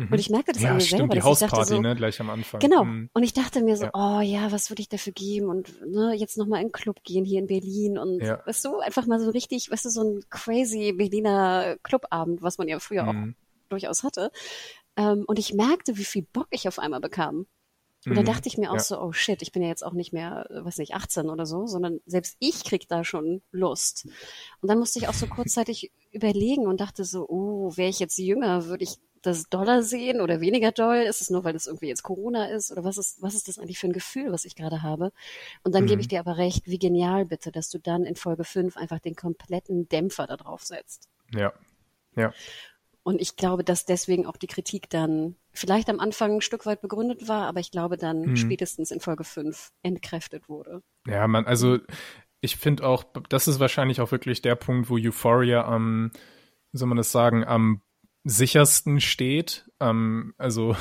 Mhm. 0.08 0.14
Und 0.14 0.20
ich 0.20 0.30
merkte 0.30 0.52
das 0.54 0.62
ja, 0.62 0.70
an 0.70 0.76
mir 0.76 0.82
stimmt, 0.82 1.00
selber. 1.00 1.14
Die 1.16 1.22
Hausparty, 1.22 1.76
so, 1.76 1.82
ne, 1.82 1.96
gleich 1.96 2.20
am 2.20 2.30
Anfang. 2.30 2.60
Genau. 2.60 2.84
Mhm. 2.86 3.10
Und 3.14 3.24
ich 3.24 3.34
dachte 3.34 3.62
mir 3.64 3.78
so, 3.78 3.86
Ja. 3.86 3.92
oh 3.94 4.22
ja, 4.22 4.52
was 4.52 4.70
würde 4.70 4.82
ich 4.82 4.90
dafür 4.90 5.14
geben? 5.14 5.48
Und 5.48 5.82
ne, 5.86 6.14
jetzt 6.16 6.38
nochmal 6.38 6.62
in 6.62 6.68
den 6.68 6.72
Club 6.72 7.04
gehen 7.04 7.26
hier 7.26 7.40
in 7.40 7.48
Berlin 7.48 7.98
und 7.98 8.22
Ja. 8.22 8.42
weißt 8.46 8.66
du, 8.66 8.80
einfach 8.80 9.06
mal 9.06 9.20
so 9.20 9.30
richtig, 9.30 9.72
weißt 9.72 9.86
du, 9.86 9.90
so 9.90 10.04
ein 10.04 10.24
crazy 10.30 10.94
Berliner 10.94 11.78
Clubabend, 11.84 12.42
was 12.42 12.58
man 12.58 12.68
ja 12.68 12.80
früher 12.80 13.08
auch 13.08 13.14
Mhm. 13.14 13.36
durchaus 13.70 14.04
hatte. 14.04 14.32
Ähm, 14.98 15.24
und 15.28 15.40
ich 15.40 15.54
merkte, 15.54 15.98
wie 15.98 16.04
viel 16.06 16.24
Bock 16.34 16.48
ich 16.52 16.68
auf 16.68 16.80
einmal 16.80 17.00
bekam. 17.00 17.46
Und 18.08 18.16
dann 18.16 18.24
Mhm. 18.26 18.30
dachte 18.30 18.48
ich 18.50 18.58
mir 18.58 18.72
auch 18.72 18.76
Ja. 18.78 18.82
so, 18.82 19.00
oh 19.00 19.12
shit, 19.12 19.44
ich 19.44 19.52
bin 19.52 19.62
ja 19.62 19.68
jetzt 19.70 19.86
auch 19.86 19.94
nicht 19.94 20.12
mehr, 20.12 20.48
äh, 20.50 20.66
weiß 20.66 20.80
nicht, 20.80 20.96
18 20.96 21.30
oder 21.30 21.46
so, 21.46 21.68
sondern 21.68 22.00
selbst 22.08 22.36
ich 22.40 22.64
krieg 22.64 22.88
da 22.88 23.04
schon 23.04 23.44
Lust. 23.52 24.08
Und 24.60 24.70
dann 24.70 24.80
musste 24.80 24.98
ich 24.98 25.08
auch 25.08 25.14
so 25.14 25.28
kurzzeitig 25.28 25.92
überlegen 26.12 26.66
und 26.66 26.82
dachte 26.82 27.06
so, 27.06 27.28
oh, 27.30 27.72
wäre 27.78 27.90
ich 27.90 28.00
jetzt 28.00 28.18
jünger, 28.18 28.66
würde 28.66 28.84
ich 28.86 28.98
das 29.22 29.50
doller 29.50 29.84
sehen 29.84 30.22
oder 30.22 30.42
weniger 30.42 30.72
doll? 30.72 30.98
Ist 30.98 31.22
es 31.22 31.30
nur, 31.30 31.44
weil 31.44 31.56
es 31.56 31.68
irgendwie 31.68 31.88
jetzt 31.88 32.04
Corona 32.04 32.46
ist? 32.46 32.72
Oder 32.72 32.84
was 32.84 32.98
ist, 32.98 33.22
was 33.22 33.36
ist 33.36 33.48
das 33.48 33.60
eigentlich 33.60 33.80
für 33.80 33.88
ein 33.88 33.94
Gefühl, 33.94 34.32
was 34.32 34.46
ich 34.46 34.56
gerade 34.56 34.82
habe? 34.82 35.12
Und 35.64 35.74
dann 35.76 35.84
Mhm. 35.84 35.88
gebe 35.88 36.02
ich 36.02 36.08
dir 36.08 36.20
aber 36.20 36.38
recht, 36.38 36.68
wie 36.68 36.80
genial 36.80 37.26
bitte, 37.26 37.52
dass 37.52 37.70
du 37.70 37.80
dann 37.80 38.04
in 38.06 38.16
Folge 38.16 38.44
5 38.44 38.78
einfach 38.78 39.00
den 39.00 39.16
kompletten 39.16 39.88
Dämpfer 39.90 40.28
da 40.28 40.38
drauf 40.38 40.64
setzt. 40.64 41.08
Ja. 41.34 41.54
Ja. 42.16 42.34
Und 43.04 43.20
ich 43.20 43.36
glaube, 43.36 43.64
dass 43.64 43.86
deswegen 43.86 44.28
auch 44.28 44.38
die 44.38 44.48
Kritik 44.48 44.90
dann 44.90 45.36
vielleicht 45.54 45.90
am 45.90 46.00
Anfang 46.00 46.36
ein 46.36 46.42
Stück 46.42 46.66
weit 46.66 46.82
begründet 46.82 47.28
war, 47.28 47.48
aber 47.48 47.60
ich 47.60 47.72
glaube 47.72 47.98
dann 47.98 48.22
Mhm. 48.22 48.36
spätestens 48.36 48.92
in 48.92 49.00
Folge 49.00 49.24
5 49.24 49.72
entkräftet 49.82 50.50
wurde. 50.50 50.82
Ja, 51.08 51.28
man, 51.28 51.46
also 51.48 51.80
ich 52.42 52.58
finde 52.58 52.86
auch, 52.86 53.04
das 53.30 53.48
ist 53.48 53.60
wahrscheinlich 53.60 54.02
auch 54.02 54.12
wirklich 54.12 54.42
der 54.42 54.56
Punkt, 54.56 54.90
wo 54.90 54.98
Euphoria 54.98 55.66
am, 55.66 56.12
wie 56.72 56.78
soll 56.78 56.88
man 56.88 56.98
das 56.98 57.12
sagen, 57.12 57.44
am 57.44 57.82
sichersten 58.24 59.00
steht. 59.02 59.66
Ähm, 59.80 60.34
also, 60.38 60.76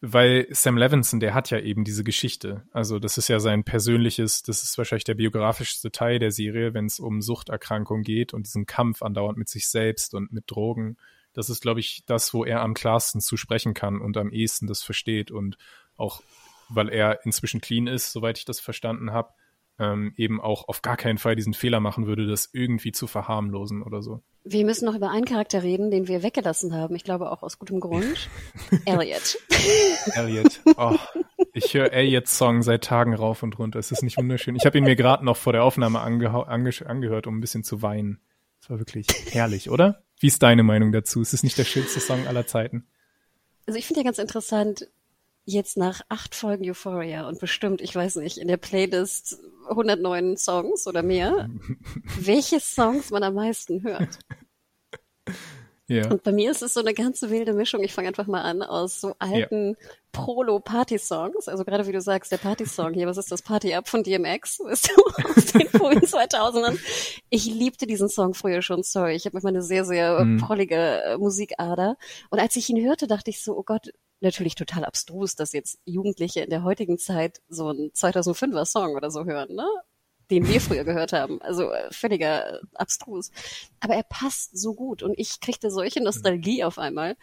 weil 0.00 0.46
Sam 0.50 0.76
Levinson, 0.76 1.20
der 1.20 1.34
hat 1.34 1.50
ja 1.50 1.58
eben 1.58 1.84
diese 1.84 2.04
Geschichte. 2.04 2.62
Also, 2.72 2.98
das 2.98 3.18
ist 3.18 3.28
ja 3.28 3.40
sein 3.40 3.64
persönliches, 3.64 4.42
das 4.42 4.62
ist 4.62 4.78
wahrscheinlich 4.78 5.04
der 5.04 5.14
biografischste 5.14 5.90
Teil 5.90 6.18
der 6.18 6.30
Serie, 6.30 6.74
wenn 6.74 6.86
es 6.86 7.00
um 7.00 7.20
Suchterkrankung 7.20 8.02
geht 8.02 8.34
und 8.34 8.46
diesen 8.46 8.66
Kampf 8.66 9.02
andauernd 9.02 9.38
mit 9.38 9.48
sich 9.48 9.66
selbst 9.68 10.14
und 10.14 10.32
mit 10.32 10.44
Drogen. 10.46 10.96
Das 11.32 11.50
ist, 11.50 11.62
glaube 11.62 11.80
ich, 11.80 12.04
das, 12.06 12.32
wo 12.32 12.44
er 12.44 12.60
am 12.60 12.74
klarsten 12.74 13.20
zu 13.20 13.36
sprechen 13.36 13.74
kann 13.74 14.00
und 14.00 14.16
am 14.16 14.30
ehesten 14.30 14.68
das 14.68 14.82
versteht 14.82 15.32
und 15.32 15.58
auch, 15.96 16.22
weil 16.68 16.88
er 16.88 17.24
inzwischen 17.24 17.60
clean 17.60 17.88
ist, 17.88 18.12
soweit 18.12 18.38
ich 18.38 18.44
das 18.44 18.60
verstanden 18.60 19.12
habe, 19.12 19.30
ähm, 19.78 20.12
eben 20.16 20.40
auch 20.40 20.68
auf 20.68 20.82
gar 20.82 20.96
keinen 20.96 21.18
Fall 21.18 21.36
diesen 21.36 21.54
Fehler 21.54 21.80
machen 21.80 22.06
würde, 22.06 22.26
das 22.26 22.48
irgendwie 22.52 22.92
zu 22.92 23.06
verharmlosen 23.06 23.82
oder 23.82 24.02
so. 24.02 24.22
Wir 24.44 24.64
müssen 24.64 24.84
noch 24.84 24.94
über 24.94 25.10
einen 25.10 25.24
Charakter 25.24 25.62
reden, 25.62 25.90
den 25.90 26.06
wir 26.06 26.22
weggelassen 26.22 26.74
haben. 26.74 26.94
Ich 26.94 27.04
glaube 27.04 27.30
auch 27.30 27.42
aus 27.42 27.58
gutem 27.58 27.80
Grund. 27.80 28.28
Elliot. 28.84 29.38
Elliot. 30.14 30.60
Oh, 30.76 30.96
ich 31.52 31.74
höre 31.74 31.92
Elliots 31.92 32.36
Song 32.36 32.62
seit 32.62 32.84
Tagen 32.84 33.14
rauf 33.14 33.42
und 33.42 33.58
runter. 33.58 33.78
Es 33.78 33.90
ist 33.90 34.02
nicht 34.02 34.18
wunderschön. 34.18 34.54
Ich 34.54 34.66
habe 34.66 34.78
ihn 34.78 34.84
mir 34.84 34.96
gerade 34.96 35.24
noch 35.24 35.36
vor 35.36 35.52
der 35.52 35.64
Aufnahme 35.64 36.00
ange 36.00 36.30
angehört, 36.86 37.26
um 37.26 37.38
ein 37.38 37.40
bisschen 37.40 37.64
zu 37.64 37.82
weinen. 37.82 38.20
Es 38.60 38.70
war 38.70 38.78
wirklich 38.78 39.06
herrlich, 39.30 39.70
oder? 39.70 40.04
Wie 40.20 40.28
ist 40.28 40.42
deine 40.42 40.62
Meinung 40.62 40.92
dazu? 40.92 41.20
Es 41.20 41.32
ist 41.32 41.42
nicht 41.42 41.58
der 41.58 41.64
schönste 41.64 42.00
Song 42.00 42.26
aller 42.26 42.46
Zeiten. 42.46 42.86
Also 43.66 43.78
ich 43.78 43.86
finde 43.86 44.00
ja 44.00 44.04
ganz 44.04 44.18
interessant, 44.18 44.88
jetzt 45.44 45.76
nach 45.76 46.00
acht 46.08 46.34
Folgen 46.34 46.68
Euphoria 46.68 47.28
und 47.28 47.38
bestimmt, 47.40 47.80
ich 47.80 47.94
weiß 47.94 48.16
nicht, 48.16 48.38
in 48.38 48.48
der 48.48 48.56
Playlist 48.56 49.38
109 49.68 50.36
Songs 50.36 50.86
oder 50.86 51.02
mehr, 51.02 51.48
welche 52.18 52.60
Songs 52.60 53.10
man 53.10 53.22
am 53.22 53.34
meisten 53.34 53.82
hört. 53.82 54.18
Ja. 55.86 56.10
Und 56.10 56.22
bei 56.22 56.32
mir 56.32 56.50
ist 56.50 56.62
es 56.62 56.72
so 56.72 56.80
eine 56.80 56.94
ganz 56.94 57.20
wilde 57.20 57.52
Mischung. 57.52 57.82
Ich 57.84 57.92
fange 57.92 58.08
einfach 58.08 58.26
mal 58.26 58.40
an 58.40 58.62
aus 58.62 59.02
so 59.02 59.16
alten 59.18 59.76
Prolo-Party-Songs. 60.12 61.46
Also 61.46 61.62
gerade 61.64 61.86
wie 61.86 61.92
du 61.92 62.00
sagst, 62.00 62.32
der 62.32 62.38
Party-Song 62.38 62.94
hier, 62.94 63.06
was 63.06 63.18
ist 63.18 63.30
das? 63.30 63.42
Party 63.42 63.74
Up 63.74 63.86
von 63.86 64.02
DMX, 64.02 64.60
weißt 64.60 64.88
du, 64.96 65.02
aus 65.28 65.44
den 65.52 65.68
frühen 65.68 66.00
2000ern. 66.06 66.78
Ich 67.28 67.44
liebte 67.44 67.86
diesen 67.86 68.08
Song 68.08 68.32
früher 68.32 68.62
schon, 68.62 68.82
sorry. 68.82 69.14
Ich 69.14 69.26
habe 69.26 69.34
manchmal 69.34 69.52
eine 69.52 69.62
sehr, 69.62 69.84
sehr 69.84 70.24
Mhm. 70.24 70.38
prollige 70.38 71.02
äh, 71.04 71.18
Musikader. 71.18 71.98
Und 72.30 72.38
als 72.40 72.56
ich 72.56 72.70
ihn 72.70 72.82
hörte, 72.82 73.06
dachte 73.06 73.28
ich 73.28 73.42
so, 73.42 73.54
oh 73.54 73.62
Gott, 73.62 73.90
natürlich 74.20 74.54
total 74.54 74.84
abstrus, 74.84 75.34
dass 75.34 75.52
jetzt 75.52 75.78
Jugendliche 75.84 76.40
in 76.40 76.50
der 76.50 76.62
heutigen 76.62 76.98
Zeit 76.98 77.42
so 77.48 77.68
einen 77.68 77.90
2005er 77.90 78.64
Song 78.64 78.94
oder 78.94 79.10
so 79.10 79.24
hören, 79.24 79.54
ne? 79.54 79.66
den 80.30 80.48
wir 80.48 80.60
früher 80.60 80.84
gehört 80.84 81.12
haben. 81.12 81.40
Also 81.42 81.70
äh, 81.70 81.92
völliger 81.92 82.54
äh, 82.54 82.66
abstrus. 82.74 83.30
Aber 83.80 83.94
er 83.94 84.04
passt 84.04 84.56
so 84.58 84.74
gut 84.74 85.02
und 85.02 85.18
ich 85.18 85.40
kriegte 85.40 85.70
solche 85.70 86.02
Nostalgie 86.02 86.64
auf 86.64 86.78
einmal. 86.78 87.16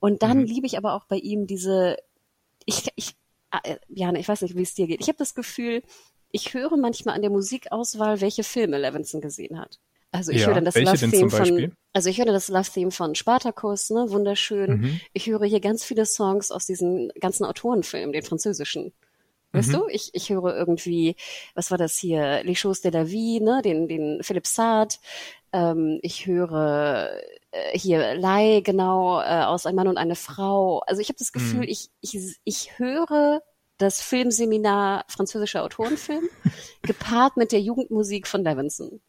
Und 0.00 0.22
dann 0.22 0.38
Mhm. 0.38 0.44
liebe 0.44 0.66
ich 0.66 0.78
aber 0.78 0.94
auch 0.94 1.04
bei 1.04 1.16
ihm 1.16 1.46
diese, 1.46 1.96
ich, 2.64 2.88
ich, 2.96 3.16
äh, 3.64 3.76
Jana, 3.88 4.18
ich 4.18 4.28
weiß 4.28 4.42
nicht, 4.42 4.56
wie 4.56 4.62
es 4.62 4.74
dir 4.74 4.86
geht. 4.86 5.00
Ich 5.00 5.08
habe 5.08 5.18
das 5.18 5.34
Gefühl, 5.34 5.82
ich 6.30 6.54
höre 6.54 6.76
manchmal 6.76 7.14
an 7.14 7.22
der 7.22 7.30
Musikauswahl, 7.30 8.20
welche 8.20 8.44
Filme 8.44 8.78
Levinson 8.78 9.20
gesehen 9.20 9.58
hat. 9.58 9.78
Also 10.10 10.32
ich 10.32 10.40
Ja, 10.40 10.46
höre 10.48 10.54
dann 10.54 10.64
das 10.64 10.74
Love 10.74 10.96
Theme 11.10 11.30
von, 11.30 11.72
also 11.92 12.08
ich 12.08 12.18
höre 12.18 12.26
das 12.26 12.48
Love 12.48 12.70
Theme 12.72 12.90
von 12.90 13.14
Spartacus, 13.14 13.90
ne, 13.90 14.06
wunderschön. 14.10 14.80
Mhm. 14.80 15.00
Ich 15.12 15.26
höre 15.26 15.44
hier 15.44 15.60
ganz 15.60 15.84
viele 15.84 16.06
Songs 16.06 16.50
aus 16.50 16.66
diesen 16.66 17.10
ganzen 17.20 17.44
Autorenfilmen, 17.44 18.12
den 18.12 18.22
französischen. 18.22 18.92
Weißt 19.52 19.72
Mhm. 19.72 19.76
du, 19.78 19.86
ich, 19.88 20.10
ich 20.14 20.30
höre 20.30 20.56
irgendwie, 20.56 21.16
was 21.54 21.70
war 21.70 21.78
das 21.78 21.96
hier, 21.98 22.42
Les 22.44 22.58
Choses 22.60 22.80
de 22.82 22.90
la 22.90 23.06
Vie, 23.08 23.40
ne, 23.40 23.60
den, 23.62 23.88
den 23.88 24.22
Philipp 24.22 24.46
Saad. 24.46 24.98
Ähm, 25.52 25.98
ich 26.02 26.26
höre 26.26 27.10
äh, 27.50 27.78
hier 27.78 28.14
Lai, 28.16 28.60
genau, 28.64 29.20
äh, 29.20 29.44
aus 29.44 29.66
Ein 29.66 29.74
Mann 29.74 29.88
und 29.88 29.98
eine 29.98 30.16
Frau. 30.16 30.80
Also 30.80 31.00
ich 31.00 31.08
habe 31.08 31.18
das 31.18 31.32
Gefühl, 31.32 31.62
Mhm. 31.64 31.68
ich, 31.68 31.90
ich, 32.00 32.36
ich 32.44 32.78
höre 32.78 33.42
das 33.78 34.00
Filmseminar 34.02 35.04
französischer 35.08 35.62
Autorenfilm 35.64 36.28
gepaart 36.86 37.36
mit 37.36 37.52
der 37.52 37.60
Jugendmusik 37.60 38.26
von 38.26 38.42
Levinson. 38.44 39.00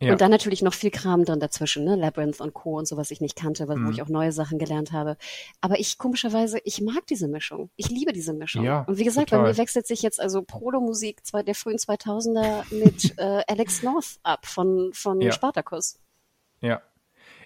Ja. 0.00 0.12
Und 0.12 0.20
dann 0.20 0.30
natürlich 0.30 0.62
noch 0.62 0.74
viel 0.74 0.92
Kram 0.92 1.24
drin 1.24 1.40
dazwischen, 1.40 1.84
ne? 1.84 1.96
Labyrinth 1.96 2.40
und 2.40 2.54
Co. 2.54 2.78
und 2.78 2.86
so, 2.86 2.96
was 2.96 3.10
ich 3.10 3.20
nicht 3.20 3.34
kannte, 3.34 3.68
wo 3.68 3.74
Mhm. 3.74 3.90
ich 3.90 4.00
auch 4.00 4.08
neue 4.08 4.30
Sachen 4.30 4.58
gelernt 4.58 4.92
habe. 4.92 5.16
Aber 5.60 5.80
ich, 5.80 5.98
komischerweise, 5.98 6.60
ich 6.62 6.80
mag 6.80 7.04
diese 7.08 7.26
Mischung. 7.26 7.70
Ich 7.74 7.88
liebe 7.90 8.12
diese 8.12 8.32
Mischung. 8.32 8.62
Ja, 8.64 8.82
und 8.82 8.96
wie 8.98 9.04
gesagt, 9.04 9.30
total. 9.30 9.42
bei 9.44 9.50
mir 9.50 9.56
wechselt 9.58 9.88
sich 9.88 10.02
jetzt 10.02 10.20
also 10.20 10.42
Prolo-Musik 10.42 11.22
der 11.44 11.54
frühen 11.56 11.78
2000er 11.78 12.62
mit 12.72 13.14
äh, 13.18 13.42
Alex 13.48 13.82
North 13.82 14.18
ab 14.22 14.46
von, 14.46 14.90
von 14.94 15.20
Ja. 15.20 15.32
Spartacus. 15.32 15.98
Ja. 16.60 16.80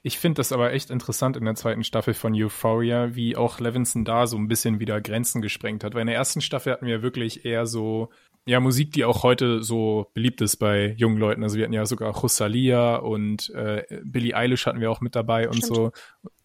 Ich 0.04 0.18
finde 0.18 0.40
das 0.40 0.50
aber 0.50 0.72
echt 0.72 0.90
interessant 0.90 1.36
in 1.36 1.44
der 1.44 1.54
zweiten 1.54 1.84
Staffel 1.84 2.12
von 2.12 2.34
Euphoria, 2.34 3.14
wie 3.14 3.36
auch 3.36 3.60
Levinson 3.60 4.04
da 4.04 4.26
so 4.26 4.36
ein 4.36 4.48
bisschen 4.48 4.80
wieder 4.80 5.00
Grenzen 5.00 5.40
gesprengt 5.40 5.84
hat. 5.84 5.94
Weil 5.94 6.02
in 6.02 6.08
der 6.08 6.16
ersten 6.16 6.40
Staffel 6.40 6.72
hatten 6.72 6.86
wir 6.86 7.02
wirklich 7.02 7.44
eher 7.44 7.66
so, 7.66 8.10
ja, 8.44 8.58
Musik, 8.58 8.92
die 8.92 9.04
auch 9.04 9.22
heute 9.22 9.62
so 9.62 10.10
beliebt 10.12 10.40
ist 10.40 10.56
bei 10.56 10.94
jungen 10.98 11.18
Leuten. 11.18 11.44
Also 11.44 11.56
wir 11.56 11.64
hatten 11.64 11.72
ja 11.72 11.86
sogar 11.86 12.12
Rosalia 12.12 12.96
und 12.96 13.50
äh, 13.50 13.84
Billie 14.02 14.34
Eilish 14.34 14.66
hatten 14.66 14.80
wir 14.80 14.90
auch 14.90 15.00
mit 15.00 15.14
dabei 15.14 15.48
und 15.48 15.58
Stimmt. 15.58 15.74
so. 15.74 15.92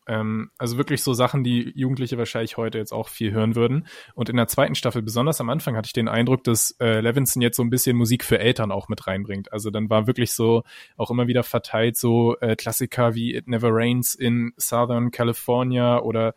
Ähm, 0.08 0.52
also 0.58 0.78
wirklich 0.78 1.04
so 1.04 1.14
Sachen, 1.14 1.44
die 1.44 1.72
Jugendliche 1.76 2.18
wahrscheinlich 2.18 2.58
heute 2.58 2.78
jetzt 2.78 2.94
auch 2.94 3.10
viel 3.10 3.32
hören 3.32 3.56
würden. 3.56 3.88
Und 4.16 4.30
in 4.30 4.38
der 4.38 4.48
zweiten 4.48 4.76
Staffel, 4.76 5.02
besonders 5.02 5.42
am 5.42 5.50
Anfang, 5.50 5.76
hatte 5.76 5.88
ich 5.88 5.94
den 5.94 6.08
Eindruck, 6.08 6.44
dass 6.44 6.72
äh, 6.80 7.02
Levinson 7.02 7.42
jetzt 7.42 7.58
so 7.58 7.64
ein 7.64 7.70
bisschen 7.70 7.98
Musik 7.98 8.24
für 8.24 8.40
Eltern 8.40 8.72
auch 8.72 8.88
mit 8.88 9.06
reinbringt. 9.06 9.52
Also 9.52 9.70
dann 9.70 9.90
war 9.90 10.08
wirklich 10.08 10.34
so 10.34 10.64
auch 10.96 11.12
immer 11.12 11.28
wieder 11.28 11.44
verteilt 11.44 11.98
so 11.98 12.38
äh, 12.40 12.56
Klassiker 12.56 13.16
wie 13.16 13.36
It 13.36 13.48
Never 13.48 13.70
Rains 13.72 14.16
in 14.16 14.54
Southern 14.58 15.12
California 15.12 16.00
oder 16.00 16.34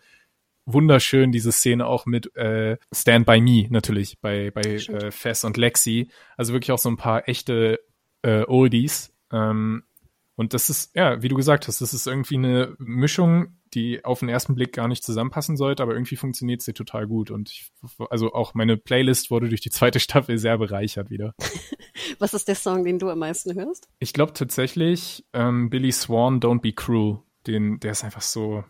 wunderschön 0.66 1.32
diese 1.32 1.52
Szene 1.52 1.86
auch 1.86 2.06
mit 2.06 2.34
äh, 2.36 2.76
Stand 2.92 3.26
By 3.26 3.40
Me 3.40 3.66
natürlich 3.70 4.18
bei, 4.20 4.50
bei 4.50 4.60
äh, 4.62 5.10
Fess 5.10 5.44
und 5.44 5.56
Lexi. 5.56 6.10
Also 6.36 6.52
wirklich 6.52 6.72
auch 6.72 6.78
so 6.78 6.90
ein 6.90 6.96
paar 6.96 7.28
echte 7.28 7.80
äh, 8.22 8.44
Oldies. 8.46 9.12
Ähm, 9.32 9.84
und 10.40 10.54
das 10.54 10.70
ist, 10.70 10.96
ja, 10.96 11.20
wie 11.20 11.28
du 11.28 11.36
gesagt 11.36 11.68
hast, 11.68 11.82
das 11.82 11.92
ist 11.92 12.06
irgendwie 12.06 12.36
eine 12.36 12.74
Mischung, 12.78 13.58
die 13.74 14.02
auf 14.06 14.20
den 14.20 14.30
ersten 14.30 14.54
Blick 14.54 14.72
gar 14.72 14.88
nicht 14.88 15.04
zusammenpassen 15.04 15.58
sollte, 15.58 15.82
aber 15.82 15.92
irgendwie 15.92 16.16
funktioniert 16.16 16.62
sie 16.62 16.72
total 16.72 17.06
gut. 17.06 17.30
Und 17.30 17.50
ich, 17.50 17.70
also 18.08 18.32
auch 18.32 18.54
meine 18.54 18.78
Playlist 18.78 19.30
wurde 19.30 19.50
durch 19.50 19.60
die 19.60 19.68
zweite 19.68 20.00
Staffel 20.00 20.38
sehr 20.38 20.56
bereichert 20.56 21.10
wieder. 21.10 21.34
Was 22.18 22.32
ist 22.32 22.48
der 22.48 22.54
Song, 22.54 22.84
den 22.84 22.98
du 22.98 23.10
am 23.10 23.18
meisten 23.18 23.54
hörst? 23.54 23.86
Ich 23.98 24.14
glaube 24.14 24.32
tatsächlich 24.32 25.26
ähm, 25.34 25.68
Billy 25.68 25.92
Swan, 25.92 26.40
Don't 26.40 26.62
Be 26.62 26.72
Cruel. 26.72 27.18
Den, 27.46 27.78
der 27.78 27.92
ist 27.92 28.02
einfach 28.02 28.22
so, 28.22 28.64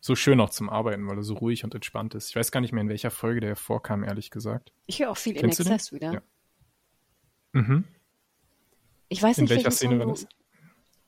so 0.00 0.16
schön 0.16 0.40
auch 0.40 0.48
zum 0.48 0.70
Arbeiten, 0.70 1.06
weil 1.06 1.18
er 1.18 1.22
so 1.22 1.34
ruhig 1.34 1.64
und 1.64 1.74
entspannt 1.74 2.14
ist. 2.14 2.30
Ich 2.30 2.36
weiß 2.36 2.50
gar 2.50 2.62
nicht 2.62 2.72
mehr, 2.72 2.80
in 2.80 2.88
welcher 2.88 3.10
Folge 3.10 3.40
der 3.40 3.56
vorkam, 3.56 4.04
ehrlich 4.04 4.30
gesagt. 4.30 4.72
Ich 4.86 5.00
höre 5.00 5.10
auch 5.10 5.18
viel 5.18 5.34
Kennst 5.34 5.60
in 5.60 5.66
Excess 5.66 5.92
wieder. 5.92 6.14
Ja. 6.14 6.22
Mhm. 7.52 7.84
Ich 9.10 9.22
weiß 9.22 9.36
in 9.36 9.44
nicht, 9.44 9.50
welcher 9.50 9.70
Szene 9.70 9.98
war 9.98 10.06
das? 10.06 10.26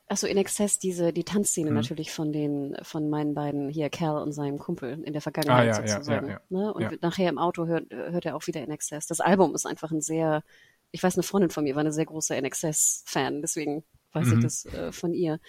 Achso, 0.08 0.26
in 0.26 0.36
Excess, 0.36 0.78
diese, 0.78 1.12
die 1.12 1.24
Tanzszene 1.24 1.70
Mhm. 1.70 1.76
natürlich 1.76 2.12
von 2.12 2.32
den, 2.32 2.76
von 2.82 3.08
meinen 3.08 3.34
beiden 3.34 3.68
hier, 3.70 3.88
Cal 3.88 4.18
und 4.22 4.32
seinem 4.32 4.58
Kumpel 4.58 5.02
in 5.04 5.12
der 5.12 5.22
Vergangenheit 5.22 5.74
Ah, 5.74 5.80
ja, 5.80 5.88
sozusagen. 5.92 6.26
ja, 6.28 6.32
ja. 6.34 6.40
Ne? 6.50 6.74
Und 6.74 7.02
nachher 7.02 7.30
im 7.30 7.38
Auto 7.38 7.66
hört, 7.66 7.90
hört 7.92 8.26
er 8.26 8.36
auch 8.36 8.46
wieder 8.46 8.62
in 8.62 8.70
Excess. 8.70 9.06
Das 9.06 9.20
Album 9.20 9.54
ist 9.54 9.64
einfach 9.64 9.90
ein 9.90 10.02
sehr, 10.02 10.42
ich 10.90 11.02
weiß, 11.02 11.16
eine 11.16 11.22
Freundin 11.22 11.48
von 11.50 11.64
mir 11.64 11.74
war 11.74 11.80
eine 11.80 11.92
sehr 11.92 12.04
große 12.04 12.34
in 12.36 12.44
Excess-Fan, 12.44 13.40
deswegen 13.40 13.84
weiß 14.12 14.28
ich 14.28 14.34
Mhm. 14.36 14.40
das 14.42 14.66
äh, 14.66 14.92
von 14.92 15.14
ihr. 15.14 15.40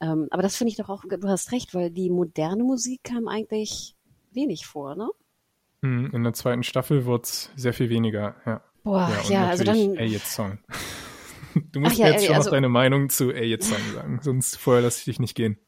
Ähm, 0.00 0.26
aber 0.30 0.42
das 0.42 0.56
finde 0.56 0.72
ich 0.72 0.76
doch 0.76 0.88
auch, 0.88 1.04
du 1.08 1.28
hast 1.28 1.52
recht, 1.52 1.74
weil 1.74 1.90
die 1.90 2.10
moderne 2.10 2.64
Musik 2.64 3.04
kam 3.04 3.28
eigentlich 3.28 3.94
wenig 4.32 4.66
vor, 4.66 4.96
ne? 4.96 5.08
Mhm, 5.82 6.10
In 6.12 6.24
der 6.24 6.32
zweiten 6.32 6.64
Staffel 6.64 7.04
wurde 7.06 7.22
es 7.22 7.50
sehr 7.54 7.72
viel 7.72 7.88
weniger, 7.90 8.34
ja. 8.44 8.62
Boah, 8.82 9.14
ja, 9.28 9.46
also 9.48 9.62
dann, 9.62 9.94
Elliot's 9.96 10.34
Song. 10.34 10.58
Du 11.72 11.80
musst 11.80 11.94
Ach 11.94 11.98
ja, 11.98 12.08
jetzt 12.08 12.22
ey, 12.22 12.26
schon 12.26 12.36
also- 12.36 12.48
noch 12.50 12.56
deine 12.56 12.68
Meinung 12.68 13.08
zu 13.10 13.30
Elliot's 13.30 13.68
Song 13.68 13.78
sagen, 13.94 14.20
sonst 14.22 14.56
vorher 14.56 14.82
lasse 14.82 14.98
ich 14.98 15.04
dich 15.04 15.18
nicht 15.20 15.34
gehen. 15.34 15.58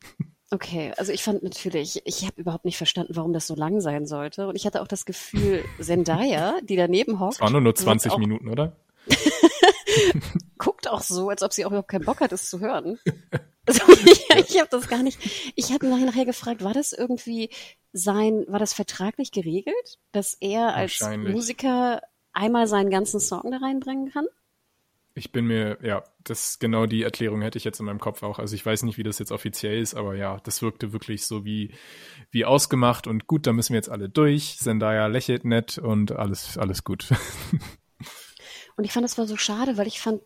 Okay, 0.51 0.93
also 0.99 1.13
ich 1.13 1.23
fand 1.23 1.43
natürlich, 1.43 2.03
ich 2.05 2.27
habe 2.27 2.39
überhaupt 2.39 2.67
nicht 2.67 2.77
verstanden, 2.77 3.17
warum 3.17 3.33
das 3.33 3.47
so 3.47 3.55
lang 3.55 3.81
sein 3.81 4.07
sollte. 4.07 4.49
Und 4.49 4.57
ich 4.57 4.67
hatte 4.67 4.83
auch 4.83 4.87
das 4.87 5.07
Gefühl, 5.07 5.65
Zendaya, 5.81 6.61
die 6.63 6.77
daneben 6.77 7.21
hockt, 7.21 7.37
Es 7.37 7.41
waren 7.41 7.53
nur 7.53 7.63
nur 7.63 7.71
wird 7.71 7.79
20 7.79 8.13
auch, 8.13 8.19
Minuten, 8.19 8.49
oder? 8.49 8.77
guckt 10.59 10.89
auch 10.89 11.03
so, 11.03 11.29
als 11.29 11.43
ob 11.43 11.53
sie 11.53 11.65
auch 11.65 11.71
überhaupt 11.71 11.89
keinen 11.89 12.05
Bock 12.05 12.21
hat, 12.21 12.33
es 12.33 12.49
zu 12.49 12.61
hören. 12.61 12.99
Also 13.65 13.93
ich 14.07 14.29
ich 14.29 14.59
habe 14.59 14.71
das 14.73 14.89
gar 14.89 15.05
nicht. 15.05 15.21
Ich 15.55 15.73
habe 15.73 15.87
nachher, 15.87 16.07
nachher 16.07 16.25
gefragt, 16.25 16.65
war 16.65 16.73
das 16.75 16.93
irgendwie 16.93 17.49
sein, 17.93 18.45
war 18.49 18.59
das 18.59 18.73
vertraglich 18.75 19.31
geregelt, 19.31 20.01
dass 20.11 20.37
er 20.41 20.75
als. 20.75 21.01
Musiker 21.17 22.01
einmal 22.33 22.67
seinen 22.67 22.91
ganzen 22.91 23.21
Song 23.21 23.53
da 23.53 23.59
reinbringen 23.59 24.11
kann? 24.11 24.27
Ich 25.15 25.31
bin 25.31 25.47
mir, 25.47 25.77
ja, 25.83 26.05
das 26.25 26.59
genau 26.59 26.87
die 26.87 27.03
Erklärung 27.03 27.43
hätte 27.43 27.59
ich 27.59 27.65
jetzt 27.65 27.81
in 27.81 27.87
meinem 27.87 28.01
Kopf 28.01 28.23
auch. 28.23 28.39
Also 28.39 28.55
ich 28.55 28.65
weiß 28.65 28.83
nicht, 28.85 28.97
wie 28.97 29.03
das 29.03 29.19
jetzt 29.19 29.31
offiziell 29.31 29.79
ist, 29.81 29.95
aber 29.95 30.15
ja, 30.15 30.39
das 30.45 30.63
wirkte 30.63 30.93
wirklich 30.95 31.27
so 31.27 31.45
wie, 31.45 31.75
wie 32.31 32.47
ausgemacht 32.47 33.07
und 33.07 33.27
gut, 33.27 33.47
da 33.47 33.53
müssen 33.53 33.75
wir 33.75 33.79
jetzt 33.79 33.91
alle 33.91 34.09
durch. 34.09 34.57
Zendaya 34.59 35.09
lächelt 35.09 35.45
nett 35.45 35.77
und 35.77 36.13
alles, 36.13 36.57
alles 36.57 36.83
gut. 36.85 37.09
Und 38.77 38.85
ich 38.85 38.93
fand, 38.93 39.05
das 39.05 39.19
war 39.19 39.27
so 39.27 39.37
schade, 39.37 39.77
weil 39.77 39.87
ich 39.87 40.01
fand, 40.01 40.23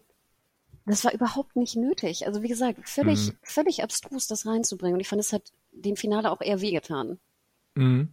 das 0.86 1.04
war 1.04 1.12
überhaupt 1.12 1.56
nicht 1.56 1.74
nötig. 1.74 2.28
Also 2.28 2.44
wie 2.44 2.48
gesagt, 2.48 2.88
völlig, 2.88 3.26
Mhm. 3.32 3.38
völlig 3.42 3.82
abstrus, 3.82 4.28
das 4.28 4.46
reinzubringen. 4.46 4.94
Und 4.94 5.00
ich 5.00 5.08
fand, 5.08 5.20
es 5.20 5.32
hat 5.32 5.52
dem 5.72 5.96
Finale 5.96 6.30
auch 6.30 6.40
eher 6.40 6.60
wehgetan. 6.60 7.18
Mhm. 7.74 8.10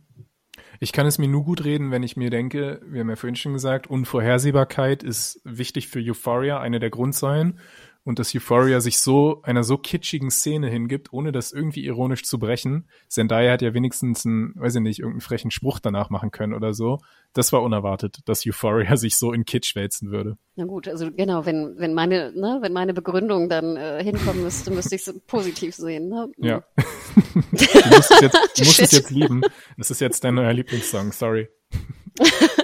Ich 0.79 0.91
kann 0.91 1.05
es 1.05 1.17
mir 1.17 1.27
nur 1.27 1.43
gut 1.43 1.63
reden, 1.63 1.91
wenn 1.91 2.03
ich 2.03 2.17
mir 2.17 2.29
denke, 2.29 2.81
wir 2.85 3.01
haben 3.01 3.09
ja 3.09 3.15
vorhin 3.15 3.35
schon 3.35 3.53
gesagt, 3.53 3.87
Unvorhersehbarkeit 3.87 5.03
ist 5.03 5.41
wichtig 5.43 5.87
für 5.87 5.99
Euphoria, 5.99 6.59
eine 6.59 6.79
der 6.79 6.89
Grundsäulen. 6.89 7.59
Und 8.05 8.19
dass 8.19 8.35
Euphoria 8.35 8.81
sich 8.81 8.99
so 8.99 9.41
einer 9.43 9.63
so 9.63 9.77
kitschigen 9.77 10.29
Szene 10.29 10.69
hingibt, 10.69 11.13
ohne 11.13 11.31
das 11.31 11.53
irgendwie 11.53 11.85
ironisch 11.85 12.23
zu 12.23 12.37
brechen. 12.37 12.89
Zendaya 13.07 13.53
hat 13.53 13.61
ja 13.61 13.73
wenigstens 13.73 14.25
einen, 14.25 14.53
weiß 14.55 14.75
ich 14.75 14.81
nicht, 14.81 14.99
irgendeinen 14.99 15.21
frechen 15.21 15.51
Spruch 15.51 15.79
danach 15.79 16.09
machen 16.09 16.31
können 16.31 16.53
oder 16.53 16.73
so. 16.73 16.99
Das 17.31 17.53
war 17.53 17.63
unerwartet, 17.63 18.19
dass 18.25 18.45
Euphoria 18.45 18.97
sich 18.97 19.15
so 19.15 19.31
in 19.31 19.45
Kitsch 19.45 19.75
wälzen 19.75 20.11
würde. 20.11 20.37
Na 20.55 20.65
gut, 20.65 20.87
also 20.87 21.09
genau, 21.11 21.45
wenn, 21.45 21.77
wenn 21.77 21.93
meine, 21.93 22.31
ne, 22.33 22.59
wenn 22.61 22.73
meine 22.73 22.93
Begründung 22.93 23.47
dann 23.47 23.77
äh, 23.77 24.03
hinkommen 24.03 24.43
müsste, 24.43 24.71
müsste 24.71 24.95
ich 24.95 25.07
es 25.07 25.19
positiv 25.25 25.73
sehen. 25.75 26.09
Ne? 26.09 26.29
Ja. 26.37 26.63
du 27.33 27.95
musst 27.95 28.11
es 28.11 28.21
jetzt, 28.21 28.37
du 28.57 28.63
musst 28.65 28.79
es 28.81 28.91
jetzt 28.91 29.09
lieben. 29.11 29.41
Das 29.77 29.91
ist 29.91 30.01
jetzt 30.01 30.23
dein 30.23 30.35
neuer 30.35 30.53
Lieblingssong, 30.53 31.11
sorry. 31.11 31.47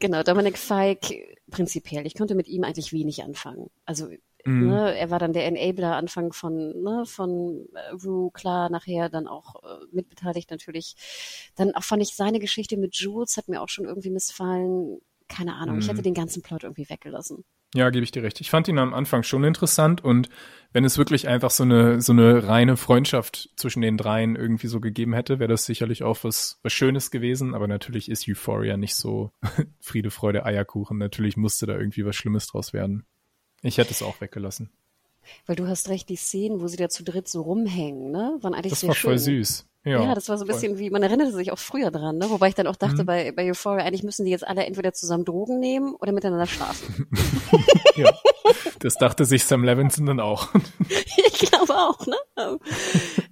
Genau, 0.00 0.22
Dominic 0.22 0.58
Fike, 0.58 1.38
prinzipiell, 1.50 2.06
ich 2.06 2.14
konnte 2.14 2.34
mit 2.34 2.48
ihm 2.48 2.64
eigentlich 2.64 2.92
wenig 2.92 3.24
anfangen. 3.24 3.68
Also, 3.84 4.08
Mhm. 4.44 4.68
ne, 4.68 4.96
er 4.96 5.10
war 5.10 5.18
dann 5.18 5.32
der 5.32 5.46
Enabler 5.46 5.96
Anfang 5.96 6.32
von, 6.32 6.82
ne, 6.82 7.04
von 7.06 7.66
äh, 7.74 7.90
Rue, 8.04 8.30
klar, 8.32 8.70
nachher 8.70 9.08
dann 9.08 9.26
auch 9.26 9.56
äh, 9.62 9.84
mitbeteiligt 9.92 10.50
natürlich. 10.50 10.94
Dann 11.56 11.74
auch 11.74 11.84
fand 11.84 12.02
ich 12.02 12.14
seine 12.14 12.38
Geschichte 12.38 12.76
mit 12.76 12.94
Jules, 12.96 13.36
hat 13.36 13.48
mir 13.48 13.60
auch 13.62 13.68
schon 13.68 13.84
irgendwie 13.86 14.10
missfallen. 14.10 15.00
Keine 15.28 15.56
Ahnung, 15.56 15.78
ich 15.78 15.86
Mhm. 15.86 15.90
hätte 15.90 16.02
den 16.02 16.14
ganzen 16.14 16.42
Plot 16.42 16.62
irgendwie 16.64 16.88
weggelassen. 16.88 17.44
Ja, 17.74 17.90
gebe 17.90 18.02
ich 18.02 18.12
dir 18.12 18.22
recht. 18.22 18.40
Ich 18.40 18.48
fand 18.48 18.66
ihn 18.68 18.78
am 18.78 18.94
Anfang 18.94 19.22
schon 19.22 19.44
interessant 19.44 20.02
und 20.02 20.30
wenn 20.72 20.84
es 20.86 20.96
wirklich 20.96 21.28
einfach 21.28 21.50
so 21.50 21.64
eine 21.64 22.00
so 22.00 22.14
eine 22.14 22.48
reine 22.48 22.78
Freundschaft 22.78 23.50
zwischen 23.56 23.82
den 23.82 23.98
dreien 23.98 24.36
irgendwie 24.36 24.68
so 24.68 24.80
gegeben 24.80 25.12
hätte, 25.12 25.38
wäre 25.38 25.48
das 25.48 25.66
sicherlich 25.66 26.02
auch 26.02 26.24
was 26.24 26.60
was 26.62 26.72
Schönes 26.72 27.10
gewesen. 27.10 27.54
Aber 27.54 27.68
natürlich 27.68 28.10
ist 28.10 28.26
Euphoria 28.26 28.78
nicht 28.78 28.94
so 28.94 29.32
Friede, 29.80 30.10
Freude, 30.10 30.46
Eierkuchen. 30.46 30.96
Natürlich 30.96 31.36
musste 31.36 31.66
da 31.66 31.76
irgendwie 31.76 32.06
was 32.06 32.16
Schlimmes 32.16 32.46
draus 32.46 32.72
werden. 32.72 33.04
Ich 33.62 33.78
hätte 33.78 33.90
es 33.90 34.02
auch 34.02 34.20
weggelassen. 34.20 34.70
Weil 35.46 35.56
du 35.56 35.66
hast 35.66 35.88
recht, 35.88 36.08
die 36.08 36.16
Szenen, 36.16 36.60
wo 36.62 36.68
sie 36.68 36.76
da 36.76 36.88
zu 36.88 37.02
dritt 37.04 37.28
so 37.28 37.42
rumhängen, 37.42 38.10
ne, 38.10 38.38
waren 38.40 38.54
eigentlich 38.54 38.70
Das 38.72 38.80
sehr 38.80 38.88
war 38.88 38.94
schön. 38.94 39.10
voll 39.10 39.18
süß. 39.18 39.66
Ja, 39.84 40.02
Ja, 40.02 40.14
das 40.14 40.28
war 40.28 40.36
so 40.38 40.44
ein 40.44 40.48
voll. 40.48 40.54
bisschen 40.56 40.78
wie, 40.78 40.90
man 40.90 41.02
erinnerte 41.02 41.32
sich 41.32 41.52
auch 41.52 41.58
früher 41.58 41.90
dran, 41.90 42.18
ne? 42.18 42.28
wobei 42.30 42.48
ich 42.48 42.54
dann 42.54 42.66
auch 42.66 42.76
dachte 42.76 43.02
Mhm. 43.02 43.06
bei, 43.06 43.32
bei 43.32 43.50
Euphoria, 43.50 43.84
eigentlich 43.84 44.02
müssen 44.02 44.24
die 44.24 44.30
jetzt 44.30 44.46
alle 44.46 44.64
entweder 44.66 44.92
zusammen 44.92 45.24
Drogen 45.24 45.60
nehmen 45.60 45.94
oder 45.96 46.12
miteinander 46.12 46.46
schlafen. 46.46 47.06
Ja, 47.96 48.12
das 48.78 48.94
dachte 48.94 49.24
sich 49.24 49.44
Sam 49.44 49.64
Levinson 49.64 50.06
dann 50.06 50.20
auch. 50.20 50.48
ich 51.16 51.38
glaube 51.50 51.74
auch, 51.74 52.06
ne? 52.06 52.58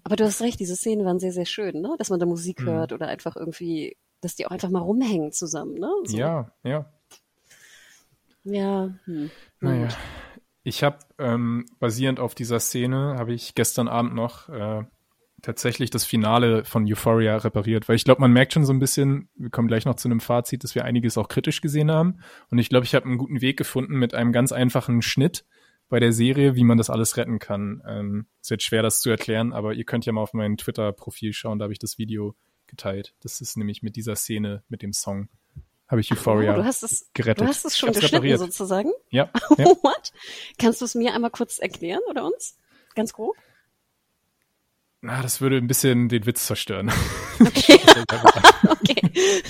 Aber 0.02 0.16
du 0.16 0.24
hast 0.24 0.40
recht, 0.42 0.58
diese 0.58 0.74
Szenen 0.74 1.04
waren 1.06 1.20
sehr, 1.20 1.30
sehr 1.30 1.46
schön, 1.46 1.80
ne? 1.80 1.94
Dass 1.98 2.10
man 2.10 2.18
da 2.18 2.26
Musik 2.26 2.62
Mhm. 2.62 2.66
hört 2.66 2.92
oder 2.92 3.06
einfach 3.06 3.36
irgendwie, 3.36 3.96
dass 4.22 4.34
die 4.34 4.44
auch 4.46 4.50
einfach 4.50 4.70
mal 4.70 4.80
rumhängen 4.80 5.30
zusammen, 5.30 5.74
ne? 5.74 5.88
So. 6.04 6.16
Ja, 6.16 6.50
ja. 6.64 6.92
Ja, 8.47 8.94
hm. 9.05 9.31
Na 9.60 9.70
Naja. 9.70 9.89
Ich 10.62 10.82
habe 10.82 10.98
ähm, 11.18 11.66
basierend 11.78 12.18
auf 12.18 12.35
dieser 12.35 12.59
Szene 12.59 13.16
habe 13.18 13.32
ich 13.35 13.55
gestern 13.55 13.86
Abend 13.86 14.14
noch 14.14 14.48
äh, 14.48 14.82
tatsächlich 15.43 15.90
das 15.90 16.05
Finale 16.05 16.64
von 16.64 16.85
Euphoria 16.86 17.36
repariert, 17.36 17.89
weil 17.89 17.97
ich 17.97 18.05
glaube, 18.05 18.20
man 18.20 18.32
merkt 18.32 18.52
schon 18.52 18.64
so 18.64 18.73
ein 18.73 18.81
bisschen, 18.81 19.28
wir 19.36 19.51
kommen 19.51 19.68
gleich 19.68 19.85
noch 19.85 19.94
zu 19.94 20.09
einem 20.09 20.20
Fazit, 20.20 20.64
dass 20.64 20.74
wir 20.74 20.85
einiges 20.85 21.18
auch 21.18 21.28
kritisch 21.28 21.60
gesehen 21.60 21.90
haben. 21.90 22.20
Und 22.51 22.59
ich 22.59 22.68
glaube, 22.68 22.85
ich 22.85 22.94
habe 22.94 23.06
einen 23.06 23.18
guten 23.18 23.40
Weg 23.40 23.56
gefunden 23.56 23.94
mit 23.94 24.14
einem 24.14 24.32
ganz 24.32 24.51
einfachen 24.51 25.02
Schnitt 25.02 25.44
bei 25.89 26.01
der 26.01 26.12
Serie, 26.12 26.56
wie 26.56 26.64
man 26.64 26.78
das 26.78 26.90
alles 26.90 27.16
retten 27.16 27.39
kann. 27.39 27.82
Ähm, 27.86 28.27
ist 28.40 28.51
jetzt 28.51 28.64
schwer, 28.64 28.82
das 28.82 29.01
zu 29.01 29.10
erklären, 29.10 29.52
aber 29.52 29.74
ihr 29.74 29.85
könnt 29.85 30.05
ja 30.06 30.12
mal 30.12 30.23
auf 30.23 30.35
mein 30.35 30.56
Twitter-Profil 30.56 31.32
schauen, 31.32 31.59
da 31.59 31.64
habe 31.64 31.73
ich 31.73 31.78
das 31.78 31.98
Video 31.98 32.35
geteilt. 32.66 33.14
Das 33.20 33.40
ist 33.40 33.56
nämlich 33.56 33.82
mit 33.82 33.94
dieser 33.94 34.16
Szene, 34.16 34.64
mit 34.68 34.82
dem 34.82 34.93
Song, 34.93 35.28
habe 35.88 36.00
ich 36.00 36.10
Euphoria 36.12 36.52
Oh, 36.54 36.56
du 36.56 36.64
hast 36.64 36.82
es, 36.82 37.10
gerettet. 37.14 37.42
du 37.44 37.48
hast 37.48 37.64
es 37.64 37.76
schon 37.78 37.90
geschnitten 37.90 38.14
repariert. 38.16 38.38
sozusagen. 38.40 38.90
Ja, 39.10 39.30
ja. 39.58 39.64
What? 39.66 40.12
Kannst 40.58 40.80
du 40.80 40.84
es 40.84 40.94
mir 40.94 41.14
einmal 41.14 41.30
kurz 41.30 41.58
erklären 41.58 42.00
oder 42.08 42.24
uns? 42.24 42.58
Ganz 42.94 43.12
grob? 43.12 43.36
Na, 45.02 45.22
das 45.22 45.40
würde 45.40 45.58
ein 45.58 45.66
bisschen 45.68 46.08
den 46.08 46.26
Witz 46.26 46.46
zerstören. 46.46 46.90
Okay. 47.40 47.78
okay. 48.68 49.42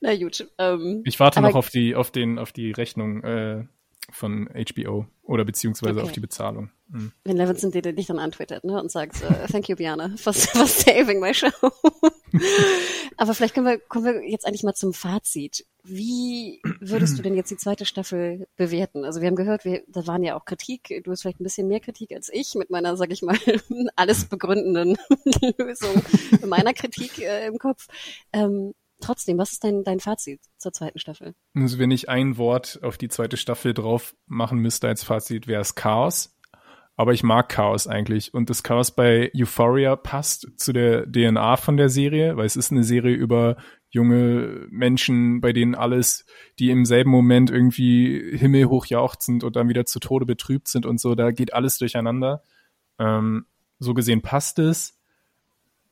Na 0.00 0.14
gut. 0.16 0.46
Ähm, 0.58 1.02
Ich 1.04 1.18
warte 1.18 1.40
noch 1.40 1.54
auf 1.54 1.70
die, 1.70 1.94
auf 1.96 2.10
den, 2.10 2.38
auf 2.38 2.52
die 2.52 2.70
Rechnung 2.70 3.24
äh, 3.24 3.64
von 4.10 4.48
HBO 4.54 5.06
oder 5.22 5.44
beziehungsweise 5.44 5.98
Okay. 5.98 6.06
auf 6.06 6.12
die 6.12 6.20
Bezahlung. 6.20 6.70
Mhm. 6.90 7.12
wenn 7.24 7.36
Levinson 7.36 7.70
dir 7.70 7.82
dich 7.82 8.06
dann 8.06 8.18
antwittert 8.18 8.64
ne, 8.64 8.80
und 8.80 8.90
sagt, 8.90 9.22
äh, 9.22 9.46
thank 9.46 9.68
you, 9.68 9.76
Biane, 9.76 10.14
for, 10.16 10.32
for 10.32 10.66
saving 10.66 11.20
my 11.20 11.34
show. 11.34 11.50
Aber 13.18 13.34
vielleicht 13.34 13.54
können 13.54 13.66
wir, 13.66 13.78
kommen 13.78 14.06
wir 14.06 14.26
jetzt 14.26 14.46
eigentlich 14.46 14.62
mal 14.62 14.74
zum 14.74 14.94
Fazit. 14.94 15.66
Wie 15.84 16.62
würdest 16.80 17.18
du 17.18 17.22
denn 17.22 17.34
jetzt 17.34 17.50
die 17.50 17.56
zweite 17.56 17.84
Staffel 17.84 18.48
bewerten? 18.56 19.04
Also 19.04 19.20
wir 19.20 19.28
haben 19.28 19.36
gehört, 19.36 19.64
wir, 19.64 19.82
da 19.88 20.06
waren 20.06 20.22
ja 20.22 20.34
auch 20.34 20.44
Kritik. 20.44 21.02
Du 21.04 21.10
hast 21.10 21.22
vielleicht 21.22 21.40
ein 21.40 21.44
bisschen 21.44 21.68
mehr 21.68 21.80
Kritik 21.80 22.12
als 22.12 22.30
ich 22.32 22.54
mit 22.54 22.70
meiner, 22.70 22.96
sag 22.96 23.10
ich 23.10 23.22
mal, 23.22 23.36
alles 23.96 24.24
begründenden 24.26 24.96
Lösung 25.58 26.02
meiner 26.46 26.72
Kritik 26.72 27.18
äh, 27.18 27.46
im 27.46 27.58
Kopf. 27.58 27.86
Ähm, 28.32 28.74
trotzdem, 29.00 29.38
was 29.38 29.52
ist 29.52 29.64
dein, 29.64 29.84
dein 29.84 30.00
Fazit 30.00 30.40
zur 30.56 30.72
zweiten 30.72 30.98
Staffel? 30.98 31.34
Also 31.54 31.78
wenn 31.78 31.90
ich 31.90 32.08
ein 32.08 32.36
Wort 32.36 32.80
auf 32.82 32.98
die 32.98 33.08
zweite 33.08 33.36
Staffel 33.36 33.74
drauf 33.74 34.14
machen 34.26 34.58
müsste 34.58 34.88
als 34.88 35.04
Fazit, 35.04 35.46
wäre 35.46 35.60
es 35.60 35.74
Chaos. 35.74 36.36
Aber 36.96 37.12
ich 37.12 37.22
mag 37.22 37.48
Chaos 37.48 37.86
eigentlich. 37.86 38.34
Und 38.34 38.50
das 38.50 38.64
Chaos 38.64 38.90
bei 38.90 39.30
Euphoria 39.34 39.94
passt 39.94 40.48
zu 40.56 40.72
der 40.72 41.06
DNA 41.06 41.56
von 41.56 41.76
der 41.76 41.90
Serie, 41.90 42.36
weil 42.36 42.46
es 42.46 42.56
ist 42.56 42.72
eine 42.72 42.82
Serie 42.82 43.14
über 43.14 43.56
junge 43.90 44.66
Menschen, 44.70 45.40
bei 45.40 45.52
denen 45.52 45.76
alles, 45.76 46.26
die 46.58 46.70
im 46.70 46.84
selben 46.84 47.10
Moment 47.10 47.50
irgendwie 47.50 48.36
himmelhoch 48.36 48.86
jauchzend 48.86 49.44
und 49.44 49.56
dann 49.56 49.68
wieder 49.68 49.86
zu 49.86 50.00
Tode 50.00 50.26
betrübt 50.26 50.68
sind 50.68 50.86
und 50.86 51.00
so, 51.00 51.14
da 51.14 51.30
geht 51.30 51.54
alles 51.54 51.78
durcheinander. 51.78 52.42
Ähm, 52.98 53.46
so 53.78 53.94
gesehen 53.94 54.20
passt 54.20 54.58
es. 54.58 54.97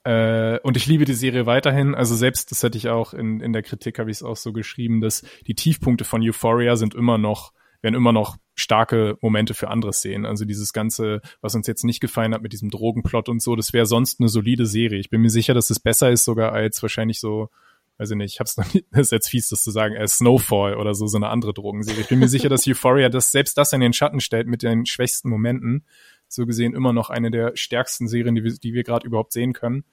Äh, 0.07 0.61
und 0.63 0.77
ich 0.77 0.87
liebe 0.87 1.05
die 1.05 1.15
Serie 1.15 1.47
weiterhin. 1.47 1.97
Also 1.97 2.15
selbst, 2.15 2.53
das 2.53 2.63
hätte 2.63 2.79
ich 2.79 2.89
auch 2.89 3.13
in, 3.13 3.41
in 3.41 3.53
der 3.53 3.63
Kritik, 3.63 3.99
habe 3.99 4.11
ich 4.11 4.19
es 4.19 4.23
auch 4.23 4.37
so 4.37 4.53
geschrieben, 4.53 5.01
dass 5.01 5.25
die 5.49 5.55
Tiefpunkte 5.55 6.05
von 6.05 6.23
Euphoria 6.23 6.77
sind 6.77 6.95
immer 6.95 7.19
noch 7.19 7.53
werden 7.83 7.95
immer 7.95 8.13
noch 8.13 8.37
starke 8.55 9.19
Momente 9.21 9.53
für 9.53 9.69
andere 9.69 9.93
Szenen. 9.93 10.25
Also 10.25 10.45
dieses 10.45 10.73
Ganze, 10.73 11.21
was 11.41 11.55
uns 11.55 11.67
jetzt 11.67 11.85
nicht 11.85 12.01
gefallen 12.01 12.35
hat 12.35 12.43
mit 12.43 12.53
diesem 12.53 12.71
Drogenplot 12.71 13.29
und 13.29 13.43
so, 13.43 13.55
das 13.55 13.73
wäre 13.73 13.87
sonst 13.87 14.19
eine 14.19 14.29
solide 14.29 14.67
Serie. 14.67 14.99
Ich 14.99 15.11
bin 15.11 15.21
mir 15.21 15.31
sicher, 15.31 15.55
dass 15.55 15.71
es 15.71 15.79
besser 15.79 16.11
ist 16.11 16.25
sogar 16.25 16.53
als 16.53 16.83
wahrscheinlich 16.83 17.21
so, 17.21 17.51
weiß 17.99 18.13
ich 18.13 18.17
nicht, 18.17 18.33
ich 18.33 18.41
hab's 18.41 18.57
noch 18.57 18.73
nicht, 18.73 18.87
das 18.91 19.03
ist 19.03 19.13
jetzt 19.13 19.29
fies, 19.29 19.51
das 19.51 19.63
zu 19.63 19.71
sagen, 19.71 19.95
äh, 19.95 20.09
Snowfall 20.09 20.77
oder 20.77 20.95
so, 20.95 21.07
so 21.07 21.19
eine 21.19 21.29
andere 21.29 21.53
Drogenserie. 21.53 22.01
Ich 22.01 22.09
bin 22.09 22.19
mir 22.19 22.29
sicher, 22.29 22.49
dass 22.49 22.67
Euphoria 22.67 23.09
das, 23.09 23.31
selbst 23.31 23.59
das 23.59 23.73
in 23.73 23.81
den 23.81 23.93
Schatten 23.93 24.21
stellt 24.21 24.47
mit 24.47 24.63
den 24.63 24.87
schwächsten 24.87 25.29
Momenten. 25.29 25.85
So 26.29 26.47
gesehen 26.47 26.75
immer 26.75 26.93
noch 26.93 27.11
eine 27.11 27.31
der 27.31 27.57
stärksten 27.57 28.09
Serien, 28.09 28.35
die 28.35 28.45
wir, 28.45 28.53
die 28.53 28.75
wir 28.75 28.85
gerade 28.85 29.07
überhaupt 29.07 29.33
sehen 29.33 29.53
können. 29.53 29.85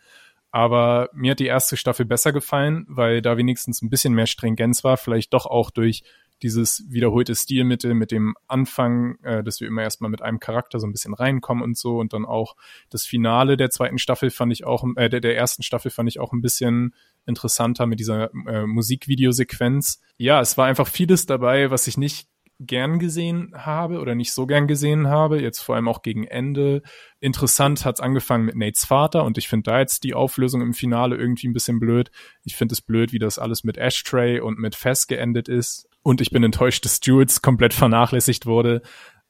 Aber 0.52 1.10
mir 1.14 1.32
hat 1.32 1.40
die 1.40 1.48
erste 1.48 1.78
Staffel 1.78 2.06
besser 2.06 2.32
gefallen, 2.32 2.86
weil 2.88 3.24
da 3.24 3.38
wenigstens 3.38 3.82
ein 3.82 3.90
bisschen 3.90 4.14
mehr 4.14 4.28
Stringenz 4.28 4.84
war, 4.84 4.98
vielleicht 4.98 5.34
doch 5.34 5.48
auch 5.48 5.72
durch 5.72 6.04
dieses 6.44 6.84
wiederholte 6.90 7.34
Stilmittel 7.36 7.94
mit 7.94 8.12
dem 8.12 8.36
Anfang, 8.48 9.18
äh, 9.24 9.44
dass 9.44 9.62
wir 9.62 9.68
immer 9.68 9.82
erstmal 9.82 10.12
mit 10.12 10.22
einem 10.22 10.40
Charakter 10.40 10.80
so 10.80 10.86
ein 10.86 10.92
bisschen 10.92 11.14
reinkommen 11.14 11.64
und 11.64 11.78
so 11.78 11.98
und 11.98 12.14
dann 12.14 12.26
auch 12.26 12.56
das 12.90 13.06
Finale 13.06 13.58
der 13.58 13.70
zweiten 13.70 13.98
Staffel 13.98 14.30
fand 14.30 14.52
ich 14.52 14.66
auch, 14.66 14.86
äh, 14.96 15.10
der, 15.10 15.22
der 15.22 15.38
ersten 15.38 15.64
Staffel 15.64 15.90
fand 15.90 16.10
ich 16.10 16.20
auch 16.20 16.34
ein 16.34 16.42
bisschen 16.42 16.94
interessanter 17.26 17.88
mit 17.88 18.00
dieser 18.00 18.30
äh, 18.46 18.68
Musikvideosequenz. 18.68 20.02
Ja, 20.18 20.42
es 20.42 20.58
war 20.58 20.66
einfach 20.68 20.88
vieles 20.88 21.26
dabei, 21.26 21.72
was 21.72 21.88
ich 21.88 21.98
nicht 21.98 22.28
gern 22.66 23.00
gesehen 23.00 23.52
habe 23.56 24.00
oder 24.00 24.16
nicht 24.16 24.34
so 24.34 24.46
gern 24.46 24.68
gesehen 24.68 25.08
habe, 25.08 25.42
jetzt 25.42 25.62
vor 25.62 25.76
allem 25.76 25.88
auch 25.88 26.02
gegen 26.02 26.26
Ende. 26.26 26.82
Interessant 27.20 27.86
hat's 27.86 28.00
angefangen 28.00 28.46
mit 28.46 28.56
Nates 28.56 28.86
Vater 28.86 29.24
und 29.24 29.38
ich 29.38 29.48
finde 29.48 29.72
da 29.72 29.80
jetzt 29.80 30.04
die 30.04 30.14
Auflösung 30.14 30.62
im 30.62 30.74
Finale 30.74 31.16
irgendwie 31.16 31.48
ein 31.48 31.54
bisschen 31.54 31.80
blöd. 31.80 32.12
Ich 32.44 32.56
finde 32.56 32.74
es 32.74 32.82
blöd, 32.82 33.14
wie 33.14 33.20
das 33.20 33.40
alles 33.40 33.64
mit 33.64 33.78
Ashtray 33.78 34.40
und 34.40 34.60
mit 34.60 34.76
Fest 34.76 35.08
geendet 35.08 35.48
ist. 35.48 35.88
Und 36.04 36.20
ich 36.20 36.32
bin 36.32 36.44
enttäuscht, 36.44 36.84
dass 36.86 36.98
Stewards 36.98 37.42
komplett 37.42 37.74
vernachlässigt 37.74 38.46
wurde. 38.46 38.82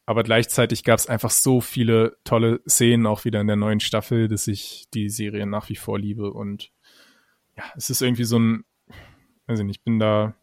Aber 0.05 0.23
gleichzeitig 0.23 0.83
gab 0.83 0.99
es 0.99 1.07
einfach 1.07 1.29
so 1.29 1.61
viele 1.61 2.17
tolle 2.25 2.61
Szenen 2.67 3.05
auch 3.05 3.23
wieder 3.23 3.39
in 3.39 3.47
der 3.47 3.55
neuen 3.55 3.79
Staffel, 3.79 4.27
dass 4.27 4.47
ich 4.47 4.87
die 4.93 5.09
Serie 5.09 5.45
nach 5.45 5.69
wie 5.69 5.75
vor 5.75 5.97
liebe. 5.97 6.31
Und 6.33 6.71
ja, 7.55 7.63
es 7.75 7.89
ist 7.89 8.01
irgendwie 8.01 8.25
so 8.25 8.37
ein, 8.37 8.65
nicht, 9.47 9.77
ich 9.77 9.83
bin 9.83 9.99
da, 9.99 10.35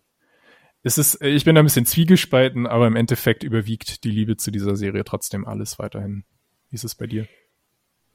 es 0.82 0.98
ist, 0.98 1.23
ich 1.23 1.44
bin 1.44 1.55
da 1.55 1.61
ein 1.61 1.66
bisschen 1.66 1.86
zwiegespalten, 1.86 2.66
aber 2.66 2.86
im 2.86 2.97
Endeffekt 2.97 3.43
überwiegt 3.43 4.05
die 4.05 4.11
Liebe 4.11 4.36
zu 4.36 4.51
dieser 4.51 4.77
Serie 4.77 5.05
trotzdem 5.05 5.47
alles 5.47 5.78
weiterhin. 5.78 6.24
Wie 6.70 6.77
ist 6.77 6.85
es 6.85 6.94
bei 6.94 7.07
dir? 7.07 7.27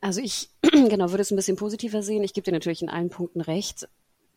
Also 0.01 0.21
ich, 0.21 0.49
genau, 0.61 1.11
würde 1.11 1.21
es 1.21 1.31
ein 1.31 1.35
bisschen 1.35 1.57
positiver 1.57 2.01
sehen. 2.01 2.23
Ich 2.23 2.33
gebe 2.33 2.45
dir 2.45 2.51
natürlich 2.51 2.81
in 2.81 2.89
allen 2.89 3.09
Punkten 3.09 3.41
recht 3.41 3.87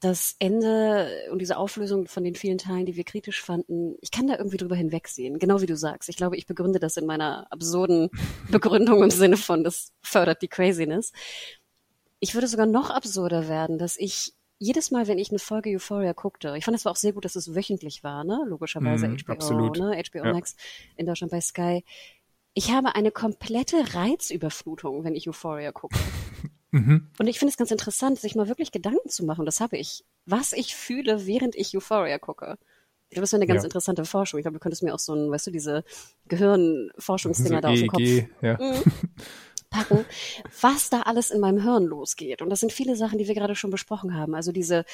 das 0.00 0.36
Ende 0.38 1.08
und 1.32 1.40
diese 1.40 1.56
Auflösung 1.56 2.06
von 2.06 2.22
den 2.22 2.36
vielen 2.36 2.58
Teilen, 2.58 2.86
die 2.86 2.96
wir 2.96 3.04
kritisch 3.04 3.42
fanden, 3.42 3.96
ich 4.00 4.10
kann 4.10 4.28
da 4.28 4.36
irgendwie 4.36 4.56
drüber 4.56 4.76
hinwegsehen. 4.76 5.38
Genau 5.38 5.60
wie 5.60 5.66
du 5.66 5.76
sagst. 5.76 6.08
Ich 6.08 6.16
glaube, 6.16 6.36
ich 6.36 6.46
begründe 6.46 6.78
das 6.78 6.96
in 6.96 7.06
meiner 7.06 7.50
absurden 7.50 8.10
Begründung 8.50 9.02
im 9.02 9.10
Sinne 9.10 9.36
von, 9.36 9.64
das 9.64 9.92
fördert 10.02 10.42
die 10.42 10.48
Craziness. 10.48 11.12
Ich 12.20 12.34
würde 12.34 12.46
sogar 12.46 12.66
noch 12.66 12.90
absurder 12.90 13.48
werden, 13.48 13.78
dass 13.78 13.96
ich 13.96 14.34
jedes 14.58 14.90
Mal, 14.90 15.06
wenn 15.06 15.18
ich 15.18 15.30
eine 15.30 15.38
Folge 15.38 15.70
Euphoria 15.70 16.12
guckte, 16.12 16.54
ich 16.56 16.64
fand 16.64 16.76
es 16.76 16.84
war 16.84 16.92
auch 16.92 16.96
sehr 16.96 17.12
gut, 17.12 17.24
dass 17.24 17.36
es 17.36 17.54
wöchentlich 17.54 18.02
war, 18.02 18.24
ne? 18.24 18.44
Logischerweise 18.46 19.08
mm, 19.08 19.18
HBO, 19.18 19.32
absolut. 19.32 19.78
ne? 19.78 20.02
HBO 20.10 20.24
ja. 20.24 20.32
Max 20.32 20.56
in 20.96 21.06
Deutschland 21.06 21.30
bei 21.30 21.40
Sky. 21.40 21.84
Ich 22.54 22.72
habe 22.72 22.94
eine 22.94 23.12
komplette 23.12 23.94
Reizüberflutung, 23.94 25.04
wenn 25.04 25.14
ich 25.14 25.28
Euphoria 25.28 25.72
gucke. 25.72 25.98
Mhm. 26.70 27.08
Und 27.18 27.28
ich 27.28 27.38
finde 27.38 27.50
es 27.52 27.56
ganz 27.56 27.70
interessant, 27.70 28.18
sich 28.18 28.34
mal 28.34 28.46
wirklich 28.46 28.70
Gedanken 28.72 29.08
zu 29.08 29.24
machen, 29.24 29.46
das 29.46 29.60
habe 29.60 29.78
ich, 29.78 30.04
was 30.26 30.52
ich 30.52 30.76
fühle, 30.76 31.26
während 31.26 31.56
ich 31.56 31.74
Euphoria 31.74 32.18
gucke. 32.18 32.58
Ich 33.08 33.14
glaube, 33.14 33.22
das 33.22 33.32
wäre 33.32 33.40
eine 33.40 33.46
ganz 33.46 33.62
ja. 33.62 33.68
interessante 33.68 34.04
Forschung. 34.04 34.38
Ich 34.38 34.44
glaube, 34.44 34.58
du 34.58 34.60
könntest 34.60 34.82
mir 34.82 34.94
auch 34.94 34.98
so 34.98 35.14
ein, 35.14 35.30
weißt 35.30 35.46
du, 35.46 35.50
diese 35.50 35.82
Gehirnforschungsdinger 36.26 37.56
so 37.56 37.60
da 37.62 37.68
aus 37.70 37.78
dem 37.78 37.88
Kopf. 37.88 38.02
Ja. 38.42 38.58
Mhm. 38.60 38.82
packen, 39.70 40.04
was 40.60 40.90
da 40.90 41.02
alles 41.02 41.30
in 41.30 41.40
meinem 41.40 41.62
Hirn 41.62 41.84
losgeht. 41.84 42.42
Und 42.42 42.50
das 42.50 42.60
sind 42.60 42.72
viele 42.72 42.96
Sachen, 42.96 43.18
die 43.18 43.28
wir 43.28 43.34
gerade 43.34 43.54
schon 43.54 43.70
besprochen 43.70 44.14
haben. 44.14 44.34
Also 44.34 44.52
diese 44.52 44.84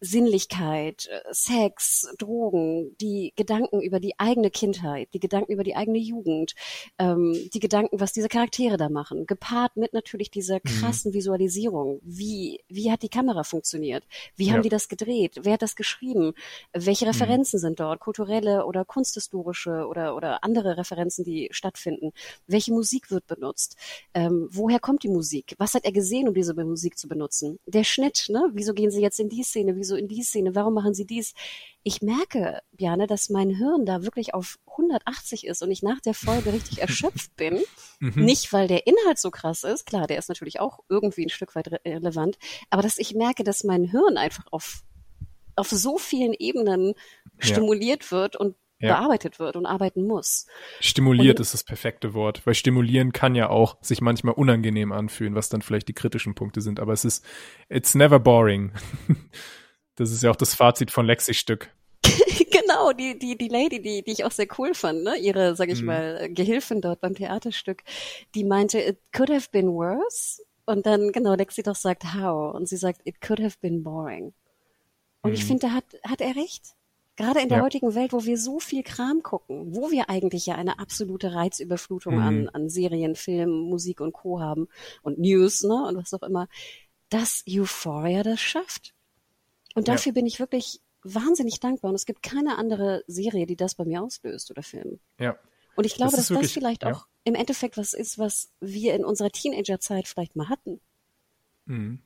Sinnlichkeit, 0.00 1.06
äh, 1.06 1.20
Sex, 1.30 2.08
Drogen, 2.18 2.96
die 3.00 3.32
Gedanken 3.36 3.80
über 3.80 4.00
die 4.00 4.18
eigene 4.18 4.50
Kindheit, 4.50 5.08
die 5.14 5.20
Gedanken 5.20 5.52
über 5.52 5.62
die 5.62 5.76
eigene 5.76 5.98
Jugend, 5.98 6.54
ähm, 6.98 7.36
die 7.54 7.60
Gedanken, 7.60 8.00
was 8.00 8.12
diese 8.12 8.28
Charaktere 8.28 8.76
da 8.76 8.88
machen, 8.88 9.26
gepaart 9.26 9.76
mit 9.76 9.92
natürlich 9.92 10.30
dieser 10.30 10.56
mhm. 10.56 10.68
krassen. 10.68 11.12
Visualisierung. 11.12 12.00
Wie, 12.02 12.60
wie 12.68 12.90
hat 12.90 13.02
die 13.02 13.08
Kamera 13.08 13.44
funktioniert? 13.44 14.04
Wie 14.36 14.46
ja. 14.46 14.54
haben 14.54 14.62
die 14.62 14.68
das 14.68 14.88
gedreht? 14.88 15.40
Wer 15.42 15.54
hat 15.54 15.62
das 15.62 15.76
geschrieben? 15.76 16.34
Welche 16.72 17.04
mhm. 17.04 17.10
Referenzen 17.10 17.58
mhm. 17.58 17.60
sind 17.60 17.80
dort? 17.80 18.00
Kulturelle 18.00 18.66
oder 18.66 18.84
kunsthistorische 18.84 19.86
oder, 19.86 20.16
oder 20.16 20.44
andere 20.44 20.76
Referenzen, 20.76 21.24
die 21.24 21.48
stattfinden? 21.52 22.12
Welche 22.46 22.72
Musik 22.72 23.10
wird 23.10 23.26
benutzt? 23.26 23.76
Ähm, 24.22 24.48
woher 24.50 24.78
kommt 24.78 25.02
die 25.02 25.08
Musik? 25.08 25.54
Was 25.58 25.74
hat 25.74 25.84
er 25.84 25.92
gesehen, 25.92 26.28
um 26.28 26.34
diese 26.34 26.54
Musik 26.54 26.96
zu 26.96 27.08
benutzen? 27.08 27.58
Der 27.66 27.82
Schnitt, 27.82 28.26
ne? 28.28 28.50
Wieso 28.52 28.72
gehen 28.72 28.90
sie 28.90 29.02
jetzt 29.02 29.18
in 29.18 29.28
die 29.28 29.42
Szene? 29.42 29.74
Wieso 29.76 29.96
in 29.96 30.06
die 30.06 30.22
Szene? 30.22 30.54
Warum 30.54 30.74
machen 30.74 30.94
sie 30.94 31.06
dies? 31.06 31.34
Ich 31.82 32.02
merke, 32.02 32.60
Bjane, 32.72 33.06
dass 33.06 33.30
mein 33.30 33.50
Hirn 33.50 33.84
da 33.84 34.02
wirklich 34.02 34.34
auf 34.34 34.58
180 34.66 35.46
ist 35.46 35.62
und 35.62 35.70
ich 35.70 35.82
nach 35.82 36.00
der 36.00 36.14
Folge 36.14 36.52
richtig 36.52 36.80
erschöpft 36.80 37.34
bin. 37.36 37.60
Mhm. 37.98 38.24
Nicht, 38.24 38.52
weil 38.52 38.68
der 38.68 38.86
Inhalt 38.86 39.18
so 39.18 39.30
krass 39.30 39.64
ist. 39.64 39.86
Klar, 39.86 40.06
der 40.06 40.18
ist 40.18 40.28
natürlich 40.28 40.60
auch 40.60 40.80
irgendwie 40.88 41.26
ein 41.26 41.30
Stück 41.30 41.56
weit 41.56 41.72
re 41.72 41.80
relevant. 41.84 42.38
Aber 42.70 42.82
dass 42.82 42.98
ich 42.98 43.14
merke, 43.14 43.42
dass 43.42 43.64
mein 43.64 43.84
Hirn 43.84 44.16
einfach 44.16 44.46
auf 44.50 44.82
auf 45.54 45.68
so 45.68 45.98
vielen 45.98 46.32
Ebenen 46.32 46.94
stimuliert 47.38 48.04
ja. 48.04 48.10
wird 48.12 48.36
und 48.36 48.56
ja. 48.82 48.98
bearbeitet 48.98 49.38
wird 49.38 49.56
und 49.56 49.64
arbeiten 49.64 50.06
muss. 50.06 50.46
Stimuliert 50.80 51.38
und, 51.38 51.42
ist 51.42 51.54
das 51.54 51.64
perfekte 51.64 52.14
Wort, 52.14 52.42
weil 52.44 52.54
stimulieren 52.54 53.12
kann 53.12 53.34
ja 53.34 53.48
auch 53.48 53.76
sich 53.80 54.00
manchmal 54.00 54.34
unangenehm 54.34 54.92
anfühlen, 54.92 55.34
was 55.34 55.48
dann 55.48 55.62
vielleicht 55.62 55.88
die 55.88 55.94
kritischen 55.94 56.34
Punkte 56.34 56.60
sind, 56.60 56.80
aber 56.80 56.92
es 56.92 57.04
ist, 57.04 57.24
it's 57.68 57.94
never 57.94 58.18
boring. 58.18 58.72
das 59.96 60.10
ist 60.10 60.22
ja 60.22 60.30
auch 60.30 60.36
das 60.36 60.54
Fazit 60.54 60.90
von 60.90 61.06
Lexi-Stück. 61.06 61.70
genau, 62.50 62.92
die, 62.92 63.18
die, 63.18 63.38
die 63.38 63.48
Lady, 63.48 63.80
die, 63.80 64.02
die 64.02 64.10
ich 64.10 64.24
auch 64.24 64.32
sehr 64.32 64.48
cool 64.58 64.74
fand, 64.74 65.04
ne? 65.04 65.16
ihre, 65.16 65.54
sag 65.54 65.68
ich 65.68 65.80
mhm. 65.80 65.86
mal, 65.86 66.28
Gehilfin 66.32 66.80
dort 66.80 67.00
beim 67.00 67.14
Theaterstück, 67.14 67.82
die 68.34 68.44
meinte, 68.44 68.80
it 68.80 68.98
could 69.12 69.30
have 69.30 69.48
been 69.52 69.68
worse. 69.68 70.42
Und 70.64 70.86
dann, 70.86 71.12
genau, 71.12 71.34
Lexi 71.34 71.62
doch 71.62 71.74
sagt, 71.74 72.14
how? 72.14 72.54
Und 72.54 72.68
sie 72.68 72.76
sagt, 72.76 73.00
it 73.04 73.20
could 73.20 73.40
have 73.40 73.56
been 73.60 73.82
boring. 73.82 74.32
Und 75.22 75.30
mhm. 75.30 75.34
ich 75.34 75.44
finde, 75.44 75.66
da 75.66 75.72
hat, 75.72 75.84
hat 76.04 76.20
er 76.20 76.36
recht. 76.36 76.74
Gerade 77.16 77.40
in 77.40 77.48
der 77.48 77.58
ja. 77.58 77.64
heutigen 77.64 77.94
Welt, 77.94 78.12
wo 78.12 78.24
wir 78.24 78.38
so 78.38 78.58
viel 78.58 78.82
Kram 78.82 79.22
gucken, 79.22 79.74
wo 79.74 79.90
wir 79.90 80.08
eigentlich 80.08 80.46
ja 80.46 80.54
eine 80.54 80.78
absolute 80.78 81.34
Reizüberflutung 81.34 82.14
mhm. 82.14 82.22
an, 82.22 82.48
an 82.48 82.68
Serien, 82.70 83.14
Filmen, 83.14 83.60
Musik 83.68 84.00
und 84.00 84.12
Co. 84.12 84.40
haben 84.40 84.68
und 85.02 85.18
News, 85.18 85.62
ne, 85.62 85.86
und 85.86 85.96
was 85.96 86.14
auch 86.14 86.22
immer, 86.22 86.48
dass 87.10 87.44
Euphoria 87.46 88.22
das 88.22 88.40
schafft. 88.40 88.94
Und 89.74 89.88
dafür 89.88 90.10
ja. 90.10 90.14
bin 90.14 90.26
ich 90.26 90.40
wirklich 90.40 90.80
wahnsinnig 91.02 91.60
dankbar. 91.60 91.90
Und 91.90 91.94
es 91.94 92.06
gibt 92.06 92.22
keine 92.22 92.56
andere 92.56 93.04
Serie, 93.06 93.46
die 93.46 93.56
das 93.56 93.74
bei 93.74 93.84
mir 93.84 94.02
auslöst 94.02 94.50
oder 94.50 94.62
Film. 94.62 94.98
Ja. 95.18 95.36
Und 95.74 95.84
ich 95.84 95.94
glaube, 95.94 96.12
das 96.12 96.20
dass 96.20 96.30
wirklich, 96.30 96.48
das 96.48 96.54
vielleicht 96.54 96.82
ja. 96.82 96.92
auch 96.92 97.06
im 97.24 97.34
Endeffekt 97.34 97.76
was 97.76 97.92
ist, 97.92 98.18
was 98.18 98.50
wir 98.60 98.94
in 98.94 99.04
unserer 99.04 99.30
Teenagerzeit 99.30 100.08
vielleicht 100.08 100.36
mal 100.36 100.48
hatten. 100.48 100.80
Mhm. 101.66 102.00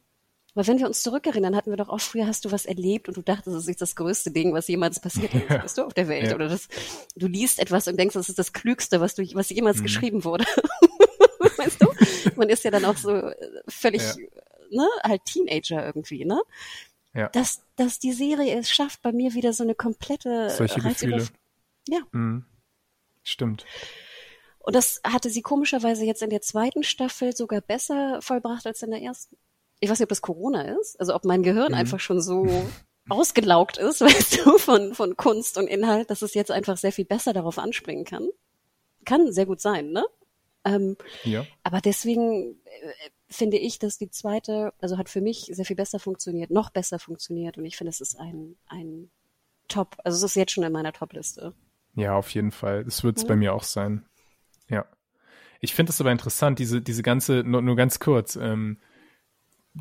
Weil 0.57 0.67
wenn 0.69 0.79
wir 0.79 0.87
uns 0.87 1.03
zurückerinnern, 1.03 1.55
hatten 1.55 1.69
wir 1.69 1.77
doch 1.77 1.91
auch 1.91 2.01
früher 2.01 2.27
hast 2.27 2.47
du 2.47 2.51
was 2.51 2.65
erlebt 2.65 3.09
und 3.09 3.17
du 3.19 3.21
dachtest, 3.21 3.55
das 3.55 3.69
ist 3.69 3.83
das 3.83 3.95
größte 3.95 4.31
Ding, 4.31 4.55
was 4.55 4.67
jemals 4.69 4.99
passiert 5.01 5.35
ist, 5.35 5.51
ja. 5.51 5.63
weißt 5.63 5.77
du, 5.77 5.83
auf 5.85 5.93
der 5.93 6.09
Welt. 6.09 6.31
Ja. 6.31 6.35
Oder 6.35 6.49
das, 6.49 6.69
du 7.15 7.27
liest 7.27 7.59
etwas 7.59 7.87
und 7.89 7.99
denkst, 8.01 8.15
das 8.15 8.31
ist 8.31 8.39
das 8.39 8.55
Klügste, 8.55 9.03
was 9.03 9.15
du, 9.15 9.23
was 9.35 9.51
jemals 9.51 9.81
mhm. 9.81 9.83
geschrieben 9.83 10.25
wurde. 10.25 10.47
weißt 11.59 11.83
du? 11.83 11.89
Man 12.37 12.49
ist 12.49 12.65
ja 12.65 12.71
dann 12.71 12.87
auch 12.87 12.97
so 12.97 13.15
äh, 13.15 13.35
völlig, 13.69 14.01
ja. 14.01 14.17
ne, 14.71 14.89
halt 15.05 15.27
Teenager 15.27 15.85
irgendwie, 15.85 16.25
ne? 16.25 16.41
Ja. 17.13 17.29
Dass, 17.29 17.61
dass 17.77 17.99
die 17.99 18.13
Serie 18.13 18.59
es 18.59 18.71
schafft, 18.71 19.03
bei 19.03 19.13
mir 19.13 19.35
wieder 19.35 19.53
so 19.53 19.63
eine 19.63 19.75
komplette 19.75 20.49
Solche 20.49 20.81
Gefühle. 20.81 21.27
Ja. 21.87 22.01
Mhm. 22.13 22.47
Stimmt. 23.23 23.67
Und 24.61 24.75
das 24.75 25.03
hatte 25.05 25.29
sie 25.29 25.43
komischerweise 25.43 26.07
jetzt 26.07 26.23
in 26.23 26.31
der 26.31 26.41
zweiten 26.41 26.83
Staffel 26.83 27.37
sogar 27.37 27.61
besser 27.61 28.23
vollbracht 28.23 28.67
als 28.67 28.83
in 28.83 28.91
der 28.91 29.03
ersten. 29.03 29.37
Ich 29.81 29.91
weiß 29.91 29.99
nicht, 29.99 30.07
ob 30.07 30.11
das 30.11 30.23
Corona 30.23 30.63
ist, 30.81 30.99
also 30.99 31.15
ob 31.15 31.25
mein 31.25 31.43
Gehirn 31.43 31.73
Mhm. 31.73 31.79
einfach 31.79 32.01
schon 32.01 32.21
so 32.21 32.67
ausgelaugt 33.09 33.77
ist, 33.79 34.01
weißt 34.41 34.45
du, 34.45 34.59
von, 34.59 34.95
von 34.95 35.17
Kunst 35.17 35.59
und 35.59 35.67
Inhalt, 35.69 36.11
dass 36.11 36.23
es 36.23 36.35
jetzt 36.35 36.51
einfach 36.51 36.77
sehr 36.77 36.93
viel 36.93 37.05
besser 37.05 37.33
darauf 37.33 37.59
anspringen 37.59 38.05
kann. 38.05 38.29
Kann 39.05 39.31
sehr 39.33 39.47
gut 39.47 39.61
sein, 39.61 39.91
ne? 39.91 40.05
Ähm, 40.65 40.97
Ja. 41.25 41.47
aber 41.63 41.81
deswegen 41.81 42.57
äh, 42.65 43.11
finde 43.29 43.57
ich, 43.59 43.79
dass 43.79 43.99
die 43.99 44.11
zweite, 44.11 44.73
also 44.81 44.99
hat 44.99 45.09
für 45.09 45.21
mich 45.21 45.49
sehr 45.53 45.65
viel 45.65 45.77
besser 45.77 46.01
funktioniert, 46.01 46.51
noch 46.51 46.71
besser 46.71 46.99
funktioniert 46.99 47.57
und 47.57 47.65
ich 47.65 47.77
finde, 47.77 47.91
es 47.91 48.01
ist 48.01 48.19
ein, 48.19 48.57
ein 48.67 49.11
Top, 49.69 49.97
also 50.05 50.17
es 50.17 50.23
ist 50.33 50.37
jetzt 50.37 50.53
schon 50.53 50.65
in 50.65 50.73
meiner 50.73 50.93
Top-Liste. 50.93 51.53
Ja, 51.95 52.17
auf 52.17 52.31
jeden 52.31 52.51
Fall. 52.53 52.85
Das 52.85 53.03
wird 53.05 53.17
es 53.17 53.23
Ja. 53.23 53.29
bei 53.29 53.37
mir 53.37 53.55
auch 53.55 53.63
sein. 53.63 54.05
Ja. 54.69 54.87
Ich 55.61 55.75
finde 55.75 55.91
es 55.91 56.01
aber 56.01 56.13
interessant, 56.13 56.59
diese, 56.59 56.81
diese 56.83 57.03
ganze, 57.03 57.43
nur, 57.45 57.63
nur 57.63 57.77
ganz 57.77 57.99
kurz, 58.01 58.37
ähm, 58.37 58.79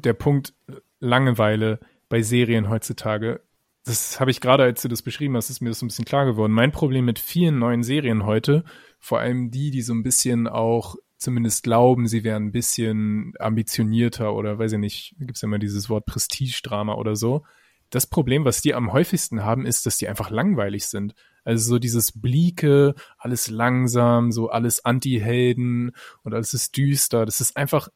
der 0.03 0.13
Punkt 0.13 0.53
Langeweile 0.99 1.79
bei 2.09 2.21
Serien 2.21 2.69
heutzutage. 2.69 3.41
Das 3.83 4.19
habe 4.19 4.31
ich 4.31 4.41
gerade, 4.41 4.63
als 4.63 4.81
du 4.81 4.87
das 4.87 5.01
beschrieben 5.01 5.35
hast, 5.35 5.49
ist 5.49 5.61
mir 5.61 5.69
das 5.69 5.79
so 5.79 5.85
ein 5.85 5.89
bisschen 5.89 6.05
klar 6.05 6.25
geworden. 6.25 6.51
Mein 6.51 6.71
Problem 6.71 7.05
mit 7.05 7.19
vielen 7.19 7.59
neuen 7.59 7.83
Serien 7.83 8.25
heute, 8.25 8.63
vor 8.99 9.19
allem 9.19 9.51
die, 9.51 9.69
die 9.69 9.81
so 9.81 9.93
ein 9.93 10.03
bisschen 10.03 10.47
auch 10.47 10.95
zumindest 11.17 11.63
glauben, 11.63 12.07
sie 12.07 12.23
wären 12.23 12.47
ein 12.47 12.51
bisschen 12.51 13.33
ambitionierter 13.39 14.33
oder 14.33 14.59
weiß 14.59 14.73
ich 14.73 14.79
nicht, 14.79 15.15
gibt's 15.19 15.41
ja 15.41 15.47
immer 15.47 15.59
dieses 15.59 15.89
Wort 15.89 16.05
Prestige-Drama 16.05 16.95
oder 16.95 17.15
so. 17.15 17.43
Das 17.89 18.07
Problem, 18.07 18.45
was 18.45 18.61
die 18.61 18.73
am 18.73 18.91
häufigsten 18.91 19.43
haben, 19.43 19.65
ist, 19.65 19.85
dass 19.85 19.97
die 19.97 20.07
einfach 20.07 20.31
langweilig 20.31 20.87
sind. 20.87 21.13
Also 21.43 21.69
so 21.69 21.79
dieses 21.79 22.19
Blieke, 22.19 22.95
alles 23.17 23.49
langsam, 23.49 24.31
so 24.31 24.49
alles 24.49 24.83
Anti-Helden 24.83 25.91
und 26.23 26.33
alles 26.33 26.53
ist 26.55 26.75
düster. 26.75 27.25
Das 27.25 27.39
ist 27.39 27.55
einfach, 27.55 27.89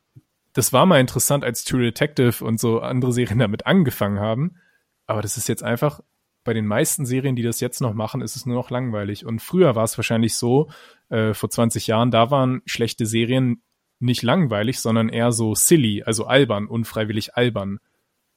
das 0.60 0.74
war 0.74 0.86
mal 0.86 1.00
interessant, 1.00 1.46
als 1.46 1.64
True 1.64 1.84
Detective 1.84 2.44
und 2.44 2.60
so 2.60 2.82
andere 2.82 3.14
Serien 3.14 3.40
damit 3.40 3.66
angefangen 3.66 4.20
haben. 4.20 4.58
Aber 5.08 5.22
das 5.22 5.38
ist 5.38 5.48
jetzt 5.48 5.64
einfach, 5.64 6.02
bei 6.44 6.54
den 6.54 6.68
meisten 6.68 7.06
Serien, 7.06 7.38
die 7.38 7.44
das 7.44 7.62
jetzt 7.62 7.80
noch 7.80 7.94
machen, 7.94 8.20
ist 8.20 8.36
es 8.36 8.46
nur 8.46 8.58
noch 8.58 8.70
langweilig. 8.70 9.26
Und 9.26 9.42
früher 9.42 9.76
war 9.76 9.86
es 9.86 9.98
wahrscheinlich 9.98 10.36
so, 10.36 10.70
äh, 11.08 11.34
vor 11.34 11.50
20 11.50 11.88
Jahren, 11.88 12.12
da 12.12 12.30
waren 12.30 12.62
schlechte 12.66 13.06
Serien 13.06 13.62
nicht 14.00 14.22
langweilig, 14.22 14.82
sondern 14.82 15.08
eher 15.08 15.32
so 15.32 15.56
silly, 15.56 16.04
also 16.04 16.26
albern, 16.26 16.68
unfreiwillig 16.68 17.36
albern. 17.36 17.80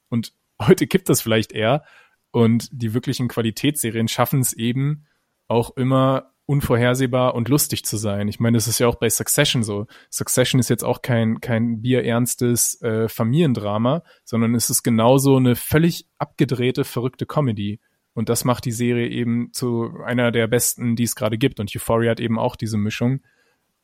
Und 0.07 0.31
heute 0.61 0.87
gibt 0.87 1.09
das 1.09 1.21
vielleicht 1.21 1.51
eher. 1.51 1.83
Und 2.31 2.69
die 2.71 2.93
wirklichen 2.93 3.27
Qualitätsserien 3.27 4.07
schaffen 4.07 4.39
es 4.39 4.53
eben 4.53 5.07
auch 5.49 5.75
immer 5.75 6.32
unvorhersehbar 6.45 7.35
und 7.35 7.47
lustig 7.47 7.85
zu 7.85 7.97
sein. 7.97 8.27
Ich 8.27 8.39
meine, 8.39 8.57
das 8.57 8.67
ist 8.67 8.79
ja 8.79 8.87
auch 8.87 8.95
bei 8.95 9.09
Succession 9.09 9.63
so. 9.63 9.87
Succession 10.09 10.59
ist 10.59 10.69
jetzt 10.69 10.83
auch 10.83 11.01
kein, 11.01 11.39
kein 11.39 11.81
bierernstes 11.81 12.81
äh, 12.81 13.07
Familiendrama, 13.07 14.03
sondern 14.25 14.53
es 14.53 14.69
ist 14.69 14.83
genauso 14.83 15.37
eine 15.37 15.55
völlig 15.55 16.07
abgedrehte, 16.17 16.83
verrückte 16.83 17.25
Comedy. 17.25 17.79
Und 18.13 18.29
das 18.29 18.43
macht 18.43 18.65
die 18.65 18.71
Serie 18.71 19.07
eben 19.07 19.51
zu 19.53 19.91
einer 20.05 20.31
der 20.31 20.47
besten, 20.47 20.95
die 20.95 21.03
es 21.03 21.15
gerade 21.15 21.37
gibt. 21.37 21.59
Und 21.59 21.73
Euphoria 21.75 22.11
hat 22.11 22.19
eben 22.19 22.37
auch 22.37 22.55
diese 22.55 22.77
Mischung. 22.77 23.21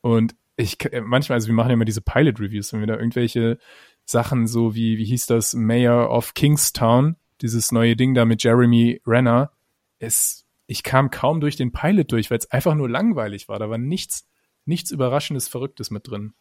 Und 0.02 0.36
ich 0.57 0.77
äh, 0.91 1.02
manchmal, 1.02 1.38
also 1.38 1.48
wir 1.48 1.56
machen 1.56 1.69
ja 1.69 1.73
immer 1.76 1.86
diese 1.86 2.02
Pilot-Reviews, 2.02 2.73
wenn 2.73 2.81
wir 2.81 2.88
da 2.88 2.98
irgendwelche 2.98 3.57
Sachen 4.06 4.48
so 4.48 4.76
wie, 4.76 4.98
wie 4.98 5.06
hieß 5.06 5.27
das, 5.27 5.53
Mayor 5.53 6.10
of 6.10 6.34
Kingstown, 6.34 7.15
dieses 7.41 7.72
neue 7.72 7.95
Ding 7.95 8.14
da 8.14 8.26
mit 8.26 8.44
Jeremy 8.44 9.02
Renner, 9.06 9.52
es, 9.99 10.45
ich 10.70 10.84
kam 10.84 11.10
kaum 11.10 11.41
durch 11.41 11.56
den 11.56 11.72
Pilot 11.72 12.12
durch, 12.12 12.30
weil 12.30 12.38
es 12.38 12.52
einfach 12.52 12.76
nur 12.76 12.88
langweilig 12.90 13.48
war. 13.50 13.58
Da 13.58 13.70
war 13.72 13.80
nichts, 13.80 14.28
nichts 14.66 14.91
Überraschendes, 14.91 15.48
Verrücktes 15.48 15.90
mit 15.90 16.08
drin. 16.08 16.34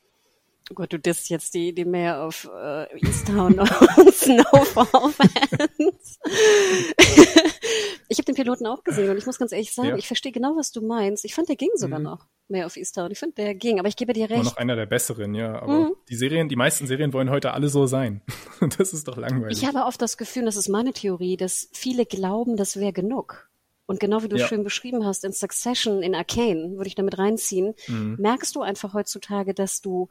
Oh 0.70 0.74
Gott, 0.74 0.92
du 0.92 0.98
disst 0.98 1.30
jetzt 1.30 1.54
die, 1.54 1.74
die 1.74 1.86
Mayor 1.86 2.26
of 2.26 2.46
äh, 2.54 2.84
Easttown 2.98 3.58
und 3.58 3.68
Snowfall-Fans. 4.14 6.18
ich 8.08 8.18
habe 8.18 8.24
den 8.26 8.34
Piloten 8.34 8.66
auch 8.66 8.84
gesehen 8.84 9.08
und 9.10 9.16
ich 9.16 9.24
muss 9.24 9.38
ganz 9.38 9.52
ehrlich 9.52 9.72
sagen, 9.72 9.88
Ja. 9.88 9.96
ich 9.96 10.06
verstehe 10.06 10.30
genau, 10.32 10.54
was 10.56 10.70
du 10.70 10.82
meinst. 10.86 11.24
Ich 11.24 11.34
fand, 11.34 11.48
der 11.48 11.56
ging 11.56 11.70
sogar 11.74 11.98
Mhm. 11.98 12.04
noch, 12.04 12.26
Mayor 12.48 12.66
of 12.66 12.76
Easttown. 12.76 13.10
Ich 13.10 13.18
finde, 13.18 13.36
der 13.36 13.54
ging, 13.54 13.78
aber 13.78 13.88
ich 13.88 13.96
gebe 13.96 14.12
dir 14.12 14.28
recht. 14.28 14.44
noch 14.44 14.58
einer 14.58 14.76
der 14.76 14.84
besseren, 14.84 15.34
ja. 15.34 15.62
Aber 15.62 15.72
Mhm. 15.88 15.94
die 16.10 16.16
Serien, 16.16 16.50
die 16.50 16.56
meisten 16.56 16.86
Serien 16.86 17.14
wollen 17.14 17.30
heute 17.30 17.52
alle 17.52 17.70
so 17.70 17.86
sein. 17.86 18.20
Und 18.60 18.76
das 18.80 18.92
ist 18.92 19.08
doch 19.08 19.16
langweilig. 19.16 19.62
Ich 19.62 19.66
habe 19.66 19.86
oft 19.86 20.02
das 20.02 20.18
Gefühl, 20.18 20.44
das 20.44 20.56
ist 20.56 20.68
meine 20.68 20.92
Theorie, 20.92 21.38
dass 21.38 21.70
viele 21.72 22.04
glauben, 22.04 22.58
das 22.58 22.78
wäre 22.78 22.92
genug. 22.92 23.48
Und 23.88 24.00
genau 24.00 24.22
wie 24.22 24.28
du 24.28 24.36
Ja. 24.36 24.46
schön 24.46 24.62
beschrieben 24.64 25.06
hast, 25.06 25.24
in 25.24 25.32
Succession, 25.32 26.02
in 26.02 26.14
Arcane, 26.14 26.76
würde 26.76 26.88
ich 26.88 26.94
damit 26.94 27.16
reinziehen, 27.16 27.74
Mhm. 27.88 28.16
merkst 28.18 28.54
du 28.54 28.60
einfach 28.60 28.92
heutzutage, 28.92 29.54
dass 29.54 29.80
du 29.80 30.08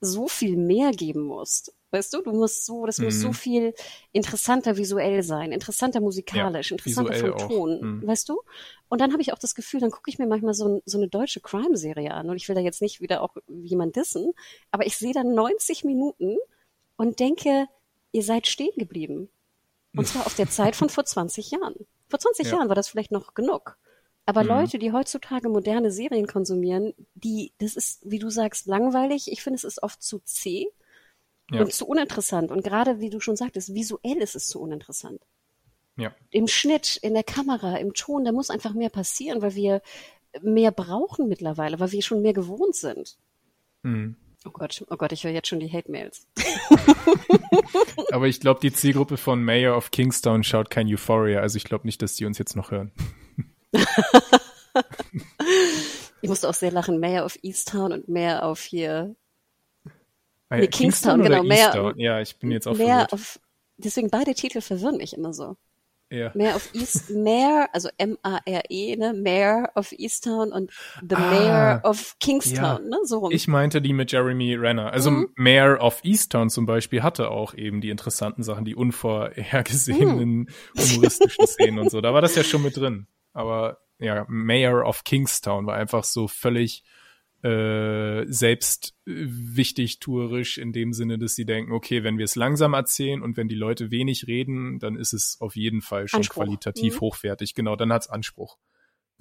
so 0.00 0.26
viel 0.26 0.56
mehr 0.56 0.90
geben 0.90 1.22
musst. 1.22 1.72
Weißt 1.92 2.12
du, 2.12 2.22
du 2.22 2.32
musst 2.32 2.66
so, 2.66 2.84
das 2.84 2.98
muss 2.98 3.18
Mhm. 3.18 3.20
so 3.20 3.32
viel 3.32 3.74
interessanter 4.10 4.76
visuell 4.76 5.22
sein, 5.22 5.52
interessanter 5.52 6.00
musikalisch, 6.00 6.72
Ja, 6.72 6.74
interessanter 6.76 7.14
vom. 7.14 7.38
Ton, 7.38 7.80
Mhm. 8.00 8.06
weißt 8.08 8.28
du? 8.28 8.40
Und 8.88 9.00
dann 9.00 9.12
habe 9.12 9.22
ich 9.22 9.32
auch 9.32 9.38
das 9.38 9.54
Gefühl, 9.54 9.78
dann 9.78 9.92
gucke 9.92 10.10
ich 10.10 10.18
mir 10.18 10.26
manchmal 10.26 10.54
so, 10.54 10.82
so 10.84 10.98
eine 10.98 11.06
deutsche 11.06 11.40
Crime-Serie 11.40 12.12
an 12.12 12.28
und 12.28 12.36
ich 12.36 12.48
will 12.48 12.56
da 12.56 12.60
jetzt 12.60 12.82
nicht 12.82 13.00
wieder 13.00 13.22
auch 13.22 13.36
jemand 13.46 13.94
dissen, 13.94 14.32
aber 14.72 14.84
ich 14.84 14.96
sehe 14.96 15.12
dann 15.12 15.32
90 15.34 15.84
Minuten 15.84 16.36
und 16.96 17.20
denke, 17.20 17.68
ihr 18.10 18.24
seid 18.24 18.48
stehen 18.48 18.72
geblieben. 18.76 19.28
Und 19.94 20.08
zwar 20.08 20.26
auf 20.26 20.34
der 20.34 20.50
Zeit 20.50 20.74
von 20.74 20.88
vor 20.96 21.04
20 21.04 21.52
Jahren. 21.52 21.86
Vor 22.12 22.18
20 22.18 22.48
Ja. 22.48 22.58
Jahren 22.58 22.68
war 22.68 22.74
das 22.74 22.88
vielleicht 22.88 23.10
noch 23.10 23.32
genug. 23.32 23.78
Aber 24.26 24.42
Mhm. 24.42 24.48
Leute, 24.50 24.78
die 24.78 24.92
heutzutage 24.92 25.48
moderne 25.48 25.90
Serien 25.90 26.26
konsumieren, 26.26 26.92
die, 27.14 27.54
das 27.56 27.74
ist, 27.74 28.02
wie 28.08 28.18
du 28.18 28.28
sagst, 28.28 28.66
langweilig. 28.66 29.32
Ich 29.32 29.42
finde, 29.42 29.56
es 29.56 29.64
ist 29.64 29.82
oft 29.82 30.02
zu 30.02 30.18
zäh 30.24 30.66
Ja. 31.50 31.62
und 31.62 31.72
zu 31.72 31.86
uninteressant. 31.86 32.50
Und 32.50 32.62
gerade, 32.62 33.00
wie 33.00 33.08
du 33.08 33.18
schon 33.18 33.36
sagtest, 33.36 33.72
visuell 33.72 34.18
ist 34.18 34.36
es 34.36 34.46
zu 34.46 34.60
uninteressant. 34.60 35.22
ja. 35.96 36.14
Im 36.30 36.48
Schnitt, 36.48 36.98
in 36.98 37.14
der 37.14 37.22
Kamera, 37.24 37.76
im 37.78 37.94
Ton, 37.94 38.24
da 38.24 38.32
muss 38.32 38.50
einfach 38.50 38.74
mehr 38.74 38.90
passieren, 38.90 39.40
weil 39.40 39.54
wir 39.54 39.80
mehr 40.42 40.70
brauchen 40.70 41.28
mittlerweile, 41.28 41.80
weil 41.80 41.92
wir 41.92 42.02
schon 42.02 42.20
mehr 42.20 42.34
gewohnt 42.34 42.74
sind. 42.76 43.16
Mhm. 43.82 44.16
Oh 44.44 44.50
Gott, 44.50 44.84
oh 44.90 44.96
Gott, 44.96 45.12
ich 45.12 45.22
höre 45.24 45.30
jetzt 45.30 45.48
schon 45.48 45.60
die 45.60 45.72
Hate-Mails. 45.72 46.26
Aber 48.12 48.26
ich 48.26 48.40
glaube, 48.40 48.60
die 48.60 48.72
Zielgruppe 48.72 49.16
von 49.16 49.42
Mayor 49.44 49.76
of 49.76 49.90
Kingstown 49.90 50.42
schaut 50.42 50.68
kein 50.70 50.88
Euphoria. 50.88 51.40
Also 51.40 51.56
ich 51.56 51.64
glaube 51.64 51.86
nicht, 51.86 52.02
dass 52.02 52.14
die 52.16 52.24
uns 52.26 52.38
jetzt 52.38 52.56
noch 52.56 52.70
hören. 52.70 52.92
Ich 56.20 56.28
musste 56.28 56.48
auch 56.48 56.54
sehr 56.54 56.70
lachen, 56.72 56.98
Mayor 57.00 57.24
of 57.24 57.38
Easttown 57.42 57.92
und 57.92 58.08
mehr 58.08 58.44
auf 58.44 58.60
hier, 58.60 59.14
Ah, 60.48 60.56
Nee, 60.58 60.66
Kingstown, 60.68 61.20
oder 61.20 61.30
genau, 61.30 61.42
Mayor- 61.44 61.66
Easttown? 61.66 61.98
Ja, 61.98 62.20
ich 62.20 62.36
bin 62.38 62.50
jetzt 62.50 62.66
auch 62.68 62.76
mehr 62.76 62.86
verwirrt. 62.86 63.12
auf, 63.14 63.40
deswegen 63.78 64.10
beide 64.10 64.34
Titel 64.34 64.60
verwirren 64.60 64.98
mich 64.98 65.14
immer 65.14 65.32
so. 65.32 65.56
Ja. 66.12 66.30
Mayor 66.34 66.54
of 66.56 66.68
East, 66.74 67.10
Mayor, 67.10 67.68
also 67.72 67.88
M-A-R-E, 67.96 68.96
ne, 68.96 69.14
Mayor 69.14 69.70
of 69.74 69.92
Easttown 69.92 70.52
und 70.52 70.70
The 71.00 71.14
Ah, 71.16 71.30
Mayor 71.30 71.80
of 71.84 72.16
Kingstown, 72.20 72.82
ja. 72.82 72.88
ne, 72.90 72.96
so 73.04 73.18
rum. 73.20 73.30
Ich 73.32 73.48
meinte 73.48 73.80
die 73.80 73.94
mit 73.94 74.12
Jeremy 74.12 74.54
Renner. 74.54 74.92
Also 74.92 75.10
Mhm. 75.10 75.28
Mayor 75.36 75.80
of 75.80 76.00
Easttown 76.04 76.50
zum 76.50 76.66
Beispiel 76.66 77.02
hatte 77.02 77.30
auch 77.30 77.54
eben 77.54 77.80
die 77.80 77.88
interessanten 77.90 78.42
Sachen, 78.42 78.64
die 78.66 78.74
unvorhergesehenen 78.76 80.40
Mhm. 80.40 80.48
humoristischen 80.76 81.46
Szenen 81.46 81.78
und 81.78 81.90
so. 81.90 82.00
Da 82.00 82.12
war 82.14 82.20
das 82.20 82.34
ja 82.36 82.44
schon 82.44 82.62
mit 82.62 82.76
drin. 82.76 83.06
Aber 83.32 83.78
ja, 83.98 84.26
Mayor 84.28 84.86
of 84.86 85.04
Kingstown 85.04 85.66
war 85.66 85.76
einfach 85.76 86.04
so 86.04 86.28
völlig 86.28 86.82
äh, 87.42 88.24
selbst 88.26 88.94
äh, 89.06 89.12
wichtig 89.16 89.98
tourisch 89.98 90.58
in 90.58 90.72
dem 90.72 90.92
Sinne, 90.92 91.18
dass 91.18 91.34
sie 91.34 91.44
denken, 91.44 91.72
okay, 91.72 92.04
wenn 92.04 92.18
wir 92.18 92.24
es 92.24 92.36
langsam 92.36 92.74
erzählen 92.74 93.22
und 93.22 93.36
wenn 93.36 93.48
die 93.48 93.54
Leute 93.56 93.90
wenig 93.90 94.26
reden, 94.28 94.78
dann 94.78 94.96
ist 94.96 95.12
es 95.12 95.40
auf 95.40 95.56
jeden 95.56 95.82
Fall 95.82 96.08
schon 96.08 96.18
Anspruch. 96.18 96.44
qualitativ 96.44 96.96
Mhm. 96.96 97.00
hochwertig. 97.00 97.54
Genau, 97.54 97.76
dann 97.76 97.92
hat's 97.92 98.08
Anspruch. 98.08 98.58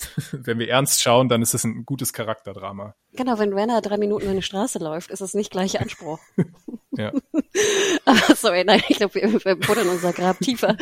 wenn 0.31 0.59
wir 0.59 0.69
ernst 0.69 1.01
schauen, 1.01 1.29
dann 1.29 1.41
ist 1.41 1.53
es 1.53 1.63
ein 1.63 1.85
gutes 1.85 2.13
Charakterdrama. 2.13 2.95
Genau, 3.13 3.37
wenn 3.39 3.53
Renner 3.53 3.81
drei 3.81 3.97
Minuten 3.97 4.23
über 4.23 4.31
eine 4.31 4.41
Straße 4.41 4.79
läuft, 4.79 5.11
ist 5.11 5.21
es 5.21 5.33
nicht 5.33 5.51
gleich 5.51 5.79
Anspruch. 5.79 6.19
Ja. 6.97 7.13
Aber 8.05 8.35
sorry, 8.35 8.65
nein, 8.65 8.81
ich 8.89 8.97
glaube, 8.97 9.15
wir, 9.15 9.45
wir 9.45 9.55
buddeln 9.55 9.87
unser 9.87 10.11
Grab 10.11 10.37
tiefer. 10.39 10.75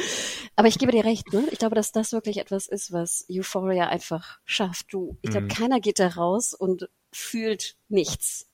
Aber 0.56 0.68
ich 0.68 0.80
gebe 0.80 0.92
dir 0.92 1.06
recht, 1.06 1.32
ne? 1.32 1.48
Ich 1.52 1.60
glaube, 1.60 1.76
dass 1.76 1.92
das 1.92 2.14
wirklich 2.14 2.38
etwas 2.40 2.68
ist, 2.68 2.92
was 2.92 3.26
Euphoria 3.32 3.90
einfach 3.90 4.40
schafft. 4.44 4.92
Du, 4.92 5.18
ich 5.22 5.30
glaube, 5.30 5.46
Mhm. 5.46 5.50
keiner 5.50 5.80
geht 5.80 6.00
da 6.00 6.08
raus 6.08 6.56
und 6.56 6.90
fühlt 7.12 7.76
nichts. 7.90 8.48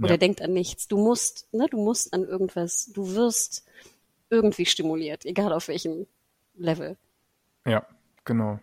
Oder 0.00 0.10
Ja. 0.14 0.16
denkt 0.16 0.42
an 0.42 0.52
nichts. 0.52 0.88
Du 0.88 0.98
musst, 0.98 1.46
ne, 1.52 1.68
du 1.70 1.76
musst 1.78 2.12
an 2.12 2.24
irgendwas, 2.24 2.90
du 2.92 3.14
wirst 3.14 3.64
irgendwie 4.28 4.66
stimuliert, 4.66 5.24
egal 5.24 5.52
auf 5.52 5.68
welchem 5.68 6.08
Level. 6.56 6.96
Ja, 7.66 7.86
genau. 8.24 8.58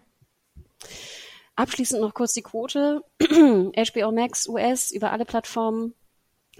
Abschließend 1.58 2.02
noch 2.02 2.14
kurz 2.14 2.34
die 2.34 2.44
Quote. 2.44 3.04
HBO 3.20 4.12
Max 4.12 4.48
US 4.48 4.92
über 4.92 5.12
alle 5.12 5.26
Plattformen 5.26 5.96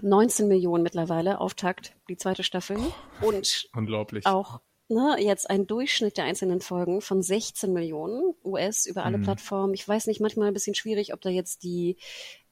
19 0.00 0.48
Millionen 0.48 0.82
mittlerweile, 0.82 1.40
Auftakt, 1.40 1.94
die 2.08 2.16
zweite 2.16 2.42
Staffel. 2.42 2.78
Und 3.20 3.68
Unglaublich. 3.74 4.26
auch 4.26 4.60
ne, 4.88 5.16
jetzt 5.20 5.48
ein 5.50 5.66
Durchschnitt 5.66 6.16
der 6.16 6.24
einzelnen 6.24 6.60
Folgen 6.60 7.00
von 7.00 7.22
16 7.22 7.72
Millionen 7.72 8.34
US 8.44 8.86
über 8.86 9.04
alle 9.04 9.18
Mhm. 9.18 9.22
Plattformen. 9.22 9.74
Ich 9.74 9.86
weiß 9.86 10.06
nicht, 10.06 10.20
manchmal 10.20 10.48
ein 10.48 10.54
bisschen 10.54 10.74
schwierig, 10.74 11.12
ob 11.14 11.20
da 11.20 11.28
jetzt 11.30 11.62
die 11.62 11.96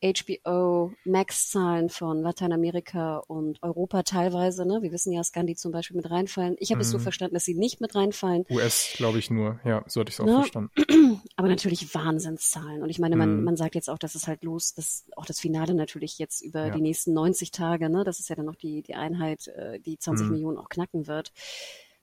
HBO 0.02 0.92
Max-Zahlen 1.04 1.88
von 1.88 2.22
Lateinamerika 2.22 3.16
und 3.18 3.62
Europa 3.62 4.02
teilweise, 4.02 4.66
ne, 4.66 4.82
wir 4.82 4.92
wissen 4.92 5.10
ja, 5.12 5.24
Scandi 5.24 5.56
zum 5.56 5.72
Beispiel 5.72 5.96
mit 5.96 6.10
reinfallen. 6.10 6.56
Ich 6.58 6.70
habe 6.70 6.82
es 6.82 6.90
so 6.90 6.98
Mhm. 6.98 7.02
verstanden, 7.02 7.34
dass 7.34 7.44
sie 7.46 7.54
nicht 7.54 7.80
mit 7.80 7.94
reinfallen. 7.94 8.44
US, 8.50 8.92
glaube 8.96 9.18
ich, 9.18 9.30
nur. 9.30 9.58
Ja, 9.64 9.82
so 9.86 10.00
hatte 10.00 10.10
ich 10.10 10.14
es 10.16 10.20
auch 10.20 10.26
Ne? 10.26 10.34
verstanden. 10.34 10.70
Aber 11.36 11.48
natürlich 11.48 11.94
Wahnsinnszahlen. 11.94 12.82
Und 12.82 12.90
ich 12.90 12.98
meine, 12.98 13.16
man, 13.16 13.38
Mhm. 13.38 13.44
man 13.44 13.56
sagt 13.56 13.74
jetzt 13.74 13.88
auch, 13.88 13.98
dass 13.98 14.14
es 14.14 14.26
halt 14.28 14.44
los, 14.44 14.74
dass 14.74 15.04
auch 15.16 15.24
das 15.24 15.40
Finale 15.40 15.74
natürlich 15.74 16.18
jetzt 16.18 16.42
über 16.42 16.66
Ja. 16.66 16.70
die 16.70 16.82
nächsten 16.82 17.14
90 17.14 17.50
Tage, 17.50 17.88
ne, 17.88 18.04
das 18.04 18.20
ist 18.20 18.28
ja 18.28 18.36
dann 18.36 18.46
noch 18.46 18.54
die, 18.56 18.82
die 18.82 18.94
Einheit, 18.94 19.48
äh, 19.48 19.80
die 19.80 19.98
20 19.98 20.26
Mhm. 20.28 20.32
Millionen 20.34 20.58
auch 20.58 20.68
knacken 20.68 21.06
wird. 21.06 21.32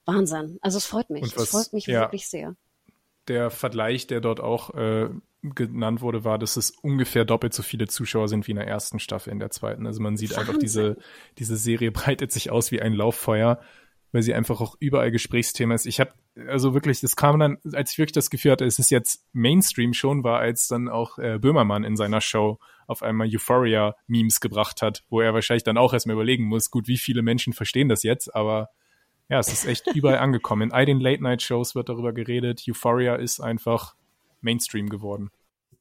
Wahnsinn. 0.06 0.60
Also 0.62 0.78
es 0.78 0.86
freut 0.86 1.10
mich. 1.10 1.24
Was- 1.24 1.44
es 1.44 1.50
freut 1.50 1.74
mich 1.74 1.86
ja. 1.86 2.02
wirklich 2.02 2.28
sehr. 2.28 2.56
Der 3.28 3.50
Vergleich, 3.50 4.08
der 4.08 4.20
dort 4.20 4.42
auch 4.42 4.74
äh, 4.74 5.10
genannt 5.42 6.02
wurde, 6.02 6.24
war, 6.24 6.38
dass 6.38 6.58
es 6.58 6.72
ungefähr 6.72 7.26
doppelt 7.26 7.54
so 7.54 7.64
viele 7.64 7.88
Zuschauer 7.88 8.28
sind 8.28 8.48
wie 8.48 8.52
in 8.52 8.58
der 8.58 8.68
ersten 8.68 9.00
Staffel, 9.00 9.32
in 9.32 9.40
der 9.40 9.50
zweiten. 9.50 9.88
Also 9.88 10.02
man 10.02 10.18
sieht 10.18 10.38
einfach, 10.38 10.58
diese, 10.58 10.98
diese 11.38 11.56
Serie 11.56 11.92
breitet 11.94 12.32
sich 12.32 12.52
aus 12.52 12.72
wie 12.72 12.82
ein 12.82 12.94
Lauffeuer, 12.94 13.60
weil 14.12 14.24
sie 14.24 14.34
einfach 14.34 14.60
auch 14.62 14.76
überall 14.80 15.12
Gesprächsthema 15.12 15.74
ist. 15.74 15.86
Ich 15.86 16.00
habe 16.00 16.14
also 16.48 16.74
wirklich, 16.74 17.00
das 17.02 17.16
kam 17.16 17.40
dann, 17.40 17.58
als 17.74 17.92
ich 17.92 17.98
wirklich 17.98 18.14
das 18.14 18.30
Gefühl 18.30 18.52
hatte, 18.52 18.66
es 18.66 18.80
ist 18.80 18.90
jetzt 18.90 19.26
Mainstream 19.34 19.94
schon, 19.94 20.24
war, 20.24 20.40
als 20.40 20.68
dann 20.68 20.90
auch 20.90 21.20
äh, 21.20 21.38
Böhmermann 21.40 21.84
in 21.84 21.96
seiner 21.96 22.22
Show 22.22 22.60
auf 22.88 23.04
einmal 23.04 23.28
Euphoria-Memes 23.32 24.40
gebracht 24.40 24.82
hat, 24.82 25.04
wo 25.10 25.22
er 25.22 25.34
wahrscheinlich 25.34 25.64
dann 25.64 25.78
auch 25.78 25.94
erstmal 25.94 26.16
überlegen 26.16 26.46
muss, 26.46 26.72
gut, 26.72 26.88
wie 26.88 26.98
viele 26.98 27.22
Menschen 27.22 27.54
verstehen 27.54 27.90
das 27.90 28.04
jetzt, 28.04 28.34
aber 28.36 28.70
ja, 29.30 29.40
es 29.40 29.52
ist 29.52 29.66
echt 29.66 29.88
überall 29.96 30.20
angekommen. 30.20 30.64
In 30.64 30.72
all 30.72 30.86
den 30.86 31.00
Late-Night-Shows 31.00 31.76
wird 31.76 31.90
darüber 31.90 32.14
geredet. 32.14 32.64
Euphoria 32.68 33.16
ist 33.16 33.40
einfach 33.40 33.96
Mainstream 34.42 34.90
geworden. 34.90 35.32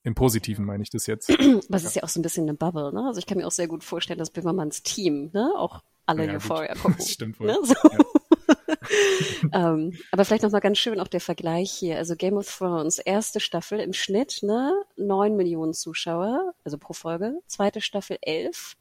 Im 0.04 0.14
Positiven 0.14 0.64
meine 0.64 0.82
ich 0.82 0.90
das 0.90 1.06
jetzt. 1.06 1.30
Aber 1.30 1.76
es 1.76 1.84
ist 1.84 1.96
ja 1.96 2.02
auch 2.02 2.08
so 2.08 2.18
ein 2.18 2.22
bisschen 2.22 2.44
eine 2.44 2.54
Bubble, 2.54 2.92
ne? 2.92 3.04
Also 3.06 3.18
ich 3.18 3.26
kann 3.26 3.38
mir 3.38 3.46
auch 3.46 3.52
sehr 3.52 3.68
gut 3.68 3.84
vorstellen, 3.84 4.18
dass 4.18 4.30
Böhmermanns 4.30 4.82
Team, 4.82 5.30
ne, 5.32 5.52
auch 5.56 5.82
alle 6.06 6.26
Ja, 6.26 6.32
gut. 6.32 6.42
Euphoria 6.42 6.74
gucken. 6.82 6.96
Das 6.98 7.10
stimmt 7.10 7.38
wohl. 7.38 7.46
Ne? 7.48 7.58
So. 7.62 7.74
ähm, 9.52 9.92
aber 10.10 10.24
vielleicht 10.24 10.42
noch 10.42 10.50
mal 10.50 10.60
ganz 10.60 10.78
schön 10.78 10.98
auch 10.98 11.08
der 11.08 11.20
Vergleich 11.20 11.70
hier. 11.70 11.98
Also 11.98 12.16
Game 12.16 12.36
of 12.36 12.52
Thrones, 12.52 12.98
erste 12.98 13.38
Staffel 13.38 13.78
im 13.78 13.92
Schnitt, 13.92 14.42
ne, 14.42 14.72
neun 14.96 15.36
Millionen 15.36 15.74
Zuschauer, 15.74 16.54
also 16.64 16.78
pro 16.78 16.92
Folge. 16.92 17.40
Zweite 17.46 17.80
Staffel 17.80 18.18
elf, 18.22 18.76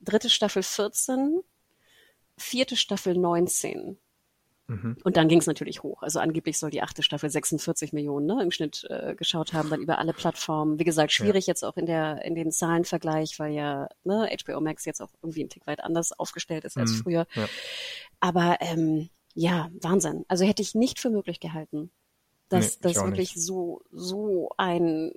dritte 0.00 0.30
Staffel 0.30 0.62
14, 0.62 1.42
vierte 2.38 2.76
Staffel 2.76 3.16
19. 3.16 3.98
Mhm. 4.68 4.96
Und 5.04 5.16
dann 5.16 5.28
ging 5.28 5.38
es 5.38 5.46
natürlich 5.46 5.84
hoch. 5.84 6.02
Also 6.02 6.18
angeblich 6.18 6.58
soll 6.58 6.70
die 6.70 6.82
achte 6.82 7.02
Staffel 7.04 7.30
46 7.30 7.92
Millionen 7.92 8.26
ne, 8.26 8.42
im 8.42 8.50
Schnitt 8.50 8.84
äh, 8.90 9.14
geschaut 9.14 9.52
haben, 9.52 9.70
dann 9.70 9.80
über 9.80 9.98
alle 9.98 10.12
Plattformen. 10.12 10.80
Wie 10.80 10.84
gesagt, 10.84 11.12
schwierig 11.12 11.46
jetzt 11.46 11.64
auch 11.64 11.76
in 11.76 11.86
der 11.86 12.22
in 12.24 12.34
den 12.34 12.50
Zahlenvergleich, 12.50 13.38
weil 13.38 13.52
ja 13.52 13.88
ne, 14.04 14.28
HBO 14.44 14.60
Max 14.60 14.84
jetzt 14.84 15.00
auch 15.00 15.12
irgendwie 15.22 15.44
ein 15.44 15.48
Tick 15.50 15.66
weit 15.68 15.84
anders 15.84 16.12
aufgestellt 16.18 16.64
ist 16.64 16.76
als 16.78 16.92
Mhm, 16.92 16.96
früher. 16.96 17.26
ja. 17.34 17.48
Aber 18.20 18.56
ähm, 18.60 19.08
ja, 19.34 19.70
Wahnsinn. 19.82 20.24
Also 20.28 20.44
hätte 20.44 20.62
ich 20.62 20.74
nicht 20.74 20.98
für 20.98 21.10
möglich 21.10 21.40
gehalten, 21.40 21.90
dass 22.48 22.76
Nee, 22.76 22.82
das 22.82 23.04
wirklich 23.04 23.34
so 23.36 23.82
so 23.92 24.50
ein 24.56 25.12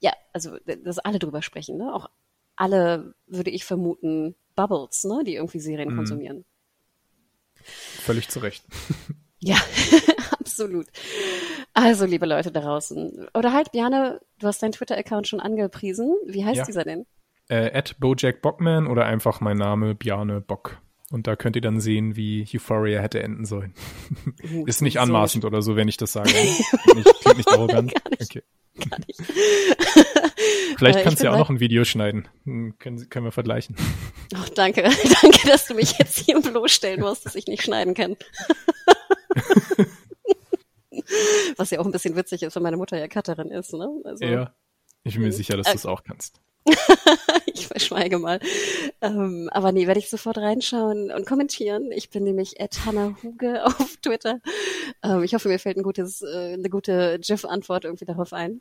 ja, 0.00 0.12
also 0.32 0.56
dass 0.64 0.98
alle 1.00 1.18
drüber 1.18 1.42
sprechen, 1.42 1.76
ne? 1.78 1.92
Auch 1.94 2.08
alle 2.56 3.14
würde 3.26 3.50
ich 3.50 3.64
vermuten 3.64 4.36
Bubbles, 4.58 5.04
ne, 5.04 5.22
die 5.24 5.36
irgendwie 5.36 5.60
Serien 5.60 5.90
Mhm. 5.92 5.96
konsumieren. 5.96 6.44
Völlig 7.62 8.28
zu 8.28 8.40
Recht. 8.40 8.64
Ja, 9.40 9.54
absolut. 10.40 10.88
Also, 11.72 12.06
liebe 12.06 12.26
Leute 12.26 12.50
da 12.50 12.60
draußen. 12.60 13.28
Oder 13.34 13.52
halt, 13.52 13.70
Bjane, 13.70 14.20
du 14.40 14.48
hast 14.48 14.60
deinen 14.60 14.72
Twitter-Account 14.72 15.28
schon 15.28 15.38
angepriesen. 15.38 16.12
Wie 16.26 16.44
heißt 16.44 16.56
Ja. 16.56 16.64
dieser 16.64 16.82
denn? 16.82 17.06
Äh, 17.48 17.70
at 17.72 18.00
Bojack 18.00 18.42
Bockman 18.42 18.88
oder 18.88 19.06
einfach 19.06 19.40
mein 19.40 19.56
Name 19.56 19.94
Bjarne 19.94 20.40
Bock. 20.40 20.82
Und 21.10 21.26
da 21.26 21.36
könnt 21.36 21.56
ihr 21.56 21.62
dann 21.62 21.80
sehen, 21.80 22.16
wie 22.16 22.46
Euphoria 22.54 23.00
hätte 23.00 23.22
enden 23.22 23.46
sollen. 23.46 23.72
Uh, 24.52 24.66
Ist 24.66 24.82
nicht 24.82 24.94
so 24.94 25.00
anmaßend 25.00 25.44
oder 25.46 25.62
so, 25.62 25.74
wenn 25.74 25.88
ich 25.88 25.96
das 25.96 26.12
sage. 26.12 26.28
Klingt 26.82 26.96
nicht, 26.96 27.20
klingt 27.20 27.36
nicht 27.38 27.48
arrogant. 27.48 27.94
Gar 27.94 28.10
nicht. 28.10 28.22
Okay. 28.30 28.42
Gar 28.90 28.98
nicht. 29.06 29.18
Vielleicht 30.78 30.98
Äh, 30.98 31.02
kannst 31.02 31.14
ich 31.14 31.20
du 31.20 31.24
ja 31.24 31.32
auch 31.32 31.38
noch 31.38 31.48
ein 31.50 31.60
Video 31.60 31.84
schneiden. 31.84 32.28
Hm, 32.44 32.74
Können, 32.78 33.08
können 33.08 33.24
wir 33.24 33.32
vergleichen. 33.32 33.74
Ach, 34.34 34.48
danke. 34.50 34.82
Danke, 35.22 35.46
dass 35.48 35.66
du 35.66 35.74
mich 35.74 35.98
jetzt 35.98 36.18
hier 36.18 36.40
bloßstellen 36.40 37.00
musst, 37.00 37.24
dass 37.24 37.34
ich 37.34 37.46
nicht 37.46 37.62
schneiden 37.62 37.94
kann. 37.94 38.16
Was 41.56 41.70
ja 41.70 41.80
auch 41.80 41.86
ein 41.86 41.92
bisschen 41.92 42.16
witzig 42.16 42.42
ist, 42.42 42.54
wenn 42.54 42.62
meine 42.62 42.76
Mutter 42.76 42.98
ja 42.98 43.08
Cutterin 43.08 43.50
ist, 43.50 43.72
ne? 43.72 43.88
Also, 44.04 44.24
Ja. 44.24 44.54
Ich 45.04 45.14
bin 45.14 45.22
mir 45.22 45.32
sicher, 45.32 45.56
dass 45.56 45.68
Äh, 45.68 45.72
du 45.72 45.76
es 45.76 45.86
auch 45.86 46.02
kannst. 46.04 46.40
ich 47.46 47.66
verschweige 47.66 48.18
mal. 48.18 48.40
Ähm, 49.00 49.48
aber 49.52 49.72
nee, 49.72 49.86
werde 49.86 50.00
ich 50.00 50.10
sofort 50.10 50.36
reinschauen 50.38 51.10
und 51.10 51.26
kommentieren. 51.26 51.90
Ich 51.92 52.10
bin 52.10 52.24
nämlich 52.24 52.60
at 52.60 52.84
Hannah 52.84 53.16
Huge 53.22 53.64
auf 53.64 53.96
Twitter. 54.02 54.40
Ähm, 55.02 55.22
ich 55.22 55.34
hoffe, 55.34 55.48
mir 55.48 55.58
fällt 55.58 55.76
ein 55.76 55.82
gutes, 55.82 56.22
äh, 56.22 56.54
eine 56.54 56.70
gute 56.70 57.18
GIF-Antwort 57.20 57.84
irgendwie 57.84 58.04
darauf 58.04 58.32
ein. 58.32 58.58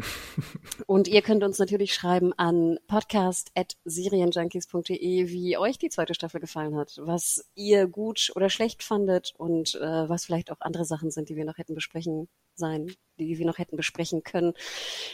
Und 0.85 1.07
ihr 1.07 1.21
könnt 1.21 1.43
uns 1.43 1.59
natürlich 1.59 1.93
schreiben 1.93 2.34
an 2.38 2.79
podcast.serienjunkies.de, 2.88 5.29
wie 5.29 5.57
euch 5.57 5.77
die 5.77 5.89
zweite 5.89 6.13
Staffel 6.13 6.39
gefallen 6.39 6.77
hat, 6.77 6.99
was 7.01 7.45
ihr 7.55 7.88
gut 7.88 8.31
oder 8.35 8.49
schlecht 8.49 8.84
fandet 8.84 9.34
und 9.38 9.75
äh, 9.75 10.09
was 10.09 10.25
vielleicht 10.25 10.51
auch 10.51 10.61
andere 10.61 10.85
Sachen 10.85 11.11
sind, 11.11 11.29
die 11.29 11.35
wir 11.35 11.45
noch 11.45 11.57
hätten 11.57 11.75
besprechen 11.75 12.27
sein, 12.57 12.93
die 13.19 13.38
wir 13.39 13.45
noch 13.45 13.57
hätten 13.57 13.77
besprechen 13.77 14.23
können, 14.23 14.53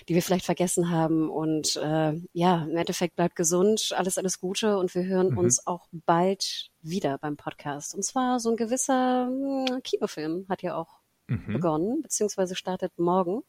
die 0.10 0.16
wir 0.16 0.22
vielleicht 0.22 0.46
vergessen 0.46 0.90
haben. 0.90 1.30
Und 1.30 1.76
äh, 1.78 2.14
ja, 2.34 2.64
im 2.64 2.76
Endeffekt 2.76 3.16
bleibt 3.16 3.36
gesund, 3.36 3.94
alles, 3.96 4.18
alles 4.18 4.40
Gute 4.40 4.78
und 4.78 4.94
wir 4.96 5.06
hören 5.06 5.32
Mhm. 5.32 5.38
uns 5.38 5.66
auch 5.68 5.88
bald 5.92 6.70
wieder 6.82 7.18
beim 7.18 7.38
Podcast. 7.38 7.96
Und 7.96 8.04
zwar 8.04 8.40
so 8.40 8.50
ein 8.50 8.58
gewisser 8.58 9.28
mh, 9.30 9.82
Kinofilm 9.84 10.46
hat 10.50 10.62
ja 10.64 10.76
auch 10.76 11.00
Mhm. 11.28 11.54
begonnen, 11.54 12.02
beziehungsweise 12.02 12.54
startet 12.56 12.92
morgen. 13.00 13.44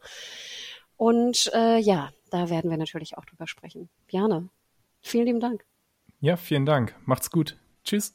Und 0.96 1.50
äh, 1.54 1.78
ja, 1.78 2.10
da 2.30 2.48
werden 2.48 2.70
wir 2.70 2.76
natürlich 2.78 3.18
auch 3.18 3.24
drüber 3.24 3.48
sprechen. 3.48 3.88
Bjane, 4.06 4.48
vielen 5.00 5.26
lieben 5.26 5.40
Dank. 5.40 5.64
Ja, 6.20 6.36
vielen 6.36 6.66
Dank. 6.66 6.94
Macht's 7.04 7.32
gut. 7.32 7.56
Tschüss. 7.84 8.14